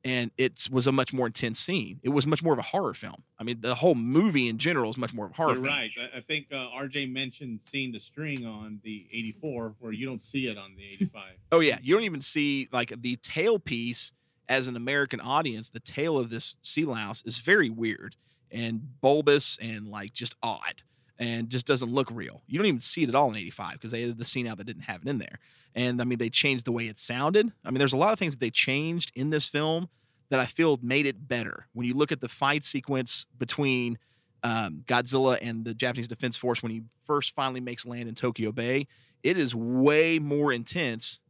and 0.03 0.31
it 0.39 0.68
was 0.72 0.87
a 0.87 0.93
much 0.93 1.12
more 1.12 1.26
intense 1.26 1.59
scene. 1.59 2.01
It 2.03 2.09
was 2.11 2.26
much 2.26 2.43
more 2.43 2.55
of 2.55 2.59
a 2.59 2.62
horror 2.62 2.95
film. 2.95 3.24
I 3.39 3.45
mean, 3.45 3.61
the 3.61 3.74
whole 3.74 3.95
movie 3.95 4.49
in 4.49 4.57
general 4.57 4.91
is 4.91 4.97
much 4.97 5.12
more 5.12 5.26
of 5.26 5.33
a 5.33 5.35
horror 5.35 5.49
You're 5.51 5.64
film. 5.64 5.66
right. 5.66 5.91
I, 6.14 6.20
think 6.20 6.47
uh, 6.51 6.68
RJ 6.74 7.12
mentioned 7.12 7.61
seeing 7.62 7.93
the 7.93 7.99
string 7.99 8.47
on 8.47 8.81
the 8.85 9.07
84, 9.12 9.74
where 9.81 9.93
you 9.93 10.07
don't 10.07 10.22
see 10.22 10.47
it 10.47 10.57
on 10.57 10.74
the 10.76 10.85
85. 10.85 11.22
Oh 11.53 11.61
yeah, 11.61 11.79
you 11.83 11.95
don't 11.95 12.05
even 12.05 12.22
see 12.22 12.68
like 12.72 12.95
the 13.01 13.16
tail 13.16 13.59
piece 13.59 14.12
as 14.49 14.66
an 14.66 14.76
American 14.76 15.20
audience. 15.20 15.68
The 15.68 15.81
tail 15.81 16.16
of 16.16 16.31
this 16.31 16.57
sea 16.62 16.85
louse 16.85 17.22
is 17.26 17.37
very 17.39 17.68
weird 17.68 18.16
and 18.51 19.01
bulbous 19.03 19.59
and 19.61 19.89
like 19.89 20.12
just 20.14 20.37
odd 20.43 20.83
and 21.19 21.51
just 21.51 21.66
doesn't 21.66 21.91
look 21.91 22.09
real. 22.11 22.43
You 22.47 22.59
don't 22.59 22.66
even 22.66 22.81
see 22.81 23.03
it 23.03 23.09
at 23.09 23.14
all 23.14 23.31
in 23.31 23.37
'85 23.37 23.73
because 23.73 23.91
they 23.91 23.99
edited 23.99 24.19
the 24.19 24.25
scene 24.25 24.47
out 24.47 24.59
that 24.59 24.64
didn't 24.64 24.83
have 24.83 25.03
it 25.03 25.09
in 25.09 25.19
there. 25.19 25.39
And 25.75 26.01
I 26.01 26.05
mean, 26.05 26.19
they 26.19 26.31
changed 26.31 26.64
the 26.64 26.73
way 26.73 26.87
it 26.87 26.99
sounded. 26.99 27.53
I 27.64 27.71
mean, 27.71 27.79
there's 27.79 27.93
a 27.93 27.99
lot 27.99 28.12
of 28.12 28.19
things 28.19 28.35
that 28.35 28.41
they 28.41 28.51
changed 28.51 29.12
in 29.14 29.31
this 29.31 29.49
film 29.49 29.89
that 30.31 30.41
I 30.41 30.47
feel 30.47 30.79
made 30.83 31.07
it 31.07 31.29
better. 31.29 31.66
When 31.73 31.87
you 31.87 31.95
look 31.95 32.12
at 32.12 32.21
the 32.21 32.29
fight 32.29 32.64
sequence 32.64 33.27
between 33.39 33.99
um, 34.43 34.85
Godzilla 34.87 35.39
and 35.41 35.64
the 35.64 35.75
Japanese 35.75 36.09
Defense 36.09 36.37
Force 36.37 36.62
when 36.62 36.73
he 36.73 36.83
first 37.05 37.35
finally 37.35 37.61
makes 37.61 37.87
land 37.87 38.09
in 38.09 38.14
Tokyo 38.14 38.53
Bay, 38.53 38.87
it 39.23 39.39
is 39.39 39.55
way 39.55 40.19
more 40.19 40.53
intense. 40.53 41.21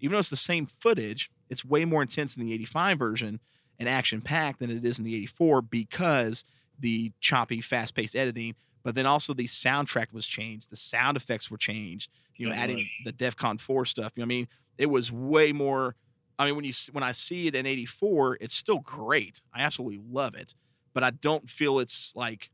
Even 0.00 0.12
though 0.12 0.18
it's 0.18 0.30
the 0.30 0.36
same 0.36 0.66
footage, 0.66 1.30
it's 1.48 1.64
way 1.64 1.84
more 1.84 2.02
intense 2.02 2.36
in 2.36 2.44
the 2.44 2.52
85 2.54 2.98
version 2.98 3.40
and 3.78 3.88
action 3.88 4.20
packed 4.20 4.60
than 4.60 4.70
it 4.70 4.84
is 4.84 4.98
in 4.98 5.04
the 5.04 5.14
84 5.14 5.62
because 5.62 6.44
the 6.78 7.12
choppy, 7.20 7.60
fast 7.60 7.94
paced 7.94 8.16
editing. 8.16 8.54
But 8.86 8.94
then 8.94 9.06
also 9.06 9.34
the 9.34 9.46
soundtrack 9.48 10.12
was 10.14 10.28
changed, 10.28 10.70
the 10.70 10.76
sound 10.76 11.18
effects 11.18 11.50
were 11.50 11.58
changed. 11.58 12.12
You 12.38 12.46
know, 12.48 12.54
adding 12.54 12.90
the 13.00 13.12
DefCon 13.12 13.60
4 13.60 13.84
stuff. 13.84 14.14
You 14.16 14.22
know, 14.22 14.26
I 14.26 14.28
mean, 14.28 14.48
it 14.78 14.86
was 14.86 15.12
way 15.12 15.52
more. 15.52 15.96
I 16.38 16.46
mean, 16.46 16.56
when 16.56 16.64
you 16.64 16.72
when 16.92 17.04
I 17.04 17.12
see 17.12 17.48
it 17.48 17.56
in 17.56 17.66
84, 17.66 18.38
it's 18.40 18.54
still 18.54 18.78
great. 18.78 19.42
I 19.52 19.62
absolutely 19.62 20.00
love 20.08 20.36
it, 20.36 20.54
but 20.94 21.04
I 21.04 21.10
don't 21.10 21.50
feel 21.50 21.80
it's 21.80 22.14
like 22.16 22.50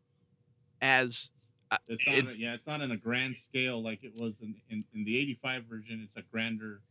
as 0.80 1.32
uh, 1.70 1.78
It's 1.88 2.06
not, 2.06 2.16
it- 2.16 2.38
yeah, 2.38 2.54
it's 2.54 2.66
not 2.66 2.80
on 2.82 2.90
a 2.92 2.96
grand 2.96 3.36
scale 3.36 3.82
like 3.82 4.04
it 4.04 4.14
was 4.16 4.40
in, 4.40 4.56
in, 4.70 4.84
in 4.94 5.04
the 5.04 5.18
85 5.18 5.64
version. 5.66 6.02
It's 6.02 6.16
a 6.16 6.22
grander. 6.22 6.82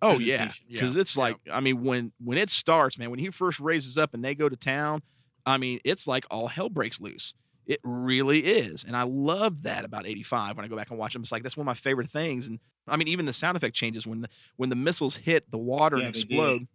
Oh 0.00 0.18
yeah, 0.18 0.52
because 0.72 0.96
Yeah, 0.96 1.00
it's 1.00 1.16
like 1.16 1.38
I 1.50 1.60
mean 1.60 1.82
when 1.82 2.12
when 2.22 2.38
it 2.38 2.50
starts, 2.50 2.98
man, 2.98 3.10
when 3.10 3.18
he 3.18 3.30
first 3.30 3.58
raises 3.60 3.98
up 3.98 4.14
and 4.14 4.24
they 4.24 4.34
go 4.34 4.48
to 4.48 4.56
town, 4.56 5.02
I 5.46 5.58
mean 5.58 5.80
it's 5.84 6.06
like 6.06 6.26
all 6.30 6.48
hell 6.48 6.68
breaks 6.68 7.00
loose. 7.00 7.34
It 7.68 7.80
really 7.84 8.46
is, 8.46 8.82
and 8.82 8.96
I 8.96 9.02
love 9.02 9.62
that 9.64 9.84
about 9.84 10.06
'85. 10.06 10.56
When 10.56 10.64
I 10.64 10.68
go 10.68 10.76
back 10.76 10.88
and 10.90 10.98
watch 10.98 11.12
them, 11.12 11.20
it's 11.20 11.30
like 11.30 11.42
that's 11.42 11.56
one 11.56 11.64
of 11.64 11.66
my 11.66 11.74
favorite 11.74 12.10
things. 12.10 12.46
And 12.48 12.60
I 12.88 12.96
mean 12.96 13.08
even 13.08 13.26
the 13.26 13.32
sound 13.32 13.58
effect 13.58 13.76
changes 13.76 14.06
when 14.06 14.22
the 14.22 14.28
when 14.56 14.70
the 14.70 14.76
missiles 14.76 15.16
hit 15.16 15.50
the 15.50 15.58
water 15.58 15.98
Yeah, 15.98 16.06
and 16.06 16.16
explode, 16.16 16.66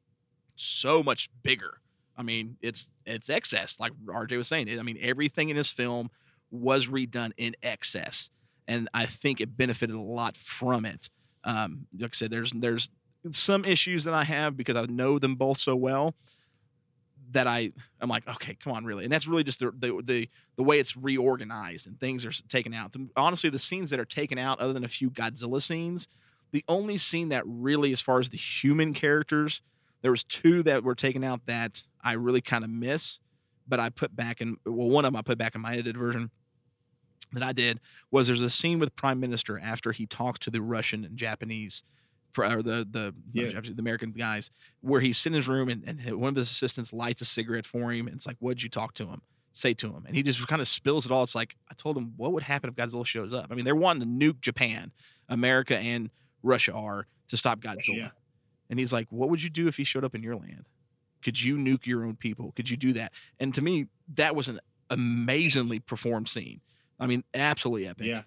so 0.55 1.01
much 1.01 1.29
bigger. 1.41 1.79
I 2.15 2.21
mean 2.21 2.57
it's 2.61 2.91
it's 3.07 3.27
excess, 3.27 3.79
like 3.79 3.91
RJ 4.05 4.37
was 4.37 4.47
saying. 4.47 4.69
I 4.79 4.83
mean 4.83 4.99
everything 5.01 5.49
in 5.49 5.55
this 5.55 5.71
film 5.71 6.11
was 6.51 6.87
redone 6.87 7.31
in 7.37 7.55
excess, 7.63 8.29
and 8.67 8.87
I 8.93 9.07
think 9.07 9.41
it 9.41 9.57
benefited 9.57 9.95
a 9.95 10.01
lot 10.01 10.37
from 10.37 10.85
it. 10.85 11.09
Um, 11.43 11.87
like 11.99 12.11
I 12.13 12.15
said, 12.15 12.29
there's 12.29 12.51
there's 12.51 12.91
some 13.31 13.65
issues 13.65 14.03
that 14.03 14.13
I 14.13 14.25
have 14.25 14.55
because 14.55 14.75
I 14.75 14.85
know 14.85 15.17
them 15.17 15.33
both 15.35 15.57
so 15.57 15.75
well 15.75 16.13
that 17.33 17.47
I 17.47 17.71
I'm 17.99 18.09
like, 18.09 18.27
okay, 18.27 18.55
come 18.55 18.73
on, 18.73 18.85
really, 18.85 19.03
and 19.03 19.13
that's 19.13 19.27
really 19.27 19.43
just 19.43 19.59
the 19.59 19.71
the 19.77 20.01
the, 20.03 20.29
the 20.55 20.63
way 20.63 20.79
it's 20.79 20.95
reorganized 20.95 21.87
and 21.87 21.99
things 21.99 22.25
are 22.25 22.31
taken 22.47 22.73
out. 22.73 22.93
The- 22.93 23.09
honestly, 23.15 23.49
the 23.49 23.59
scenes 23.59 23.89
that 23.91 23.99
are 23.99 24.05
taken 24.05 24.37
out, 24.37 24.59
other 24.59 24.73
than 24.73 24.83
a 24.83 24.89
few 24.89 25.09
Godzilla 25.09 25.61
scenes, 25.61 26.07
the 26.51 26.63
only 26.67 26.97
scene 26.97 27.29
that 27.29 27.43
really, 27.45 27.91
as 27.91 28.01
far 28.01 28.19
as 28.19 28.29
the 28.29 28.37
human 28.37 28.93
characters, 28.93 29.61
there 30.01 30.11
was 30.11 30.23
two 30.23 30.63
that 30.63 30.83
were 30.83 30.95
taken 30.95 31.23
out 31.23 31.45
that 31.47 31.83
I 32.03 32.13
really 32.13 32.41
kind 32.41 32.63
of 32.63 32.69
miss, 32.69 33.19
but 33.67 33.79
I 33.79 33.89
put 33.89 34.15
back 34.15 34.41
in. 34.41 34.57
Well, 34.65 34.89
one 34.89 35.05
of 35.05 35.11
them 35.11 35.17
I 35.17 35.21
put 35.21 35.37
back 35.37 35.55
in 35.55 35.61
my 35.61 35.73
edited 35.73 35.97
version 35.97 36.31
that 37.33 37.43
I 37.43 37.51
did 37.51 37.79
was 38.11 38.27
there's 38.27 38.41
a 38.41 38.49
scene 38.49 38.79
with 38.79 38.95
Prime 38.95 39.19
Minister 39.19 39.59
after 39.59 39.91
he 39.91 40.05
talks 40.05 40.39
to 40.39 40.51
the 40.51 40.61
Russian 40.61 41.03
and 41.03 41.17
Japanese, 41.17 41.83
or 42.37 42.61
the 42.63 42.87
the 42.89 43.13
Yeah. 43.31 43.59
The 43.61 43.75
American 43.79 44.11
guys, 44.11 44.51
where 44.81 45.01
he's 45.01 45.17
sitting 45.17 45.35
in 45.35 45.39
his 45.39 45.47
room 45.47 45.69
and, 45.69 45.83
and 45.87 46.15
one 46.19 46.29
of 46.29 46.35
his 46.35 46.51
assistants 46.51 46.93
lights 46.93 47.21
a 47.21 47.25
cigarette 47.25 47.65
for 47.65 47.91
him. 47.91 48.07
And 48.07 48.15
it's 48.15 48.27
like, 48.27 48.37
what'd 48.39 48.63
you 48.63 48.69
talk 48.69 48.93
to 48.95 49.07
him? 49.07 49.21
Say 49.51 49.75
to 49.75 49.87
him, 49.93 50.05
and 50.07 50.15
he 50.15 50.23
just 50.23 50.47
kind 50.47 50.61
of 50.61 50.67
spills 50.67 51.05
it 51.05 51.11
all. 51.11 51.21
It's 51.21 51.35
like 51.35 51.55
I 51.69 51.75
told 51.75 51.95
him, 51.95 52.13
what 52.17 52.33
would 52.33 52.41
happen 52.41 52.71
if 52.71 52.75
Godzilla 52.75 53.05
shows 53.05 53.31
up? 53.33 53.47
I 53.51 53.55
mean, 53.55 53.65
they're 53.65 53.75
wanting 53.75 54.01
to 54.19 54.33
nuke 54.33 54.41
Japan, 54.41 54.91
America, 55.29 55.77
and 55.77 56.09
Russia 56.41 56.73
are 56.73 57.05
to 57.27 57.37
stop 57.37 57.59
Godzilla. 57.59 57.97
Yeah. 57.97 58.09
And 58.69 58.79
he's 58.79 58.91
like, 58.91 59.07
what 59.11 59.29
would 59.29 59.43
you 59.43 59.51
do 59.51 59.67
if 59.67 59.77
he 59.77 59.83
showed 59.83 60.03
up 60.03 60.15
in 60.15 60.23
your 60.23 60.35
land? 60.35 60.67
Could 61.21 61.41
you 61.41 61.57
nuke 61.57 61.85
your 61.85 62.03
own 62.03 62.15
people? 62.15 62.51
Could 62.55 62.69
you 62.69 62.77
do 62.77 62.93
that? 62.93 63.13
And 63.39 63.53
to 63.53 63.61
me, 63.61 63.85
that 64.15 64.35
was 64.35 64.47
an 64.47 64.59
amazingly 64.89 65.79
performed 65.79 66.27
scene. 66.27 66.61
I 66.99 67.05
mean, 67.05 67.23
absolutely 67.35 67.87
epic. 67.87 68.07
Yeah. 68.07 68.23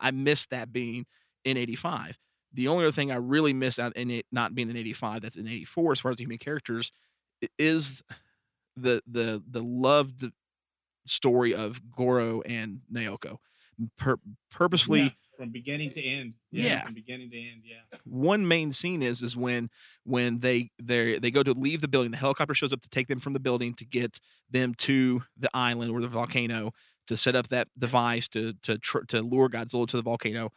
I 0.00 0.10
missed 0.10 0.50
that 0.50 0.72
being 0.72 1.04
in 1.44 1.58
85. 1.58 2.18
The 2.54 2.68
only 2.68 2.84
other 2.84 2.92
thing 2.92 3.10
I 3.10 3.16
really 3.16 3.52
miss 3.52 3.78
out 3.78 3.96
in 3.96 4.10
it 4.10 4.26
not 4.30 4.54
being 4.54 4.70
an 4.70 4.76
85 4.76 5.22
that's 5.22 5.36
an 5.36 5.46
84 5.48 5.92
as 5.92 6.00
far 6.00 6.10
as 6.10 6.16
the 6.18 6.24
human 6.24 6.38
characters 6.38 6.92
is 7.58 8.02
the 8.76 9.02
the 9.06 9.42
the 9.48 9.62
loved 9.62 10.30
story 11.06 11.54
of 11.54 11.80
Goro 11.90 12.42
and 12.42 12.80
Naoko. 12.92 13.38
Pur- 13.96 14.20
purposely 14.50 15.00
Yeah, 15.00 15.08
from 15.36 15.48
beginning 15.50 15.90
to 15.92 16.02
end. 16.02 16.34
Yeah. 16.52 16.84
From 16.84 16.94
beginning 16.94 17.30
to 17.30 17.36
end. 17.38 17.62
Yeah. 17.64 17.98
one 18.04 18.46
main 18.46 18.72
scene 18.72 19.02
is 19.02 19.22
is 19.22 19.36
when 19.36 19.70
when 20.04 20.38
they 20.40 20.70
they 20.80 21.18
they 21.18 21.30
go 21.30 21.42
to 21.42 21.52
leave 21.52 21.80
the 21.80 21.88
building 21.88 22.10
the 22.12 22.16
helicopter 22.18 22.54
shows 22.54 22.72
up 22.72 22.82
to 22.82 22.88
take 22.90 23.08
them 23.08 23.18
from 23.18 23.32
the 23.32 23.40
building 23.40 23.74
to 23.74 23.84
get 23.84 24.20
them 24.50 24.74
to 24.74 25.22
the 25.36 25.50
island 25.54 25.90
or 25.90 26.00
the 26.00 26.08
volcano 26.08 26.72
to 27.08 27.16
set 27.16 27.34
up 27.34 27.48
that 27.48 27.68
device 27.76 28.28
to 28.28 28.52
to 28.62 28.78
tr- 28.78 29.04
to 29.08 29.20
lure 29.22 29.48
Godzilla 29.48 29.88
to 29.88 29.96
the 29.96 30.02
volcano 30.02 30.52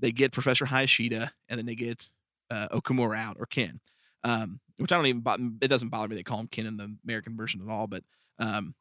they 0.00 0.12
get 0.12 0.32
Professor 0.32 0.66
Hayashida 0.66 1.30
and 1.48 1.58
then 1.58 1.66
they 1.66 1.74
get 1.74 2.08
uh, 2.50 2.68
Okamura 2.68 3.18
out 3.18 3.36
or 3.38 3.46
Ken 3.46 3.80
um, 4.24 4.60
which 4.78 4.92
I 4.92 4.96
don't 4.96 5.06
even 5.06 5.58
it 5.60 5.68
doesn't 5.68 5.88
bother 5.88 6.08
me 6.08 6.16
they 6.16 6.22
call 6.22 6.40
him 6.40 6.48
Ken 6.48 6.66
in 6.66 6.76
the 6.76 6.96
American 7.04 7.36
version 7.36 7.60
at 7.62 7.70
all 7.70 7.86
but 7.86 8.02
um, 8.38 8.74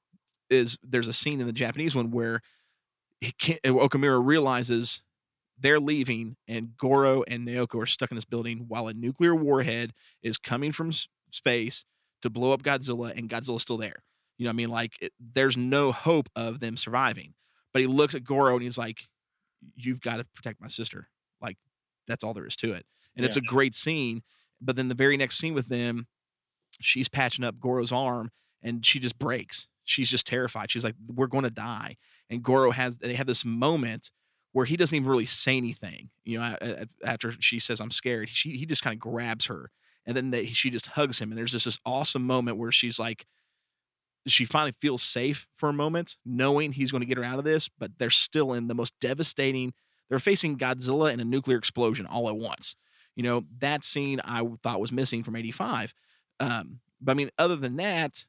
is 0.50 0.78
there's 0.84 1.08
a 1.08 1.14
scene 1.14 1.40
in 1.40 1.48
the 1.48 1.54
Japanese 1.54 1.96
one 1.96 2.12
where 2.12 2.41
he 3.22 3.32
can't, 3.34 3.62
Okamura 3.64 4.26
realizes 4.26 5.04
they're 5.58 5.80
leaving 5.80 6.38
and 6.48 6.78
Goro 6.78 7.24
and 7.28 7.48
Naoko 7.48 7.82
are 7.82 7.86
stuck 7.86 8.12
in 8.12 8.16
this 8.16 8.26
building 8.26 8.66
while 8.68 8.88
a 8.88 8.94
nuclear 8.94 9.36
warhead 9.36 9.91
is 10.24 10.38
coming 10.38 10.72
from 10.72 10.91
space 11.32 11.86
to 12.22 12.30
blow 12.30 12.54
up 12.54 12.64
Godzilla 12.64 13.16
and 13.18 13.30
Godzilla's 13.30 13.62
still 13.62 13.78
there. 13.78 14.04
You 14.38 14.46
know 14.46 14.50
what 14.50 14.54
I 14.54 14.56
mean? 14.56 14.70
Like 14.70 14.94
it, 15.02 15.12
there's 15.20 15.58
no 15.58 15.91
hope 15.91 16.30
of 16.36 16.60
them 16.60 16.78
surviving. 16.78 17.34
But 17.74 17.82
he 17.82 17.88
looks 17.88 18.16
at 18.16 18.24
Goro 18.24 18.54
and 18.54 18.64
he's 18.64 18.78
like, 18.78 19.08
you've 19.76 20.02
got 20.02 20.18
to 20.18 20.26
protect 20.36 20.61
my 20.61 20.68
sister. 20.68 21.10
Like 21.41 21.57
that's 22.07 22.23
all 22.23 22.34
there 22.34 22.45
is 22.45 22.56
to 22.57 22.73
it. 22.73 22.86
And 23.15 23.26
it's 23.26 23.36
a 23.36 23.41
great 23.41 23.76
scene. 23.76 24.22
But 24.61 24.76
then 24.76 24.88
the 24.88 24.95
very 24.95 25.18
next 25.18 25.38
scene 25.38 25.53
with 25.53 25.68
them, 25.68 26.07
she's 26.80 27.10
patching 27.10 27.44
up 27.44 27.60
Goro's 27.60 27.91
arm 27.91 28.31
and 28.61 28.86
she 28.86 28.99
just 28.99 29.19
breaks. 29.19 29.68
She's 29.84 30.10
just 30.10 30.27
terrified. 30.27 30.72
She's 30.72 30.84
like, 30.84 30.95
we're 31.07 31.27
going 31.27 31.44
to 31.44 31.49
die. 31.49 31.98
And 32.30 32.44
Goro 32.44 32.72
has, 32.72 32.99
they 32.99 33.15
have 33.15 33.27
this 33.27 33.44
moment 33.44 34.11
where 34.52 34.65
he 34.65 34.77
doesn't 34.77 34.95
even 34.95 35.10
really 35.10 35.26
say 35.26 35.57
anything. 35.57 36.10
You 36.23 36.40
know, 36.40 36.86
after 37.03 37.34
she 37.40 37.60
says, 37.60 37.81
I'm 37.81 37.91
scared, 37.91 38.30
she, 38.30 38.57
he 38.57 38.65
just 38.65 38.81
kind 38.84 38.94
of 38.94 38.99
grabs 38.99 39.48
her 39.48 39.72
and 40.06 40.15
then 40.15 40.31
they, 40.31 40.45
she 40.45 40.69
just 40.69 40.88
hugs 40.88 41.19
him. 41.19 41.31
And 41.31 41.38
there's 41.38 41.52
just 41.52 41.65
this 41.65 41.80
awesome 41.86 42.26
moment 42.26 42.57
where 42.57 42.72
she's 42.72 42.99
like, 42.99 43.26
she 44.28 44.46
finally 44.46 44.72
feels 44.74 45.02
safe 45.02 45.48
for 45.54 45.70
a 45.70 45.74
moment, 45.74 46.18
knowing 46.26 46.74
he's 46.74 46.91
going 46.91 47.02
to 47.02 47.08
get 47.08 47.18
her 47.18 47.24
out 47.24 47.40
of 47.40 47.46
this, 47.46 47.70
but 47.70 47.91
they're 47.98 48.10
still 48.10 48.54
in 48.54 48.68
the 48.68 48.76
most 48.76 48.94
devastating. 49.00 49.74
They're 50.10 50.20
facing 50.20 50.58
Godzilla 50.58 51.12
and 51.12 51.22
a 51.22 51.26
nuclear 51.26 51.58
explosion 51.58 52.06
all 52.06 52.28
at 52.30 52.36
once. 52.36 52.76
You 53.16 53.24
know, 53.24 53.46
that 53.60 53.84
scene 53.84 54.22
I 54.24 54.48
thought 54.64 54.80
was 54.80 54.91
missing 54.91 55.24
from 55.24 55.36
85. 55.36 55.94
Um, 56.40 56.80
but 57.02 57.12
I 57.14 57.16
mean, 57.16 57.30
other 57.38 57.56
than 57.56 57.78
that, 57.78 58.26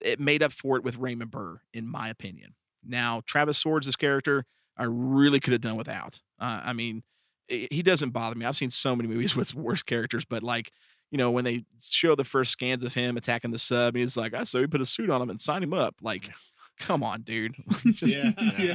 it 0.00 0.20
made 0.20 0.42
up 0.42 0.52
for 0.52 0.76
it 0.76 0.84
with 0.84 0.96
Raymond 0.96 1.30
Burr, 1.30 1.60
in 1.72 1.86
my 1.86 2.08
opinion. 2.08 2.54
Now, 2.84 3.22
Travis 3.26 3.58
Swords' 3.58 3.96
character, 3.96 4.44
I 4.76 4.84
really 4.84 5.40
could 5.40 5.52
have 5.52 5.62
done 5.62 5.76
without. 5.76 6.20
Uh, 6.38 6.60
I 6.64 6.72
mean, 6.72 7.02
i- 7.50 7.68
he 7.70 7.82
doesn't 7.82 8.10
bother 8.10 8.36
me. 8.36 8.44
I've 8.44 8.56
seen 8.56 8.70
so 8.70 8.94
many 8.94 9.08
movies 9.08 9.34
with 9.36 9.54
worse 9.54 9.82
characters, 9.82 10.24
but 10.24 10.42
like, 10.42 10.70
you 11.10 11.18
know, 11.18 11.30
when 11.30 11.44
they 11.44 11.64
show 11.80 12.14
the 12.14 12.24
first 12.24 12.52
scans 12.52 12.82
of 12.84 12.94
him 12.94 13.16
attacking 13.16 13.50
the 13.52 13.58
sub, 13.58 13.96
he's 13.96 14.16
like, 14.16 14.34
I 14.34 14.42
so 14.42 14.60
we 14.60 14.66
put 14.66 14.80
a 14.80 14.84
suit 14.86 15.10
on 15.10 15.22
him 15.22 15.30
and 15.30 15.40
sign 15.40 15.62
him 15.62 15.72
up. 15.72 15.94
Like, 16.02 16.30
come 16.78 17.02
on, 17.02 17.22
dude. 17.22 17.54
just, 17.86 18.02
yeah, 18.02 18.32
Yeah. 18.58 18.74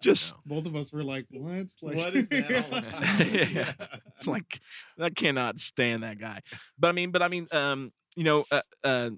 just 0.00 0.34
Both 0.46 0.66
of 0.66 0.74
us 0.74 0.92
were 0.92 1.04
like, 1.04 1.26
what? 1.30 1.66
Like, 1.82 1.96
what 1.96 2.14
is 2.14 2.28
that 2.30 2.72
all 2.72 2.78
about? 2.78 3.52
Yeah. 3.52 3.72
it's 4.16 4.26
like 4.26 4.60
I 4.98 5.10
cannot 5.10 5.60
stand 5.60 6.02
that 6.02 6.18
guy. 6.18 6.40
But 6.78 6.88
I 6.88 6.92
mean, 6.92 7.10
but 7.10 7.22
I 7.22 7.28
mean, 7.28 7.46
um, 7.52 7.92
you 8.16 8.24
know, 8.24 8.44
uh, 8.50 8.62
uh, 8.82 9.10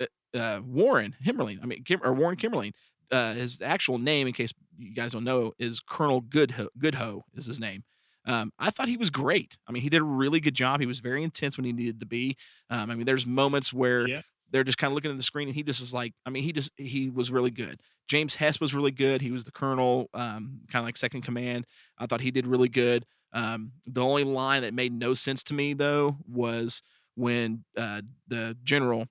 uh, 0.00 0.06
uh 0.36 0.60
Warren 0.64 1.14
Himmerling. 1.24 1.62
I 1.62 1.66
mean, 1.66 1.84
Kim, 1.84 2.00
or 2.02 2.12
Warren 2.12 2.36
Kemmerling. 2.36 2.72
Uh, 3.10 3.34
his 3.34 3.62
actual 3.62 3.98
name, 3.98 4.26
in 4.26 4.32
case 4.32 4.52
you 4.76 4.92
guys 4.92 5.12
don't 5.12 5.22
know, 5.24 5.52
is 5.58 5.78
Colonel 5.78 6.20
Goodhoe. 6.20 6.68
Goodhoe 6.76 7.22
is 7.34 7.46
his 7.46 7.60
name. 7.60 7.84
Um, 8.26 8.52
I 8.58 8.70
thought 8.70 8.88
he 8.88 8.96
was 8.96 9.10
great. 9.10 9.58
I 9.68 9.72
mean, 9.72 9.82
he 9.82 9.88
did 9.90 10.00
a 10.00 10.04
really 10.04 10.40
good 10.40 10.54
job. 10.54 10.80
He 10.80 10.86
was 10.86 11.00
very 11.00 11.22
intense 11.22 11.56
when 11.58 11.64
he 11.64 11.72
needed 11.72 12.00
to 12.00 12.06
be. 12.06 12.36
Um, 12.70 12.90
I 12.90 12.94
mean, 12.94 13.04
there's 13.06 13.26
moments 13.26 13.72
where 13.72 14.06
Yeah. 14.08 14.22
they're 14.50 14.64
just 14.64 14.78
kind 14.78 14.90
of 14.90 14.94
looking 14.94 15.10
at 15.10 15.16
the 15.16 15.22
screen, 15.22 15.48
and 15.48 15.54
he 15.54 15.62
just 15.62 15.82
is 15.82 15.92
like, 15.92 16.14
I 16.24 16.30
mean, 16.30 16.42
he 16.42 16.52
just 16.52 16.70
he 16.76 17.10
was 17.10 17.30
really 17.30 17.50
good. 17.50 17.80
James 18.08 18.34
Hess 18.36 18.60
was 18.60 18.74
really 18.74 18.90
good. 18.90 19.20
He 19.22 19.30
was 19.30 19.44
the 19.44 19.52
colonel, 19.52 20.08
um, 20.14 20.60
kind 20.70 20.82
of 20.82 20.84
like 20.84 20.96
second 20.96 21.22
command. 21.22 21.66
I 21.98 22.06
thought 22.06 22.20
he 22.20 22.30
did 22.30 22.46
really 22.46 22.68
good. 22.68 23.04
Um, 23.32 23.72
the 23.86 24.02
only 24.02 24.24
line 24.24 24.62
that 24.62 24.74
made 24.74 24.92
no 24.92 25.12
sense 25.14 25.42
to 25.44 25.54
me 25.54 25.72
though 25.74 26.18
was 26.26 26.82
when 27.16 27.64
uh, 27.76 28.02
the 28.28 28.56
general 28.62 29.06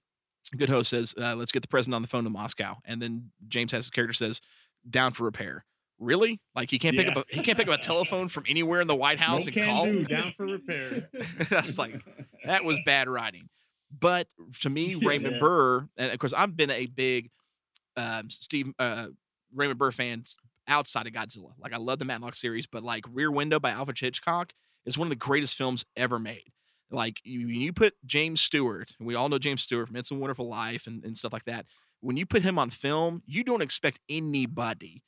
Goodhoe 0.56 0.86
says, 0.86 1.14
uh, 1.20 1.36
"Let's 1.36 1.52
get 1.52 1.62
the 1.62 1.68
president 1.68 1.96
on 1.96 2.02
the 2.04 2.08
phone 2.08 2.24
to 2.24 2.30
Moscow," 2.30 2.78
and 2.86 3.02
then 3.02 3.32
James 3.48 3.72
Hess's 3.72 3.90
character 3.90 4.14
says, 4.14 4.42
"Down 4.90 5.12
for 5.14 5.24
repair." 5.24 5.66
Really? 6.04 6.40
Like 6.56 6.70
he 6.70 6.80
can't 6.80 6.96
pick 6.96 7.08
Yeah. 7.08 7.14
up 7.20 7.26
a, 7.32 7.36
he 7.36 7.42
can't 7.42 7.58
pick 7.58 7.68
up 7.68 7.80
a 7.80 7.82
telephone 7.84 8.28
from 8.28 8.44
anywhere 8.48 8.82
in 8.82 8.88
the 8.88 8.96
White 8.96 9.20
no 9.20 9.26
House 9.26 9.46
and 9.46 9.54
can 9.56 9.66
call. 9.66 9.86
do. 9.86 10.04
Down 10.06 10.34
for 10.36 10.46
repair. 10.46 11.10
That's 11.50 11.78
like 11.78 11.96
that 12.46 12.64
was 12.64 12.80
bad 12.86 13.08
writing. 13.08 13.50
But 13.98 14.28
to 14.62 14.70
me, 14.70 14.96
Raymond 15.04 15.36
Yeah. 15.36 15.40
Burr, 15.40 15.88
and 15.98 16.12
of 16.12 16.20
course, 16.20 16.34
I've 16.34 16.58
been 16.58 16.72
a 16.72 16.88
big 16.88 17.30
um, 17.96 18.30
Steve 18.30 18.74
uh, 18.80 19.08
Raymond 19.54 19.80
Burr 19.80 19.92
fan 19.92 20.24
outside 20.68 21.08
of 21.08 21.14
Godzilla. 21.14 21.54
Like 21.60 21.74
I 21.74 21.78
love 21.78 22.00
the 22.00 22.06
Matlock 22.06 22.36
series, 22.36 22.68
but 22.68 22.84
like 22.84 23.06
Rear 23.12 23.32
Window 23.32 23.60
by 23.60 23.72
Alfred 23.72 24.00
Hitchcock 24.00 24.52
is 24.86 24.98
one 24.98 25.06
of 25.08 25.10
the 25.10 25.16
greatest 25.16 25.56
films 25.56 25.86
ever 25.96 26.20
made. 26.20 26.52
Like 26.92 27.22
you, 27.24 27.48
you 27.48 27.72
put 27.74 27.94
James 28.06 28.42
Stewart, 28.42 28.94
and 29.00 29.08
we 29.08 29.16
all 29.16 29.30
know 29.30 29.40
James 29.40 29.62
Stewart 29.64 29.88
from 29.88 29.96
It's 29.96 30.12
a 30.12 30.16
Wonderful 30.16 30.48
Life 30.48 30.86
and, 30.88 31.04
and 31.06 31.18
stuff 31.18 31.34
like 31.34 31.46
that. 31.46 31.66
When 32.02 32.18
you 32.18 32.26
put 32.26 32.42
him 32.44 32.60
on 32.60 32.70
film, 32.70 33.24
you 33.26 33.44
don't 33.44 33.62
expect 33.62 34.00
anybody 34.10 35.02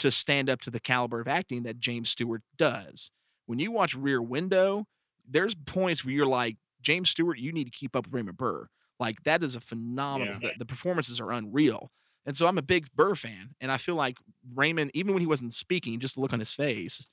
to 0.00 0.10
stand 0.10 0.50
up 0.50 0.60
to 0.62 0.70
the 0.70 0.80
caliber 0.80 1.20
of 1.20 1.28
acting 1.28 1.62
that 1.62 1.78
James 1.78 2.10
Stewart 2.10 2.42
does. 2.58 3.10
When 3.46 3.58
you 3.58 3.70
watch 3.70 3.94
Rear 3.94 4.20
Window, 4.20 4.86
there's 5.26 5.54
points 5.54 6.04
where 6.04 6.12
you're 6.12 6.26
like, 6.26 6.56
James 6.82 7.10
Stewart, 7.10 7.38
you 7.38 7.52
need 7.52 7.64
to 7.64 7.70
keep 7.70 7.94
up 7.94 8.06
with 8.06 8.14
Raymond 8.14 8.36
Burr. 8.36 8.68
Like 8.98 9.22
that 9.22 9.42
is 9.42 9.54
a 9.56 9.60
phenomenal. 9.60 10.38
Yeah. 10.42 10.50
The, 10.50 10.58
the 10.58 10.66
performances 10.66 11.20
are 11.20 11.30
unreal. 11.30 11.90
And 12.26 12.36
so 12.36 12.46
I'm 12.46 12.58
a 12.58 12.62
big 12.62 12.88
Burr 12.94 13.14
fan, 13.14 13.54
and 13.60 13.72
I 13.72 13.78
feel 13.78 13.94
like 13.94 14.18
Raymond, 14.54 14.90
even 14.92 15.14
when 15.14 15.20
he 15.22 15.26
wasn't 15.26 15.54
speaking, 15.54 16.00
just 16.00 16.16
the 16.16 16.20
look 16.20 16.34
on 16.34 16.38
his 16.38 16.52
face 16.52 17.08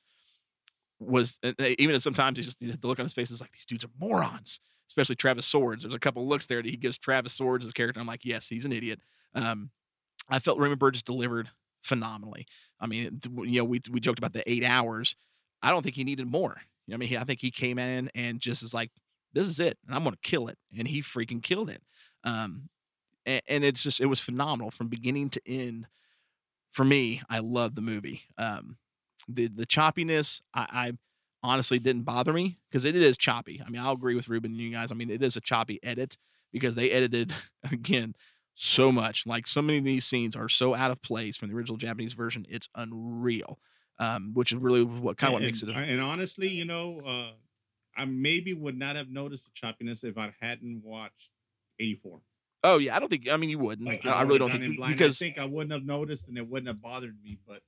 was 1.00 1.40
even 1.60 2.00
sometimes 2.00 2.40
just 2.40 2.60
the 2.60 2.88
look 2.88 3.00
on 3.00 3.06
his 3.06 3.14
face 3.14 3.32
is 3.32 3.40
like 3.40 3.54
these 3.54 3.66
dudes 3.66 3.86
are 3.86 3.92
morons. 4.00 4.60
Especially 4.90 5.16
Travis 5.16 5.46
Swords. 5.46 5.84
There's 5.84 5.94
a 5.94 6.00
couple 6.00 6.26
looks 6.28 6.46
there 6.46 6.62
that 6.62 6.70
he 6.70 6.78
gives 6.78 6.98
Travis 6.98 7.34
Swords 7.34 7.66
as 7.66 7.72
a 7.72 7.74
character. 7.74 8.00
I'm 8.00 8.08
like, 8.08 8.24
yes, 8.24 8.48
he's 8.48 8.64
an 8.64 8.72
idiot. 8.72 9.02
Um, 9.36 9.72
I 10.30 10.40
felt 10.40 10.58
Raymond 10.60 10.80
Burr 10.80 10.92
just 10.92 11.06
delivered 11.06 11.50
phenomenally. 11.88 12.46
I 12.80 12.88
mean, 12.88 13.20
you 13.44 13.60
know, 13.60 13.66
we 13.66 13.82
we 13.90 14.00
joked 14.00 14.20
about 14.20 14.34
the 14.34 14.50
eight 14.50 14.64
hours. 14.64 15.16
I 15.62 15.72
don't 15.72 15.82
think 15.82 15.96
he 15.96 16.04
needed 16.04 16.28
more. 16.28 16.58
You 16.86 16.92
know, 16.92 16.96
I 16.96 16.98
mean, 16.98 17.10
he, 17.10 17.18
I 17.18 17.24
think 17.24 17.42
he 17.42 17.52
came 17.52 17.80
in 17.80 18.12
and 18.14 18.40
just 18.40 18.62
is 18.62 18.74
like, 18.74 18.92
this 19.34 19.48
is 19.48 19.60
it, 19.60 19.78
and 19.86 19.96
I'm 19.96 20.04
going 20.04 20.16
to 20.16 20.30
kill 20.30 20.48
it, 20.48 20.58
and 20.78 20.88
he 20.88 21.02
freaking 21.02 21.42
killed 21.42 21.70
it. 21.70 21.82
Um, 22.24 22.70
and, 23.26 23.42
and 23.48 23.64
it's 23.64 23.82
just 23.82 24.00
it 24.00 24.06
was 24.06 24.20
phenomenal 24.20 24.72
from 24.72 24.88
beginning 24.88 25.30
to 25.32 25.42
end. 25.46 25.88
For 26.72 26.86
me, 26.86 27.22
I 27.30 27.40
love 27.40 27.74
the 27.74 27.82
movie. 27.82 28.24
Um, 28.38 28.78
the 29.28 29.48
the 29.48 29.66
choppiness, 29.66 30.42
I, 30.54 30.68
I 30.72 30.92
honestly 31.44 31.80
didn't 31.80 32.04
bother 32.04 32.34
me 32.34 32.58
because 32.70 32.86
it 32.86 32.96
is 32.96 33.18
choppy. 33.18 33.62
I 33.66 33.70
mean, 33.70 33.82
I'll 33.82 33.94
agree 33.94 34.16
with 34.16 34.30
Ruben 34.30 34.52
and 34.52 34.60
you 34.60 34.72
guys. 34.72 34.92
I 34.92 34.96
mean, 34.96 35.10
it 35.10 35.24
is 35.24 35.36
a 35.36 35.42
choppy 35.42 35.80
edit 35.82 36.18
because 36.52 36.76
they 36.76 36.92
edited 36.92 37.34
again 37.72 38.14
so 38.60 38.92
much. 38.92 39.28
Like 39.28 39.46
so 39.48 39.62
many 39.62 39.78
of 39.78 39.84
these 39.84 40.06
scenes 40.06 40.36
are 40.36 40.50
so 40.50 40.74
out 40.74 40.92
of 40.92 41.02
place 41.02 41.38
from 41.38 41.50
the 41.50 41.56
original 41.56 41.78
Japanese 41.78 42.14
version. 42.14 42.46
It's 42.50 42.70
unreal. 42.76 43.60
Um, 44.00 44.32
which 44.36 44.52
is 44.52 44.60
really 44.60 44.84
what 44.84 45.18
kind 45.18 45.34
of 45.34 45.40
what 45.40 45.42
makes 45.44 45.64
it. 45.64 45.70
and, 45.70 45.90
and 45.90 46.02
honestly, 46.02 46.48
you 46.48 46.66
know, 46.66 47.02
uh, 47.04 47.32
I 47.96 48.06
maybe 48.06 48.54
would 48.54 48.78
not 48.78 48.96
have 48.96 49.10
noticed 49.10 49.46
the 49.46 49.52
choppiness 49.52 50.04
if 50.04 50.20
I 50.20 50.36
hadn't 50.40 50.84
watched 50.84 51.32
84. 51.80 52.22
Oh 52.64 52.78
yeah, 52.78 52.96
I 52.96 53.00
don't 53.00 53.10
think. 53.10 53.28
I 53.28 53.38
mean, 53.38 53.50
you 53.50 53.58
wouldn't. 53.58 53.88
Like, 53.88 54.06
I, 54.06 54.12
I 54.12 54.22
really 54.22 54.38
don't 54.38 54.52
think 54.52 54.78
because 54.88 55.20
I 55.20 55.26
think 55.26 55.40
I 55.40 55.46
wouldn't 55.46 55.72
have 55.72 55.84
noticed 55.84 56.28
and 56.28 56.38
it 56.38 56.48
wouldn't 56.48 56.68
have 56.68 56.80
bothered 56.80 57.16
me. 57.24 57.40
But 57.48 57.62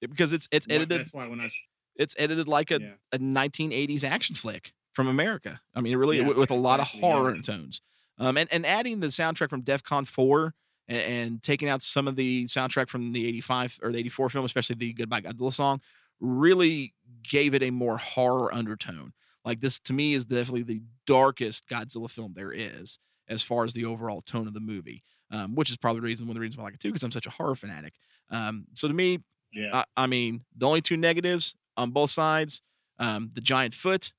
because 0.00 0.32
it's 0.32 0.48
it's 0.50 0.66
edited 0.70 1.00
that's 1.00 1.12
why 1.12 1.28
when 1.28 1.40
I 1.40 1.50
it's 1.96 2.14
edited 2.18 2.48
like 2.48 2.70
a, 2.70 2.80
yeah. 2.80 2.92
a 3.12 3.18
1980s 3.18 4.04
action 4.04 4.34
flick 4.34 4.72
from 4.92 5.08
America. 5.08 5.60
I 5.74 5.80
mean, 5.80 5.96
really 5.96 6.18
Yeah, 6.18 6.28
with, 6.28 6.38
with 6.38 6.50
a 6.50 6.54
lot 6.54 6.80
exactly, 6.80 7.00
of 7.00 7.04
horror 7.04 7.36
yeah. 7.36 7.42
tones. 7.42 7.82
Um, 8.18 8.36
and 8.36 8.50
and 8.52 8.64
adding 8.66 9.00
the 9.00 9.08
soundtrack 9.08 9.50
from 9.50 9.62
DefCon 9.62 10.06
4 10.06 10.54
and, 10.88 10.98
and 10.98 11.42
taking 11.42 11.68
out 11.68 11.82
some 11.82 12.08
of 12.08 12.16
the 12.16 12.44
soundtrack 12.46 12.88
from 12.88 13.12
the 13.12 13.26
85 13.26 13.80
or 13.82 13.92
the 13.92 13.98
84 13.98 14.30
film, 14.30 14.44
especially 14.44 14.76
the 14.76 14.92
Goodbye 14.92 15.20
Godzilla 15.22 15.52
song, 15.52 15.80
really 16.20 16.94
gave 17.22 17.54
it 17.54 17.62
a 17.62 17.70
more 17.70 17.98
horror 17.98 18.52
undertone. 18.54 19.12
Like 19.44 19.60
this 19.60 19.78
to 19.80 19.92
me 19.92 20.14
is 20.14 20.24
definitely 20.24 20.62
the 20.62 20.82
darkest 21.06 21.68
Godzilla 21.68 22.10
film 22.10 22.32
there 22.34 22.52
is 22.52 22.98
as 23.28 23.42
far 23.42 23.64
as 23.64 23.74
the 23.74 23.84
overall 23.84 24.20
tone 24.20 24.46
of 24.46 24.54
the 24.54 24.60
movie. 24.60 25.02
Um, 25.28 25.56
which 25.56 25.70
is 25.70 25.76
probably 25.76 26.00
the 26.02 26.06
reason 26.06 26.26
one 26.26 26.30
of 26.30 26.34
the 26.36 26.40
reasons 26.40 26.56
why 26.56 26.62
I 26.62 26.66
like 26.66 26.74
it 26.74 26.80
too, 26.80 26.88
because 26.90 27.02
I'm 27.02 27.10
such 27.10 27.26
a 27.26 27.30
horror 27.30 27.56
fanatic. 27.56 27.94
Um, 28.30 28.66
so 28.74 28.86
to 28.86 28.94
me, 28.94 29.18
Yeah. 29.52 29.82
I, 29.96 30.04
I 30.04 30.06
mean, 30.06 30.44
the 30.56 30.68
only 30.68 30.80
two 30.80 30.96
negatives 30.96 31.56
on 31.76 31.90
both 31.90 32.10
sides, 32.10 32.62
um, 33.00 33.30
the 33.34 33.40
giant 33.40 33.74
foot 33.74 34.12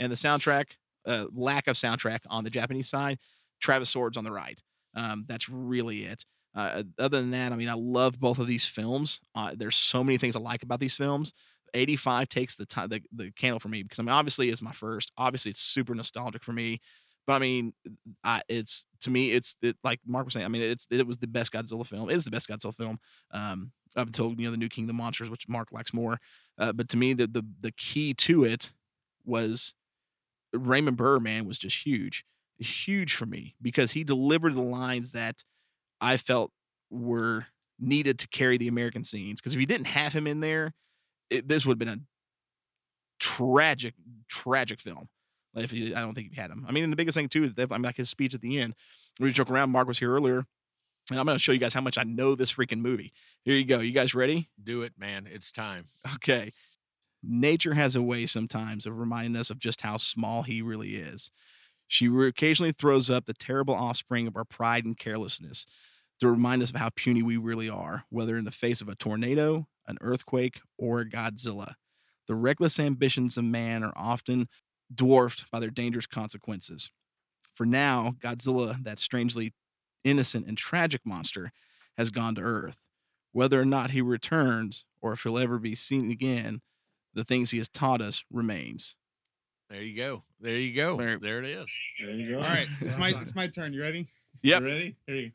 and 0.00 0.10
the 0.10 0.16
soundtrack, 0.16 0.72
uh, 1.06 1.26
lack 1.32 1.68
of 1.68 1.76
soundtrack 1.76 2.22
on 2.28 2.42
the 2.42 2.50
Japanese 2.50 2.88
side, 2.88 3.20
Travis 3.60 3.90
Swords 3.90 4.16
on 4.16 4.24
the 4.24 4.32
right. 4.32 4.60
Um, 4.94 5.24
that's 5.28 5.48
really 5.48 6.04
it. 6.04 6.24
Uh, 6.54 6.82
other 6.98 7.18
than 7.20 7.30
that, 7.30 7.52
I 7.52 7.56
mean, 7.56 7.68
I 7.68 7.74
love 7.74 8.18
both 8.18 8.38
of 8.38 8.46
these 8.46 8.66
films. 8.66 9.20
Uh, 9.34 9.52
there's 9.56 9.76
so 9.76 10.02
many 10.02 10.18
things 10.18 10.34
I 10.34 10.40
like 10.40 10.62
about 10.62 10.80
these 10.80 10.96
films. 10.96 11.32
85 11.74 12.28
takes 12.28 12.56
the 12.56 12.66
time, 12.66 12.88
the, 12.88 13.00
the 13.12 13.30
candle 13.32 13.60
for 13.60 13.68
me 13.68 13.82
because 13.82 13.98
I 13.98 14.02
mean, 14.02 14.12
obviously 14.12 14.48
it's 14.48 14.62
my 14.62 14.72
first. 14.72 15.12
Obviously, 15.16 15.50
it's 15.50 15.60
super 15.60 15.94
nostalgic 15.94 16.42
for 16.42 16.52
me. 16.52 16.80
But 17.26 17.34
I 17.34 17.38
mean, 17.40 17.74
I, 18.24 18.40
it's 18.48 18.86
to 19.02 19.10
me, 19.10 19.32
it's 19.32 19.56
it, 19.60 19.76
like 19.84 20.00
Mark 20.06 20.24
was 20.24 20.32
saying. 20.32 20.46
I 20.46 20.48
mean, 20.48 20.62
it's 20.62 20.88
it 20.90 21.06
was 21.06 21.18
the 21.18 21.26
best 21.26 21.52
Godzilla 21.52 21.86
film. 21.86 22.08
It 22.08 22.16
is 22.16 22.24
the 22.24 22.30
best 22.30 22.48
Godzilla 22.48 22.74
film 22.74 22.98
um, 23.32 23.72
up 23.96 24.06
until 24.06 24.34
you 24.38 24.46
know 24.46 24.50
the 24.50 24.56
new 24.56 24.70
King 24.70 24.84
of 24.84 24.88
the 24.88 24.94
Monsters, 24.94 25.28
which 25.28 25.46
Mark 25.46 25.70
likes 25.70 25.92
more. 25.92 26.18
Uh, 26.58 26.72
but 26.72 26.88
to 26.88 26.96
me, 26.96 27.12
the 27.12 27.26
the 27.26 27.42
the 27.60 27.72
key 27.72 28.14
to 28.14 28.44
it 28.44 28.72
was 29.26 29.74
Raymond 30.54 30.96
Burr. 30.96 31.20
Man, 31.20 31.46
was 31.46 31.58
just 31.58 31.84
huge, 31.84 32.24
huge 32.58 33.14
for 33.14 33.26
me 33.26 33.54
because 33.60 33.92
he 33.92 34.04
delivered 34.04 34.54
the 34.54 34.62
lines 34.62 35.12
that 35.12 35.44
I 36.00 36.16
felt 36.16 36.50
were 36.90 37.46
needed 37.78 38.18
to 38.20 38.28
carry 38.28 38.56
the 38.56 38.68
American 38.68 39.04
scenes. 39.04 39.40
Because 39.40 39.54
if 39.54 39.60
you 39.60 39.66
didn't 39.66 39.86
have 39.86 40.12
him 40.12 40.26
in 40.26 40.40
there, 40.40 40.74
it, 41.30 41.48
this 41.48 41.64
would 41.64 41.74
have 41.74 41.78
been 41.78 41.88
a 41.88 42.00
tragic, 43.20 43.94
tragic 44.28 44.80
film. 44.80 45.08
Like, 45.54 45.64
If 45.64 45.72
you, 45.72 45.94
I 45.94 46.00
don't 46.00 46.14
think 46.14 46.30
you 46.34 46.40
had 46.40 46.50
him. 46.50 46.64
I 46.68 46.72
mean, 46.72 46.84
and 46.84 46.92
the 46.92 46.96
biggest 46.96 47.16
thing 47.16 47.28
too 47.28 47.44
is 47.44 47.54
that 47.54 47.70
I 47.70 47.74
mean, 47.74 47.82
like 47.82 47.96
his 47.96 48.10
speech 48.10 48.34
at 48.34 48.40
the 48.40 48.58
end. 48.58 48.74
We 49.18 49.26
were 49.26 49.32
joking 49.32 49.54
around. 49.54 49.70
Mark 49.70 49.88
was 49.88 49.98
here 49.98 50.12
earlier, 50.12 50.44
and 51.10 51.18
I'm 51.18 51.26
going 51.26 51.36
to 51.36 51.42
show 51.42 51.52
you 51.52 51.58
guys 51.58 51.74
how 51.74 51.80
much 51.80 51.98
I 51.98 52.04
know 52.04 52.34
this 52.34 52.52
freaking 52.52 52.80
movie. 52.80 53.12
Here 53.42 53.56
you 53.56 53.64
go. 53.64 53.80
You 53.80 53.92
guys 53.92 54.14
ready? 54.14 54.48
Do 54.62 54.82
it, 54.82 54.92
man. 54.98 55.28
It's 55.30 55.50
time. 55.50 55.84
Okay. 56.16 56.52
Nature 57.22 57.74
has 57.74 57.96
a 57.96 58.02
way 58.02 58.26
sometimes 58.26 58.86
of 58.86 58.98
reminding 58.98 59.34
us 59.34 59.50
of 59.50 59.58
just 59.58 59.80
how 59.80 59.96
small 59.96 60.44
he 60.44 60.62
really 60.62 60.94
is. 60.94 61.32
She 61.88 62.06
occasionally 62.06 62.72
throws 62.72 63.08
up 63.08 63.24
the 63.24 63.34
terrible 63.34 63.74
offspring 63.74 64.26
of 64.26 64.36
our 64.36 64.44
pride 64.44 64.84
and 64.84 64.96
carelessness 64.96 65.66
to 66.20 66.28
remind 66.28 66.62
us 66.62 66.70
of 66.70 66.76
how 66.76 66.90
puny 66.90 67.22
we 67.22 67.36
really 67.36 67.68
are, 67.68 68.04
whether 68.10 68.36
in 68.36 68.44
the 68.44 68.50
face 68.50 68.80
of 68.80 68.88
a 68.88 68.94
tornado, 68.94 69.66
an 69.86 69.96
earthquake, 70.00 70.60
or 70.76 71.00
a 71.00 71.08
Godzilla. 71.08 71.74
The 72.26 72.34
reckless 72.34 72.78
ambitions 72.78 73.38
of 73.38 73.44
man 73.44 73.82
are 73.82 73.94
often 73.96 74.48
dwarfed 74.94 75.50
by 75.50 75.60
their 75.60 75.70
dangerous 75.70 76.06
consequences. 76.06 76.90
For 77.54 77.64
now, 77.64 78.16
Godzilla, 78.20 78.82
that 78.84 78.98
strangely 78.98 79.54
innocent 80.04 80.46
and 80.46 80.58
tragic 80.58 81.00
monster, 81.06 81.52
has 81.96 82.10
gone 82.10 82.34
to 82.34 82.42
Earth. 82.42 82.76
Whether 83.32 83.60
or 83.60 83.64
not 83.64 83.92
he 83.92 84.02
returns 84.02 84.84
or 85.00 85.12
if 85.12 85.22
he'll 85.22 85.38
ever 85.38 85.58
be 85.58 85.74
seen 85.74 86.10
again, 86.10 86.60
the 87.14 87.24
things 87.24 87.50
he 87.50 87.58
has 87.58 87.68
taught 87.68 88.00
us 88.02 88.24
remains. 88.30 88.96
There 89.70 89.82
you 89.82 89.96
go. 89.96 90.22
There 90.40 90.56
you 90.56 90.74
go. 90.74 90.96
There- 90.96 91.18
There 91.18 91.42
it 91.42 91.50
is. 91.50 91.66
There 92.00 92.10
you 92.10 92.30
go. 92.30 92.36
All 92.38 92.44
right, 92.44 92.68
it's 92.80 92.96
my 92.96 93.12
it's 93.20 93.34
my 93.34 93.46
turn. 93.48 93.72
You 93.72 93.82
ready? 93.82 94.06
Yep. 94.42 94.60
You 94.62 94.66
ready? 94.66 94.96
Here 95.06 95.16
you 95.16 95.30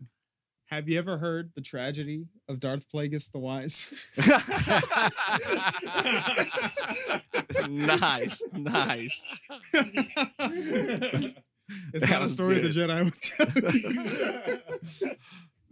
Have 0.68 0.89
you 0.89 0.97
ever 0.97 1.18
heard 1.18 1.51
the 1.55 1.61
tragedy 1.61 2.26
of 2.49 2.60
Darth 2.60 2.85
Plagueis 2.91 3.31
the 3.31 3.39
Wise? 3.39 4.10
nice, 7.69 8.41
nice. 8.53 9.26
it's 11.93 12.10
not 12.10 12.19
a 12.19 12.23
was 12.23 12.34
story 12.34 12.55
the. 12.55 12.69
Jedi 12.69 13.03
would 13.03 13.22
tell 13.22 13.47
you. 15.01 15.11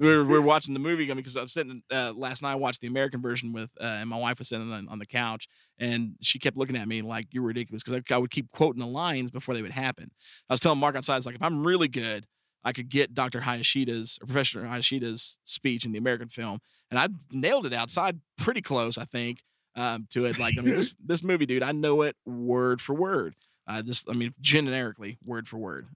we 0.01 0.17
were, 0.17 0.23
we 0.23 0.33
were 0.33 0.41
watching 0.45 0.73
the 0.73 0.79
movie 0.79 1.05
because 1.13 1.37
I 1.37 1.41
was 1.41 1.53
sitting 1.53 1.83
uh, 1.91 2.11
last 2.15 2.41
night. 2.41 2.53
I 2.53 2.55
watched 2.55 2.81
the 2.81 2.87
American 2.87 3.21
version 3.21 3.53
with, 3.53 3.69
uh, 3.79 3.83
and 3.83 4.09
my 4.09 4.17
wife 4.17 4.39
was 4.39 4.49
sitting 4.49 4.71
on, 4.71 4.87
on 4.89 4.99
the 4.99 5.05
couch, 5.05 5.47
and 5.77 6.15
she 6.21 6.39
kept 6.39 6.57
looking 6.57 6.75
at 6.75 6.87
me 6.87 7.01
like 7.01 7.27
you're 7.31 7.43
ridiculous 7.43 7.83
because 7.83 8.01
I, 8.09 8.15
I 8.15 8.17
would 8.17 8.31
keep 8.31 8.49
quoting 8.51 8.79
the 8.79 8.87
lines 8.87 9.31
before 9.31 9.53
they 9.53 9.61
would 9.61 9.71
happen. 9.71 10.11
I 10.49 10.53
was 10.53 10.59
telling 10.59 10.79
Mark 10.79 10.95
outside, 10.95 11.17
it's 11.17 11.25
like 11.25 11.35
if 11.35 11.43
I'm 11.43 11.65
really 11.65 11.87
good, 11.87 12.25
I 12.63 12.73
could 12.73 12.89
get 12.89 13.13
Dr. 13.13 13.41
Hayashida's 13.41 14.17
or 14.21 14.25
Professor 14.25 14.63
Hayashida's 14.63 15.39
speech 15.45 15.85
in 15.85 15.91
the 15.91 15.99
American 15.99 16.29
film, 16.29 16.59
and 16.89 16.99
I 16.99 17.07
nailed 17.31 17.67
it 17.67 17.73
outside 17.73 18.19
pretty 18.37 18.61
close, 18.61 18.97
I 18.97 19.05
think, 19.05 19.43
um, 19.75 20.07
to 20.11 20.25
it. 20.25 20.39
Like 20.39 20.55
I 20.57 20.61
mean, 20.61 20.75
this 20.75 20.95
this 21.05 21.23
movie, 21.23 21.45
dude, 21.45 21.63
I 21.63 21.71
know 21.71 22.01
it 22.01 22.15
word 22.25 22.81
for 22.81 22.95
word. 22.95 23.35
Uh, 23.67 23.83
just 23.83 24.09
I 24.09 24.13
mean, 24.13 24.33
generically 24.41 25.19
word 25.23 25.47
for 25.47 25.57
word, 25.57 25.87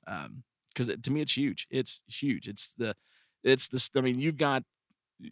because 0.70 0.90
it 0.90 1.04
to 1.04 1.12
me 1.12 1.22
it's 1.22 1.36
huge. 1.36 1.68
It's 1.70 2.04
huge. 2.08 2.48
It's 2.48 2.74
the 2.76 2.96
it's 3.46 3.70
this. 3.70 3.92
I 3.96 4.02
mean, 4.02 4.20
you've 4.20 4.38
got 4.38 4.64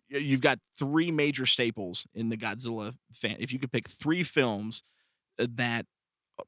you've 0.09 0.41
got 0.41 0.59
three 0.79 1.11
major 1.11 1.45
staples 1.45 2.07
in 2.13 2.29
the 2.29 2.37
Godzilla 2.37 2.95
fan. 3.13 3.37
If 3.39 3.53
you 3.53 3.59
could 3.59 3.71
pick 3.71 3.89
three 3.89 4.23
films 4.23 4.83
uh, 5.39 5.47
that 5.55 5.85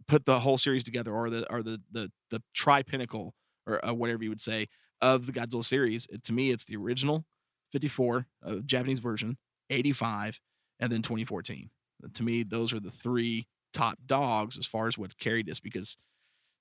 put 0.08 0.26
the 0.26 0.40
whole 0.42 0.58
series 0.58 0.84
together, 0.84 1.14
or 1.14 1.30
the 1.30 1.52
or 1.52 1.64
the 1.64 1.82
the 1.92 2.12
the 2.32 2.42
tri 2.54 2.84
pinnacle, 2.84 3.34
or 3.68 3.86
uh, 3.86 3.94
whatever 3.94 4.24
you 4.24 4.30
would 4.30 4.42
say, 4.42 4.68
of 5.02 5.26
the 5.28 5.32
Godzilla 5.34 5.64
series, 5.64 6.08
it, 6.12 6.24
to 6.26 6.34
me, 6.34 6.52
it's 6.52 6.66
the 6.66 6.76
original 6.78 7.26
'54 7.72 8.28
uh, 8.46 8.56
Japanese 8.66 9.00
version, 9.00 9.38
'85, 9.70 10.40
and 10.80 10.92
then 10.92 11.02
2014. 11.02 11.70
Uh, 12.04 12.08
To 12.14 12.24
me, 12.24 12.44
those 12.44 12.74
are 12.74 12.80
the 12.80 12.92
three 12.92 13.48
top 13.74 14.00
dogs 14.06 14.58
as 14.58 14.66
far 14.66 14.88
as 14.88 14.98
what 14.98 15.18
carried 15.18 15.48
this 15.48 15.60
because 15.60 15.98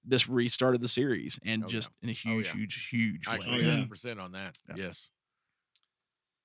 this 0.04 0.28
restarted 0.28 0.80
the 0.80 0.88
series 0.88 1.38
and 1.44 1.62
Oh, 1.64 1.66
yeah. 1.66 1.70
just 1.72 1.90
in 2.02 2.08
a 2.08 2.12
Oh, 2.12 2.14
huge, 2.14 2.46
yeah. 2.46 2.52
huge, 2.54 2.88
huge 2.88 3.26
I 3.28 3.32
way. 3.32 3.38
agree 3.46 3.70
Oh, 3.70 3.86
100% 3.88 4.20
on 4.20 4.32
that. 4.32 4.58
Yeah. 4.68 4.74
Yes. 4.76 5.10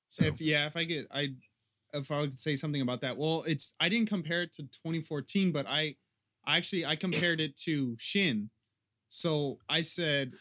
So- 0.09 0.23
If 0.25 0.41
yeah, 0.41 0.65
if 0.67 0.75
I 0.75 0.83
get 0.85 1.07
I 1.11 1.29
if 1.93 2.11
I 2.11 2.21
would 2.21 2.37
say 2.39 2.55
something 2.55 2.81
about 2.81 3.01
that. 3.01 3.17
Well, 3.17 3.43
it's 3.47 3.73
I 3.79 3.89
didn't 3.89 4.09
compare 4.09 4.43
it 4.43 4.53
to 4.53 4.63
2014, 4.63 5.51
but 5.51 5.65
I 5.67 5.95
I 6.45 6.57
actually 6.57 6.85
I 6.85 6.95
compared 6.95 7.41
it 7.41 7.55
to 7.57 7.95
Shin. 7.99 8.49
So 9.07 9.59
I 9.67 9.81
said 9.81 10.33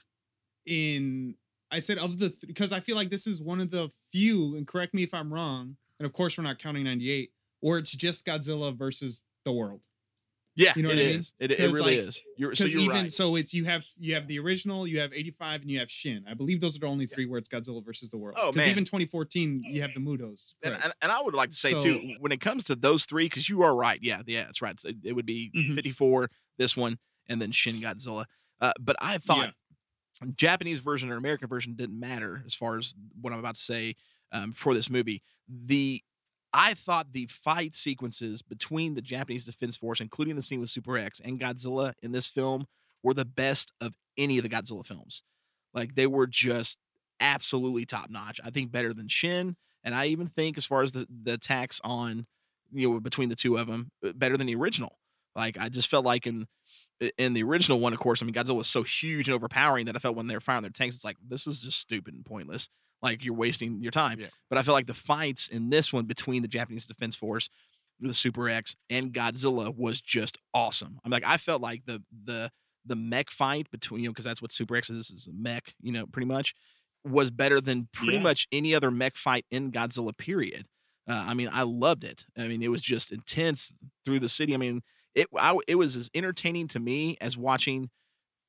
in 0.67 1.37
I 1.71 1.79
said 1.81 1.99
of 1.99 2.19
the 2.19 2.35
because 2.47 2.73
I 2.73 2.81
feel 2.81 2.97
like 2.97 3.11
this 3.11 3.27
is 3.27 3.43
one 3.43 3.61
of 3.61 3.71
the 3.71 3.91
few, 4.11 4.57
and 4.57 4.67
correct 4.67 4.95
me 4.95 5.03
if 5.03 5.13
I'm 5.13 5.33
wrong, 5.33 5.77
and 5.99 6.07
of 6.07 6.13
course 6.13 6.37
we're 6.39 6.45
not 6.45 6.59
counting 6.59 6.85
98, 6.85 7.33
where 7.61 7.79
it's 7.79 7.95
just 7.95 8.25
Godzilla 8.27 8.75
versus 8.77 9.25
the 9.45 9.53
world. 9.53 9.87
Yeah, 10.59 10.73
You 10.77 10.83
know 10.83 10.89
it 10.91 10.97
what 10.97 11.03
I 11.03 11.07
mean? 11.07 11.19
is. 11.21 11.33
It, 11.39 11.51
it 11.53 11.59
really 11.61 11.99
like- 11.99 12.09
is. 12.09 12.23
You're 12.37 12.55
so 12.55 12.65
even 12.65 12.89
right. 12.89 13.11
so, 13.13 13.37
it's 13.37 13.55
you 13.55 13.65
have 13.65 13.87
you 13.99 14.15
have 14.15 14.27
the 14.27 14.39
original, 14.41 14.87
you 14.87 14.99
have 15.01 15.13
85, 15.13 15.63
and 15.63 15.71
you 15.71 15.79
have 15.79 15.89
Shin. 15.91 16.25
I 16.29 16.35
believe 16.35 16.61
those 16.61 16.77
are 16.77 16.81
the 16.81 16.87
only 16.87 17.07
three 17.07 17.27
where 17.27 17.39
it's 17.39 17.49
Godzilla 17.49 17.85
versus 17.85 18.11
the 18.11 18.19
world. 18.19 18.37
Oh, 18.41 18.51
Because 18.51 18.67
man. 18.67 18.71
even 18.73 18.85
2014, 18.85 19.63
you 19.65 19.83
have 19.83 19.95
the 19.95 20.01
MUTOs. 20.01 20.55
and, 20.63 20.75
and, 20.83 20.93
and 21.01 21.13
I 21.13 21.23
would 21.23 21.35
like 21.35 21.51
to 21.51 21.57
say 21.57 21.71
So- 21.71 21.81
too, 21.83 22.15
when 22.21 22.33
it 22.33 22.41
comes 22.41 22.65
to 22.65 22.75
those 22.75 23.07
three, 23.07 23.27
because 23.27 23.49
you 23.49 23.63
are 23.63 23.75
right. 23.75 24.01
Yeah, 24.03 24.23
yeah, 24.27 24.45
that's 24.45 24.61
right. 24.61 24.77
It, 24.85 24.97
it 25.05 25.13
would 25.15 25.27
be 25.27 25.51
Mhm. 25.57 25.75
54, 25.77 26.29
this 26.59 26.77
one, 26.77 26.99
and 27.29 27.41
then 27.41 27.53
Shin 27.53 27.77
Godzilla. 27.77 28.25
Uh, 28.61 28.73
but 28.81 28.97
I 29.01 29.19
thought 29.19 29.55
Japanese 30.37 30.81
version 30.81 31.11
or 31.11 31.17
American 31.17 31.49
version 31.49 31.75
didn't 31.75 31.99
matter 31.99 32.43
as 32.45 32.55
far 32.55 32.77
as 32.77 32.95
what 33.21 33.33
I'm 33.33 33.39
about 33.39 33.55
to 33.57 33.63
say 33.63 33.95
um, 34.33 34.53
for 34.53 34.75
this 34.75 34.91
movie. 34.91 35.23
The 35.49 36.03
I 36.53 36.75
thought 36.75 37.13
the 37.13 37.27
fight 37.27 37.75
sequences 37.75 38.43
between 38.43 38.95
the 38.95 39.03
Japanese 39.03 39.45
Defense 39.45 39.77
Force, 39.77 40.01
including 40.01 40.37
the 40.37 40.43
scene 40.43 40.61
with 40.61 40.71
Super 40.71 40.97
X 40.97 41.21
and 41.23 41.39
Godzilla 41.39 41.93
in 42.03 42.13
this 42.13 42.29
film, 42.29 42.67
were 43.03 43.15
the 43.15 43.25
best 43.25 43.73
of 43.81 43.95
any 44.17 44.39
of 44.39 44.43
the 44.43 44.49
Godzilla 44.49 44.85
films. 44.85 45.23
Like 45.75 45.95
they 45.95 46.07
were 46.07 46.27
just 46.27 46.79
absolutely 47.21 47.85
top 47.85 48.11
notch. 48.11 48.41
I 48.45 48.51
think 48.51 48.73
better 48.73 48.93
than 48.95 49.09
Shin, 49.09 49.57
and 49.85 49.95
I 49.95 50.07
even 50.07 50.27
think 50.27 50.57
as 50.57 50.65
far 50.65 50.83
as 50.83 50.93
the 50.93 51.07
the 51.09 51.35
attacks 51.35 51.81
on 51.85 52.27
you 52.73 52.91
know 52.91 53.01
between 53.01 53.29
the 53.29 53.37
two 53.37 53.57
of 53.57 53.67
them, 53.67 53.91
uh, 54.05 54.13
better 54.13 54.37
than 54.37 54.47
the 54.47 54.55
original. 54.55 54.99
Like 55.37 55.57
I 55.59 55.69
just 55.69 55.89
felt 55.89 56.05
like 56.05 56.27
in 56.27 56.47
in 57.17 57.35
the 57.35 57.43
original 57.43 57.79
one, 57.79 57.93
of 57.93 57.99
course, 57.99 58.23
I 58.23 58.27
mean 58.27 58.35
Godzilla 58.35 58.57
was 58.57 58.67
so 58.67 58.83
huge 58.83 59.29
and 59.29 59.35
overpowering 59.35 59.87
that 59.87 59.97
I 59.97 59.99
felt 59.99 60.17
when 60.17 60.27
they 60.27 60.35
were 60.35 60.41
firing 60.41 60.63
their 60.63 60.71
tanks, 60.71 60.97
it's 60.97 61.05
like 61.05 61.17
this 61.27 61.47
is 61.47 61.63
just 61.63 61.79
stupid 61.79 62.15
and 62.15 62.25
pointless. 62.25 62.69
Like 63.03 63.25
you're 63.25 63.35
wasting 63.35 63.81
your 63.83 63.93
time. 63.93 64.19
Yeah. 64.21 64.27
But 64.51 64.59
I 64.59 64.63
feel 64.63 64.75
like 64.75 64.87
the 64.87 64.95
fights 64.95 65.49
in 65.49 65.71
this 65.71 65.93
one 65.93 66.07
between 66.07 66.43
the 66.43 66.49
Japanese 66.49 66.87
Defense 66.87 67.15
Force, 67.15 67.49
the 68.01 68.13
Super 68.13 68.49
X, 68.49 68.75
and 68.91 69.13
Godzilla 69.13 69.75
was 69.77 70.01
just 70.01 70.39
awesome. 70.53 70.99
I'm 71.05 71.11
like 71.11 71.25
I 71.27 71.37
felt 71.37 71.63
like 71.63 71.85
the 71.87 72.03
the 72.25 72.51
the 72.85 72.97
mech 72.97 73.31
fight 73.31 73.71
between 73.71 74.01
you 74.03 74.09
know 74.09 74.13
because 74.13 74.25
that's 74.25 74.41
what 74.43 74.51
Super 74.53 74.77
X 74.77 74.91
is 74.91 75.11
is 75.11 75.27
a 75.29 75.33
mech 75.33 75.75
you 75.81 75.93
know 75.93 76.07
pretty 76.07 76.27
much 76.27 76.55
was 77.05 77.31
better 77.31 77.61
than 77.61 77.89
pretty 77.93 78.15
Yeah. 78.15 78.23
much 78.23 78.49
any 78.51 78.75
other 78.75 78.91
mech 78.91 79.15
fight 79.17 79.45
in 79.51 79.71
Godzilla 79.71 80.17
period. 80.17 80.67
Uh, 81.09 81.25
I 81.29 81.35
mean 81.35 81.49
I 81.53 81.63
loved 81.63 82.03
it. 82.05 82.27
I 82.37 82.49
mean 82.49 82.63
it 82.63 82.71
was 82.71 82.83
just 82.83 83.13
intense 83.13 83.77
through 84.05 84.21
the 84.21 84.29
city. 84.29 84.55
I 84.55 84.57
mean 84.59 84.83
it 85.15 85.29
I, 85.37 85.57
it 85.69 85.77
was 85.77 85.97
as 85.97 86.11
entertaining 86.15 86.67
to 86.69 86.81
me 86.81 87.17
as 87.21 87.37
watching 87.37 87.91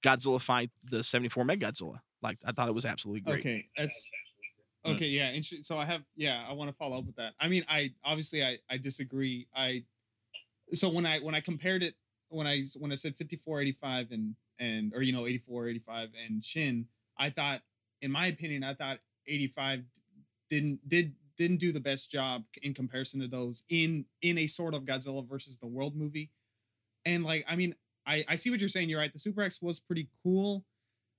Godzilla 0.04 0.42
fight 0.42 0.72
the 0.84 1.04
74 1.04 1.46
Meg 1.46 1.60
Godzilla. 1.60 2.00
Like 2.22 2.38
I 2.46 2.52
thought 2.52 2.68
it 2.70 2.76
was 2.76 2.86
absolutely 2.86 3.22
great. 3.22 3.40
Okay, 3.40 3.68
that's 3.78 4.10
okay. 4.86 5.06
Yeah, 5.08 5.32
inter- 5.32 5.62
so 5.62 5.78
I 5.78 5.86
have 5.86 6.04
yeah, 6.16 6.46
I 6.48 6.54
want 6.54 6.70
to 6.70 6.76
follow 6.76 6.98
up 6.98 7.06
with 7.06 7.16
that. 7.18 7.34
I 7.40 7.48
mean, 7.48 7.64
I 7.68 7.92
obviously 8.04 8.44
I 8.44 8.58
I 8.70 8.78
disagree. 8.78 9.48
I 9.56 9.84
so 10.74 10.90
when 10.90 11.06
I 11.06 11.20
when 11.20 11.36
I 11.36 11.40
compared 11.40 11.84
it 11.84 11.96
when 12.30 12.48
I 12.48 12.64
when 12.78 12.92
I 12.92 12.96
said 12.96 13.16
54 13.16 13.62
85 13.62 14.12
and 14.12 14.36
and 14.60 14.94
or 14.94 15.02
you 15.02 15.14
know 15.14 15.26
84 15.26 15.68
85 15.70 16.10
and 16.26 16.44
Shin, 16.44 16.86
I 17.18 17.30
thought 17.30 17.62
in 18.02 18.12
my 18.12 18.28
opinion 18.28 18.64
I 18.64 18.74
thought 18.74 19.00
85 19.28 19.84
didn't 20.50 20.88
did 20.88 21.14
didn't 21.38 21.58
do 21.58 21.72
the 21.72 21.80
best 21.80 22.12
job 22.12 22.44
in 22.62 22.74
comparison 22.74 23.22
to 23.22 23.28
those 23.28 23.64
in 23.70 24.06
in 24.22 24.38
a 24.38 24.48
sort 24.48 24.76
of 24.76 24.84
Godzilla 24.84 25.28
versus 25.28 25.58
the 25.58 25.68
world 25.68 25.96
movie. 25.96 26.32
And 27.06 27.24
like 27.24 27.46
I 27.48 27.56
mean, 27.56 27.76
I 28.06 28.24
I 28.28 28.36
see 28.36 28.50
what 28.50 28.60
you're 28.60 28.70
saying. 28.70 28.90
You're 28.90 29.00
right. 29.00 29.12
The 29.12 29.20
Super 29.20 29.42
X 29.42 29.62
was 29.62 29.80
pretty 29.80 30.10
cool, 30.24 30.66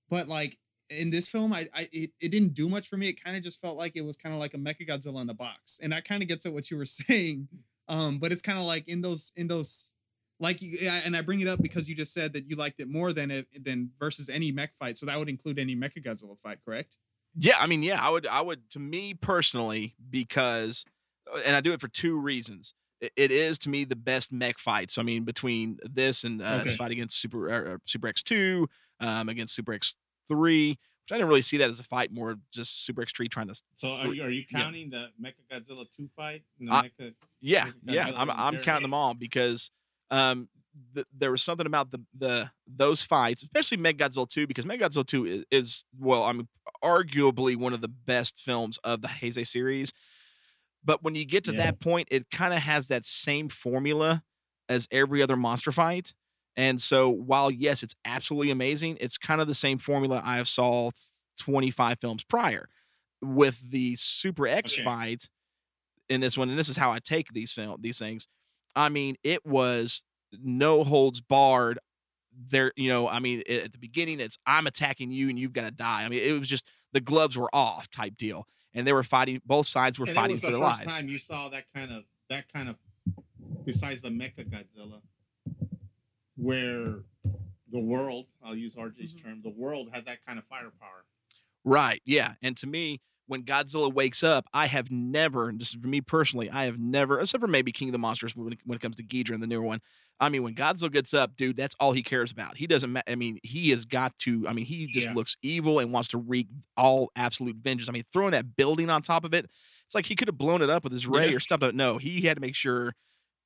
but 0.08 0.28
like 0.28 0.58
in 0.90 1.10
this 1.10 1.28
film, 1.28 1.52
I, 1.52 1.68
I 1.74 1.88
it, 1.92 2.10
it 2.20 2.28
didn't 2.30 2.54
do 2.54 2.68
much 2.68 2.88
for 2.88 2.96
me. 2.96 3.08
It 3.08 3.22
kind 3.22 3.36
of 3.36 3.42
just 3.42 3.60
felt 3.60 3.76
like 3.76 3.96
it 3.96 4.04
was 4.04 4.16
kind 4.16 4.34
of 4.34 4.40
like 4.40 4.54
a 4.54 4.58
Mecha 4.58 4.86
Godzilla 4.86 5.22
in 5.22 5.30
a 5.30 5.34
box, 5.34 5.78
and 5.82 5.92
that 5.92 6.04
kind 6.04 6.22
of 6.22 6.28
gets 6.28 6.46
at 6.46 6.52
what 6.52 6.70
you 6.70 6.76
were 6.76 6.84
saying. 6.84 7.48
Um, 7.88 8.18
but 8.18 8.32
it's 8.32 8.42
kind 8.42 8.58
of 8.58 8.64
like 8.64 8.88
in 8.88 9.00
those 9.00 9.32
in 9.36 9.48
those 9.48 9.94
like 10.40 10.62
you, 10.62 10.76
yeah, 10.80 11.00
and 11.04 11.16
I 11.16 11.22
bring 11.22 11.40
it 11.40 11.48
up 11.48 11.62
because 11.62 11.88
you 11.88 11.94
just 11.94 12.14
said 12.14 12.32
that 12.32 12.48
you 12.48 12.56
liked 12.56 12.80
it 12.80 12.88
more 12.88 13.12
than 13.12 13.30
it 13.30 13.46
than 13.62 13.90
versus 13.98 14.28
any 14.28 14.50
mech 14.52 14.74
fight. 14.74 14.98
So 14.98 15.06
that 15.06 15.18
would 15.18 15.28
include 15.28 15.58
any 15.58 15.76
Mecha 15.76 16.02
Godzilla 16.02 16.38
fight, 16.38 16.58
correct? 16.64 16.96
Yeah, 17.36 17.56
I 17.58 17.66
mean, 17.66 17.82
yeah, 17.82 18.04
I 18.04 18.10
would, 18.10 18.26
I 18.26 18.40
would, 18.40 18.70
to 18.70 18.80
me 18.80 19.14
personally, 19.14 19.94
because, 20.08 20.84
uh, 21.32 21.40
and 21.46 21.54
I 21.54 21.60
do 21.60 21.72
it 21.72 21.80
for 21.80 21.86
two 21.86 22.18
reasons. 22.18 22.74
It, 23.00 23.12
it 23.16 23.30
is 23.30 23.58
to 23.60 23.70
me 23.70 23.84
the 23.84 23.96
best 23.96 24.32
mech 24.32 24.58
fight. 24.58 24.90
So 24.90 25.00
I 25.00 25.04
mean, 25.04 25.24
between 25.24 25.78
this 25.88 26.24
and 26.24 26.42
uh, 26.42 26.58
this 26.58 26.76
fight 26.76 26.90
against 26.90 27.20
Super 27.20 27.74
uh, 27.74 27.78
Super 27.84 28.08
X 28.08 28.22
two, 28.22 28.68
um, 28.98 29.28
against 29.28 29.54
Super 29.54 29.72
X 29.72 29.94
three, 30.30 30.70
which 30.70 31.12
I 31.12 31.16
didn't 31.16 31.28
really 31.28 31.42
see 31.42 31.56
that 31.58 31.68
as 31.70 31.80
a 31.80 31.84
fight, 31.84 32.12
more 32.12 32.36
just 32.52 32.84
Super 32.86 33.02
X 33.02 33.12
three 33.12 33.28
trying 33.28 33.48
to. 33.48 33.60
So 33.76 33.90
are 33.90 34.14
you 34.14 34.22
are 34.22 34.30
you 34.30 34.44
yeah. 34.50 34.60
counting 34.62 34.90
the 34.90 35.08
Mecha 35.22 35.42
Godzilla 35.50 35.86
two 35.94 36.08
fight? 36.16 36.42
The 36.58 36.70
Uh, 36.70 36.82
Mecha, 36.84 37.14
Yeah, 37.40 37.66
Mecha 37.66 37.72
yeah, 37.86 38.12
I'm, 38.16 38.30
I'm 38.30 38.56
counting 38.58 38.82
them 38.82 38.94
all 38.94 39.14
because 39.14 39.70
um, 40.10 40.48
th- 40.94 41.06
there 41.16 41.30
was 41.30 41.42
something 41.42 41.66
about 41.66 41.90
the 41.90 42.00
the 42.16 42.50
those 42.66 43.02
fights, 43.02 43.42
especially 43.42 43.76
Meg 43.78 43.98
Godzilla 43.98 44.28
2, 44.28 44.46
because 44.46 44.64
Meg 44.66 44.80
Godzilla 44.80 45.06
2 45.06 45.26
is, 45.26 45.44
is 45.50 45.84
well, 45.98 46.22
I 46.22 46.32
mean, 46.32 46.48
arguably 46.82 47.56
one 47.56 47.72
of 47.72 47.80
the 47.80 47.88
best 47.88 48.38
films 48.38 48.78
of 48.84 49.02
the 49.02 49.08
Heisei 49.08 49.46
series. 49.46 49.92
But 50.84 51.02
when 51.02 51.14
you 51.14 51.24
get 51.26 51.44
to 51.44 51.52
Yeah. 51.52 51.58
that 51.58 51.80
point, 51.80 52.08
it 52.10 52.30
kind 52.30 52.54
of 52.54 52.60
has 52.60 52.88
that 52.88 53.04
same 53.04 53.48
formula 53.48 54.22
as 54.68 54.88
every 54.90 55.20
other 55.22 55.36
monster 55.36 55.72
fight. 55.72 56.14
And 56.56 56.80
so 56.80 57.08
while 57.08 57.50
yes, 57.50 57.82
it's 57.82 57.94
absolutely 58.04 58.50
amazing, 58.50 58.98
it's 59.00 59.16
kind 59.18 59.40
of 59.40 59.46
the 59.46 59.54
same 59.54 59.78
formula 59.78 60.20
I 60.24 60.36
have 60.36 60.48
saw 60.48 60.90
25 61.38 61.98
films 62.00 62.24
prior 62.24 62.68
with 63.22 63.70
the 63.70 63.94
Super 63.96 64.46
X 64.46 64.74
Okay. 64.74 64.84
fight 64.84 65.28
in 66.08 66.20
this 66.20 66.36
one. 66.36 66.50
And 66.50 66.58
this 66.58 66.68
is 66.68 66.76
how 66.76 66.90
I 66.92 66.98
take 66.98 67.32
these 67.32 67.52
film 67.52 67.76
these 67.80 67.98
things. 67.98 68.26
I 68.76 68.88
mean, 68.88 69.16
it 69.22 69.44
was 69.46 70.04
no 70.32 70.84
holds 70.84 71.20
barred. 71.20 71.78
There, 72.32 72.72
you 72.76 72.88
know, 72.88 73.08
I 73.08 73.18
mean, 73.18 73.42
a- 73.48 73.62
at 73.64 73.72
the 73.72 73.78
beginning, 73.78 74.20
it's 74.20 74.38
I'm 74.46 74.66
attacking 74.66 75.10
you 75.10 75.28
and 75.28 75.38
you've 75.38 75.52
got 75.52 75.64
to 75.64 75.70
die. 75.70 76.04
I 76.04 76.08
mean, 76.08 76.20
it 76.20 76.38
was 76.38 76.48
just 76.48 76.64
the 76.92 77.00
gloves 77.00 77.36
were 77.36 77.50
off 77.54 77.90
type 77.90 78.16
deal, 78.16 78.46
and 78.72 78.86
they 78.86 78.92
were 78.92 79.02
fighting. 79.02 79.40
Both 79.44 79.66
sides 79.66 79.98
were 79.98 80.04
and 80.06 80.10
it 80.10 80.14
fighting 80.14 80.36
for 80.38 80.46
the 80.46 80.52
their 80.58 80.68
first 80.68 80.80
lives. 80.84 80.94
time 80.94 81.08
you 81.08 81.18
saw 81.18 81.48
that 81.48 81.64
kind 81.74 81.90
of 81.90 82.04
that 82.28 82.52
kind 82.52 82.68
of 82.68 82.76
besides 83.64 84.02
the 84.02 84.08
Mecha 84.10 84.48
Godzilla, 84.48 85.02
where 86.40 87.04
the 87.70 87.80
world. 87.80 88.26
I'll 88.42 88.56
use 88.56 88.76
RJ's 88.76 89.14
Mhm. 89.14 89.22
term. 89.22 89.42
The 89.42 89.50
world 89.50 89.90
had 89.92 90.06
that 90.06 90.24
kind 90.26 90.38
of 90.38 90.44
firepower. 90.46 91.04
Right. 91.64 92.02
Yeah. 92.04 92.34
And 92.42 92.56
to 92.58 92.66
me, 92.66 93.00
when 93.26 93.44
Godzilla 93.44 93.92
wakes 93.92 94.24
up, 94.24 94.46
I 94.52 94.66
have 94.66 94.90
never, 94.90 95.52
just 95.52 95.80
for 95.80 95.86
me 95.86 96.00
personally, 96.00 96.50
I 96.50 96.64
have 96.64 96.78
never, 96.80 97.20
except 97.20 97.40
for 97.40 97.46
maybe 97.46 97.70
King 97.70 97.88
of 97.88 97.92
the 97.92 97.98
Monsters 97.98 98.34
when 98.34 98.54
it, 98.54 98.58
when 98.64 98.74
it 98.76 98.82
comes 98.82 98.96
to 98.96 99.04
Ghidorah 99.04 99.34
and 99.34 99.42
the 99.42 99.46
newer 99.46 99.62
one. 99.62 99.80
I 100.18 100.28
mean, 100.28 100.42
when 100.42 100.54
Godzilla 100.54 100.92
gets 100.92 101.14
up, 101.14 101.36
dude, 101.36 101.56
that's 101.56 101.74
all 101.78 101.92
he 101.92 102.02
cares 102.02 102.32
about. 102.32 102.56
He 102.58 102.66
doesn't. 102.66 102.92
Ma- 102.92 103.02
I 103.06 103.14
mean, 103.14 103.38
he 103.42 103.70
has 103.70 103.84
got 103.84 104.18
to. 104.20 104.46
I 104.48 104.52
mean, 104.52 104.66
he 104.66 104.86
just 104.88 105.06
Yeah. 105.08 105.14
looks 105.14 105.36
evil 105.42 105.78
and 105.78 105.92
wants 105.92 106.08
to 106.08 106.18
wreak 106.18 106.48
all 106.76 107.10
absolute 107.14 107.56
vengeance. 107.56 107.88
I 107.88 107.92
mean, 107.92 108.02
throwing 108.12 108.32
that 108.32 108.56
building 108.56 108.90
on 108.90 109.00
top 109.02 109.24
of 109.24 109.32
it, 109.32 109.46
it's 109.86 109.94
like 109.94 110.06
he 110.06 110.16
could 110.16 110.28
have 110.28 110.36
blown 110.36 110.60
it 110.60 110.68
up 110.68 110.82
with 110.84 110.92
his 110.92 111.06
ray 111.06 111.30
Yeah. 111.30 111.36
or 111.36 111.56
But 111.58 111.74
No, 111.74 111.98
he 111.98 112.22
had 112.22 112.36
to 112.36 112.40
make 112.40 112.54
sure 112.56 112.94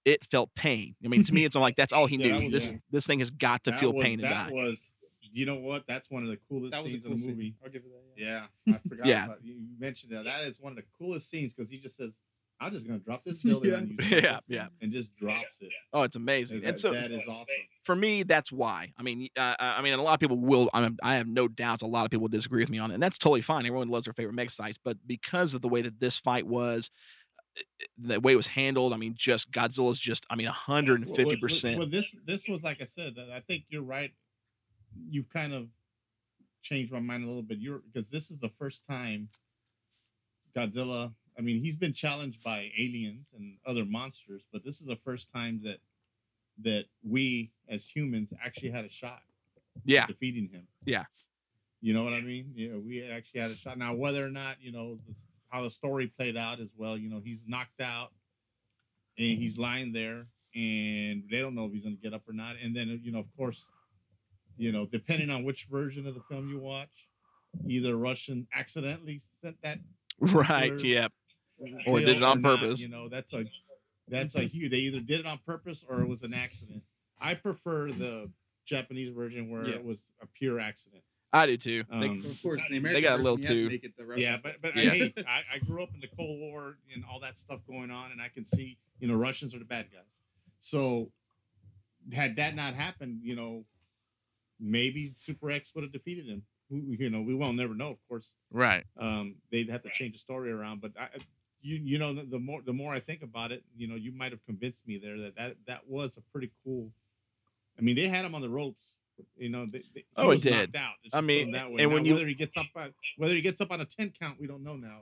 it 0.04 0.24
felt 0.24 0.54
pain. 0.54 0.94
I 1.04 1.08
mean, 1.08 1.24
to 1.24 1.32
me, 1.34 1.44
it's 1.44 1.56
like 1.56 1.76
that's 1.76 1.92
all 1.92 2.06
he 2.06 2.16
Yeah, 2.18 2.26
knew. 2.26 2.32
that 2.38 2.44
was- 2.44 2.52
this 2.52 2.72
yeah. 2.72 2.78
this 2.90 3.06
thing 3.06 3.18
has 3.20 3.30
got 3.30 3.64
to 3.64 3.70
That 3.70 3.80
feel 3.80 3.92
was, 3.92 4.04
pain 4.04 4.20
and 4.20 4.24
that 4.30 4.48
die. 4.48 4.52
was, 4.52 4.92
you 5.32 5.46
know 5.46 5.56
what? 5.56 5.86
That's 5.86 6.10
one 6.10 6.22
of 6.22 6.28
the 6.28 6.38
coolest 6.48 6.72
That 6.72 6.82
was 6.82 6.92
a 6.92 6.96
scenes 6.96 7.04
cool 7.04 7.12
in 7.12 7.16
the 7.16 7.22
scene. 7.22 7.32
movie. 7.36 7.54
I'll 7.64 7.70
give 7.70 7.82
it 7.82 7.90
that. 8.16 8.22
Yeah. 8.22 8.46
Yeah, 8.66 8.74
I 8.76 8.88
forgot. 8.88 9.06
Yeah. 9.06 9.24
about, 9.26 9.44
you 9.44 9.54
you 9.54 9.76
mentioned 9.78 10.12
that. 10.16 10.24
That 10.24 10.42
is 10.42 10.60
one 10.60 10.72
of 10.72 10.76
the 10.76 10.84
coolest 10.98 11.28
scenes 11.28 11.54
because 11.54 11.70
he 11.70 11.78
just 11.78 11.96
says, 11.96 12.20
"I'm 12.60 12.72
just 12.72 12.86
gonna 12.86 13.00
drop 13.00 13.24
this 13.24 13.42
building 13.44 13.72
Yeah. 13.72 13.76
on 13.78 13.88
you," 13.88 13.96
yeah, 14.18 14.38
yeah. 14.46 14.66
and 14.80 14.92
just 14.92 15.16
drops 15.16 15.60
it. 15.60 15.70
Oh, 15.92 16.02
it's 16.02 16.14
amazing. 16.14 16.60
That, 16.60 16.68
and 16.68 16.78
so 16.78 16.92
that 16.92 17.10
is 17.10 17.26
awesome. 17.26 17.46
for 17.82 17.96
me, 17.96 18.22
that's 18.22 18.52
why. 18.52 18.92
I 18.96 19.02
mean, 19.02 19.28
uh, 19.36 19.56
I 19.58 19.82
mean, 19.82 19.92
and 19.94 20.00
a 20.00 20.04
lot 20.04 20.14
of 20.14 20.20
people 20.20 20.38
will. 20.38 20.70
I, 20.72 20.82
mean, 20.82 20.96
I 21.02 21.16
have 21.16 21.26
no 21.26 21.48
doubts. 21.48 21.82
A 21.82 21.86
lot 21.88 22.04
of 22.04 22.12
people 22.12 22.22
will 22.22 22.28
disagree 22.28 22.62
with 22.62 22.70
me 22.70 22.78
on 22.78 22.92
it, 22.92 22.94
and 22.94 23.02
that's 23.02 23.18
totally 23.18 23.40
fine. 23.42 23.66
Everyone 23.66 23.88
loves 23.88 24.04
their 24.04 24.14
favorite 24.14 24.34
mega 24.34 24.50
sites, 24.50 24.78
but 24.82 24.98
because 25.04 25.54
of 25.54 25.62
the 25.62 25.68
way 25.68 25.82
that 25.82 25.98
this 25.98 26.16
fight 26.18 26.46
was, 26.46 26.90
uh, 26.92 27.23
the 27.98 28.20
way 28.20 28.32
it 28.32 28.36
was 28.36 28.48
handled, 28.48 28.92
I 28.92 28.96
mean, 28.96 29.14
just 29.16 29.50
Godzilla's 29.50 30.00
just, 30.00 30.26
I 30.30 30.36
mean, 30.36 30.46
hundred 30.46 31.00
and 31.00 31.06
Well, 31.06 31.16
fifty 31.16 31.34
well, 31.36 31.40
percent. 31.40 31.78
Well, 31.78 31.88
this 31.88 32.16
this 32.24 32.48
was 32.48 32.62
like 32.62 32.80
I 32.80 32.84
said. 32.84 33.14
I 33.32 33.40
think 33.40 33.64
you're 33.68 33.82
right. 33.82 34.12
You've 35.10 35.28
kind 35.28 35.52
of 35.52 35.68
changed 36.62 36.92
my 36.92 37.00
mind 37.00 37.24
a 37.24 37.26
little 37.26 37.42
bit. 37.42 37.58
You're 37.58 37.80
because 37.92 38.10
this 38.10 38.30
is 38.30 38.38
the 38.38 38.50
first 38.58 38.84
time 38.86 39.28
Godzilla. 40.56 41.14
I 41.36 41.42
mean, 41.42 41.60
he's 41.60 41.76
been 41.76 41.92
challenged 41.92 42.42
by 42.44 42.70
aliens 42.78 43.32
and 43.36 43.56
other 43.66 43.84
monsters, 43.84 44.46
but 44.52 44.64
this 44.64 44.80
is 44.80 44.86
the 44.86 44.96
first 44.96 45.30
time 45.32 45.60
that 45.64 45.78
that 46.62 46.86
we 47.02 47.50
as 47.68 47.88
humans 47.88 48.32
actually 48.44 48.70
had 48.70 48.84
a 48.84 48.88
shot 48.88 49.22
Yeah, 49.84 50.06
defeating 50.06 50.48
him. 50.48 50.68
Yeah. 50.84 51.04
You 51.80 51.92
know 51.92 52.04
what 52.04 52.14
I 52.14 52.20
mean? 52.20 52.54
Know, 52.56 52.78
we 52.78 53.02
actually 53.02 53.40
had 53.40 53.50
a 53.50 53.56
shot. 53.56 53.76
Now, 53.76 53.94
whether 53.94 54.24
or 54.24 54.30
not, 54.30 54.56
you 54.62 54.72
know, 54.72 54.98
this, 55.06 55.26
how 55.54 55.62
the 55.62 55.70
story 55.70 56.08
played 56.08 56.36
out 56.36 56.58
as 56.58 56.72
well, 56.76 56.98
you 56.98 57.08
know, 57.08 57.20
he's 57.24 57.44
knocked 57.46 57.80
out 57.80 58.10
and 59.16 59.26
mm-hmm. 59.26 59.40
he's 59.40 59.56
lying 59.56 59.92
there 59.92 60.26
and 60.54 61.22
they 61.30 61.40
don't 61.40 61.54
know 61.54 61.66
if 61.66 61.72
he's 61.72 61.84
going 61.84 61.96
to 61.96 62.02
get 62.02 62.12
up 62.12 62.22
or 62.28 62.32
not. 62.32 62.56
And 62.62 62.74
then, 62.74 63.00
you 63.04 63.12
know, 63.12 63.20
of 63.20 63.26
course, 63.36 63.70
you 64.56 64.72
know, 64.72 64.86
depending 64.86 65.30
on 65.30 65.44
which 65.44 65.68
version 65.70 66.08
of 66.08 66.14
the 66.14 66.22
film 66.28 66.48
you 66.48 66.58
watch, 66.58 67.08
either 67.68 67.96
Russian 67.96 68.48
accidentally 68.52 69.20
sent 69.42 69.56
that 69.62 69.78
right. 70.20 70.72
Or- 70.72 70.78
Yeah, 70.78 71.06
Or 71.86 72.00
did 72.00 72.16
it 72.16 72.22
on 72.24 72.42
not, 72.42 72.58
purpose. 72.58 72.80
you 72.80 72.88
know, 72.88 73.08
that's 73.08 73.32
a 73.32 73.44
that's 74.08 74.34
a 74.34 74.42
huge. 74.42 74.70
They 74.70 74.78
either 74.78 75.00
did 75.00 75.20
it 75.20 75.26
on 75.26 75.38
purpose 75.46 75.84
or 75.88 76.02
it 76.02 76.08
was 76.08 76.24
an 76.24 76.34
accident. 76.34 76.82
I 77.20 77.34
prefer 77.34 77.90
the 77.90 78.30
Japanese 78.66 79.10
version 79.10 79.50
where 79.50 79.66
Yeah. 79.66 79.76
it 79.76 79.84
was 79.84 80.12
a 80.20 80.26
pure 80.26 80.58
accident. 80.58 81.04
I 81.34 81.46
do 81.46 81.56
too. 81.56 81.84
They- 81.90 81.96
Um, 82.08 82.18
Of 82.20 82.42
course, 82.42 82.64
the 82.70 82.78
They 82.78 83.00
got 83.00 83.18
a 83.18 83.22
little 83.22 83.36
version, 83.36 83.54
to 83.56 83.62
too- 83.64 83.68
Make 83.70 83.84
it 83.84 83.96
the 83.96 84.06
Russian 84.06 84.22
yeah, 84.22 84.38
but 84.42 84.62
but 84.62 84.76
Yeah. 84.76 84.92
I. 84.92 85.12
I, 85.26 85.42
I 85.54 85.58
grew 85.58 85.82
up 85.82 85.92
in 85.92 86.00
the 86.00 86.08
Cold 86.08 86.38
War 86.40 86.78
and 86.94 87.04
all 87.10 87.18
that 87.20 87.36
stuff 87.36 87.60
going 87.66 87.90
on, 87.90 88.12
and 88.12 88.22
I 88.22 88.28
can 88.28 88.44
see 88.44 88.78
you 89.00 89.08
know 89.08 89.14
Russians 89.16 89.54
are 89.54 89.58
the 89.58 89.64
bad 89.64 89.86
guys. 89.92 90.20
So 90.60 91.10
had 92.12 92.36
that 92.36 92.54
not 92.54 92.74
happened, 92.74 93.20
you 93.22 93.34
know, 93.34 93.64
maybe 94.60 95.12
Super 95.16 95.50
X 95.50 95.74
would 95.74 95.82
have 95.84 95.92
defeated 95.92 96.26
him. 96.26 96.42
We- 96.70 96.96
You 96.98 97.10
know, 97.10 97.20
we 97.22 97.34
will 97.34 97.52
never 97.52 97.74
know, 97.74 97.90
of 97.90 97.98
course. 98.08 98.34
right. 98.50 98.84
um, 98.96 99.36
they'd 99.50 99.68
have 99.70 99.82
to 99.82 99.90
change 99.90 100.12
the 100.14 100.18
story 100.18 100.50
around. 100.50 100.80
But 100.80 100.92
I, 100.98 101.08
you 101.60 101.76
you 101.82 101.98
know, 101.98 102.12
the, 102.14 102.22
the 102.24 102.38
more 102.38 102.62
the 102.62 102.72
more 102.72 102.92
I 102.94 103.00
think 103.00 103.22
about 103.22 103.50
it, 103.52 103.64
you 103.76 103.86
know, 103.88 103.96
you 103.96 104.12
might 104.12 104.32
have 104.32 104.44
convinced 104.46 104.86
me 104.86 104.98
there 104.98 105.18
that 105.18 105.34
that, 105.36 105.56
that 105.66 105.88
was 105.88 106.16
a 106.16 106.22
pretty 106.32 106.50
cool. 106.64 106.92
I 107.78 107.82
mean, 107.82 107.96
they 107.96 108.06
had 108.08 108.24
him 108.24 108.34
on 108.36 108.40
the 108.42 108.48
ropes. 108.48 108.94
You 109.36 109.48
know, 109.48 109.66
they, 109.66 109.78
they, 109.94 110.00
he 110.00 110.04
Oh, 110.16 110.30
it 110.30 110.42
did. 110.42 110.76
I 111.12 111.20
mean, 111.20 111.52
that 111.52 111.70
way. 111.70 111.82
and 111.82 111.90
Now, 111.90 111.94
when 111.94 112.04
you- 112.04 112.14
whether 112.14 112.26
he 112.26 112.34
gets 112.34 112.56
up 112.56 112.66
on 112.76 112.92
whether 113.16 113.34
he 113.34 113.40
gets 113.42 113.60
up 113.60 113.70
on 113.70 113.80
a 113.80 113.84
ten 113.84 114.12
count, 114.20 114.38
we 114.40 114.46
don't 114.46 114.62
know 114.62 114.76
now. 114.76 115.00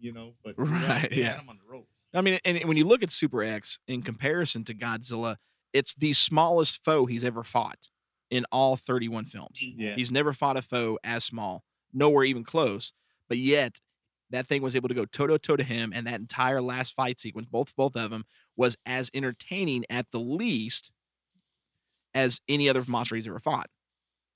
You 0.00 0.12
know, 0.12 0.34
but 0.44 0.54
Right, 0.58 1.10
yeah. 1.12 1.38
him 1.40 1.48
on 1.48 1.56
the 1.58 1.70
ropes. 1.72 1.88
I 2.12 2.20
mean, 2.20 2.38
and 2.44 2.64
when 2.68 2.76
you 2.76 2.86
look 2.86 3.02
at 3.02 3.10
Super 3.10 3.42
X 3.42 3.80
in 3.88 4.02
comparison 4.02 4.64
to 4.64 4.74
Godzilla, 4.74 5.36
it's 5.72 5.94
the 5.94 6.12
smallest 6.12 6.84
foe 6.84 7.06
he's 7.06 7.24
ever 7.24 7.42
fought 7.42 7.88
in 8.30 8.44
all 8.52 8.76
31 8.76 9.24
films. 9.26 9.60
Yeah, 9.62 9.94
He's 9.94 10.10
never 10.12 10.32
fought 10.32 10.56
a 10.56 10.62
foe 10.62 10.98
as 11.02 11.24
small, 11.24 11.64
nowhere 11.92 12.24
even 12.24 12.44
close. 12.44 12.92
But 13.28 13.38
yet, 13.38 13.80
that 14.30 14.46
thing 14.46 14.62
was 14.62 14.74
able 14.76 14.88
to 14.88 14.94
go 14.94 15.04
toe 15.04 15.26
to 15.26 15.38
toe 15.38 15.56
to 15.56 15.64
him, 15.64 15.92
and 15.94 16.06
that 16.06 16.20
entire 16.20 16.62
last 16.62 16.94
fight 16.94 17.20
sequence, 17.20 17.48
both 17.50 17.74
both 17.76 17.96
of 17.96 18.10
them, 18.10 18.24
was 18.56 18.76
as 18.86 19.10
entertaining 19.12 19.84
at 19.90 20.10
the 20.12 20.20
least 20.20 20.92
as 22.14 22.40
any 22.48 22.68
other 22.68 22.84
monster 22.86 23.16
he's 23.16 23.26
ever 23.26 23.40
fought. 23.40 23.68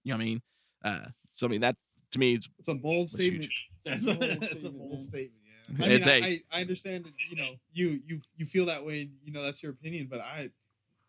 You 0.04 0.12
know 0.12 0.16
what 0.18 0.22
I 0.22 0.26
mean? 0.26 0.42
Uh, 0.84 1.06
so 1.32 1.46
I 1.46 1.50
mean 1.50 1.60
that 1.62 1.76
to 2.12 2.18
me 2.18 2.34
is 2.34 2.48
It's 2.58 2.68
a 2.68 2.74
bold 2.74 3.08
statement. 3.10 3.42
huge. 3.44 3.68
that's 3.84 4.06
a 4.06 4.10
a, 4.10 4.14
bold 4.14 4.22
that's 4.40 4.52
a 4.52 4.58
statement, 4.58 4.78
bold 4.90 5.02
statement. 5.02 5.32
Yeah. 5.44 5.84
I 5.84 5.88
mean, 5.88 6.02
I 6.02 6.06
I, 6.10 6.16
a- 6.16 6.22
I, 6.22 6.38
I 6.52 6.60
understand 6.62 7.04
that 7.04 7.12
you 7.30 7.36
know 7.36 7.54
you 7.72 8.00
you 8.06 8.20
you 8.36 8.46
feel 8.46 8.66
that 8.66 8.84
way. 8.84 9.10
You 9.24 9.32
know 9.32 9.42
that's 9.42 9.62
your 9.62 9.72
opinion, 9.72 10.08
but 10.10 10.20
I 10.20 10.50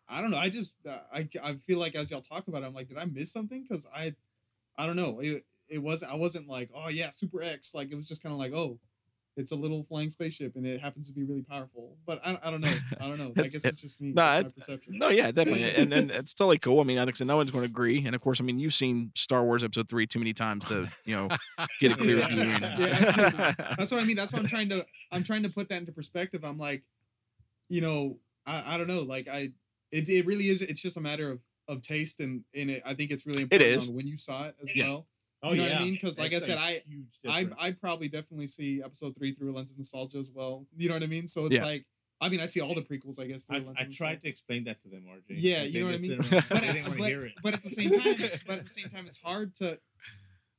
I 0.08 0.20
don't 0.20 0.30
know. 0.30 0.38
I 0.38 0.48
just 0.48 0.74
uh, 0.88 0.98
I 1.12 1.28
I 1.42 1.54
feel 1.54 1.78
like 1.78 1.94
as 1.94 2.10
y'all 2.10 2.20
talk 2.20 2.48
about 2.48 2.62
it, 2.62 2.66
I'm 2.66 2.74
like, 2.74 2.88
did 2.88 2.98
I 2.98 3.04
miss 3.04 3.32
something? 3.32 3.62
Because 3.62 3.88
I 3.94 4.14
I 4.76 4.86
don't 4.86 4.96
know. 4.96 5.20
It, 5.20 5.44
it 5.68 5.78
was 5.78 6.02
I 6.02 6.16
wasn't 6.16 6.48
like 6.48 6.70
oh 6.74 6.88
yeah 6.90 7.10
Super 7.10 7.42
X. 7.42 7.74
Like 7.74 7.90
it 7.92 7.96
was 7.96 8.08
just 8.08 8.22
kind 8.22 8.32
of 8.32 8.38
like 8.38 8.52
oh 8.52 8.78
it's 9.40 9.50
a 9.52 9.56
little 9.56 9.82
flying 9.84 10.10
spaceship 10.10 10.54
and 10.54 10.66
it 10.66 10.80
happens 10.80 11.08
to 11.08 11.14
be 11.14 11.24
really 11.24 11.42
powerful. 11.42 11.96
But 12.06 12.20
I, 12.24 12.38
I 12.44 12.50
don't 12.50 12.60
know. 12.60 12.72
I 13.00 13.08
don't 13.08 13.18
know. 13.18 13.32
I 13.42 13.48
guess 13.48 13.64
it's 13.64 13.80
just 13.82 14.00
me. 14.00 14.12
no, 14.12 14.38
it's- 14.40 14.52
perception. 14.52 14.98
no, 14.98 15.08
yeah, 15.08 15.30
definitely, 15.32 15.74
and 15.76 15.92
and 15.92 16.10
it's 16.10 16.34
totally 16.34 16.58
cool. 16.58 16.80
I 16.80 16.84
mean, 16.84 16.98
I 16.98 17.10
said, 17.12 17.26
no 17.26 17.36
one's 17.36 17.50
going 17.50 17.64
to 17.64 17.70
agree, 17.70 18.04
and 18.06 18.14
of 18.14 18.20
course, 18.20 18.40
I 18.40 18.44
mean, 18.44 18.58
you've 18.60 18.74
seen 18.74 19.10
Star 19.16 19.42
Wars 19.42 19.64
Episode 19.64 19.88
Three 19.88 20.06
too 20.06 20.18
many 20.20 20.32
times 20.32 20.64
to 20.66 20.88
you 21.04 21.16
know 21.16 21.28
get 21.80 21.92
a 21.92 21.96
clear 21.96 22.18
Yeah. 22.18 22.28
view. 22.28 22.38
Yeah, 22.38 22.76
absolutely. 22.78 23.54
That's 23.78 23.90
what 23.92 24.02
I 24.02 24.04
mean. 24.04 24.16
That's 24.16 24.32
what 24.32 24.42
I'm 24.42 24.48
trying 24.48 24.68
to. 24.68 24.86
I'm 25.10 25.22
trying 25.24 25.42
to 25.42 25.50
put 25.50 25.68
that 25.70 25.80
into 25.80 25.92
perspective. 25.92 26.44
I'm 26.44 26.58
like, 26.58 26.82
you 27.68 27.80
know, 27.80 28.18
I, 28.46 28.74
I 28.74 28.78
don't 28.78 28.86
know. 28.88 29.02
Like 29.02 29.28
I, 29.28 29.50
it, 29.90 30.08
it 30.08 30.26
really 30.26 30.44
is. 30.48 30.62
It's 30.62 30.82
just 30.82 30.96
a 30.96 31.00
matter 31.00 31.30
of 31.30 31.40
of 31.68 31.82
taste, 31.82 32.20
and 32.20 32.44
and 32.54 32.70
it, 32.70 32.82
I 32.84 32.94
think 32.94 33.10
it's 33.10 33.26
really 33.26 33.42
important 33.42 33.70
is. 33.70 33.88
on 33.88 33.94
when 33.94 34.06
you 34.06 34.16
saw 34.16 34.46
it 34.46 34.56
as 34.62 34.74
Yeah. 34.74 34.88
well. 34.88 35.06
Oh 35.42 35.52
You 35.52 35.58
know 35.58 35.64
yeah. 35.66 35.72
what 35.74 35.80
I 35.80 35.84
mean? 35.84 35.94
Because 35.94 36.18
like 36.18 36.32
I 36.32 36.36
It's 36.36 36.48
a 36.48 36.50
said, 36.52 36.58
I- 36.58 36.82
I. 37.28 37.48
I 37.58 37.70
probably 37.72 38.08
definitely 38.08 38.46
see 38.46 38.82
episode 38.82 39.16
three 39.16 39.32
through 39.32 39.52
a 39.52 39.54
lens 39.54 39.70
of 39.72 39.78
nostalgia 39.78 40.18
as 40.18 40.30
well. 40.34 40.66
You 40.76 40.88
know 40.88 40.94
what 40.96 41.02
I 41.02 41.06
mean? 41.06 41.26
So 41.26 41.46
it's 41.46 41.58
Yeah. 41.58 41.64
like, 41.64 41.86
I 42.20 42.28
mean, 42.28 42.40
I 42.40 42.46
see 42.46 42.60
all 42.60 42.74
the 42.74 42.82
prequels, 42.82 43.18
I 43.18 43.26
guess. 43.26 43.44
Through 43.44 43.56
I, 43.56 43.60
a 43.60 43.64
lens 43.64 43.78
I 43.80 43.84
of 43.84 43.96
tried 43.96 44.22
to 44.22 44.28
explain 44.28 44.64
that 44.64 44.82
to 44.82 44.88
them, 44.90 45.04
RJ. 45.08 45.22
Yeah, 45.38 45.62
you 45.62 45.80
know 45.80 45.86
what 45.86 45.94
I 45.94 45.98
mean? 45.98 46.18
but, 46.18 46.30
they 46.60 46.72
didn't 46.72 46.88
want 46.98 47.10
to 47.10 47.30
but- 47.36 47.42
but 47.42 47.54
at 47.54 47.62
the 47.62 47.70
same 47.70 47.90
time, 47.90 48.16
but 48.46 48.58
at 48.58 48.64
the 48.64 48.68
same 48.70 48.88
time, 48.90 49.06
it's 49.06 49.20
hard 49.22 49.54
to. 49.56 49.78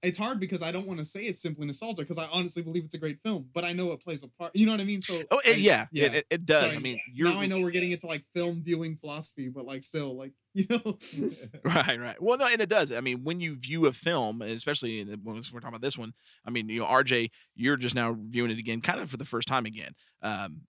It's 0.03 0.17
hard 0.17 0.39
because 0.39 0.63
I 0.63 0.71
don't 0.71 0.87
want 0.87 0.97
to 0.97 1.05
say 1.05 1.21
it's 1.21 1.39
simply 1.39 1.67
nostalgia 1.67 2.01
because 2.01 2.17
I 2.17 2.25
honestly 2.31 2.63
believe 2.63 2.83
it's 2.85 2.95
a 2.95 2.97
great 2.97 3.19
film, 3.23 3.47
but 3.53 3.63
I 3.63 3.71
know 3.73 3.91
it 3.91 3.99
plays 4.03 4.23
a 4.23 4.27
part. 4.29 4.55
You 4.55 4.65
know 4.65 4.71
what 4.71 4.81
I 4.81 4.85
mean? 4.85 4.99
So 5.03 5.21
Oh, 5.29 5.39
it, 5.45 5.57
I- 5.57 5.59
yeah, 5.59 5.85
yeah. 5.91 6.05
It, 6.05 6.13
it, 6.15 6.25
it 6.31 6.45
does. 6.47 6.61
So 6.61 6.75
I 6.75 6.79
mean, 6.79 6.99
you're 7.13 7.29
now 7.29 7.39
I 7.39 7.45
know 7.45 7.61
we're 7.61 7.69
getting 7.69 7.91
into 7.91 8.07
like 8.07 8.23
film 8.33 8.63
viewing 8.63 8.95
philosophy, 8.95 9.47
but 9.49 9.63
like 9.67 9.83
still, 9.83 10.17
like 10.17 10.31
you 10.53 10.65
know, 10.69 10.98
Right, 11.64 11.99
right. 11.99 12.22
Well, 12.22 12.38
no, 12.38 12.45
and 12.48 12.61
it 12.61 12.69
does. 12.69 12.91
I 12.91 12.99
mean, 13.02 13.23
when 13.23 13.40
you 13.40 13.56
view 13.56 13.86
a 13.86 13.91
film, 13.94 14.41
especially 14.41 14.99
in 14.99 15.07
when 15.23 15.36
we're 15.36 15.41
talking 15.60 15.68
about 15.69 15.82
this 15.82 15.98
one, 15.98 16.14
I 16.45 16.49
mean, 16.49 16.68
you 16.69 16.82
know, 16.82 16.86
RJ, 16.88 17.30
you're 17.56 17.78
just 17.78 17.95
now 17.95 18.15
viewing 18.19 18.52
it 18.52 18.57
again, 18.60 18.82
kind 18.82 18.99
of 18.99 19.10
for 19.10 19.18
the 19.18 19.26
first 19.26 19.48
time 19.48 19.65
again, 19.65 19.94
um, 20.22 20.61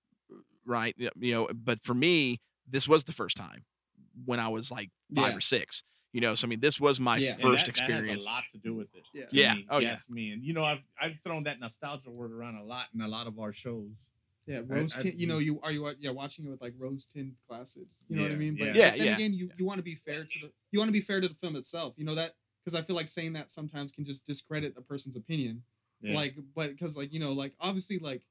right? 0.65 0.95
You 0.99 1.35
know, 1.35 1.49
but 1.55 1.81
for 1.83 1.95
me, 1.95 2.41
this 2.69 2.87
was 2.87 3.05
the 3.05 3.13
first 3.13 3.37
time 3.37 3.65
when 4.25 4.39
I 4.39 4.49
was 4.49 4.71
like 4.71 4.91
five 5.15 5.31
Yeah. 5.33 5.37
or 5.37 5.41
six. 5.41 5.83
You 6.13 6.21
know, 6.21 6.35
so 6.35 6.47
I 6.47 6.51
mean, 6.51 6.61
this 6.61 6.79
was 6.79 7.01
my 7.01 7.17
Yeah. 7.17 7.37
First 7.37 7.65
that- 7.67 7.75
That 7.75 7.81
experience. 7.89 8.13
has 8.13 8.25
a 8.25 8.29
lot 8.29 8.45
to 8.53 8.59
do 8.59 8.75
with 8.75 8.95
it. 8.95 9.03
Yeah. 9.15 9.25
Yeah. 9.33 9.55
me, 9.55 9.67
Oh, 9.71 9.79
yes 9.79 10.05
you 10.09 10.15
yeah. 10.17 10.23
me, 10.27 10.33
and 10.33 10.45
you 10.45 10.53
know, 10.53 10.63
I've 10.63 10.83
I've 11.01 11.19
thrown 11.25 11.45
that 11.45 11.59
nostalgia 11.59 12.11
word 12.11 12.33
around 12.33 12.57
a 12.57 12.63
lot 12.65 12.87
in 12.95 13.01
a 13.01 13.09
lot 13.09 13.27
of 13.27 13.39
our 13.39 13.53
shows. 13.53 14.11
Yeah, 14.47 14.61
rose 14.67 14.97
I- 14.97 15.03
tint. 15.03 15.15
You 15.19 15.27
know, 15.27 15.39
you 15.39 15.61
are 15.63 15.71
you 15.73 15.89
yeah 15.99 16.11
watching 16.11 16.47
it 16.47 16.51
with 16.51 16.61
like 16.63 16.75
rose 16.79 17.07
tint 17.07 17.35
glasses. 17.49 17.87
You 18.09 18.17
know 18.17 18.23
what 18.23 18.33
I 18.33 18.37
mean? 18.37 18.57
But, 18.59 18.75
yeah. 18.75 18.91
but 18.91 18.99
then 18.99 19.07
Yeah, 19.09 19.15
again, 19.15 19.35
you 19.35 19.51
you 19.57 19.65
want 19.65 19.79
to 19.79 19.85
be 19.85 19.95
fair 19.95 20.25
to 20.25 20.39
the 20.41 20.53
you 20.71 20.79
want 20.79 20.89
to 20.89 20.93
be 20.93 21.01
fair 21.01 21.21
to 21.21 21.29
the 21.29 21.35
film 21.35 21.57
itself. 21.57 21.95
You 21.97 22.05
know 22.05 22.15
that 22.15 22.33
because 22.65 22.79
I 22.79 22.83
feel 22.83 22.97
like 22.97 23.09
saying 23.09 23.33
that 23.35 23.51
sometimes 23.51 23.93
can 23.93 24.05
just 24.05 24.27
discredit 24.27 24.75
the 24.75 24.83
person's 24.83 25.17
opinion. 25.17 25.63
Yeah. 26.01 26.15
Like, 26.17 26.35
but 26.57 26.71
because 26.71 26.97
like 26.97 27.13
you 27.13 27.21
know, 27.21 27.33
like 27.33 27.53
obviously 27.61 27.99
like 27.99 28.23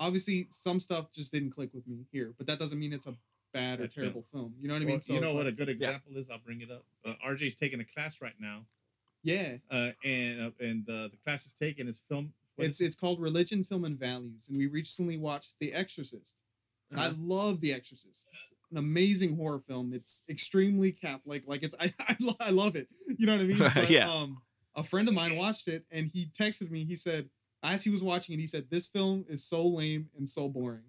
obviously 0.00 0.48
some 0.50 0.80
stuff 0.80 1.12
just 1.12 1.32
didn't 1.32 1.50
click 1.50 1.70
with 1.72 1.86
me 1.86 2.06
here, 2.12 2.34
but 2.36 2.46
that 2.46 2.58
doesn't 2.58 2.78
mean 2.78 2.92
it's 2.92 3.06
a 3.06 3.14
bad 3.52 3.80
or 3.80 3.84
Bad 3.84 3.94
film. 3.94 4.04
terrible 4.04 4.22
film. 4.22 4.54
You 4.60 4.68
know 4.68 4.74
what 4.74 4.82
I 4.82 4.86
mean? 4.86 5.00
So 5.00 5.14
you 5.14 5.20
know 5.20 5.34
what 5.34 5.44
like- 5.46 5.54
a 5.54 5.56
good 5.56 5.68
example 5.68 6.16
is? 6.16 6.30
I'll 6.30 6.38
bring 6.38 6.60
it 6.60 6.70
up. 6.70 6.84
Uh, 7.04 7.14
RJ's 7.26 7.56
taking 7.56 7.80
a 7.80 7.84
class 7.84 8.20
right 8.20 8.34
now, 8.38 8.66
yeah. 9.22 9.56
uh, 9.70 9.90
and 10.04 10.40
uh, 10.42 10.50
and 10.60 10.88
uh, 10.88 11.08
the 11.08 11.18
class 11.24 11.46
is 11.46 11.54
taken 11.54 11.88
is 11.88 12.02
film. 12.08 12.32
It's 12.58 12.80
it's 12.80 12.96
called 12.96 13.20
Religion, 13.20 13.64
Film, 13.64 13.84
and 13.84 13.98
Values, 13.98 14.48
and 14.48 14.58
we 14.58 14.66
recently 14.66 15.16
watched 15.16 15.56
The 15.60 15.72
Exorcist. 15.72 16.36
And 16.90 16.98
I 17.00 17.06
Uh-huh. 17.06 17.14
love 17.20 17.60
The 17.60 17.72
Exorcist. 17.72 18.28
It's 18.30 18.52
an 18.70 18.78
amazing 18.78 19.36
horror 19.36 19.60
film. 19.60 19.92
It's 19.92 20.24
extremely 20.28 20.90
Catholic. 20.92 21.46
Like 21.46 21.62
it's 21.62 21.74
I 21.80 21.92
I, 22.08 22.16
lo- 22.20 22.36
I 22.40 22.50
love 22.50 22.76
it. 22.76 22.88
You 23.18 23.26
know 23.26 23.34
what 23.36 23.42
I 23.42 23.46
mean? 23.46 23.58
But, 23.74 23.90
Yeah. 23.90 24.10
Um, 24.10 24.42
a 24.74 24.82
friend 24.82 25.08
of 25.08 25.14
mine 25.14 25.34
watched 25.36 25.66
it 25.68 25.84
and 25.90 26.08
he 26.12 26.26
texted 26.26 26.70
me. 26.70 26.84
He 26.84 26.94
said, 26.96 27.28
as 27.62 27.82
he 27.84 27.90
was 27.90 28.02
watching 28.02 28.34
it, 28.36 28.40
he 28.40 28.46
said, 28.46 28.66
"This 28.70 28.86
film 28.86 29.24
is 29.28 29.42
so 29.44 29.66
lame 29.66 30.08
and 30.16 30.28
so 30.28 30.48
boring." 30.48 30.84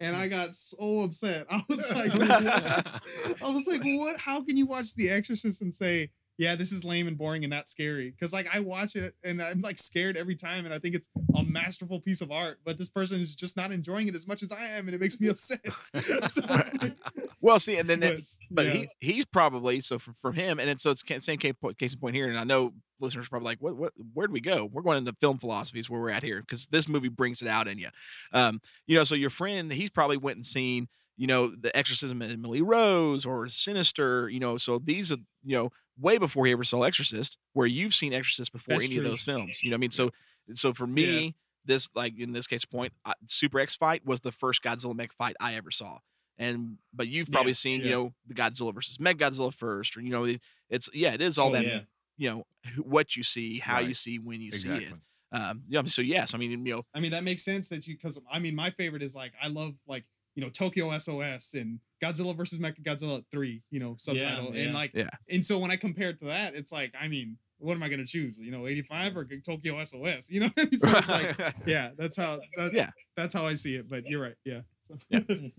And 0.00 0.14
I 0.16 0.28
got 0.28 0.54
so 0.54 1.00
upset. 1.04 1.46
I 1.50 1.62
was 1.68 1.90
like, 1.90 2.12
what? 2.18 3.00
I 3.42 3.50
was 3.52 3.66
like, 3.66 3.82
what? 3.84 4.18
How 4.18 4.42
can 4.42 4.56
you 4.56 4.66
watch 4.66 4.94
The 4.94 5.08
Exorcist 5.10 5.62
and 5.62 5.72
say, 5.72 6.10
yeah, 6.38 6.54
this 6.54 6.72
is 6.72 6.84
lame 6.84 7.08
and 7.08 7.16
boring 7.16 7.44
and 7.44 7.50
not 7.50 7.68
scary? 7.68 8.10
Because 8.10 8.32
like 8.32 8.46
I 8.54 8.60
watch 8.60 8.96
it 8.96 9.14
and 9.24 9.40
I'm 9.40 9.60
like 9.60 9.78
scared 9.78 10.16
every 10.16 10.34
time, 10.34 10.64
and 10.64 10.74
I 10.74 10.78
think 10.78 10.94
it's 10.94 11.08
a 11.34 11.42
masterful 11.42 12.00
piece 12.00 12.20
of 12.20 12.30
art. 12.30 12.58
But 12.64 12.78
this 12.78 12.88
person 12.88 13.20
is 13.20 13.34
just 13.34 13.56
not 13.56 13.70
enjoying 13.70 14.08
it 14.08 14.16
as 14.16 14.28
much 14.28 14.42
as 14.42 14.52
I 14.52 14.64
am, 14.78 14.86
and 14.86 14.94
it 14.94 15.00
makes 15.00 15.20
me 15.20 15.28
upset. 15.30 15.60
So, 16.28 16.42
Well, 17.40 17.58
see, 17.58 17.76
and 17.76 17.88
then 17.88 18.00
but, 18.00 18.20
But 18.50 18.66
yeah. 18.66 18.72
he 18.72 18.88
he's 19.00 19.24
probably 19.24 19.80
so 19.80 19.98
for, 19.98 20.12
from 20.12 20.34
him, 20.34 20.58
and 20.58 20.68
it's, 20.68 20.82
so 20.82 20.90
it's 20.90 21.02
same 21.24 21.38
case, 21.38 21.54
case 21.78 21.94
in 21.94 22.00
point 22.00 22.14
here. 22.14 22.26
And 22.26 22.38
I 22.38 22.44
know 22.44 22.72
listeners 23.00 23.26
are 23.26 23.30
probably 23.30 23.46
like, 23.46 23.58
"What? 23.60 23.76
What? 23.76 23.92
Where 24.14 24.26
do 24.26 24.32
we 24.32 24.40
go? 24.40 24.64
We're 24.64 24.82
going 24.82 24.98
into 24.98 25.12
film 25.20 25.38
philosophies 25.38 25.88
where 25.88 26.00
we're 26.00 26.10
at 26.10 26.22
here 26.22 26.40
because 26.40 26.66
this 26.68 26.88
movie 26.88 27.08
brings 27.08 27.42
it 27.42 27.48
out 27.48 27.68
in 27.68 27.78
you." 27.78 27.88
Um, 28.32 28.60
you 28.86 28.96
know, 28.96 29.04
so 29.04 29.14
your 29.14 29.30
friend, 29.30 29.72
he's 29.72 29.90
probably 29.90 30.16
went 30.16 30.36
and 30.36 30.46
seen, 30.46 30.88
you 31.16 31.26
know, 31.26 31.48
The 31.48 31.76
Exorcism 31.76 32.20
of 32.22 32.30
Emily 32.30 32.62
Rose 32.62 33.24
or 33.26 33.48
Sinister. 33.48 34.28
You 34.28 34.40
know, 34.40 34.56
so 34.56 34.78
these 34.82 35.12
are 35.12 35.18
you 35.44 35.56
know 35.56 35.70
way 35.98 36.18
before 36.18 36.46
he 36.46 36.52
ever 36.52 36.64
saw 36.64 36.82
Exorcist, 36.82 37.38
where 37.52 37.66
you've 37.66 37.94
seen 37.94 38.12
Exorcist 38.12 38.52
before 38.52 38.74
That's 38.74 38.86
any 38.86 38.98
of 38.98 39.04
those 39.04 39.22
films. 39.22 39.60
You 39.62 39.70
know, 39.70 39.74
what 39.74 39.78
I 39.78 39.80
mean, 39.80 39.90
so 39.90 40.10
so 40.54 40.72
for 40.72 40.86
me. 40.86 41.34
This 41.68 41.90
like 41.96 42.16
in 42.16 42.30
this 42.30 42.46
case 42.46 42.64
point, 42.64 42.92
uh, 43.04 43.14
Super 43.26 43.58
X 43.58 43.74
fight 43.74 44.06
was 44.06 44.20
the 44.20 44.30
first 44.30 44.62
Godzilla 44.62 44.94
mech 44.94 45.12
fight 45.12 45.34
I 45.40 45.56
ever 45.56 45.72
saw, 45.72 45.98
and 46.38 46.78
but 46.94 47.08
you've 47.08 47.28
probably 47.32 47.50
Yeah, 47.50 47.54
seen 47.54 47.80
you 47.82 47.90
know 47.90 48.14
the 48.24 48.34
Godzilla 48.34 48.72
versus 48.72 49.00
Meg 49.00 49.18
Godzilla 49.18 49.52
first, 49.52 49.96
or 49.96 50.00
you 50.00 50.10
know 50.10 50.22
it- 50.26 50.40
it's 50.70 50.88
yeah 50.94 51.12
it 51.12 51.20
is 51.20 51.38
all 51.38 51.48
Oh, 51.48 51.52
that 51.54 51.64
yeah. 51.64 51.80
you 52.16 52.30
know 52.30 52.46
what 52.84 53.16
you 53.16 53.24
see, 53.24 53.58
how 53.58 53.80
you 53.80 53.94
see, 53.94 54.20
when 54.20 54.40
you 54.40 54.48
exactly. 54.48 54.86
see 54.86 54.94
it. 54.94 55.00
Um, 55.32 55.64
yeah, 55.66 55.82
so 55.86 56.02
yes, 56.02 56.34
I 56.34 56.38
mean 56.38 56.52
you 56.52 56.56
know 56.76 56.82
I 56.94 57.00
mean, 57.00 57.10
that 57.10 57.24
makes 57.24 57.42
sense 57.42 57.68
that 57.70 57.88
you 57.88 57.96
because 57.96 58.20
I 58.30 58.38
mean, 58.38 58.54
my 58.54 58.70
favorite 58.70 59.02
is 59.02 59.16
like 59.16 59.32
I 59.42 59.48
love 59.48 59.74
like 59.88 60.04
you 60.36 60.44
know 60.44 60.50
Tokyo 60.50 60.90
SOS 60.92 61.54
and 61.54 61.80
Godzilla 62.02 62.36
versus 62.36 62.58
Mechagodzilla 62.58 63.22
three, 63.30 63.62
you 63.70 63.80
know 63.80 63.94
subtitle, 63.98 64.54
yeah. 64.54 64.64
and 64.64 64.74
like 64.74 64.92
Yeah. 64.94 65.08
and 65.30 65.44
so 65.44 65.58
when 65.58 65.70
I 65.70 65.76
compare 65.76 66.10
it 66.10 66.20
to 66.20 66.26
that, 66.26 66.54
it's 66.54 66.72
like 66.72 66.94
I 67.00 67.08
mean, 67.08 67.38
what 67.58 67.74
am 67.74 67.82
I 67.82 67.88
gonna 67.88 68.04
choose? 68.06 68.38
You 68.38 68.50
know, 68.50 68.66
eighty 68.66 68.82
five 68.82 69.16
or 69.16 69.24
Tokyo 69.24 69.82
SOS? 69.82 70.28
You 70.30 70.40
know, 70.40 70.46
what 70.46 70.58
I 70.58 70.62
mean? 70.70 70.78
so 70.78 70.98
it's 70.98 71.10
like 71.10 71.54
yeah, 71.66 71.90
that's 71.96 72.16
how 72.16 72.38
that, 72.56 72.72
Yeah. 72.74 72.90
that's 73.16 73.34
how 73.34 73.46
I 73.46 73.54
see 73.54 73.76
it. 73.76 73.88
But 73.88 74.04
you're 74.06 74.20
right, 74.22 74.36
yeah. 74.44 74.60
So, 74.82 74.96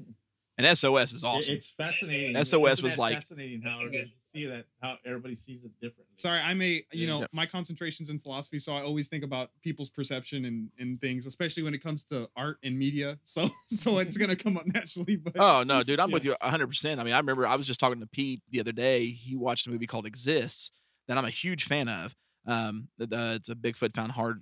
and 0.57 0.77
SOS 0.77 1.13
is 1.13 1.23
awesome. 1.23 1.53
It's 1.55 1.69
fascinating. 1.71 2.35
SOS 2.43 2.73
Isn't 2.73 2.84
was 2.85 2.97
like- 2.97 3.15
fascinating 3.15 3.61
how 3.61 3.77
everybody 3.79 4.13
see 4.34 4.45
that 4.45 4.65
how 4.81 4.97
everybody 5.05 5.35
sees 5.35 5.63
it 5.63 5.71
differently. 5.79 6.13
Sorry, 6.17 6.39
I'm 6.43 6.61
a 6.61 6.84
you 6.91 7.07
know 7.07 7.21
Yeah. 7.21 7.27
my 7.31 7.45
concentrations 7.45 8.09
in 8.09 8.19
philosophy, 8.19 8.59
so 8.59 8.73
I 8.73 8.81
always 8.81 9.07
think 9.07 9.23
about 9.23 9.51
people's 9.61 9.89
perception 9.89 10.45
and 10.45 10.69
and 10.77 10.99
things, 10.99 11.25
especially 11.25 11.63
when 11.63 11.73
it 11.73 11.81
comes 11.81 12.03
to 12.05 12.29
art 12.35 12.57
and 12.63 12.77
media. 12.77 13.19
So 13.23 13.47
so 13.69 13.99
it's 13.99 14.17
gonna 14.17 14.35
come 14.35 14.57
up 14.57 14.65
naturally. 14.67 15.15
But 15.15 15.35
Oh 15.39 15.63
no, 15.65 15.84
dude, 15.84 15.99
I'm 15.99 16.11
with 16.11 16.25
you 16.25 16.35
100. 16.41 16.67
percent 16.67 16.99
I 16.99 17.03
mean, 17.03 17.13
I 17.13 17.17
remember 17.19 17.45
I 17.47 17.55
was 17.55 17.67
just 17.67 17.79
talking 17.79 17.99
to 18.01 18.07
Pete 18.07 18.41
the 18.49 18.59
other 18.59 18.71
day. 18.73 19.09
He 19.11 19.35
watched 19.35 19.67
a 19.67 19.69
movie 19.69 19.88
called 19.88 20.05
Exists 20.05 20.71
that 21.07 21.17
I'm 21.17 21.25
a 21.25 21.29
huge 21.29 21.63
fan 21.63 21.88
of. 21.88 22.15
Um, 22.45 22.89
the, 22.97 23.07
the- 23.07 23.34
it's 23.35 23.49
a 23.49 23.55
Bigfoot 23.55 23.93
found 23.93 24.11
hard 24.13 24.41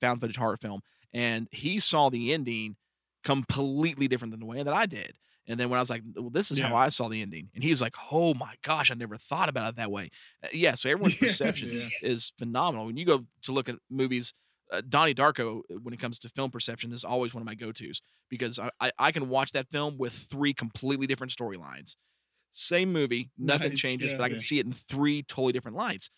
found 0.00 0.20
footage 0.20 0.36
horror 0.36 0.56
film, 0.56 0.80
and 1.12 1.48
he 1.52 1.78
saw 1.78 2.08
the 2.10 2.32
ending 2.32 2.76
completely 3.24 4.08
different 4.08 4.30
than 4.32 4.40
the 4.40 4.46
way 4.46 4.62
that 4.62 4.74
I 4.74 4.86
did. 4.86 5.12
And 5.46 5.58
then 5.58 5.70
when 5.70 5.78
I 5.78 5.82
was 5.82 5.90
like, 5.90 6.02
"Well, 6.14 6.30
this 6.30 6.50
is 6.50 6.58
how 6.60 6.74
I 6.74 6.88
saw 6.88 7.08
the 7.08 7.20
ending," 7.20 7.50
and 7.54 7.64
he 7.64 7.70
was 7.70 7.80
like, 7.80 7.96
"Oh 8.10 8.34
my 8.34 8.54
gosh, 8.62 8.90
I 8.90 8.94
never 8.94 9.16
thought 9.16 9.48
about 9.48 9.70
it 9.70 9.76
that 9.76 9.90
way." 9.90 10.10
Uh, 10.42 10.48
yeah, 10.52 10.74
so 10.74 10.88
everyone's 10.90 11.14
Yeah. 11.14 11.16
perception 11.16 11.72
is, 11.72 11.94
is 12.00 12.32
phenomenal. 12.38 12.86
When 12.86 12.96
you 12.96 13.04
go 13.04 13.26
to 13.42 13.52
look 13.52 13.68
at 13.68 13.76
movies, 13.90 14.34
uh, 14.72 14.82
Donnie 14.88 15.14
Darko, 15.14 15.60
uh, 15.70 15.76
when 15.82 15.92
it 15.94 16.00
comes 16.00 16.18
to 16.20 16.28
film 16.28 16.50
perception, 16.50 16.92
is 16.92 17.04
always 17.04 17.34
one 17.34 17.42
of 17.42 17.46
my 17.46 17.54
go-tos 17.54 18.02
because 18.28 18.58
I, 18.58 18.70
I, 18.80 18.92
I 18.98 19.12
can 19.12 19.28
watch 19.28 19.52
that 19.52 19.68
film 19.70 19.98
with 19.98 20.14
three 20.14 20.54
completely 20.54 21.06
different 21.06 21.32
storylines. 21.32 21.96
Same 22.52 22.92
movie, 22.92 23.30
nothing 23.38 23.72
Nice, 23.72 23.74
changes, 23.74 24.14
yeah, 24.14 24.14
but 24.14 24.24
I 24.24 24.28
can 24.30 24.38
yeah. 24.38 24.40
see 24.40 24.58
it 24.60 24.66
in 24.66 24.72
three 24.72 25.22
totally 25.22 25.52
different 25.52 25.76
lights. 25.76 26.10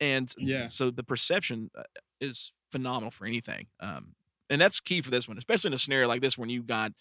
And 0.00 0.32
Yeah. 0.38 0.68
so 0.68 0.90
the 0.90 1.02
perception 1.02 1.70
uh, 1.76 1.82
is 2.20 2.52
phenomenal 2.70 3.10
for 3.10 3.26
anything. 3.26 3.68
Um, 3.80 4.14
and 4.50 4.60
that's 4.60 4.80
key 4.80 5.00
for 5.02 5.10
this 5.10 5.28
one, 5.28 5.38
especially 5.38 5.68
in 5.68 5.74
a 5.74 5.78
scenario 5.78 6.08
like 6.08 6.20
this 6.22 6.38
when 6.38 6.48
you've 6.50 6.66
got, 6.66 6.92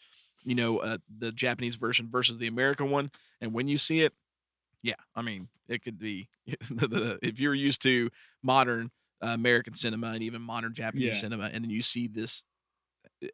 you 0.44 0.56
know, 0.56 0.80
uh, 0.80 0.98
the 1.20 1.32
Japanese 1.32 1.76
version 1.76 2.08
versus 2.10 2.40
the 2.40 2.48
American 2.48 2.90
one. 2.90 3.12
And 3.42 3.54
when 3.54 3.68
you 3.68 3.78
see 3.78 4.02
it, 4.02 4.14
yeah, 4.84 4.96
I 5.16 5.22
mean, 5.22 5.50
it 5.68 5.82
could 5.84 5.98
be 6.00 6.30
if 6.48 7.40
you're 7.40 7.54
used 7.56 7.82
to 7.84 8.10
modern 8.44 8.92
uh, 9.24 9.28
American 9.30 9.74
cinema 9.74 10.08
and 10.14 10.24
even 10.24 10.42
modern 10.42 10.74
Japanese 10.74 11.08
Yeah. 11.16 11.20
cinema, 11.22 11.50
and 11.52 11.64
then 11.64 11.70
you 11.72 11.82
see 11.82 12.08
this 12.08 12.44
uh, 13.24 13.28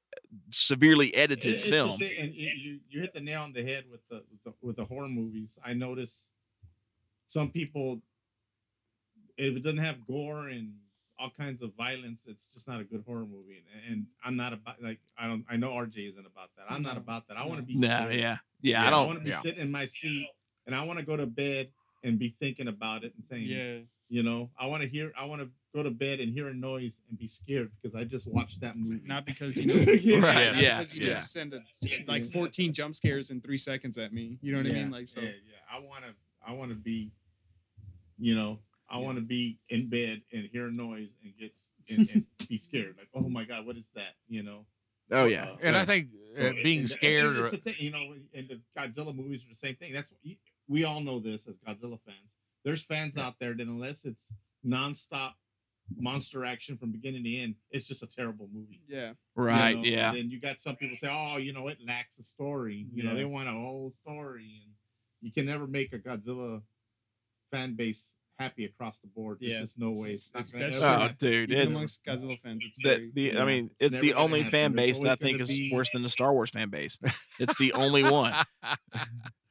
severely 0.49 1.13
edited 1.13 1.55
It- 1.55 1.61
film. 1.61 1.97
same- 1.97 2.15
and 2.17 2.34
you, 2.34 2.49
you 2.49 2.80
you 2.89 3.01
hit 3.01 3.13
the 3.13 3.19
nail 3.21 3.41
on 3.41 3.53
the 3.53 3.63
head 3.63 3.85
with 3.91 4.01
the, 4.09 4.23
with 4.31 4.43
the 4.45 4.53
with 4.61 4.75
the 4.77 4.85
horror 4.85 5.09
movies. 5.09 5.57
I 5.63 5.73
notice 5.73 6.30
some 7.27 7.51
people 7.51 8.01
if 9.38 9.55
it 9.57 9.63
doesn't 9.63 9.80
have 9.80 10.05
gore 10.07 10.47
and 10.49 10.73
all 11.23 11.31
kinds 11.37 11.61
of 11.61 11.73
violence, 11.75 12.25
it's 12.27 12.47
just 12.47 12.67
not 12.67 12.81
a 12.81 12.83
good 12.83 13.03
horror 13.07 13.25
movie. 13.25 13.63
And, 13.85 13.93
and 13.93 14.05
I'm 14.23 14.35
not 14.35 14.51
about 14.53 14.81
like 14.83 14.99
I 15.17 15.27
don't 15.27 15.45
I 15.49 15.55
know 15.57 15.69
RJ 15.69 16.09
isn't 16.09 16.25
about 16.25 16.49
that. 16.57 16.65
I'm 16.69 16.83
not 16.83 16.97
about 16.97 17.27
that. 17.29 17.37
I 17.37 17.45
want 17.47 17.59
to 17.59 17.65
be 17.65 17.75
No, 17.75 17.87
scared. 17.87 18.15
yeah, 18.19 18.37
yeah, 18.61 18.83
I 18.83 18.87
I 18.87 18.89
don't. 18.89 19.07
want 19.07 19.19
to 19.19 19.23
be 19.23 19.29
yeah. 19.31 19.37
sitting 19.37 19.61
in 19.61 19.71
my 19.71 19.85
seat 19.85 20.27
and 20.67 20.75
I 20.75 20.83
want 20.85 20.99
to 20.99 21.05
go 21.05 21.15
to 21.17 21.25
bed 21.25 21.69
and 22.03 22.19
be 22.19 22.35
thinking 22.39 22.67
about 22.67 23.03
it 23.05 23.13
and 23.15 23.23
saying, 23.29 23.43
yeah, 23.47 23.77
you 24.09 24.23
know, 24.23 24.49
I 24.59 24.67
want 24.67 24.83
to 24.83 24.89
hear, 24.89 25.13
I 25.17 25.25
want 25.25 25.41
to 25.41 25.49
go 25.73 25.81
to 25.83 25.89
bed 25.89 26.19
and 26.19 26.31
hear 26.33 26.47
a 26.49 26.53
noise 26.53 26.99
and 27.09 27.17
be 27.17 27.27
scared 27.27 27.71
because 27.81 27.95
I 27.99 28.03
just 28.03 28.27
watched 28.27 28.59
that 28.61 28.75
movie. 28.77 29.01
not 29.05 29.25
because 29.25 29.57
you 29.57 29.67
know, 29.67 29.73
Yeah. 30.01 30.19
Right, 30.19 30.45
not 30.53 30.61
yeah, 30.61 30.77
because 30.77 30.93
you 30.93 31.07
yeah. 31.07 31.13
know, 31.15 31.19
send 31.21 31.53
a, 31.53 31.61
like 32.07 32.25
14 32.25 32.73
jump 32.73 32.93
scares 32.95 33.31
in 33.31 33.39
three 33.41 33.57
seconds 33.57 33.97
at 33.97 34.13
me. 34.13 34.37
You 34.41 34.51
know 34.51 34.59
what 34.59 34.67
I 34.67 34.73
mean? 34.73 34.91
Like 34.91 35.07
so. 35.07 35.21
yeah, 35.21 35.27
yeah. 35.29 35.77
I 35.77 35.79
want 35.79 36.03
to, 36.03 36.13
I 36.45 36.51
want 36.53 36.69
to 36.71 36.75
be, 36.75 37.11
you 38.19 38.35
know, 38.35 38.59
I 38.89 38.97
want 38.99 39.18
to 39.18 39.23
be 39.23 39.60
in 39.69 39.89
bed 39.89 40.22
and 40.31 40.45
hear 40.51 40.68
a 40.68 40.72
noise 40.72 41.10
and 41.23 41.34
get 41.38 41.51
and, 41.89 42.10
and 42.14 42.26
be 42.49 42.57
scared. 42.57 42.95
Like, 42.97 43.10
oh 43.14 43.27
my 43.30 43.45
god, 43.45 43.65
what 43.65 43.77
is 43.77 43.89
that? 43.95 44.14
You 44.27 44.43
know. 44.43 44.65
Oh 45.11 45.26
yeah, 45.26 45.49
Uh, 45.51 45.57
And 45.61 45.76
I 45.76 45.85
think 45.85 46.07
so 46.35 46.47
uh, 46.47 46.53
being 46.64 46.80
and- 46.80 46.80
and 46.81 46.89
scared, 46.89 47.35
It's 47.38 47.53
or, 47.53 47.55
a 47.55 47.60
thing, 47.60 47.76
you 47.77 47.91
know, 47.91 48.15
and 48.34 48.47
the 48.47 48.61
Godzilla 48.77 49.15
movies 49.15 49.45
are 49.45 49.49
the 49.49 49.55
same 49.55 49.76
thing. 49.76 49.91
That's 49.93 50.11
what 50.11 50.19
we 50.68 50.84
all 50.85 51.01
know 51.01 51.19
this 51.19 51.47
as 51.47 51.55
Godzilla 51.57 51.99
fans. 52.05 52.38
There's 52.64 52.84
fans 52.84 53.18
out 53.18 53.35
there 53.39 53.53
that 53.53 53.68
unless 53.68 54.05
it's 54.05 54.34
nonstop 54.65 55.34
monster 55.97 56.45
action 56.45 56.77
from 56.77 56.91
beginning 56.91 57.23
to 57.26 57.35
end, 57.38 57.55
it's 57.69 57.88
just 57.88 58.01
a 58.03 58.07
terrible 58.07 58.47
movie. 58.53 58.81
Yeah. 58.88 59.10
you 59.10 59.15
right, 59.35 59.76
know? 59.76 59.84
yeah. 59.84 60.10
And 60.10 60.18
then 60.18 60.30
you 60.30 60.39
got 60.39 60.61
some 60.61 60.77
people 60.77 60.95
say, 60.95 61.10
"Oh, 61.11 61.38
you 61.38 61.51
know, 61.51 61.68
it 61.68 61.80
lacks 61.85 62.18
a 62.19 62.23
story. 62.23 62.88
You 62.93 63.03
know, 63.03 63.14
they 63.14 63.26
want 63.26 63.49
a 63.49 63.51
whole 63.51 63.91
story, 63.91 64.61
and 64.64 64.72
you 65.22 65.31
can 65.31 65.45
never 65.45 65.68
make 65.68 65.91
a 65.93 65.99
Godzilla 65.99 66.61
fan 67.51 67.76
base 67.76 68.15
happy 68.43 68.65
across 68.65 68.99
the 68.99 69.07
board. 69.07 69.37
There's 69.39 69.53
Yeah. 69.53 69.61
just 69.61 69.79
no 69.79 69.91
way. 69.91 70.11
It's 70.13 70.31
not 70.33 70.51
gonna 70.51 70.65
that's 70.65 70.83
Oh, 70.83 71.09
dude, 71.17 71.51
Even 71.51 71.67
it's 71.69 71.77
amongst 71.77 72.05
Godzilla 72.05 72.39
fans, 72.39 72.63
it's 72.65 72.77
the, 72.77 72.83
very 72.89 73.11
the 73.13 73.31
I 73.31 73.35
yeah, 73.39 73.45
mean, 73.45 73.69
it's 73.79 73.95
it's 73.95 74.01
the 74.01 74.13
only 74.13 74.39
happen. 74.41 74.51
fan 74.51 74.71
base 74.73 74.99
that 74.99 75.11
I 75.11 75.15
think 75.15 75.37
gonna 75.37 75.43
is 75.43 75.49
be- 75.49 75.71
worse 75.73 75.91
than 75.91 76.03
the 76.03 76.09
Star 76.09 76.33
Wars 76.33 76.49
fan 76.51 76.69
base. 76.69 76.99
It's 77.39 77.57
the 77.57 77.73
only 77.73 78.03
one. 78.03 78.33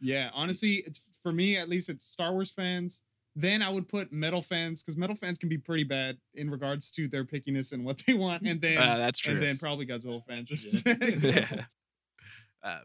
Yeah, 0.05 0.31
honestly, 0.35 0.83
it's 0.85 1.01
for 1.23 1.33
me 1.33 1.57
at 1.57 1.69
least. 1.69 1.89
It's 1.89 2.05
Star 2.05 2.33
Wars 2.33 2.51
fans. 2.51 3.03
Then 3.37 3.63
I 3.63 3.71
would 3.71 3.89
put 3.89 4.13
metal 4.13 4.43
fans 4.43 4.83
because 4.83 4.97
metal 4.97 5.15
fans 5.17 5.39
can 5.39 5.49
be 5.49 5.59
pretty 5.59 5.85
bad 5.85 6.19
in 6.35 6.51
regards 6.51 6.91
to 6.93 7.07
their 7.09 7.25
pickiness 7.25 7.73
and 7.73 7.85
what 7.85 7.99
they 8.07 8.15
want, 8.15 8.43
and 8.43 8.61
then 8.61 8.79
Uh, 8.83 8.97
that's 8.99 9.21
true. 9.21 9.33
and 9.35 9.41
then 9.43 9.57
probably 9.59 9.87
Godzilla 9.87 10.21
fans. 10.27 10.51
yeah. 11.25 11.65
Um, 12.65 12.81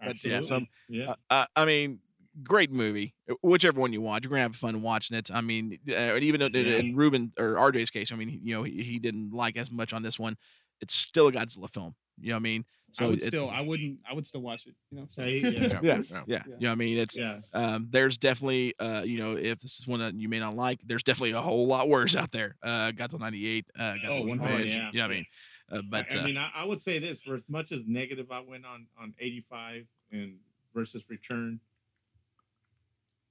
But 0.00 0.24
yeah, 0.24 0.40
so- 0.40 0.56
Absolutely. 0.56 0.68
yeah. 0.88 1.10
uh, 1.10 1.14
uh, 1.30 1.46
I 1.56 1.64
mean, 1.66 2.00
great 2.42 2.70
movie. 2.70 3.14
Whichever 3.42 3.80
one 3.80 3.92
you 3.92 4.00
watch, 4.00 4.24
you're 4.24 4.30
gonna 4.30 4.42
have 4.42 4.56
fun 4.56 4.82
watching 4.82 5.16
it. 5.16 5.30
I 5.32 5.40
mean, 5.40 5.78
uh, 5.88 6.16
even 6.16 6.42
in, 6.42 6.52
Yeah. 6.54 6.76
in 6.76 6.96
Ruben 6.96 7.32
or 7.38 7.54
RJ's 7.54 7.90
case, 7.90 8.12
I 8.12 8.16
mean, 8.16 8.40
you 8.42 8.54
know, 8.54 8.62
he, 8.62 8.82
he 8.82 8.98
didn't 8.98 9.32
like 9.32 9.56
as 9.56 9.70
much 9.70 9.92
on 9.92 10.02
this 10.02 10.18
one. 10.18 10.36
It's 10.80 10.94
still 10.94 11.28
a 11.28 11.32
Godzilla 11.32 11.70
film. 11.70 11.94
You 12.18 12.30
know 12.30 12.34
what 12.34 12.40
I 12.40 12.42
mean? 12.42 12.64
So 12.92 13.04
I 13.04 13.08
would 13.08 13.20
still, 13.20 13.50
I 13.50 13.60
wouldn't, 13.60 13.98
I 14.08 14.14
would 14.14 14.26
still 14.26 14.40
watch 14.40 14.66
it. 14.66 14.74
You 14.90 15.00
know, 15.00 15.04
so 15.08 15.24
Yeah, 15.24 15.48
yeah. 15.48 15.50
yeah, 15.50 15.60
Yeah. 15.60 15.78
yeah, 15.82 16.02
Yeah. 16.08 16.22
yeah. 16.26 16.42
You 16.46 16.52
know 16.60 16.68
what 16.68 16.72
I 16.72 16.74
mean? 16.76 16.98
It's 16.98 17.18
yeah. 17.18 17.40
um, 17.52 17.88
there's 17.90 18.16
definitely 18.16 18.74
uh, 18.78 19.02
you 19.04 19.18
know, 19.18 19.36
if 19.36 19.60
this 19.60 19.78
is 19.78 19.86
one 19.86 20.00
that 20.00 20.14
you 20.14 20.28
may 20.28 20.38
not 20.38 20.54
like, 20.56 20.80
there's 20.84 21.02
definitely 21.02 21.32
a 21.32 21.40
whole 21.42 21.66
lot 21.66 21.88
worse 21.88 22.16
out 22.16 22.32
there. 22.32 22.56
Uh, 22.62 22.92
Godzilla 22.92 23.20
'98, 23.20 23.66
uh, 23.78 23.82
Godzilla 23.82 23.98
Oh, 24.08 24.26
100, 24.26 24.66
yeah, 24.66 24.90
You 24.92 24.98
know 24.98 25.04
what 25.04 25.10
I 25.10 25.14
mean? 25.14 25.26
Uh, 25.70 25.82
but 25.90 26.14
I, 26.14 26.18
I 26.18 26.20
uh, 26.20 26.24
mean, 26.24 26.36
I, 26.38 26.50
I 26.54 26.64
would 26.64 26.80
say 26.80 26.98
this: 26.98 27.22
for 27.22 27.34
as 27.34 27.44
much 27.48 27.72
as 27.72 27.86
negative 27.86 28.30
I 28.30 28.40
went 28.40 28.64
on 28.64 28.86
on 29.00 29.14
eighty 29.18 29.44
five 29.50 29.86
and 30.12 30.36
versus 30.74 31.04
Return, 31.10 31.60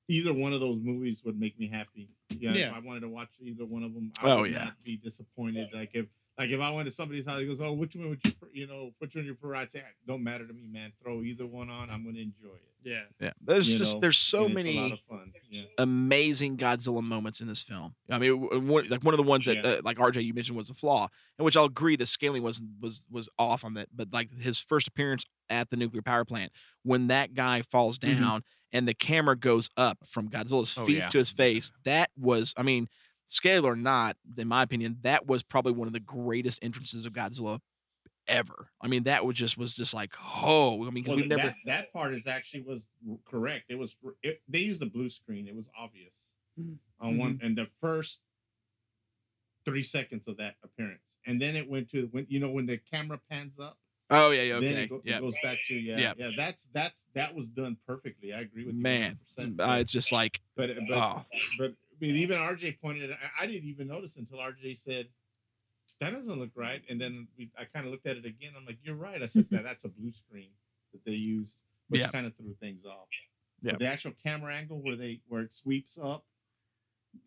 either 0.08 0.34
one 0.34 0.54
of 0.54 0.60
those 0.60 0.80
movies 0.82 1.24
would 1.24 1.40
make 1.40 1.60
me 1.60 1.68
happy. 1.68 2.10
Yeah, 2.30 2.54
Yeah. 2.54 2.68
if 2.70 2.74
I 2.76 2.80
wanted 2.80 3.02
to 3.02 3.10
watch 3.10 3.30
either 3.42 3.66
one 3.66 3.84
of 3.84 3.94
them, 3.94 4.12
I 4.22 4.32
Oh, 4.32 4.42
would 4.42 4.52
yeah. 4.52 4.66
not 4.66 4.84
be 4.84 4.98
disappointed. 4.98 5.70
Like 5.74 5.92
if 5.96 6.08
Like 6.38 6.50
if 6.50 6.60
I 6.60 6.72
went 6.74 6.86
to 6.88 6.92
somebody's 6.92 7.26
house, 7.26 7.40
he 7.40 7.46
goes, 7.48 7.62
"Oh, 7.62 7.72
which 7.74 7.96
one 7.96 8.10
would 8.10 8.26
you, 8.26 8.32
pre- 8.34 8.50
you 8.52 8.68
know, 8.68 8.94
which 9.00 9.16
one 9.16 9.24
you 9.24 9.36
prefer?" 9.36 9.56
I'd 9.56 9.72
say, 9.72 9.82
"Don't 10.06 10.22
matter 10.22 10.46
to 10.46 10.54
me, 10.54 10.68
man. 10.68 10.92
Throw 11.02 11.22
either 11.24 11.46
one 11.48 11.70
on. 11.70 11.90
I'm 11.90 12.04
gonna 12.04 12.20
enjoy 12.20 12.56
it." 12.56 12.75
Yeah. 12.86 13.02
Yeah, 13.20 13.32
there's 13.42 13.72
You 13.72 13.80
just 13.80 13.96
know, 13.96 14.02
there's 14.02 14.18
so 14.18 14.46
And 14.46 14.58
it's 14.60 14.68
a 14.68 14.80
lot 14.80 15.00
many. 15.10 15.34
Yeah. 15.50 15.64
amazing 15.80 16.58
Godzilla 16.58 17.02
moments 17.04 17.42
in 17.42 17.48
this 17.48 17.64
film. 17.64 17.96
I 18.10 18.20
mean, 18.20 18.68
one, 18.68 18.88
like 18.90 19.04
one 19.04 19.14
of 19.14 19.18
the 19.18 19.24
ones 19.24 19.46
that, 19.46 19.56
Yeah. 19.58 19.62
uh, 19.64 19.82
like 19.84 19.98
RJ, 19.98 20.24
you 20.24 20.34
mentioned 20.34 20.56
was 20.58 20.70
a 20.70 20.74
flaw, 20.74 21.08
in 21.40 21.46
which 21.46 21.58
I'll 21.58 21.66
agree 21.66 21.96
the 21.96 22.06
scaling 22.06 22.44
was 22.44 22.62
was 22.80 23.06
was 23.10 23.28
off 23.40 23.66
on 23.66 23.74
that. 23.74 23.90
But 23.94 24.14
like 24.14 24.32
his 24.40 24.60
first 24.60 24.88
appearance 24.88 25.26
at 25.50 25.70
the 25.72 25.78
nuclear 25.78 26.02
power 26.02 26.26
plant, 26.26 26.52
when 26.84 27.08
that 27.08 27.34
guy 27.34 27.62
falls 27.64 27.98
Mhm. 28.00 28.20
down 28.20 28.44
and 28.72 28.88
the 28.88 28.94
camera 28.94 29.36
goes 29.36 29.70
up 29.78 30.00
from 30.06 30.30
Godzilla's 30.30 30.78
Oh, 30.78 30.86
feet 30.86 30.98
yeah. 30.98 31.10
to 31.10 31.18
his 31.18 31.32
face, 31.32 31.72
that 31.86 32.12
was, 32.18 32.54
I 32.58 32.64
mean, 32.64 32.88
scale 33.28 33.66
or 33.66 33.76
not, 33.76 34.18
in 34.38 34.48
my 34.48 34.62
opinion, 34.64 34.98
that 35.02 35.26
was 35.26 35.42
probably 35.44 35.72
one 35.72 35.88
of 35.88 35.94
the 35.94 36.00
greatest 36.00 36.60
entrances 36.64 37.06
of 37.06 37.14
Godzilla 37.14 37.60
ever. 38.28 38.70
I 38.82 38.88
mean, 38.88 39.04
that 39.04 39.26
was 39.26 39.36
just 39.36 39.58
was 39.58 39.76
just 39.76 39.94
like, 39.94 40.14
oh, 40.42 40.82
I 40.82 40.90
mean, 40.90 41.04
because 41.04 41.10
Well, 41.10 41.18
we've 41.18 41.28
never. 41.28 41.42
that, 41.44 41.56
that 41.66 41.94
part 41.94 42.14
is 42.14 42.28
actually 42.28 42.62
was 42.64 42.88
correct. 43.26 43.66
It 43.70 43.78
was 43.78 43.98
it, 44.24 44.42
they 44.48 44.60
used 44.60 44.82
the 44.82 44.86
blue 44.90 45.10
screen. 45.10 45.48
It 45.48 45.56
was 45.56 45.70
obvious 45.78 46.32
Mhm. 46.60 46.78
on 47.00 47.18
one 47.18 47.40
and 47.44 47.58
the 47.58 47.68
first 47.82 48.24
three 49.66 49.84
seconds 49.84 50.28
of 50.28 50.38
that 50.38 50.56
appearance, 50.64 51.18
and 51.26 51.42
then 51.42 51.56
it 51.56 51.70
went 51.70 51.90
to 51.90 52.08
when 52.12 52.26
you 52.30 52.40
know 52.40 52.50
when 52.50 52.66
the 52.66 52.78
camera 52.78 53.20
pans 53.30 53.60
up. 53.60 53.78
oh 54.12 54.30
yeah, 54.32 54.44
yeah, 54.44 54.60
Then 54.60 54.72
okay, 54.74 54.84
it, 54.84 54.90
go- 54.90 54.96
it 54.98 55.02
yeah, 55.06 55.20
goes 55.20 55.34
back 55.42 55.58
to 55.66 55.76
yeah, 55.76 55.98
Yeah. 55.98 56.14
yeah, 56.18 56.30
That's 56.38 56.66
that's 56.68 57.08
that 57.16 57.34
was 57.34 57.50
done 57.50 57.78
perfectly. 57.88 58.34
I 58.34 58.42
agree 58.42 58.66
with 58.66 58.76
you. 58.76 58.82
man, 58.82 59.18
100%. 59.38 59.60
uh, 59.60 59.80
it's 59.80 59.92
just 59.92 60.12
like, 60.12 60.42
but 60.56 60.70
but 60.88 60.98
oh. 60.98 61.26
but 61.58 61.72
I 61.72 61.96
mean, 62.06 62.16
even 62.18 62.38
RJ 62.38 62.80
pointed. 62.80 63.12
I, 63.12 63.44
I 63.44 63.48
didn't 63.48 63.68
even 63.70 63.88
notice 63.88 64.18
until 64.18 64.38
RJ 64.38 64.78
said, 64.78 65.08
"That 66.00 66.12
doesn't 66.14 66.40
look 66.40 66.52
right." 66.56 66.82
And 66.90 67.00
then 67.00 67.28
we, 67.38 67.52
I 67.58 67.66
kind 67.66 67.86
of 67.86 67.92
looked 67.92 68.06
at 68.08 68.18
it 68.18 68.26
again. 68.26 68.52
I'm 68.58 68.66
like, 68.66 68.78
"You're 68.84 68.96
right." 68.96 69.22
I 69.22 69.26
said, 69.28 69.50
"That 69.50 69.64
that's 69.70 69.86
a 69.86 69.90
blue 69.90 70.12
screen 70.12 70.50
that 70.94 71.04
they 71.06 71.12
used, 71.14 71.58
which 71.90 72.02
Yeah. 72.02 72.10
kind 72.12 72.26
of 72.26 72.36
threw 72.36 72.54
things 72.60 72.86
off." 72.86 73.08
Yeah. 73.62 73.72
But 73.72 73.80
the 73.80 73.88
actual 73.88 74.12
camera 74.24 74.54
angle 74.56 74.82
where 74.82 74.96
they 74.96 75.22
where 75.28 75.42
it 75.42 75.54
sweeps 75.54 75.98
up, 76.02 76.26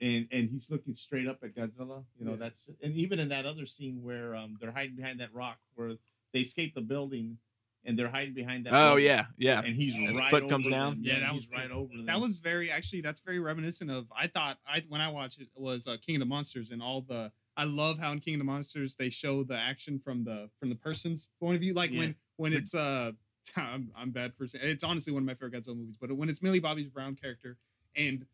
and 0.00 0.28
and 0.30 0.50
he's 0.50 0.70
looking 0.70 0.94
straight 0.94 1.26
up 1.26 1.38
at 1.42 1.54
Godzilla. 1.54 2.04
You 2.18 2.26
know, 2.26 2.32
Yeah. 2.32 2.36
that's 2.36 2.68
and 2.82 2.94
even 2.94 3.18
in 3.18 3.28
that 3.30 3.46
other 3.46 3.66
scene 3.66 4.02
where 4.02 4.36
um 4.36 4.56
they're 4.60 4.72
hiding 4.72 4.96
behind 4.96 5.20
that 5.20 5.32
rock 5.32 5.58
where 5.74 5.94
they 6.32 6.40
escape 6.40 6.74
the 6.74 6.82
building. 6.82 7.38
And 7.84 7.96
they're 7.98 8.10
hiding 8.10 8.34
behind 8.34 8.66
that. 8.66 8.74
oh 8.74 8.88
building, 8.96 9.04
yeah, 9.06 9.26
yeah. 9.38 9.62
And 9.64 9.74
he's 9.74 9.94
His 9.94 10.18
right 10.18 10.30
foot 10.30 10.42
over 10.42 10.50
comes 10.50 10.68
down? 10.68 10.94
them. 10.96 11.00
Yeah, 11.04 11.14
Yeah, 11.14 11.20
that 11.20 11.32
he's 11.32 11.48
was 11.48 11.58
right 11.58 11.70
over 11.70 11.96
them. 11.96 12.06
That 12.06 12.20
was 12.20 12.38
very 12.38 12.70
actually 12.70 13.00
that's 13.02 13.20
very 13.20 13.38
reminiscent 13.38 13.88
of 13.90 14.06
I 14.14 14.26
thought 14.26 14.58
I 14.66 14.82
when 14.88 15.00
I 15.00 15.10
watched 15.10 15.40
it 15.40 15.48
was 15.54 15.86
uh, 15.86 15.96
King 16.04 16.16
of 16.16 16.20
the 16.20 16.26
Monsters 16.26 16.70
and 16.72 16.82
all 16.82 17.00
the 17.02 17.30
I 17.58 17.64
love 17.64 17.98
how 17.98 18.12
in 18.12 18.20
King 18.20 18.34
of 18.34 18.38
the 18.38 18.44
Monsters 18.44 18.94
they 18.94 19.10
show 19.10 19.42
the 19.42 19.56
action 19.56 19.98
from 19.98 20.24
the 20.24 20.48
from 20.58 20.70
the 20.70 20.74
person's 20.76 21.28
point 21.40 21.56
of 21.56 21.60
view 21.60 21.74
like 21.74 21.90
Yeah. 21.90 21.98
when 21.98 22.14
when 22.36 22.52
it's 22.54 22.74
uh 22.74 23.12
I'm, 23.56 23.90
I'm 23.96 24.10
bad 24.10 24.34
for 24.34 24.46
saying 24.46 24.64
it's 24.66 24.84
honestly 24.84 25.12
one 25.12 25.22
of 25.22 25.26
my 25.26 25.34
favorite 25.34 25.54
Godzilla 25.54 25.76
movies 25.76 25.96
but 26.00 26.10
when 26.16 26.28
it's 26.30 26.42
Millie 26.42 26.60
Bobby 26.60 26.84
Brown 26.84 27.14
character 27.16 27.58
and 27.96 28.24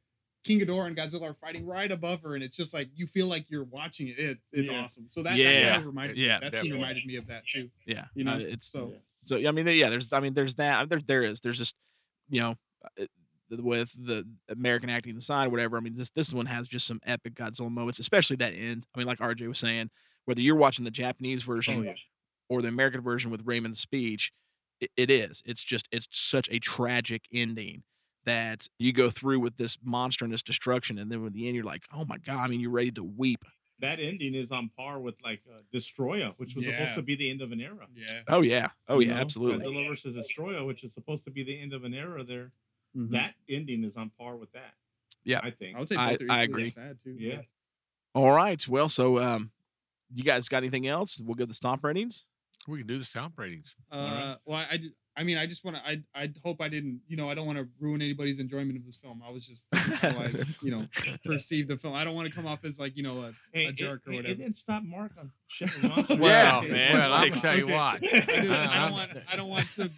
King 0.44 0.60
Ghidorah 0.60 0.88
and 0.88 0.96
Godzilla 0.96 1.30
are 1.30 1.34
fighting 1.34 1.66
right 1.66 1.90
above 1.90 2.22
her 2.22 2.34
and 2.34 2.44
it's 2.44 2.56
just 2.56 2.74
like 2.74 2.88
you 2.94 3.06
feel 3.06 3.26
like 3.26 3.50
you're 3.50 3.64
watching 3.64 4.08
it, 4.08 4.18
it 4.18 4.38
it's 4.52 4.70
Yeah. 4.70 4.82
awesome 4.82 5.06
so 5.08 5.22
that, 5.22 5.30
that 5.30 5.38
Yeah. 5.38 5.64
kind 5.70 5.80
of 5.80 5.86
reminded 5.86 6.16
Yeah, 6.18 6.40
that 6.40 6.52
definitely. 6.52 6.68
scene 6.68 6.72
reminded 6.80 7.06
me 7.06 7.16
of 7.16 7.26
that 7.28 7.46
too 7.46 7.70
Yeah, 7.86 8.04
you 8.14 8.24
know 8.24 8.34
uh, 8.34 8.38
it's 8.38 8.66
so 8.70 8.92
so. 9.26 9.38
I 9.38 9.50
mean, 9.52 9.66
yeah. 9.66 9.88
There's, 9.88 10.12
I 10.12 10.20
mean, 10.20 10.34
there's 10.34 10.56
that. 10.56 10.88
There, 10.90 11.00
there 11.00 11.22
is. 11.22 11.40
There's 11.40 11.56
just, 11.56 11.74
you 12.28 12.40
know, 12.42 12.56
uh, 13.00 13.06
with 13.50 13.92
the 13.98 14.26
American 14.48 14.90
acting 14.90 15.16
aside, 15.16 15.48
whatever. 15.48 15.76
I 15.76 15.80
mean, 15.80 15.96
this 15.96 16.10
this 16.10 16.32
one 16.32 16.46
has 16.46 16.68
just 16.68 16.86
some 16.86 17.00
epic 17.06 17.34
Godzilla 17.34 17.70
moments, 17.70 17.98
especially 17.98 18.36
that 18.36 18.52
end. 18.54 18.86
I 18.94 18.98
mean, 18.98 19.06
like 19.06 19.18
RJ 19.18 19.46
was 19.48 19.58
saying, 19.58 19.90
whether 20.24 20.40
you're 20.40 20.56
watching 20.56 20.84
the 20.84 20.90
Japanese 20.90 21.42
version 21.42 21.80
Oh, 21.80 21.82
yeah. 21.82 21.94
or 22.48 22.62
the 22.62 22.68
American 22.68 23.00
version 23.02 23.30
with 23.30 23.42
Raymond's 23.44 23.80
speech, 23.80 24.32
it, 24.80 24.90
it 24.96 25.10
is. 25.10 25.42
It's 25.44 25.62
just, 25.62 25.86
it's 25.92 26.08
such 26.10 26.48
a 26.50 26.58
tragic 26.58 27.24
ending 27.32 27.82
that 28.24 28.68
you 28.78 28.92
go 28.92 29.10
through 29.10 29.38
with 29.40 29.58
this 29.58 29.76
monster 29.84 30.24
and 30.24 30.32
this 30.32 30.42
destruction, 30.42 30.98
and 30.98 31.10
then 31.12 31.24
at 31.26 31.32
the 31.34 31.46
end, 31.46 31.54
you're 31.56 31.64
like, 31.64 31.82
oh 31.94 32.04
my 32.06 32.16
god. 32.18 32.38
I 32.38 32.48
mean, 32.48 32.60
you're 32.60 32.70
ready 32.70 32.90
to 32.92 33.04
weep. 33.04 33.44
that 33.80 34.00
ending 34.00 34.34
is 34.34 34.50
on 34.50 34.70
par 34.78 34.98
with 34.98 35.22
like 35.22 35.42
uh, 35.52 35.58
Destoroyah, 35.74 36.32
which 36.38 36.54
was 36.56 36.64
supposed 36.64 36.94
to 36.94 37.02
be 37.02 37.14
the 37.16 37.28
end 37.28 37.42
of 37.42 37.52
an 37.52 37.60
era. 37.60 37.86
yeah 37.94 38.20
Oh 38.28 38.40
yeah. 38.40 38.70
Oh 38.88 39.00
You 39.00 39.08
yeah. 39.08 39.14
know, 39.16 39.20
Absolutely. 39.20 39.66
Godzilla 39.66 39.88
versus 39.88 40.16
Destoroyah, 40.16 40.66
which 40.66 40.84
is 40.84 40.94
supposed 40.94 41.24
to 41.24 41.30
be 41.30 41.42
the 41.42 41.60
end 41.60 41.74
of 41.74 41.84
an 41.84 41.92
era. 41.92 42.24
There, 42.24 42.52
Mhm. 42.96 43.10
that 43.10 43.34
ending 43.48 43.84
is 43.84 43.96
on 43.96 44.10
par 44.18 44.36
with 44.36 44.52
that. 44.52 44.74
Yeah. 45.24 45.40
I 45.42 45.50
think. 45.50 45.76
I 45.76 45.78
would 45.80 45.88
say 45.88 45.96
I- 45.96 46.10
both 46.12 46.22
are 46.22 46.32
I 46.32 46.42
agree. 46.42 46.66
sad 46.68 46.98
too 47.02 47.16
Yeah. 47.18 47.42
All 48.14 48.30
right. 48.30 48.66
Well, 48.68 48.88
so 48.88 49.18
um, 49.18 49.50
you 50.14 50.22
guys 50.22 50.48
got 50.48 50.58
anything 50.58 50.86
else? 50.86 51.20
We'll 51.20 51.34
go 51.34 51.44
to 51.44 51.48
the 51.48 51.54
stomp 51.54 51.82
ratings. 51.84 52.26
We 52.68 52.78
can 52.78 52.86
do 52.86 52.98
the 52.98 53.04
stomp 53.04 53.38
ratings. 53.38 53.74
Uh, 53.90 53.96
right. 53.96 54.36
well, 54.46 54.58
I, 54.58 54.74
I, 54.74 54.80
I 55.16 55.22
mean, 55.24 55.36
I 55.38 55.46
just 55.46 55.64
want 55.64 55.76
to. 55.76 55.82
I, 55.86 56.02
I 56.14 56.32
hope 56.44 56.60
I 56.62 56.68
didn't. 56.68 57.00
You 57.06 57.16
know, 57.16 57.28
I 57.28 57.34
don't 57.34 57.46
want 57.46 57.58
to 57.58 57.68
ruin 57.78 58.00
anybody's 58.02 58.38
enjoyment 58.38 58.76
of 58.78 58.84
this 58.86 58.96
film. 58.96 59.22
I 59.26 59.30
was 59.30 59.46
just, 59.46 59.66
this 59.70 59.88
is 59.88 59.94
how 59.96 60.08
I, 60.10 60.30
you 60.62 60.70
know, 60.70 60.86
perceived 61.24 61.68
the 61.68 61.76
film. 61.76 61.94
I 61.94 62.04
don't 62.04 62.14
want 62.14 62.28
to 62.28 62.34
come 62.34 62.46
off 62.46 62.64
as 62.64 62.78
like, 62.80 62.96
you 62.96 63.02
know, 63.02 63.22
a, 63.22 63.32
Hey, 63.52 63.66
a 63.66 63.72
jerk 63.72 64.02
it, 64.06 64.10
or 64.10 64.12
whatever. 64.16 64.32
It 64.32 64.38
didn't 64.38 64.56
stop 64.56 64.82
Mark 64.82 65.12
on 65.18 65.30
shitting 65.50 66.14
on 66.14 66.20
Well, 66.20 66.58
Okay. 66.64 66.72
man. 66.72 66.92
Well, 66.94 67.12
I'm 67.12 67.28
gonna 67.28 67.40
tell 67.40 67.56
you 67.56 67.64
okay. 67.64 67.74
what. 67.74 67.94
I, 67.96 67.98
just, 68.00 68.30
I 68.70 68.78
don't 68.78 68.92
want. 68.98 69.10
I 69.32 69.36
don't 69.36 69.48
want 69.48 69.72
to. 69.74 69.90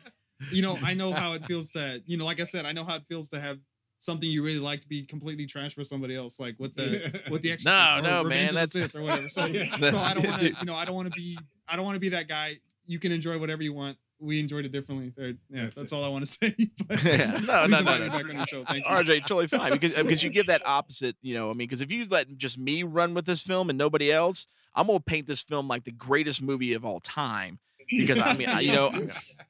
You 0.53 0.63
know, 0.63 0.79
I 0.83 0.95
know 0.95 1.13
how 1.23 1.35
it 1.35 1.45
feels 1.47 1.71
to. 1.73 2.03
You 2.07 2.17
know, 2.17 2.25
like 2.25 2.41
I 2.41 2.45
said, 2.45 2.67
I 2.67 2.73
know 2.73 2.85
how 2.85 2.97
it 2.97 3.03
feels 3.09 3.29
to 3.31 3.41
have 3.41 3.59
something 3.99 4.29
you 4.31 4.45
really 4.45 4.59
like 4.59 4.81
to 4.81 4.89
be 4.89 5.03
completely 5.05 5.47
trashed 5.47 5.75
for 5.75 5.83
somebody 5.85 6.15
else, 6.15 6.39
like 6.39 6.55
with 6.59 6.75
the 6.75 7.23
with 7.31 7.43
the 7.43 7.53
exorcist 7.53 7.93
No, 7.95 7.99
or 7.99 8.03
no, 8.03 8.23
Revenge 8.23 8.31
man, 8.31 8.45
of 8.45 8.49
the 8.49 8.55
that's- 8.55 8.71
Sith 8.73 8.97
or 8.97 9.03
whatever. 9.03 9.29
So, 9.29 9.47
Yeah. 9.47 9.77
so 9.91 9.99
I 9.99 10.15
don't 10.15 10.27
want 10.27 10.41
to. 10.41 10.49
You 10.49 10.65
know, 10.65 10.75
I 10.75 10.85
don't 10.85 10.95
want 10.95 11.09
to 11.13 11.19
be. 11.19 11.39
I 11.69 11.77
don't 11.77 11.85
want 11.85 11.97
to 11.97 12.01
be 12.01 12.11
that 12.11 12.29
guy. 12.29 12.55
You 12.87 12.99
can 12.99 13.13
enjoy 13.13 13.39
whatever 13.39 13.63
you 13.63 13.73
want. 13.73 13.97
We 14.19 14.41
enjoyed 14.41 14.65
it 14.65 14.73
differently. 14.73 15.13
Yeah, 15.19 15.33
That's 15.51 15.75
that's, 15.75 15.93
all 15.93 16.03
I 16.03 16.09
want 16.09 16.25
to 16.25 16.31
say. 16.33 16.55
But 16.89 17.03
Yeah. 17.05 17.33
No, 17.45 17.67
no, 17.67 17.81
no, 17.81 17.99
no. 17.99 18.09
back 18.09 18.31
on 18.31 18.37
the 18.39 18.47
show. 18.47 18.65
Thank 18.65 18.85
you. 18.87 18.91
RJ, 18.91 19.21
totally 19.27 19.47
fine 19.47 19.73
because 19.73 19.99
uh, 19.99 20.03
because 20.05 20.23
you 20.23 20.31
give 20.31 20.47
that 20.47 20.67
opposite. 20.67 21.17
You 21.21 21.35
know, 21.35 21.47
I 21.51 21.53
mean, 21.53 21.59
because 21.69 21.81
if 21.83 21.91
you 21.93 22.07
let 22.09 22.35
just 22.37 22.59
me 22.59 22.83
run 22.83 23.13
with 23.13 23.27
this 23.27 23.43
film 23.43 23.69
and 23.69 23.77
nobody 23.79 24.11
else, 24.13 24.47
I'm 24.75 24.87
gonna 24.87 25.01
paint 25.01 25.27
this 25.27 25.43
film 25.43 25.69
like 25.69 25.85
the 25.85 25.93
greatest 25.93 26.41
movie 26.41 26.73
of 26.73 26.85
all 26.85 27.01
time. 27.01 27.59
Because 27.91 28.19
I 28.21 28.35
mean, 28.37 28.49
I- 28.49 28.61
you 28.61 28.73
know, 28.73 28.91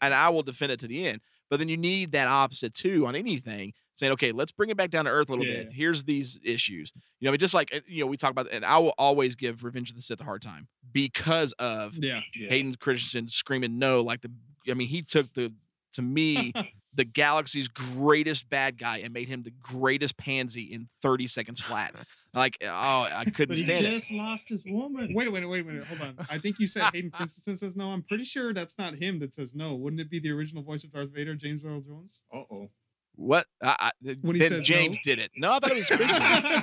and 0.00 0.12
I 0.14 0.28
will 0.30 0.42
defend 0.42 0.72
it 0.72 0.80
to 0.80 0.86
the 0.88 1.06
end. 1.06 1.20
But 1.48 1.58
then 1.60 1.68
you 1.68 1.76
need 1.76 2.12
that 2.12 2.26
opposite 2.26 2.74
too 2.74 3.06
on 3.06 3.14
anything, 3.14 3.72
saying, 3.94 4.12
okay, 4.14 4.32
let's 4.32 4.50
bring 4.50 4.68
it 4.68 4.76
back 4.76 4.90
down 4.90 5.04
to 5.04 5.10
earth 5.12 5.28
a 5.28 5.32
little 5.32 5.46
Yeah. 5.46 5.64
bit. 5.64 5.72
Here's 5.72 6.02
these 6.04 6.40
issues. 6.42 6.92
You 7.20 7.26
know, 7.26 7.30
I 7.30 7.32
mean, 7.32 7.38
just 7.38 7.54
like 7.54 7.72
uh, 7.74 7.80
you 7.86 8.00
know, 8.02 8.08
we 8.08 8.16
talk 8.16 8.30
about, 8.32 8.48
and 8.50 8.64
I 8.64 8.78
will 8.78 8.94
always 8.98 9.36
give 9.36 9.62
Revenge 9.62 9.90
of 9.90 9.96
the 9.96 10.02
Sith 10.02 10.20
a 10.20 10.24
hard 10.24 10.42
time 10.42 10.66
because 10.92 11.52
of 11.52 11.96
Yeah. 12.02 12.22
Yeah. 12.34 12.48
Hayden 12.48 12.74
Christensen 12.74 13.28
screaming 13.28 13.78
no. 13.78 14.00
Like 14.00 14.22
the, 14.22 14.30
I 14.68 14.74
mean, 14.74 14.88
he 14.88 15.02
took 15.02 15.32
the 15.34 15.52
to 15.92 16.02
me 16.02 16.52
the 16.96 17.04
galaxy's 17.04 17.68
greatest 17.68 18.50
bad 18.50 18.76
guy 18.78 18.98
and 18.98 19.12
made 19.14 19.28
him 19.28 19.44
the 19.44 19.52
greatest 19.62 20.16
pansy 20.16 20.62
in 20.62 20.88
30 21.00 21.26
seconds 21.28 21.60
flat. 21.60 21.94
Like, 22.36 22.58
oh, 22.62 22.66
I 23.12 23.24
couldn't 23.34 23.48
But 23.48 23.58
he 23.58 23.64
stand 23.64 23.80
it. 23.84 23.90
just 23.90 24.12
lost 24.12 24.48
his 24.50 24.64
woman. 24.66 25.12
Wait 25.14 25.26
a 25.26 25.30
minute, 25.30 25.48
wait 25.48 25.62
a 25.62 25.64
minute, 25.64 25.86
hold 25.86 26.00
on. 26.02 26.26
I 26.30 26.38
think 26.38 26.58
you 26.60 26.66
said 26.66 26.90
Hayden 26.94 27.10
Christensen 27.10 27.56
says 27.56 27.74
no. 27.76 27.88
I'm 27.88 28.02
pretty 28.02 28.24
sure 28.24 28.52
that's 28.52 28.78
not 28.78 28.94
him 28.94 29.18
that 29.20 29.34
says 29.34 29.54
no. 29.54 29.74
Wouldn't 29.74 30.00
it 30.00 30.10
be 30.10 30.20
the 30.20 30.30
original 30.30 30.62
voice 30.62 30.84
of 30.84 30.92
Darth 30.92 31.12
Vader, 31.14 31.34
James 31.34 31.64
Earl 31.64 31.80
Jones? 31.80 32.22
Uh 32.32 32.42
oh. 32.50 32.70
What? 33.16 33.46
I, 33.62 33.90
I, 34.04 34.14
When 34.20 34.36
he 34.36 34.42
then 34.42 34.50
says 34.50 34.64
James 34.66 34.96
no? 34.98 35.00
did 35.04 35.18
it. 35.20 35.30
No, 35.36 35.52
I 35.52 35.58
thought 35.58 35.70
it 35.70 35.76
was 35.76 35.86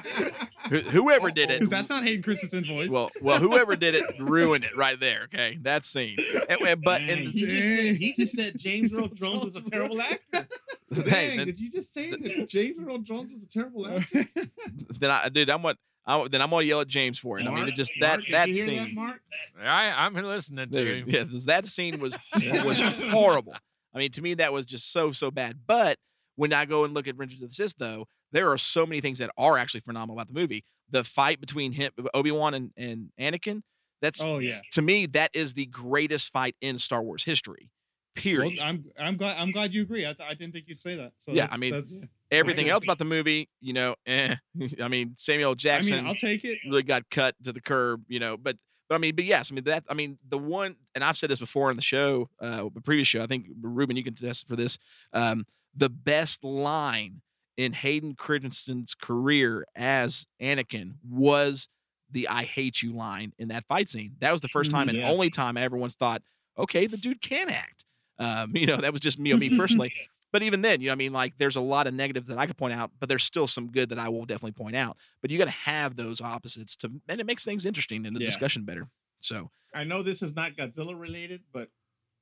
Christensen. 0.03 0.49
Who- 0.69 0.89
Whoever 0.91 1.31
did 1.31 1.49
it. 1.49 1.59
Because 1.59 1.69
that's 1.69 1.89
not 1.89 2.03
Hayden 2.03 2.21
Christensen's 2.21 2.67
voice. 2.67 2.91
Well, 2.91 3.09
well, 3.23 3.39
whoever 3.39 3.75
did 3.75 3.95
it 3.95 4.03
ruined 4.19 4.63
it 4.63 4.75
right 4.77 4.99
there. 4.99 5.23
Okay, 5.25 5.57
that 5.63 5.85
scene. 5.85 6.17
And- 6.49 6.61
and- 6.61 6.81
but 6.84 6.99
Dang, 6.99 7.09
in, 7.09 7.17
he, 7.31 7.34
just 7.34 7.51
said, 7.81 7.95
he 7.95 8.13
just 8.17 8.34
said 8.38 8.53
James 8.57 8.97
Earl 8.97 9.07
Jones 9.07 9.45
was 9.45 9.55
a 9.57 9.63
terrible 9.69 9.99
actor. 10.01 10.47
Hey, 10.93 11.01
Dang, 11.01 11.38
then- 11.38 11.45
did 11.47 11.59
you 11.59 11.71
just 11.71 11.91
say 11.91 12.11
that 12.11 12.47
James 12.47 12.77
Earl 12.88 12.99
Jones 12.99 13.34
was 13.34 13.41
a 13.41 13.47
terrible 13.47 13.88
actor? 13.88 14.19
then 14.99 15.09
I 15.09 15.30
did. 15.30 15.49
I'm 15.49 15.63
what. 15.63 15.77
I, 16.05 16.27
then 16.27 16.41
I'm 16.41 16.49
gonna 16.51 16.65
yell 16.65 16.81
at 16.81 16.88
James 16.88 17.17
for 17.17 17.39
it. 17.39 17.47
I 17.47 17.49
mean, 17.49 17.67
it 17.67 17.75
just 17.75 17.91
that 18.01 18.17
Mark, 18.19 18.25
did 18.25 18.34
that 18.35 18.47
you 18.49 18.53
hear 18.55 18.65
scene. 18.67 18.77
that, 18.77 18.93
Mark? 18.93 19.21
I, 19.63 20.05
I'm 20.05 20.13
listening 20.13 20.69
to 20.69 20.71
Dude, 20.71 21.07
you. 21.07 21.13
yeah, 21.17 21.23
that 21.45 21.65
scene 21.65 21.99
was 21.99 22.15
was 22.63 22.80
horrible. 23.09 23.55
I 23.93 23.97
mean, 23.99 24.11
to 24.11 24.21
me, 24.21 24.34
that 24.35 24.51
was 24.53 24.65
just 24.67 24.91
so 24.91 25.11
so 25.13 25.31
bad. 25.31 25.59
But 25.65 25.97
when 26.35 26.53
I 26.53 26.65
go 26.65 26.84
and 26.84 26.93
look 26.93 27.07
at 27.07 27.18
Revenge 27.18 27.41
of 27.41 27.47
the 27.49 27.53
Sith, 27.53 27.76
though, 27.77 28.07
there 28.31 28.49
are 28.51 28.57
so 28.57 28.85
many 28.85 29.01
things 29.01 29.19
that 29.19 29.30
are 29.38 29.57
actually 29.57 29.81
phenomenal 29.81 30.15
about 30.15 30.27
the 30.34 30.39
movie. 30.39 30.64
The 30.89 31.03
fight 31.03 31.39
between 31.39 31.73
him, 31.73 31.91
Obi 32.14 32.31
Wan, 32.31 32.53
and, 32.53 32.72
and 32.77 33.10
Anakin. 33.19 33.61
That's 34.01 34.22
Oh, 34.22 34.39
yeah. 34.39 34.60
To 34.73 34.81
me, 34.81 35.05
that 35.07 35.31
is 35.34 35.53
the 35.53 35.65
greatest 35.68 36.31
fight 36.34 36.55
in 36.61 36.77
Star 36.77 37.01
Wars 37.01 37.23
history. 37.23 37.69
well, 38.15 38.22
Period. 38.23 38.60
I'm 38.61 38.85
I'm 38.99 39.15
glad 39.18 39.38
I'm 39.39 39.51
glad 39.51 39.73
you 39.73 39.81
agree. 39.81 40.05
I, 40.05 40.14
th- 40.14 40.30
I 40.30 40.34
didn't 40.34 40.53
think 40.53 40.65
you'd 40.68 40.80
say 40.80 40.95
that. 40.97 41.14
So 41.18 41.31
Yeah, 41.31 41.47
I 41.51 41.57
mean, 41.57 41.73
that's, 41.73 42.07
Everything 42.31 42.68
else 42.69 42.84
about 42.84 42.97
the 42.99 43.05
movie, 43.05 43.47
you 43.61 43.73
know, 43.73 43.95
eh. 44.05 44.35
I 44.81 44.88
mean, 44.88 45.15
Samuel 45.18 45.49
L. 45.49 45.51
I 45.51 45.55
Jackson. 45.55 45.95
mean, 45.97 46.07
I'll 46.07 46.15
take 46.15 46.43
it. 46.43 46.57
really 46.68 46.84
got 46.84 47.10
cut 47.10 47.35
to 47.43 47.53
the 47.53 47.61
curb, 47.61 48.03
you 48.07 48.19
know. 48.19 48.38
But 48.38 48.57
but 48.89 48.95
I 48.95 48.97
mean, 48.97 49.15
but 49.15 49.23
yes, 49.26 49.51
I 49.51 49.55
mean 49.55 49.64
that 49.65 49.84
I 49.89 49.93
mean 49.93 50.18
the 50.27 50.38
one, 50.38 50.76
and 50.95 51.03
I've 51.03 51.15
said 51.18 51.30
this 51.30 51.39
before 51.39 51.69
in 51.72 51.77
the 51.77 51.81
show, 51.84 52.30
uh, 52.41 52.68
the 52.73 52.81
previous 52.81 53.07
show. 53.07 53.22
I 53.23 53.27
think 53.27 53.47
Ruben, 53.61 53.95
you 53.95 54.03
can 54.03 54.15
test 54.15 54.47
for 54.47 54.55
this. 54.55 54.77
Um, 55.14 55.45
the 55.75 55.89
best 55.89 56.43
line 56.43 57.21
in 57.57 57.73
Hayden 57.73 58.15
Christensen's 58.15 58.93
career 58.95 59.65
as 59.75 60.25
Anakin 60.41 60.95
was 61.07 61.67
the 62.09 62.27
"I 62.27 62.43
hate 62.43 62.81
you" 62.81 62.93
line 62.93 63.33
in 63.37 63.47
that 63.49 63.65
fight 63.67 63.89
scene. 63.89 64.15
That 64.19 64.31
was 64.31 64.41
the 64.41 64.47
first 64.47 64.71
time 64.71 64.87
Mm, 64.87 64.89
and 64.89 64.97
yeah. 64.97 65.09
only 65.09 65.29
time 65.29 65.57
I 65.57 65.61
ever 65.61 65.77
once 65.77 65.95
thought, 65.95 66.21
okay, 66.57 66.87
the 66.87 66.97
dude 66.97 67.21
can 67.21 67.49
act. 67.49 67.85
Um, 68.19 68.51
you 68.55 68.67
know, 68.67 68.77
that 68.77 68.91
was 68.91 69.01
just 69.01 69.19
me, 69.19 69.31
or 69.33 69.37
me 69.37 69.49
personally. 69.49 69.91
But 70.31 70.41
even 70.41 70.63
then, 70.63 70.81
you 70.81 70.87
know, 70.87 70.93
I 70.93 70.95
mean, 70.95 71.13
like, 71.13 71.37
there's 71.37 71.55
a 71.57 71.61
lot 71.61 71.85
of 71.85 71.93
negatives 71.93 72.27
that 72.29 72.39
I 72.39 72.47
could 72.47 72.57
point 72.57 72.73
out, 72.73 72.89
but 72.99 73.07
there's 73.07 73.23
still 73.23 73.45
some 73.45 73.71
good 73.71 73.89
that 73.89 73.99
I 73.99 74.09
will 74.09 74.25
definitely 74.25 74.53
point 74.53 74.75
out. 74.75 74.97
But 75.21 75.29
you 75.29 75.37
got 75.37 75.45
to 75.45 75.51
have 75.51 75.95
those 75.95 76.21
opposites 76.21 76.75
to, 76.77 76.89
and 77.07 77.21
it 77.21 77.27
makes 77.27 77.45
things 77.45 77.67
interesting 77.67 78.07
and 78.07 78.15
the 78.15 78.19
Yeah. 78.19 78.29
discussion 78.29 78.65
better. 78.65 78.87
So, 79.21 79.51
I 79.73 79.83
know 79.83 80.01
this 80.01 80.23
is 80.23 80.35
not 80.35 80.55
Godzilla 80.55 80.99
related, 80.99 81.43
but 81.51 81.69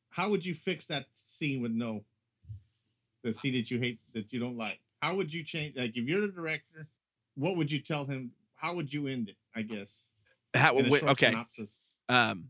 how 0.10 0.30
would 0.30 0.45
you 0.45 0.56
fix 0.56 0.86
that 0.88 1.07
scene 1.14 1.61
with 1.61 1.72
no? 1.72 2.06
The 3.23 3.34
scene 3.34 3.53
that 3.53 3.69
you 3.72 3.80
hate, 3.80 3.99
that 4.14 4.31
you 4.34 4.39
don't 4.39 4.57
like. 4.57 4.80
How 5.02 5.15
would 5.15 5.34
you 5.34 5.43
change? 5.43 5.76
Like, 5.76 5.95
if 5.98 6.07
you're 6.07 6.22
the 6.22 6.27
director, 6.27 6.88
what 7.35 7.56
would 7.57 7.72
you 7.72 7.80
tell 7.80 8.06
him? 8.06 8.31
How 8.56 8.76
would 8.76 8.91
you 8.93 9.07
end 9.07 9.30
it? 9.30 9.35
I 9.56 9.61
guess. 9.64 10.07
how, 10.53 10.77
In 10.77 10.85
a 10.85 10.89
when- 10.89 10.99
short 10.99 11.11
okay. 11.14 11.30
synopsis. 11.31 11.80
Um, 12.10 12.49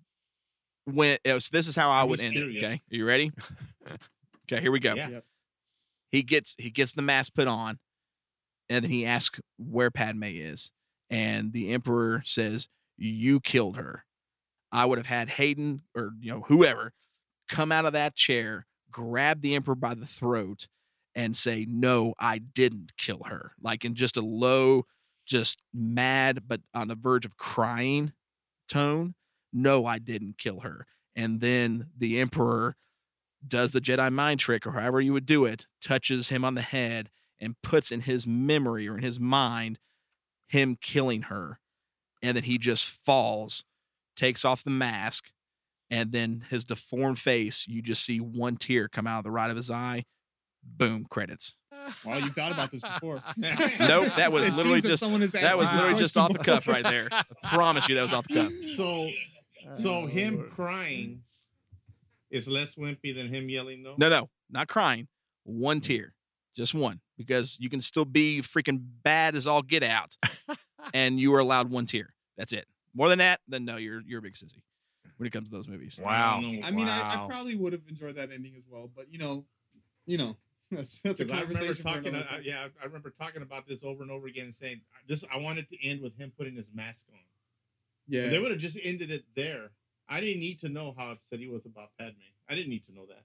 when 0.86 1.18
it 1.24 1.34
was, 1.34 1.50
this 1.50 1.68
is 1.68 1.76
how 1.76 1.90
I 1.92 2.02
I'm 2.02 2.10
would 2.10 2.22
end 2.22 2.34
curious. 2.34 2.62
it. 2.62 2.66
Okay, 2.66 2.74
are 2.76 2.96
you 2.96 3.06
ready? 3.06 3.32
okay, 4.52 4.62
here 4.62 4.72
we 4.72 4.80
go. 4.80 4.96
Yeah. 4.96 5.20
He 6.12 6.24
gets 6.24 6.56
he 6.58 6.70
gets 6.72 6.94
the 6.94 7.02
mask 7.02 7.34
put 7.36 7.48
on, 7.48 7.78
and 8.70 8.84
then 8.84 8.92
he 8.92 9.06
asks 9.06 9.40
where 9.58 9.92
Padme 9.92 10.24
is, 10.26 10.72
and 11.10 11.54
the 11.54 11.70
Emperor 11.72 12.24
says, 12.26 12.68
"You 12.98 13.40
killed 13.40 13.78
her." 13.78 14.04
I 14.72 14.86
would 14.86 14.98
have 14.98 15.08
had 15.08 15.30
Hayden 15.32 15.84
or 15.96 16.12
you 16.20 16.32
know 16.32 16.42
whoever 16.48 16.92
come 17.48 17.72
out 17.72 17.86
of 17.86 17.94
that 17.94 18.16
chair, 18.16 18.66
grab 18.92 19.42
the 19.42 19.56
Emperor 19.56 19.76
by 19.76 19.94
the 19.94 20.06
throat, 20.06 20.68
and 21.14 21.36
say, 21.36 21.66
"No, 21.68 22.14
I 22.20 22.38
didn't 22.38 22.98
kill 22.98 23.24
her." 23.26 23.54
Like 23.62 23.84
in 23.86 23.96
just 23.96 24.18
a 24.18 24.22
low, 24.22 24.86
just 25.26 25.64
mad 25.74 26.48
but 26.48 26.62
on 26.74 26.88
the 26.88 26.96
verge 26.96 27.26
of 27.26 27.38
crying 27.38 28.14
tone. 28.68 29.16
No, 29.54 29.86
I 29.86 30.00
didn't 30.00 30.38
kill 30.38 30.62
her. 30.62 30.86
And 31.16 31.42
then 31.42 31.90
the 31.98 32.20
Emperor 32.20 32.78
does 33.46 33.74
the 33.74 33.82
Jedi 33.82 34.12
mind 34.12 34.40
trick, 34.40 34.66
or 34.66 34.72
however 34.72 35.02
you 35.02 35.14
would 35.14 35.26
do 35.26 35.46
it, 35.46 35.68
touches 35.82 36.30
him 36.30 36.46
on 36.46 36.56
the 36.56 36.62
head 36.62 37.10
and 37.40 37.62
puts 37.62 37.92
in 37.92 38.02
his 38.02 38.28
memory 38.28 38.88
or 38.88 38.98
in 38.98 39.04
his 39.04 39.20
mind 39.20 39.80
him 40.48 40.78
killing 40.80 41.24
her. 41.24 41.60
And 42.22 42.38
then 42.38 42.44
he 42.44 42.58
just 42.58 42.86
falls, 42.86 43.66
takes 44.16 44.46
off 44.46 44.64
the 44.64 44.70
mask, 44.70 45.32
and 45.92 46.14
then 46.14 46.46
his 46.50 46.64
deformed 46.64 47.20
face, 47.20 47.68
you 47.68 47.82
just 47.82 48.04
see 48.04 48.20
one 48.20 48.56
tear 48.56 48.88
come 48.88 49.06
out 49.06 49.20
of 49.20 49.24
the 49.26 49.32
right 49.32 49.52
of 49.52 49.58
his 49.58 49.70
eye. 49.70 50.06
Boom, 50.64 51.06
credits. 51.10 51.56
Well, 52.06 52.20
you 52.22 52.30
thought 52.30 52.52
about 52.52 52.72
this 52.72 52.82
before. 52.82 53.22
Nope, 53.38 54.06
that 54.16 54.32
was 54.32 54.48
It 54.48 54.56
literally 54.56 54.80
seems 54.80 54.84
that 54.84 54.90
just- 54.90 55.04
someone 55.04 55.22
has 55.22 55.34
That 55.34 55.58
was 55.58 55.70
literally 55.74 56.00
just 56.00 56.14
question 56.14 56.38
off 56.38 56.46
the 56.46 56.52
cuff 56.52 56.68
right 56.68 56.84
there. 56.84 57.10
I 57.12 57.24
promise 57.44 57.90
you 57.90 57.96
that 57.96 58.04
was 58.04 58.14
off 58.14 58.28
the 58.28 58.36
cuff. 58.36 58.52
So, 58.68 59.10
so 59.74 59.92
Oh, 59.92 60.08
him 60.08 60.48
crying 60.50 61.24
is 62.30 62.48
less 62.48 62.76
wimpy 62.76 63.14
than 63.14 63.28
him 63.28 63.50
yelling 63.50 63.84
no. 63.84 63.96
No, 63.98 64.10
no, 64.10 64.30
not 64.50 64.68
crying. 64.70 65.10
One 65.44 65.80
mm. 65.80 65.84
tear, 65.84 66.14
just 66.56 66.74
one, 66.74 67.02
because 67.18 67.58
you 67.60 67.70
can 67.70 67.82
still 67.82 68.06
be 68.06 68.42
freaking 68.42 68.80
bad 69.04 69.36
as 69.36 69.46
all 69.46 69.62
get 69.62 69.84
out, 69.84 70.16
and 70.94 71.20
you 71.20 71.34
are 71.34 71.40
allowed 71.40 71.70
one 71.70 71.86
tear. 71.86 72.14
That's 72.38 72.54
it. 72.54 72.68
More 72.94 73.10
than 73.10 73.20
that, 73.20 73.42
then 73.48 73.66
no, 73.66 73.78
you're 73.78 74.02
you're 74.06 74.20
a 74.20 74.22
big 74.22 74.36
sissy 74.36 74.62
when 75.22 75.28
it 75.28 75.32
comes 75.34 75.52
to 75.52 75.56
those 75.56 75.68
movies. 75.68 76.00
Wow. 76.04 76.40
I. 76.42 76.62
I 76.64 76.72
mean, 76.72 76.88
I, 76.88 77.14
I 77.14 77.28
probably 77.30 77.56
would 77.56 77.74
have 77.74 77.84
enjoyed 77.88 78.16
that 78.16 78.32
ending 78.32 78.54
as 78.58 78.66
well, 78.68 78.90
but 78.96 79.06
you 79.14 79.20
know, 79.20 79.46
you 80.08 80.18
know, 80.18 80.36
that's 80.72 81.00
that's 81.02 81.22
a 81.22 81.26
'Cause 81.26 81.32
I 81.32 81.42
remember 81.42 81.54
conversation. 81.60 81.76
for 81.76 81.90
talking. 81.90 82.08
another 82.08 82.26
uh, 82.32 82.36
I, 82.38 82.40
yeah, 82.40 82.68
I 82.82 82.86
remember 82.86 83.12
talking 83.12 83.44
about 83.44 83.68
this 83.68 83.84
over 83.84 84.02
and 84.02 84.10
over 84.12 84.26
again 84.26 84.46
and 84.46 84.56
saying 84.56 84.82
this. 85.08 85.24
I 85.32 85.38
wanted 85.38 85.70
to 85.70 85.88
end 85.88 86.02
with 86.02 86.18
him 86.18 86.32
putting 86.36 86.56
his 86.56 86.72
mask 86.74 87.06
on. 87.14 87.20
yeah. 88.08 88.30
They 88.30 88.40
would 88.40 88.50
have 88.50 88.60
just 88.60 88.80
ended 88.84 89.12
it 89.12 89.26
there. 89.36 89.70
I 90.10 90.22
didn't 90.22 90.40
need 90.40 90.60
to 90.62 90.70
know 90.70 90.96
how 90.98 91.12
upset 91.12 91.38
he 91.38 91.48
was 91.48 91.68
about 91.68 91.90
Padme. 92.00 92.16
I 92.50 92.56
didn't 92.56 92.70
need 92.72 92.86
to 92.88 92.94
know 92.96 93.06
that. 93.06 93.24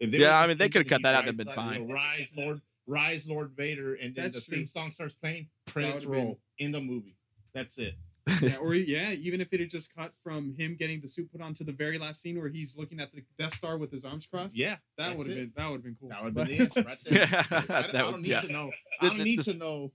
yeah. 0.00 0.08
Yeah, 0.08 0.40
I 0.40 0.46
mean, 0.46 0.56
they 0.56 0.70
could've 0.70 0.88
cut 0.88 1.02
that 1.02 1.14
out, 1.14 1.24
rise 1.26 1.36
that'd 1.36 1.36
been 1.36 1.48
up, 1.48 1.56
you 1.56 1.80
know, 1.80 1.86
fine. 1.86 1.92
Rise 1.92 2.32
Lord, 2.34 2.60
rise 2.86 3.28
Lord 3.28 3.50
Vader, 3.50 3.94
and 3.94 4.14
then 4.14 4.24
That's 4.24 4.46
the 4.46 4.56
theme 4.56 4.66
song 4.68 4.90
starts 4.92 5.14
playing. 5.14 5.48
Credits 5.68 6.06
would've 6.06 6.10
been- 6.10 6.24
roll 6.24 6.40
in 6.58 6.72
the 6.72 6.80
movie. 6.80 7.16
That's 7.52 7.76
it. 7.78 7.94
Yeah, 8.42 8.56
or 8.60 8.74
yeah, 8.74 9.12
even 9.12 9.40
if 9.40 9.52
it 9.52 9.60
had 9.60 9.70
just 9.70 9.94
cut 9.94 10.12
from 10.22 10.54
him 10.58 10.76
getting 10.78 11.00
the 11.00 11.08
suit 11.08 11.30
put 11.30 11.40
on 11.40 11.54
to 11.54 11.64
the 11.64 11.72
very 11.72 11.98
last 11.98 12.20
scene 12.22 12.38
where 12.38 12.48
he's 12.48 12.76
looking 12.76 13.00
at 13.00 13.12
the 13.12 13.22
Death 13.38 13.52
Star 13.54 13.78
with 13.78 13.90
his 13.92 14.04
arms 14.04 14.26
crossed. 14.26 14.58
Yeah, 14.58 14.76
that 14.98 15.16
would 15.16 15.26
have 15.26 15.36
been 15.36 15.52
that 15.56 15.66
would 15.70 15.76
have 15.76 15.84
been 15.84 15.96
cool. 16.00 16.08
That 16.08 16.24
would 16.24 16.36
have 16.36 16.46
been 16.48 16.58
the 16.58 16.64
answer 16.64 16.82
right 16.82 16.98
there. 17.04 17.28
Yeah, 17.50 17.62
I, 17.70 17.88
I 17.88 17.92
don't 17.92 18.22
need 18.22 18.28
yeah. 18.28 18.40
to 18.40 18.52
know. 18.52 18.70
I 19.00 19.08
don't 19.08 19.18
need 19.18 19.42
to 19.42 19.54
know. 19.54 19.92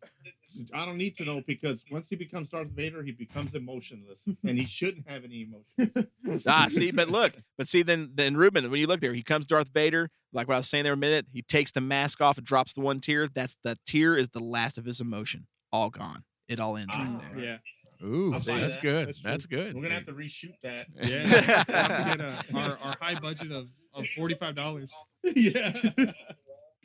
I 0.73 0.85
don't 0.85 0.97
need 0.97 1.15
to 1.17 1.25
know 1.25 1.41
because 1.47 1.85
once 1.89 2.09
he 2.09 2.17
becomes 2.17 2.49
Darth 2.49 2.67
Vader, 2.71 3.03
he 3.03 3.11
becomes 3.13 3.55
emotionless, 3.55 4.27
and 4.45 4.57
he 4.57 4.65
shouldn't 4.65 5.09
have 5.09 5.23
any 5.23 5.47
emotions. 5.47 6.45
ah, 6.47 6.67
see, 6.69 6.91
but 6.91 7.09
look, 7.09 7.33
but 7.57 7.67
see, 7.69 7.83
then 7.83 8.11
then 8.15 8.35
Ruben, 8.35 8.69
when 8.69 8.79
you 8.79 8.87
look 8.87 8.99
there, 8.99 9.13
he 9.13 9.23
comes 9.23 9.45
Darth 9.45 9.69
Vader. 9.69 10.09
Like 10.33 10.47
what 10.47 10.55
I 10.55 10.57
was 10.57 10.69
saying 10.69 10.83
there 10.85 10.93
a 10.93 10.97
minute, 10.97 11.25
he 11.31 11.41
takes 11.41 11.71
the 11.71 11.81
mask 11.81 12.21
off 12.21 12.37
and 12.37 12.45
drops 12.45 12.73
the 12.73 12.81
one 12.81 12.99
tear. 12.99 13.27
That's 13.33 13.57
the 13.63 13.77
tear 13.85 14.17
is 14.17 14.29
the 14.29 14.39
last 14.43 14.77
of 14.77 14.85
his 14.85 14.99
emotion, 15.01 15.47
all 15.71 15.89
gone. 15.89 16.23
It 16.47 16.59
all 16.59 16.75
ends 16.75 16.91
Ah. 16.93 17.01
right 17.01 17.35
there. 17.35 17.43
yeah, 17.43 17.57
Ooh, 18.03 18.33
I'll 18.33 18.39
see, 18.39 18.51
buy 18.53 18.59
that's 18.61 18.75
that. 18.75 18.81
good. 18.81 19.07
That's 19.07 19.21
That's, 19.21 19.45
true. 19.47 19.57
good. 19.57 19.75
We're 19.75 19.81
gonna 19.83 19.93
have 19.95 20.05
to 20.07 20.13
reshoot 20.13 20.59
that. 20.63 20.87
yeah. 21.03 21.23
We'll 21.67 21.77
have 21.77 22.11
to 22.11 22.17
get 22.17 22.19
a, 22.21 22.57
our 22.57 22.77
our 22.89 22.95
high 23.01 23.19
budget 23.19 23.51
of 23.51 23.67
of 23.93 24.07
forty 24.09 24.35
five 24.35 24.55
dollars. 24.55 24.91
yeah. 25.35 25.71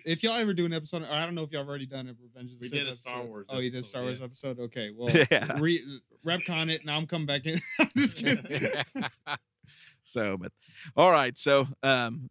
If 0.08 0.22
y'all 0.22 0.36
ever 0.36 0.54
do 0.54 0.64
an 0.64 0.72
episode, 0.72 1.02
or 1.02 1.10
I 1.10 1.24
don't 1.24 1.34
know 1.34 1.42
if 1.42 1.50
y'all 1.50 1.62
have 1.62 1.68
already 1.68 1.84
done 1.86 2.06
a 2.06 2.14
Revenge 2.22 2.52
of 2.52 2.60
the 2.60 2.62
We 2.62 2.68
Sith 2.68 2.78
did 2.78 2.86
a 2.86 2.94
Star. 2.94 3.24
Wars 3.24 3.46
Oh, 3.50 3.58
you 3.58 3.72
did 3.72 3.80
a 3.80 3.82
Star 3.82 4.02
Wars 4.02 4.20
yeah. 4.20 4.26
episode. 4.26 4.60
Okay, 4.60 4.92
well, 4.96 5.12
Yeah. 5.32 5.56
re, 5.58 5.84
retcon 6.24 6.70
it. 6.70 6.84
Now 6.86 6.96
I'm 6.96 7.08
coming 7.08 7.26
back 7.26 7.44
in. 7.44 7.58
I'm 7.80 7.88
just 7.96 8.24
kidding. 8.24 8.72
So, 10.04 10.36
but 10.36 10.52
all 10.96 11.10
right. 11.10 11.36
So, 11.36 11.66
um, 11.82 12.30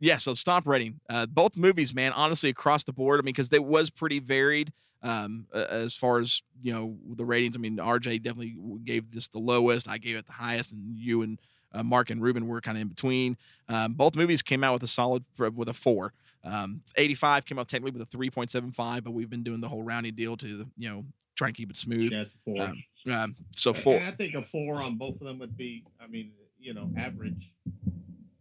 yeah. 0.00 0.16
So, 0.16 0.34
stomp 0.34 0.66
rating. 0.66 0.98
Uh, 1.08 1.26
both 1.26 1.56
movies, 1.56 1.94
man. 1.94 2.12
Honestly, 2.12 2.50
across 2.50 2.82
the 2.82 2.92
board. 2.92 3.20
I 3.20 3.22
mean, 3.22 3.26
because 3.26 3.50
they 3.50 3.60
was 3.60 3.90
pretty 3.90 4.18
varied. 4.18 4.72
Um, 5.02 5.46
as 5.54 5.94
far 5.94 6.18
as 6.18 6.42
you 6.62 6.72
know, 6.72 6.96
the 7.14 7.24
ratings. 7.24 7.56
I 7.56 7.60
mean, 7.60 7.76
RJ 7.76 8.22
definitely 8.22 8.56
gave 8.84 9.12
this 9.12 9.28
the 9.28 9.38
lowest. 9.38 9.88
I 9.88 9.98
gave 9.98 10.16
it 10.16 10.26
the 10.26 10.32
highest, 10.32 10.72
and 10.72 10.96
you 10.98 11.22
and 11.22 11.40
uh, 11.72 11.82
Mark 11.84 12.10
and 12.10 12.20
Ruben 12.20 12.48
were 12.48 12.60
kind 12.60 12.76
of 12.76 12.82
in 12.82 12.88
between. 12.88 13.36
Um, 13.68 13.92
both 13.94 14.16
movies 14.16 14.42
came 14.42 14.64
out 14.64 14.72
with 14.74 14.82
a 14.82 14.88
solid 14.88 15.24
with 15.38 15.68
a 15.68 15.74
four. 15.74 16.12
Um, 16.44 16.82
85 16.96 17.44
came 17.46 17.58
out 17.58 17.68
technically 17.68 17.98
with 17.98 18.02
a 18.14 18.16
3.75, 18.16 19.04
but 19.04 19.10
we've 19.10 19.28
been 19.28 19.42
doing 19.42 19.60
the 19.60 19.68
whole 19.68 19.82
rounding 19.82 20.14
deal 20.14 20.36
to 20.38 20.66
you 20.76 20.88
know 20.88 21.04
try 21.36 21.48
and 21.48 21.56
keep 21.56 21.70
it 21.70 21.76
smooth. 21.76 22.12
Yeah, 22.12 22.22
it's 22.22 22.34
a 22.34 22.38
four. 22.44 22.62
Um, 22.62 22.82
um, 23.12 23.36
so 23.52 23.72
four. 23.72 23.96
And 23.96 24.06
I 24.06 24.10
think 24.12 24.34
a 24.34 24.42
four 24.42 24.82
on 24.82 24.96
both 24.96 25.20
of 25.20 25.26
them 25.26 25.38
would 25.38 25.56
be. 25.56 25.84
I 26.00 26.06
mean, 26.08 26.32
you 26.58 26.74
know, 26.74 26.90
average. 26.96 27.52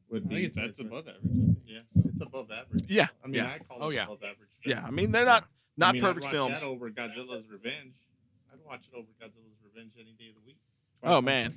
Would 0.10 0.24
I 0.26 0.28
be. 0.28 0.36
think 0.36 0.48
it's 0.48 0.58
that's 0.58 0.80
above 0.80 1.08
average. 1.08 1.58
Yeah, 1.66 1.80
so. 1.94 2.02
it's 2.06 2.22
above 2.22 2.50
average. 2.50 2.86
Yeah, 2.88 3.08
I 3.24 3.28
mean, 3.28 3.36
yeah. 3.36 3.52
I 3.54 3.60
call 3.60 3.78
Oh, 3.82 3.90
it 3.90 3.96
yeah. 3.96 4.06
above 4.06 4.24
average. 4.24 4.50
Yeah. 4.66 4.84
I 4.86 4.90
mean 4.90 5.12
they're 5.12 5.26
not 5.26 5.48
not 5.78 5.90
I 5.90 5.92
mean, 5.94 6.04
I'd 6.04 6.08
perfect 6.08 6.24
watch 6.26 6.32
films. 6.34 6.60
That 6.62 6.66
over 6.68 6.90
Godzilla's 6.90 7.50
Revenge. 7.50 7.94
I'd 8.52 8.60
watch 8.66 8.88
it 8.92 8.96
over 8.96 9.08
Godzilla's 9.22 9.58
Revenge 9.64 9.92
any 10.00 10.14
day 10.18 10.30
of 10.30 10.36
the 10.36 10.42
week. 10.46 10.58
Oh, 11.04 11.22
man. 11.22 11.54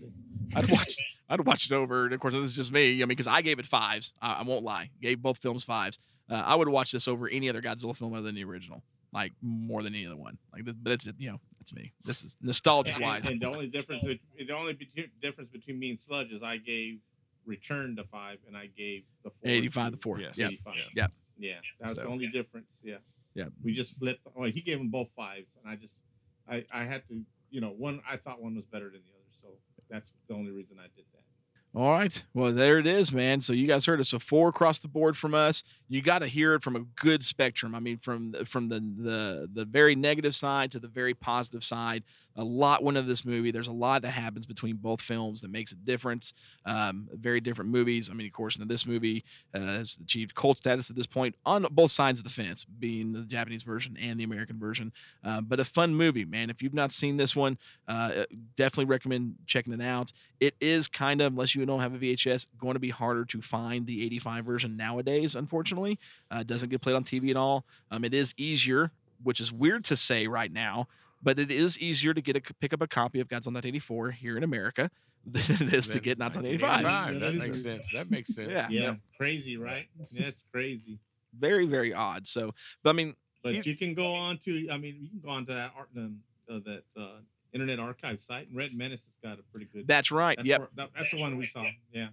I'd 0.54 0.70
watch. 0.70 0.96
I'd 1.28 1.40
watch 1.46 1.66
it 1.66 1.72
over. 1.72 2.04
And 2.04 2.14
of 2.14 2.20
course, 2.20 2.34
this 2.34 2.42
is 2.42 2.52
just 2.52 2.72
me. 2.72 2.96
I 2.96 3.00
mean, 3.00 3.08
because 3.08 3.26
I 3.26 3.40
gave 3.42 3.58
it 3.58 3.66
fives. 3.66 4.12
I, 4.20 4.34
I 4.34 4.42
won't 4.42 4.62
lie. 4.64 4.90
Gave 5.00 5.22
both 5.22 5.38
films 5.38 5.64
fives. 5.64 5.98
Uh, 6.28 6.34
I 6.34 6.54
would 6.54 6.68
watch 6.68 6.92
this 6.92 7.08
over 7.08 7.28
any 7.28 7.48
other 7.48 7.62
Godzilla 7.62 7.96
film 7.96 8.12
other 8.12 8.22
than 8.22 8.34
the 8.34 8.44
original. 8.44 8.82
Like 9.12 9.32
more 9.42 9.82
than 9.82 9.94
any 9.94 10.06
other 10.06 10.16
one. 10.16 10.38
Like, 10.52 10.64
but 10.64 10.76
that's 10.84 11.06
it. 11.06 11.16
You 11.18 11.32
know, 11.32 11.40
that's 11.58 11.72
me. 11.74 11.92
This 12.04 12.22
is 12.22 12.36
nostalgic 12.40 12.94
And, 12.96 13.02
wise. 13.04 13.26
and 13.26 13.40
the 13.40 13.46
only 13.46 13.66
difference, 13.66 14.04
the 14.04 14.52
only 14.52 14.78
difference 15.20 15.50
between 15.50 15.78
me 15.80 15.90
and 15.90 15.98
Sludge 15.98 16.30
is 16.30 16.42
I 16.42 16.58
gave 16.58 16.98
Return 17.46 17.96
to 17.96 18.04
five, 18.04 18.38
and 18.46 18.56
I 18.56 18.66
gave 18.66 19.02
the 19.24 19.30
four 19.30 19.38
85 19.50 19.90
to 19.92 19.96
to 19.96 20.02
four. 20.02 20.20
Yes. 20.20 20.38
Yeah. 20.38 20.46
85. 20.48 20.74
Yeah. 20.94 21.06
Yeah, 21.38 21.54
that 21.80 21.88
was 21.88 21.96
So- 21.96 22.02
the 22.02 22.08
only 22.08 22.26
difference. 22.28 22.80
Yeah. 22.84 22.96
Yeah. 23.34 23.46
We 23.62 23.72
just 23.72 23.98
flipped. 23.98 24.20
Well, 24.34 24.50
he 24.50 24.60
gave 24.60 24.78
them 24.78 24.88
both 24.88 25.08
fives, 25.16 25.56
and 25.62 25.70
I 25.70 25.76
just, 25.76 26.00
I, 26.48 26.64
I 26.72 26.84
had 26.84 27.06
to, 27.08 27.22
you 27.50 27.60
know, 27.60 27.70
one. 27.70 28.00
I 28.08 28.16
thought 28.16 28.42
one 28.42 28.56
was 28.56 28.64
better 28.66 28.86
than 28.86 29.00
the 29.06 29.14
other, 29.14 29.30
so 29.30 29.48
that's 29.88 30.12
the 30.28 30.34
only 30.34 30.50
reason 30.50 30.78
I 30.78 30.88
did 30.96 31.04
that. 31.12 31.78
All 31.78 31.92
right. 31.92 32.24
Well, 32.34 32.52
there 32.52 32.78
it 32.78 32.86
is, 32.86 33.12
man. 33.12 33.40
So 33.40 33.52
you 33.52 33.66
guys 33.68 33.86
heard 33.86 34.00
it. 34.00 34.04
So 34.04 34.18
four 34.18 34.48
across 34.48 34.80
the 34.80 34.88
board 34.88 35.16
from 35.16 35.34
us. 35.34 35.62
You 35.92 36.02
got 36.02 36.20
to 36.20 36.28
hear 36.28 36.54
it 36.54 36.62
from 36.62 36.76
a 36.76 36.80
good 36.80 37.24
spectrum. 37.24 37.74
I 37.74 37.80
mean, 37.80 37.98
from 37.98 38.32
from 38.44 38.68
the 38.68 38.78
the 38.78 39.50
the 39.52 39.64
very 39.64 39.96
negative 39.96 40.36
side 40.36 40.70
to 40.72 40.78
the 40.78 40.88
very 40.88 41.14
positive 41.14 41.64
side. 41.64 42.04
A 42.36 42.44
lot 42.44 42.84
went 42.84 42.96
into 42.96 43.08
this 43.08 43.24
movie. 43.24 43.50
There's 43.50 43.66
a 43.66 43.72
lot 43.72 44.02
that 44.02 44.12
happens 44.12 44.46
between 44.46 44.76
both 44.76 45.00
films 45.00 45.40
that 45.40 45.50
makes 45.50 45.72
a 45.72 45.74
difference. 45.74 46.32
Um, 46.64 47.08
very 47.12 47.40
different 47.40 47.72
movies. 47.72 48.08
I 48.08 48.14
mean, 48.14 48.26
of 48.28 48.32
course, 48.32 48.56
in 48.56 48.66
this 48.68 48.86
movie 48.86 49.24
uh, 49.52 49.58
has 49.58 49.98
achieved 50.00 50.36
cult 50.36 50.58
status 50.58 50.88
at 50.90 50.96
this 50.96 51.08
point 51.08 51.34
on 51.44 51.66
both 51.72 51.90
sides 51.90 52.20
of 52.20 52.24
the 52.24 52.30
fence, 52.30 52.64
being 52.64 53.12
the 53.12 53.22
Japanese 53.22 53.64
version 53.64 53.96
and 54.00 54.18
the 54.18 54.24
American 54.24 54.60
version. 54.60 54.92
Um, 55.24 55.46
but 55.46 55.58
a 55.58 55.64
fun 55.64 55.96
movie, 55.96 56.24
man. 56.24 56.50
If 56.50 56.62
you've 56.62 56.72
not 56.72 56.92
seen 56.92 57.16
this 57.16 57.34
one, 57.34 57.58
uh, 57.88 58.24
definitely 58.54 58.84
recommend 58.84 59.34
checking 59.46 59.72
it 59.72 59.82
out. 59.82 60.12
It 60.38 60.54
is 60.60 60.86
kind 60.86 61.20
of, 61.20 61.32
unless 61.32 61.56
you 61.56 61.66
don't 61.66 61.80
have 61.80 61.94
a 61.94 61.98
VHS, 61.98 62.46
going 62.58 62.74
to 62.74 62.80
be 62.80 62.90
harder 62.90 63.24
to 63.26 63.42
find 63.42 63.86
the 63.86 64.04
85 64.04 64.44
version 64.44 64.76
nowadays, 64.76 65.34
unfortunately. 65.34 65.79
Uh, 65.84 66.38
it 66.40 66.46
doesn't 66.46 66.68
get 66.68 66.80
played 66.80 66.96
on 66.96 67.04
TV 67.04 67.30
at 67.30 67.36
all. 67.36 67.64
Um, 67.90 68.04
it 68.04 68.14
is 68.14 68.34
easier, 68.36 68.90
which 69.22 69.40
is 69.40 69.52
weird 69.52 69.84
to 69.86 69.96
say 69.96 70.26
right 70.26 70.52
now, 70.52 70.88
but 71.22 71.38
it 71.38 71.50
is 71.50 71.78
easier 71.78 72.14
to 72.14 72.20
get 72.20 72.36
a 72.36 72.40
pick 72.60 72.72
up 72.72 72.80
a 72.80 72.86
copy 72.86 73.20
of 73.20 73.28
Godzilla 73.28 73.54
1984 73.54 74.10
here 74.12 74.36
in 74.36 74.42
America 74.42 74.90
than 75.26 75.42
it 75.42 75.74
is 75.74 75.88
to 75.88 76.00
get 76.00 76.18
1985. 76.18 76.82
1985, 76.82 76.82
Yeah, 76.82 77.12
That 77.12 77.20
that 77.20 77.32
is 77.34 77.40
makes 77.42 77.64
weird. 77.64 77.84
sense. 77.84 77.92
That 77.92 78.10
makes 78.10 78.34
sense. 78.34 78.50
Yeah. 78.50 78.68
Yeah, 78.70 78.94
crazy, 79.18 79.56
right? 79.56 79.86
That's 80.12 80.44
crazy. 80.52 80.98
Very 81.38 81.66
very 81.66 81.92
odd. 81.92 82.26
So, 82.26 82.54
but 82.82 82.90
I 82.90 82.92
mean, 82.94 83.14
But 83.42 83.54
You- 83.54 83.62
you, 83.64 83.76
can 83.76 83.94
go 83.94 84.12
on 84.14 84.38
to, 84.38 84.68
I 84.70 84.78
mean, 84.78 84.96
you 85.02 85.08
can 85.10 85.20
go 85.20 85.28
on 85.30 85.46
to 85.46 85.54
that 85.54 85.72
art, 85.76 85.88
um, 85.96 86.20
uh, 86.50 86.58
that 86.64 86.82
uh, 86.96 87.18
Internet 87.52 87.78
Archive 87.80 88.20
site, 88.20 88.48
and 88.48 88.56
Red 88.56 88.72
Menace 88.74 89.06
has 89.06 89.16
got 89.22 89.38
a 89.38 89.42
pretty 89.50 89.66
good. 89.72 89.86
that's 89.86 90.10
right. 90.10 90.36
That's, 90.36 90.46
yep. 90.48 90.58
where- 90.60 90.68
that- 90.76 90.90
that's 90.96 91.10
the 91.10 91.18
one 91.20 91.36
we 91.36 91.46
saw. 91.46 91.64
Yeah. 91.92 92.08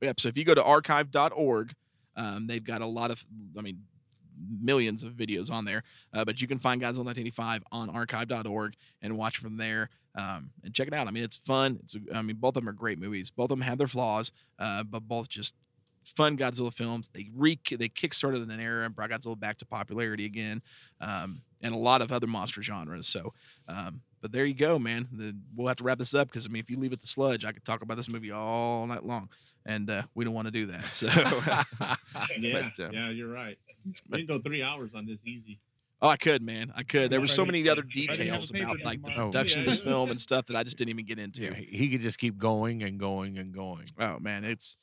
Yep. 0.00 0.20
So 0.20 0.28
if 0.28 0.36
you 0.38 0.44
go 0.44 0.54
to 0.54 0.62
archive.org, 0.64 1.74
um, 2.16 2.46
they've 2.46 2.64
got 2.64 2.80
a 2.82 2.86
lot 2.86 3.10
of, 3.10 3.24
I 3.58 3.62
mean, 3.62 3.82
millions 4.60 5.04
of 5.04 5.12
videos 5.12 5.50
on 5.50 5.64
there. 5.64 5.82
Uh, 6.12 6.24
but 6.24 6.40
you 6.40 6.48
can 6.48 6.58
find 6.58 6.80
Godzilla 6.80 7.04
1985 7.04 7.64
on 7.72 7.90
archive.org 7.90 8.74
and 9.02 9.16
watch 9.16 9.38
from 9.38 9.56
there 9.56 9.90
um, 10.14 10.50
and 10.64 10.74
check 10.74 10.88
it 10.88 10.94
out. 10.94 11.06
I 11.06 11.10
mean, 11.10 11.24
it's 11.24 11.36
fun. 11.36 11.80
It's, 11.84 11.96
I 12.14 12.22
mean, 12.22 12.36
both 12.36 12.56
of 12.56 12.62
them 12.62 12.68
are 12.68 12.72
great 12.72 12.98
movies. 12.98 13.30
Both 13.30 13.50
of 13.50 13.58
them 13.58 13.62
have 13.62 13.78
their 13.78 13.86
flaws, 13.86 14.32
uh, 14.58 14.82
but 14.82 15.00
both 15.00 15.28
just 15.28 15.54
fun 16.04 16.36
Godzilla 16.36 16.72
films. 16.72 17.10
They 17.12 17.28
re 17.34 17.58
they 17.68 17.88
kickstarted 17.88 18.42
an 18.42 18.60
era 18.60 18.84
and 18.84 18.94
brought 18.94 19.10
Godzilla 19.10 19.38
back 19.38 19.58
to 19.58 19.66
popularity 19.66 20.24
again, 20.24 20.62
um, 21.00 21.42
and 21.62 21.74
a 21.74 21.78
lot 21.78 22.02
of 22.02 22.12
other 22.12 22.26
monster 22.26 22.62
genres. 22.62 23.06
So. 23.06 23.32
Um, 23.68 24.02
but 24.22 24.32
there 24.32 24.44
you 24.44 24.52
go, 24.52 24.78
man. 24.78 25.08
The, 25.12 25.34
we'll 25.56 25.68
have 25.68 25.78
to 25.78 25.84
wrap 25.84 25.96
this 25.96 26.12
up 26.12 26.28
because 26.28 26.44
I 26.44 26.50
mean, 26.50 26.60
if 26.60 26.68
you 26.68 26.78
leave 26.78 26.92
it 26.92 27.00
to 27.00 27.06
sludge, 27.06 27.44
I 27.46 27.52
could 27.52 27.64
talk 27.64 27.80
about 27.80 27.96
this 27.96 28.08
movie 28.08 28.30
all 28.30 28.86
night 28.86 29.02
long, 29.02 29.30
and 29.66 29.88
uh, 29.90 30.02
we 30.14 30.24
don't 30.24 30.34
want 30.34 30.46
to 30.46 30.50
do 30.52 30.66
that. 30.66 30.84
So, 30.94 31.06
Yeah. 32.38 32.70
But, 32.76 32.84
uh, 32.84 32.90
yeah, 32.92 33.10
you're 33.10 33.32
right. 33.32 33.58
We 34.08 34.18
can 34.18 34.26
go 34.26 34.38
three 34.38 34.62
hours 34.62 34.94
on 34.94 35.06
this 35.06 35.26
easy. 35.26 35.58
oh, 36.02 36.08
I 36.08 36.16
could, 36.16 36.42
man, 36.42 36.72
I 36.76 36.82
could. 36.82 37.10
There 37.10 37.20
were 37.20 37.26
so 37.26 37.44
many 37.44 37.68
other 37.68 37.82
Friday 37.82 38.06
have 38.06 38.16
a 38.16 38.18
details 38.18 38.50
about 38.50 38.82
like 38.84 39.02
the 39.02 39.10
production 39.10 39.60
of 39.60 39.66
this 39.66 39.80
film 39.80 40.10
and 40.10 40.20
stuff 40.20 40.46
that 40.46 40.56
I 40.56 40.62
just 40.62 40.76
didn't 40.78 40.90
even 40.90 41.06
get 41.06 41.18
into. 41.18 41.42
Yeah, 41.44 41.54
he 41.54 41.64
he 41.64 41.88
could 41.90 42.00
just 42.00 42.18
keep 42.18 42.38
going 42.38 42.82
and 42.82 42.98
going 42.98 43.38
and 43.38 43.54
going. 43.54 43.86
Oh 43.98 44.18
man, 44.18 44.44
it's 44.44 44.76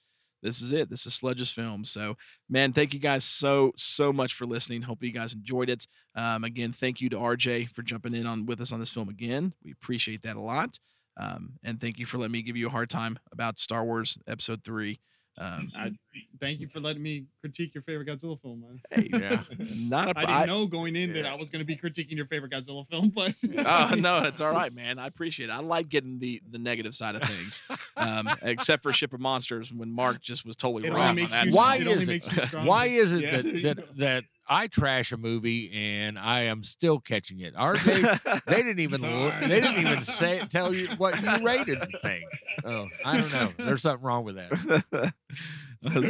this 0.44 0.62
is 0.62 0.72
it. 0.72 0.90
This 0.90 1.06
is 1.08 1.14
Sludge's 1.16 1.52
film. 1.52 1.84
So, 1.84 2.16
man, 2.48 2.72
thank 2.72 2.94
you 2.94 3.00
guys 3.00 3.24
so 3.24 3.72
so 3.76 4.14
much 4.14 4.34
for 4.34 4.46
listening. 4.46 4.84
Hope 4.84 5.04
you 5.04 5.12
guys 5.12 5.34
enjoyed 5.34 5.70
it. 5.70 5.88
Um, 6.16 6.44
again, 6.44 6.72
thank 6.72 7.02
you 7.02 7.10
to 7.10 7.18
RJ 7.18 7.72
for 7.72 7.82
jumping 7.82 8.14
in 8.14 8.26
on 8.28 8.46
with 8.46 8.62
us 8.62 8.72
on 8.72 8.80
this 8.80 8.92
film 8.92 9.10
again. 9.10 9.54
We 9.64 9.72
appreciate 9.72 10.22
that 10.24 10.36
a 10.36 10.42
lot. 10.42 10.80
Um, 11.20 11.54
and 11.64 11.82
thank 11.82 11.98
you 12.00 12.06
for 12.06 12.18
letting 12.18 12.32
me 12.34 12.42
give 12.44 12.56
you 12.58 12.68
a 12.68 12.72
hard 12.72 12.90
time 12.90 13.18
about 13.32 13.60
Star 13.60 13.84
Wars 13.84 14.18
Episode 14.28 14.64
Three. 14.64 15.00
Um, 15.40 15.72
I 15.78 15.92
thank 16.40 16.60
you 16.60 16.68
for 16.68 16.80
letting 16.80 17.02
me 17.04 17.26
critique 17.42 17.74
your 17.76 17.84
favorite 17.84 18.08
Godzilla 18.08 18.40
film, 18.42 18.62
man. 18.62 18.80
hey, 18.92 19.10
Yeah. 19.14 19.40
not 19.90 20.10
a 20.10 20.20
I 20.20 20.24
I- 20.24 20.26
didn't 20.46 20.48
know 20.48 20.66
going 20.68 20.96
in 20.96 21.14
that 21.14 21.26
I 21.28 21.36
was 21.36 21.50
going 21.52 21.60
to 21.60 21.66
be 21.66 21.76
critiquing 21.76 22.16
your 22.18 22.26
favorite 22.26 22.52
Godzilla 22.52 22.86
film, 22.88 23.10
but 23.10 23.34
oh 23.66 23.96
no, 23.98 24.24
it's 24.24 24.42
all 24.42 24.52
right, 24.52 24.74
man. 24.74 24.98
I 25.00 25.06
appreciate 25.08 25.50
it. 25.50 25.52
I 25.52 25.60
like 25.60 25.90
getting 25.90 26.18
the 26.20 26.42
the 26.50 26.58
negative 26.60 26.96
side 26.96 27.16
of 27.16 27.22
things, 27.24 27.62
um, 27.96 28.30
except 28.42 28.82
for 28.84 28.92
Ship 28.94 29.14
of 29.14 29.20
Monsters 29.20 29.72
when 29.72 29.92
Mark 29.92 30.22
just 30.22 30.46
was 30.46 30.56
totally 30.56 30.88
It 30.88 30.92
wrong. 30.94 31.10
only 31.10 31.24
on 31.24 31.30
that 31.30 31.46
you- 31.46 31.52
side. 31.52 31.58
Why 31.58 31.76
it 31.78 31.82
only 31.88 31.92
is 32.04 32.08
makes 32.08 32.28
it? 32.36 32.54
you. 32.54 32.60
Why 32.60 32.86
is 32.88 33.12
it 33.12 33.22
Yeah, 33.22 33.42
that 33.42 33.62
that, 33.78 33.98
that 33.98 34.24
I 34.50 34.68
trash 34.68 35.12
a 35.12 35.18
movie 35.18 35.72
and 35.74 36.18
I 36.18 36.44
am 36.44 36.64
still 36.64 37.00
catching 37.00 37.40
it? 37.40 37.56
RJ, 37.56 38.44
they 38.46 38.56
didn't 38.56 38.80
even 38.80 39.02
they 39.42 39.62
didn't 39.62 39.80
even 39.80 40.02
say 40.02 40.42
tell 40.50 40.74
you 40.74 40.88
what 40.98 41.22
you 41.22 41.44
rated 41.44 41.82
the 41.82 42.00
thing. 42.00 42.24
Oh, 42.64 42.88
I 43.06 43.20
don't 43.20 43.34
know. 43.34 43.50
There's 43.66 43.82
something 43.82 44.06
wrong 44.06 44.24
with 44.24 44.36
that. 44.36 45.14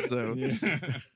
so 0.08 0.36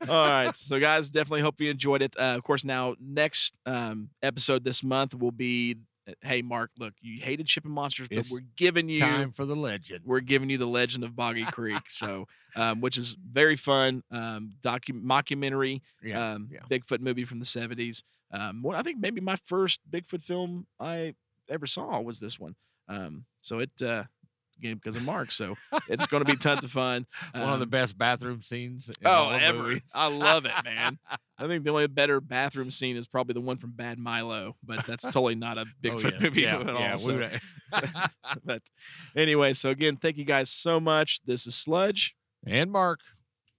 all 0.09 0.27
right 0.27 0.55
so 0.57 0.77
guys 0.77 1.09
definitely 1.09 1.39
hope 1.41 1.61
you 1.61 1.71
enjoyed 1.71 2.01
it 2.01 2.13
uh, 2.19 2.35
of 2.35 2.43
course 2.43 2.65
now 2.65 2.95
next 2.99 3.57
um, 3.65 4.09
episode 4.21 4.65
this 4.65 4.83
month 4.83 5.15
will 5.15 5.31
be 5.31 5.77
hey 6.21 6.41
mark 6.41 6.71
look 6.77 6.93
you 7.01 7.21
hated 7.21 7.47
ship 7.47 7.63
of 7.65 7.71
monsters 7.71 8.07
but 8.09 8.17
It's 8.19 8.31
we're 8.31 8.41
giving 8.55 8.89
you 8.89 8.97
Time 8.97 9.31
for 9.31 9.45
the 9.45 9.55
legend. 9.55 10.01
we're 10.05 10.19
giving 10.19 10.49
you 10.49 10.57
the 10.57 10.65
legend 10.67 11.03
of 11.03 11.15
boggy 11.15 11.45
creek 11.45 11.83
so 11.89 12.27
um, 12.55 12.81
which 12.81 12.97
is 12.97 13.15
very 13.31 13.55
fun 13.55 14.03
um, 14.11 14.53
docu- 14.61 15.01
mockumentary 15.03 15.81
Yeah, 16.03 16.33
um, 16.33 16.49
yeah. 16.51 16.59
bigfoot 16.69 16.99
movie 17.01 17.23
from 17.25 17.37
the 17.37 17.45
70s 17.45 18.03
um, 18.31 18.61
well, 18.63 18.77
i 18.77 18.81
think 18.81 18.99
maybe 18.99 19.21
my 19.21 19.35
first 19.45 19.79
bigfoot 19.89 20.21
film 20.23 20.65
i 20.79 21.13
ever 21.49 21.67
saw 21.67 21.99
was 22.01 22.19
this 22.19 22.39
one 22.39 22.55
um, 22.87 23.25
so 23.41 23.59
it 23.59 23.69
uh, 23.81 24.03
again 24.61 24.75
because 24.75 24.95
of 24.95 25.03
mark 25.03 25.31
so 25.31 25.55
it's 25.87 26.05
going 26.07 26.23
to 26.23 26.31
be 26.31 26.37
tons 26.37 26.63
of 26.63 26.71
fun 26.71 27.05
One 27.33 27.53
of 27.53 27.59
the 27.59 27.63
Um, 27.65 27.69
best 27.69 27.97
bathroom 27.97 28.41
scenes. 28.41 28.89
In 28.89 29.07
Oh, 29.07 29.11
all 29.11 29.31
ever. 29.33 29.57
movies. 29.63 29.81
I 29.95 30.07
love 30.07 30.45
it, 30.45 30.51
man. 30.63 30.99
I 31.37 31.47
think 31.47 31.63
the 31.63 31.71
only 31.71 31.87
better 31.87 32.21
bathroom 32.21 32.69
scene 32.71 32.95
is 32.97 33.07
probably 33.07 33.33
the 33.33 33.41
one 33.41 33.57
from 33.57 33.71
Bad 33.71 33.97
Milo, 33.97 34.55
but 34.63 34.85
that's 34.85 35.03
totally 35.05 35.35
not 35.35 35.57
a 35.57 35.61
Oh, 35.61 35.65
Bigfoot 35.81 36.11
yes. 36.11 36.21
movie 36.21 36.41
Yeah, 36.41 36.59
at 36.59 36.69
all. 36.69 36.91
we 36.91 36.97
so- 36.97 37.15
would- 37.17 37.41
but 38.43 38.61
anyway, 39.15 39.53
so 39.53 39.69
again, 39.69 39.95
thank 39.97 40.17
you 40.17 40.25
guys 40.25 40.49
so 40.49 40.79
much. 40.79 41.21
This 41.25 41.47
is 41.47 41.55
Sludge. 41.55 42.15
and 42.45 42.71
Mark. 42.71 42.99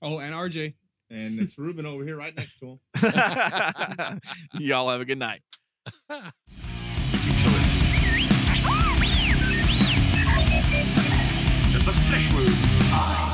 oh, 0.03 0.19
and 0.19 0.35
RJ. 0.35 0.75
and 1.11 1.39
it's 1.41 1.59
Ruben 1.59 1.87
over 1.87 2.05
here 2.05 2.17
right 2.17 2.37
next 2.37 2.57
to 2.61 2.67
him. 2.67 4.21
Y'all 4.59 4.89
have 4.91 5.01
a 5.01 5.05
good 5.05 5.19
night. 5.19 5.43
The 11.85 11.91
flesh 11.91 12.33
wound. 12.33 12.49
I. 12.93 13.32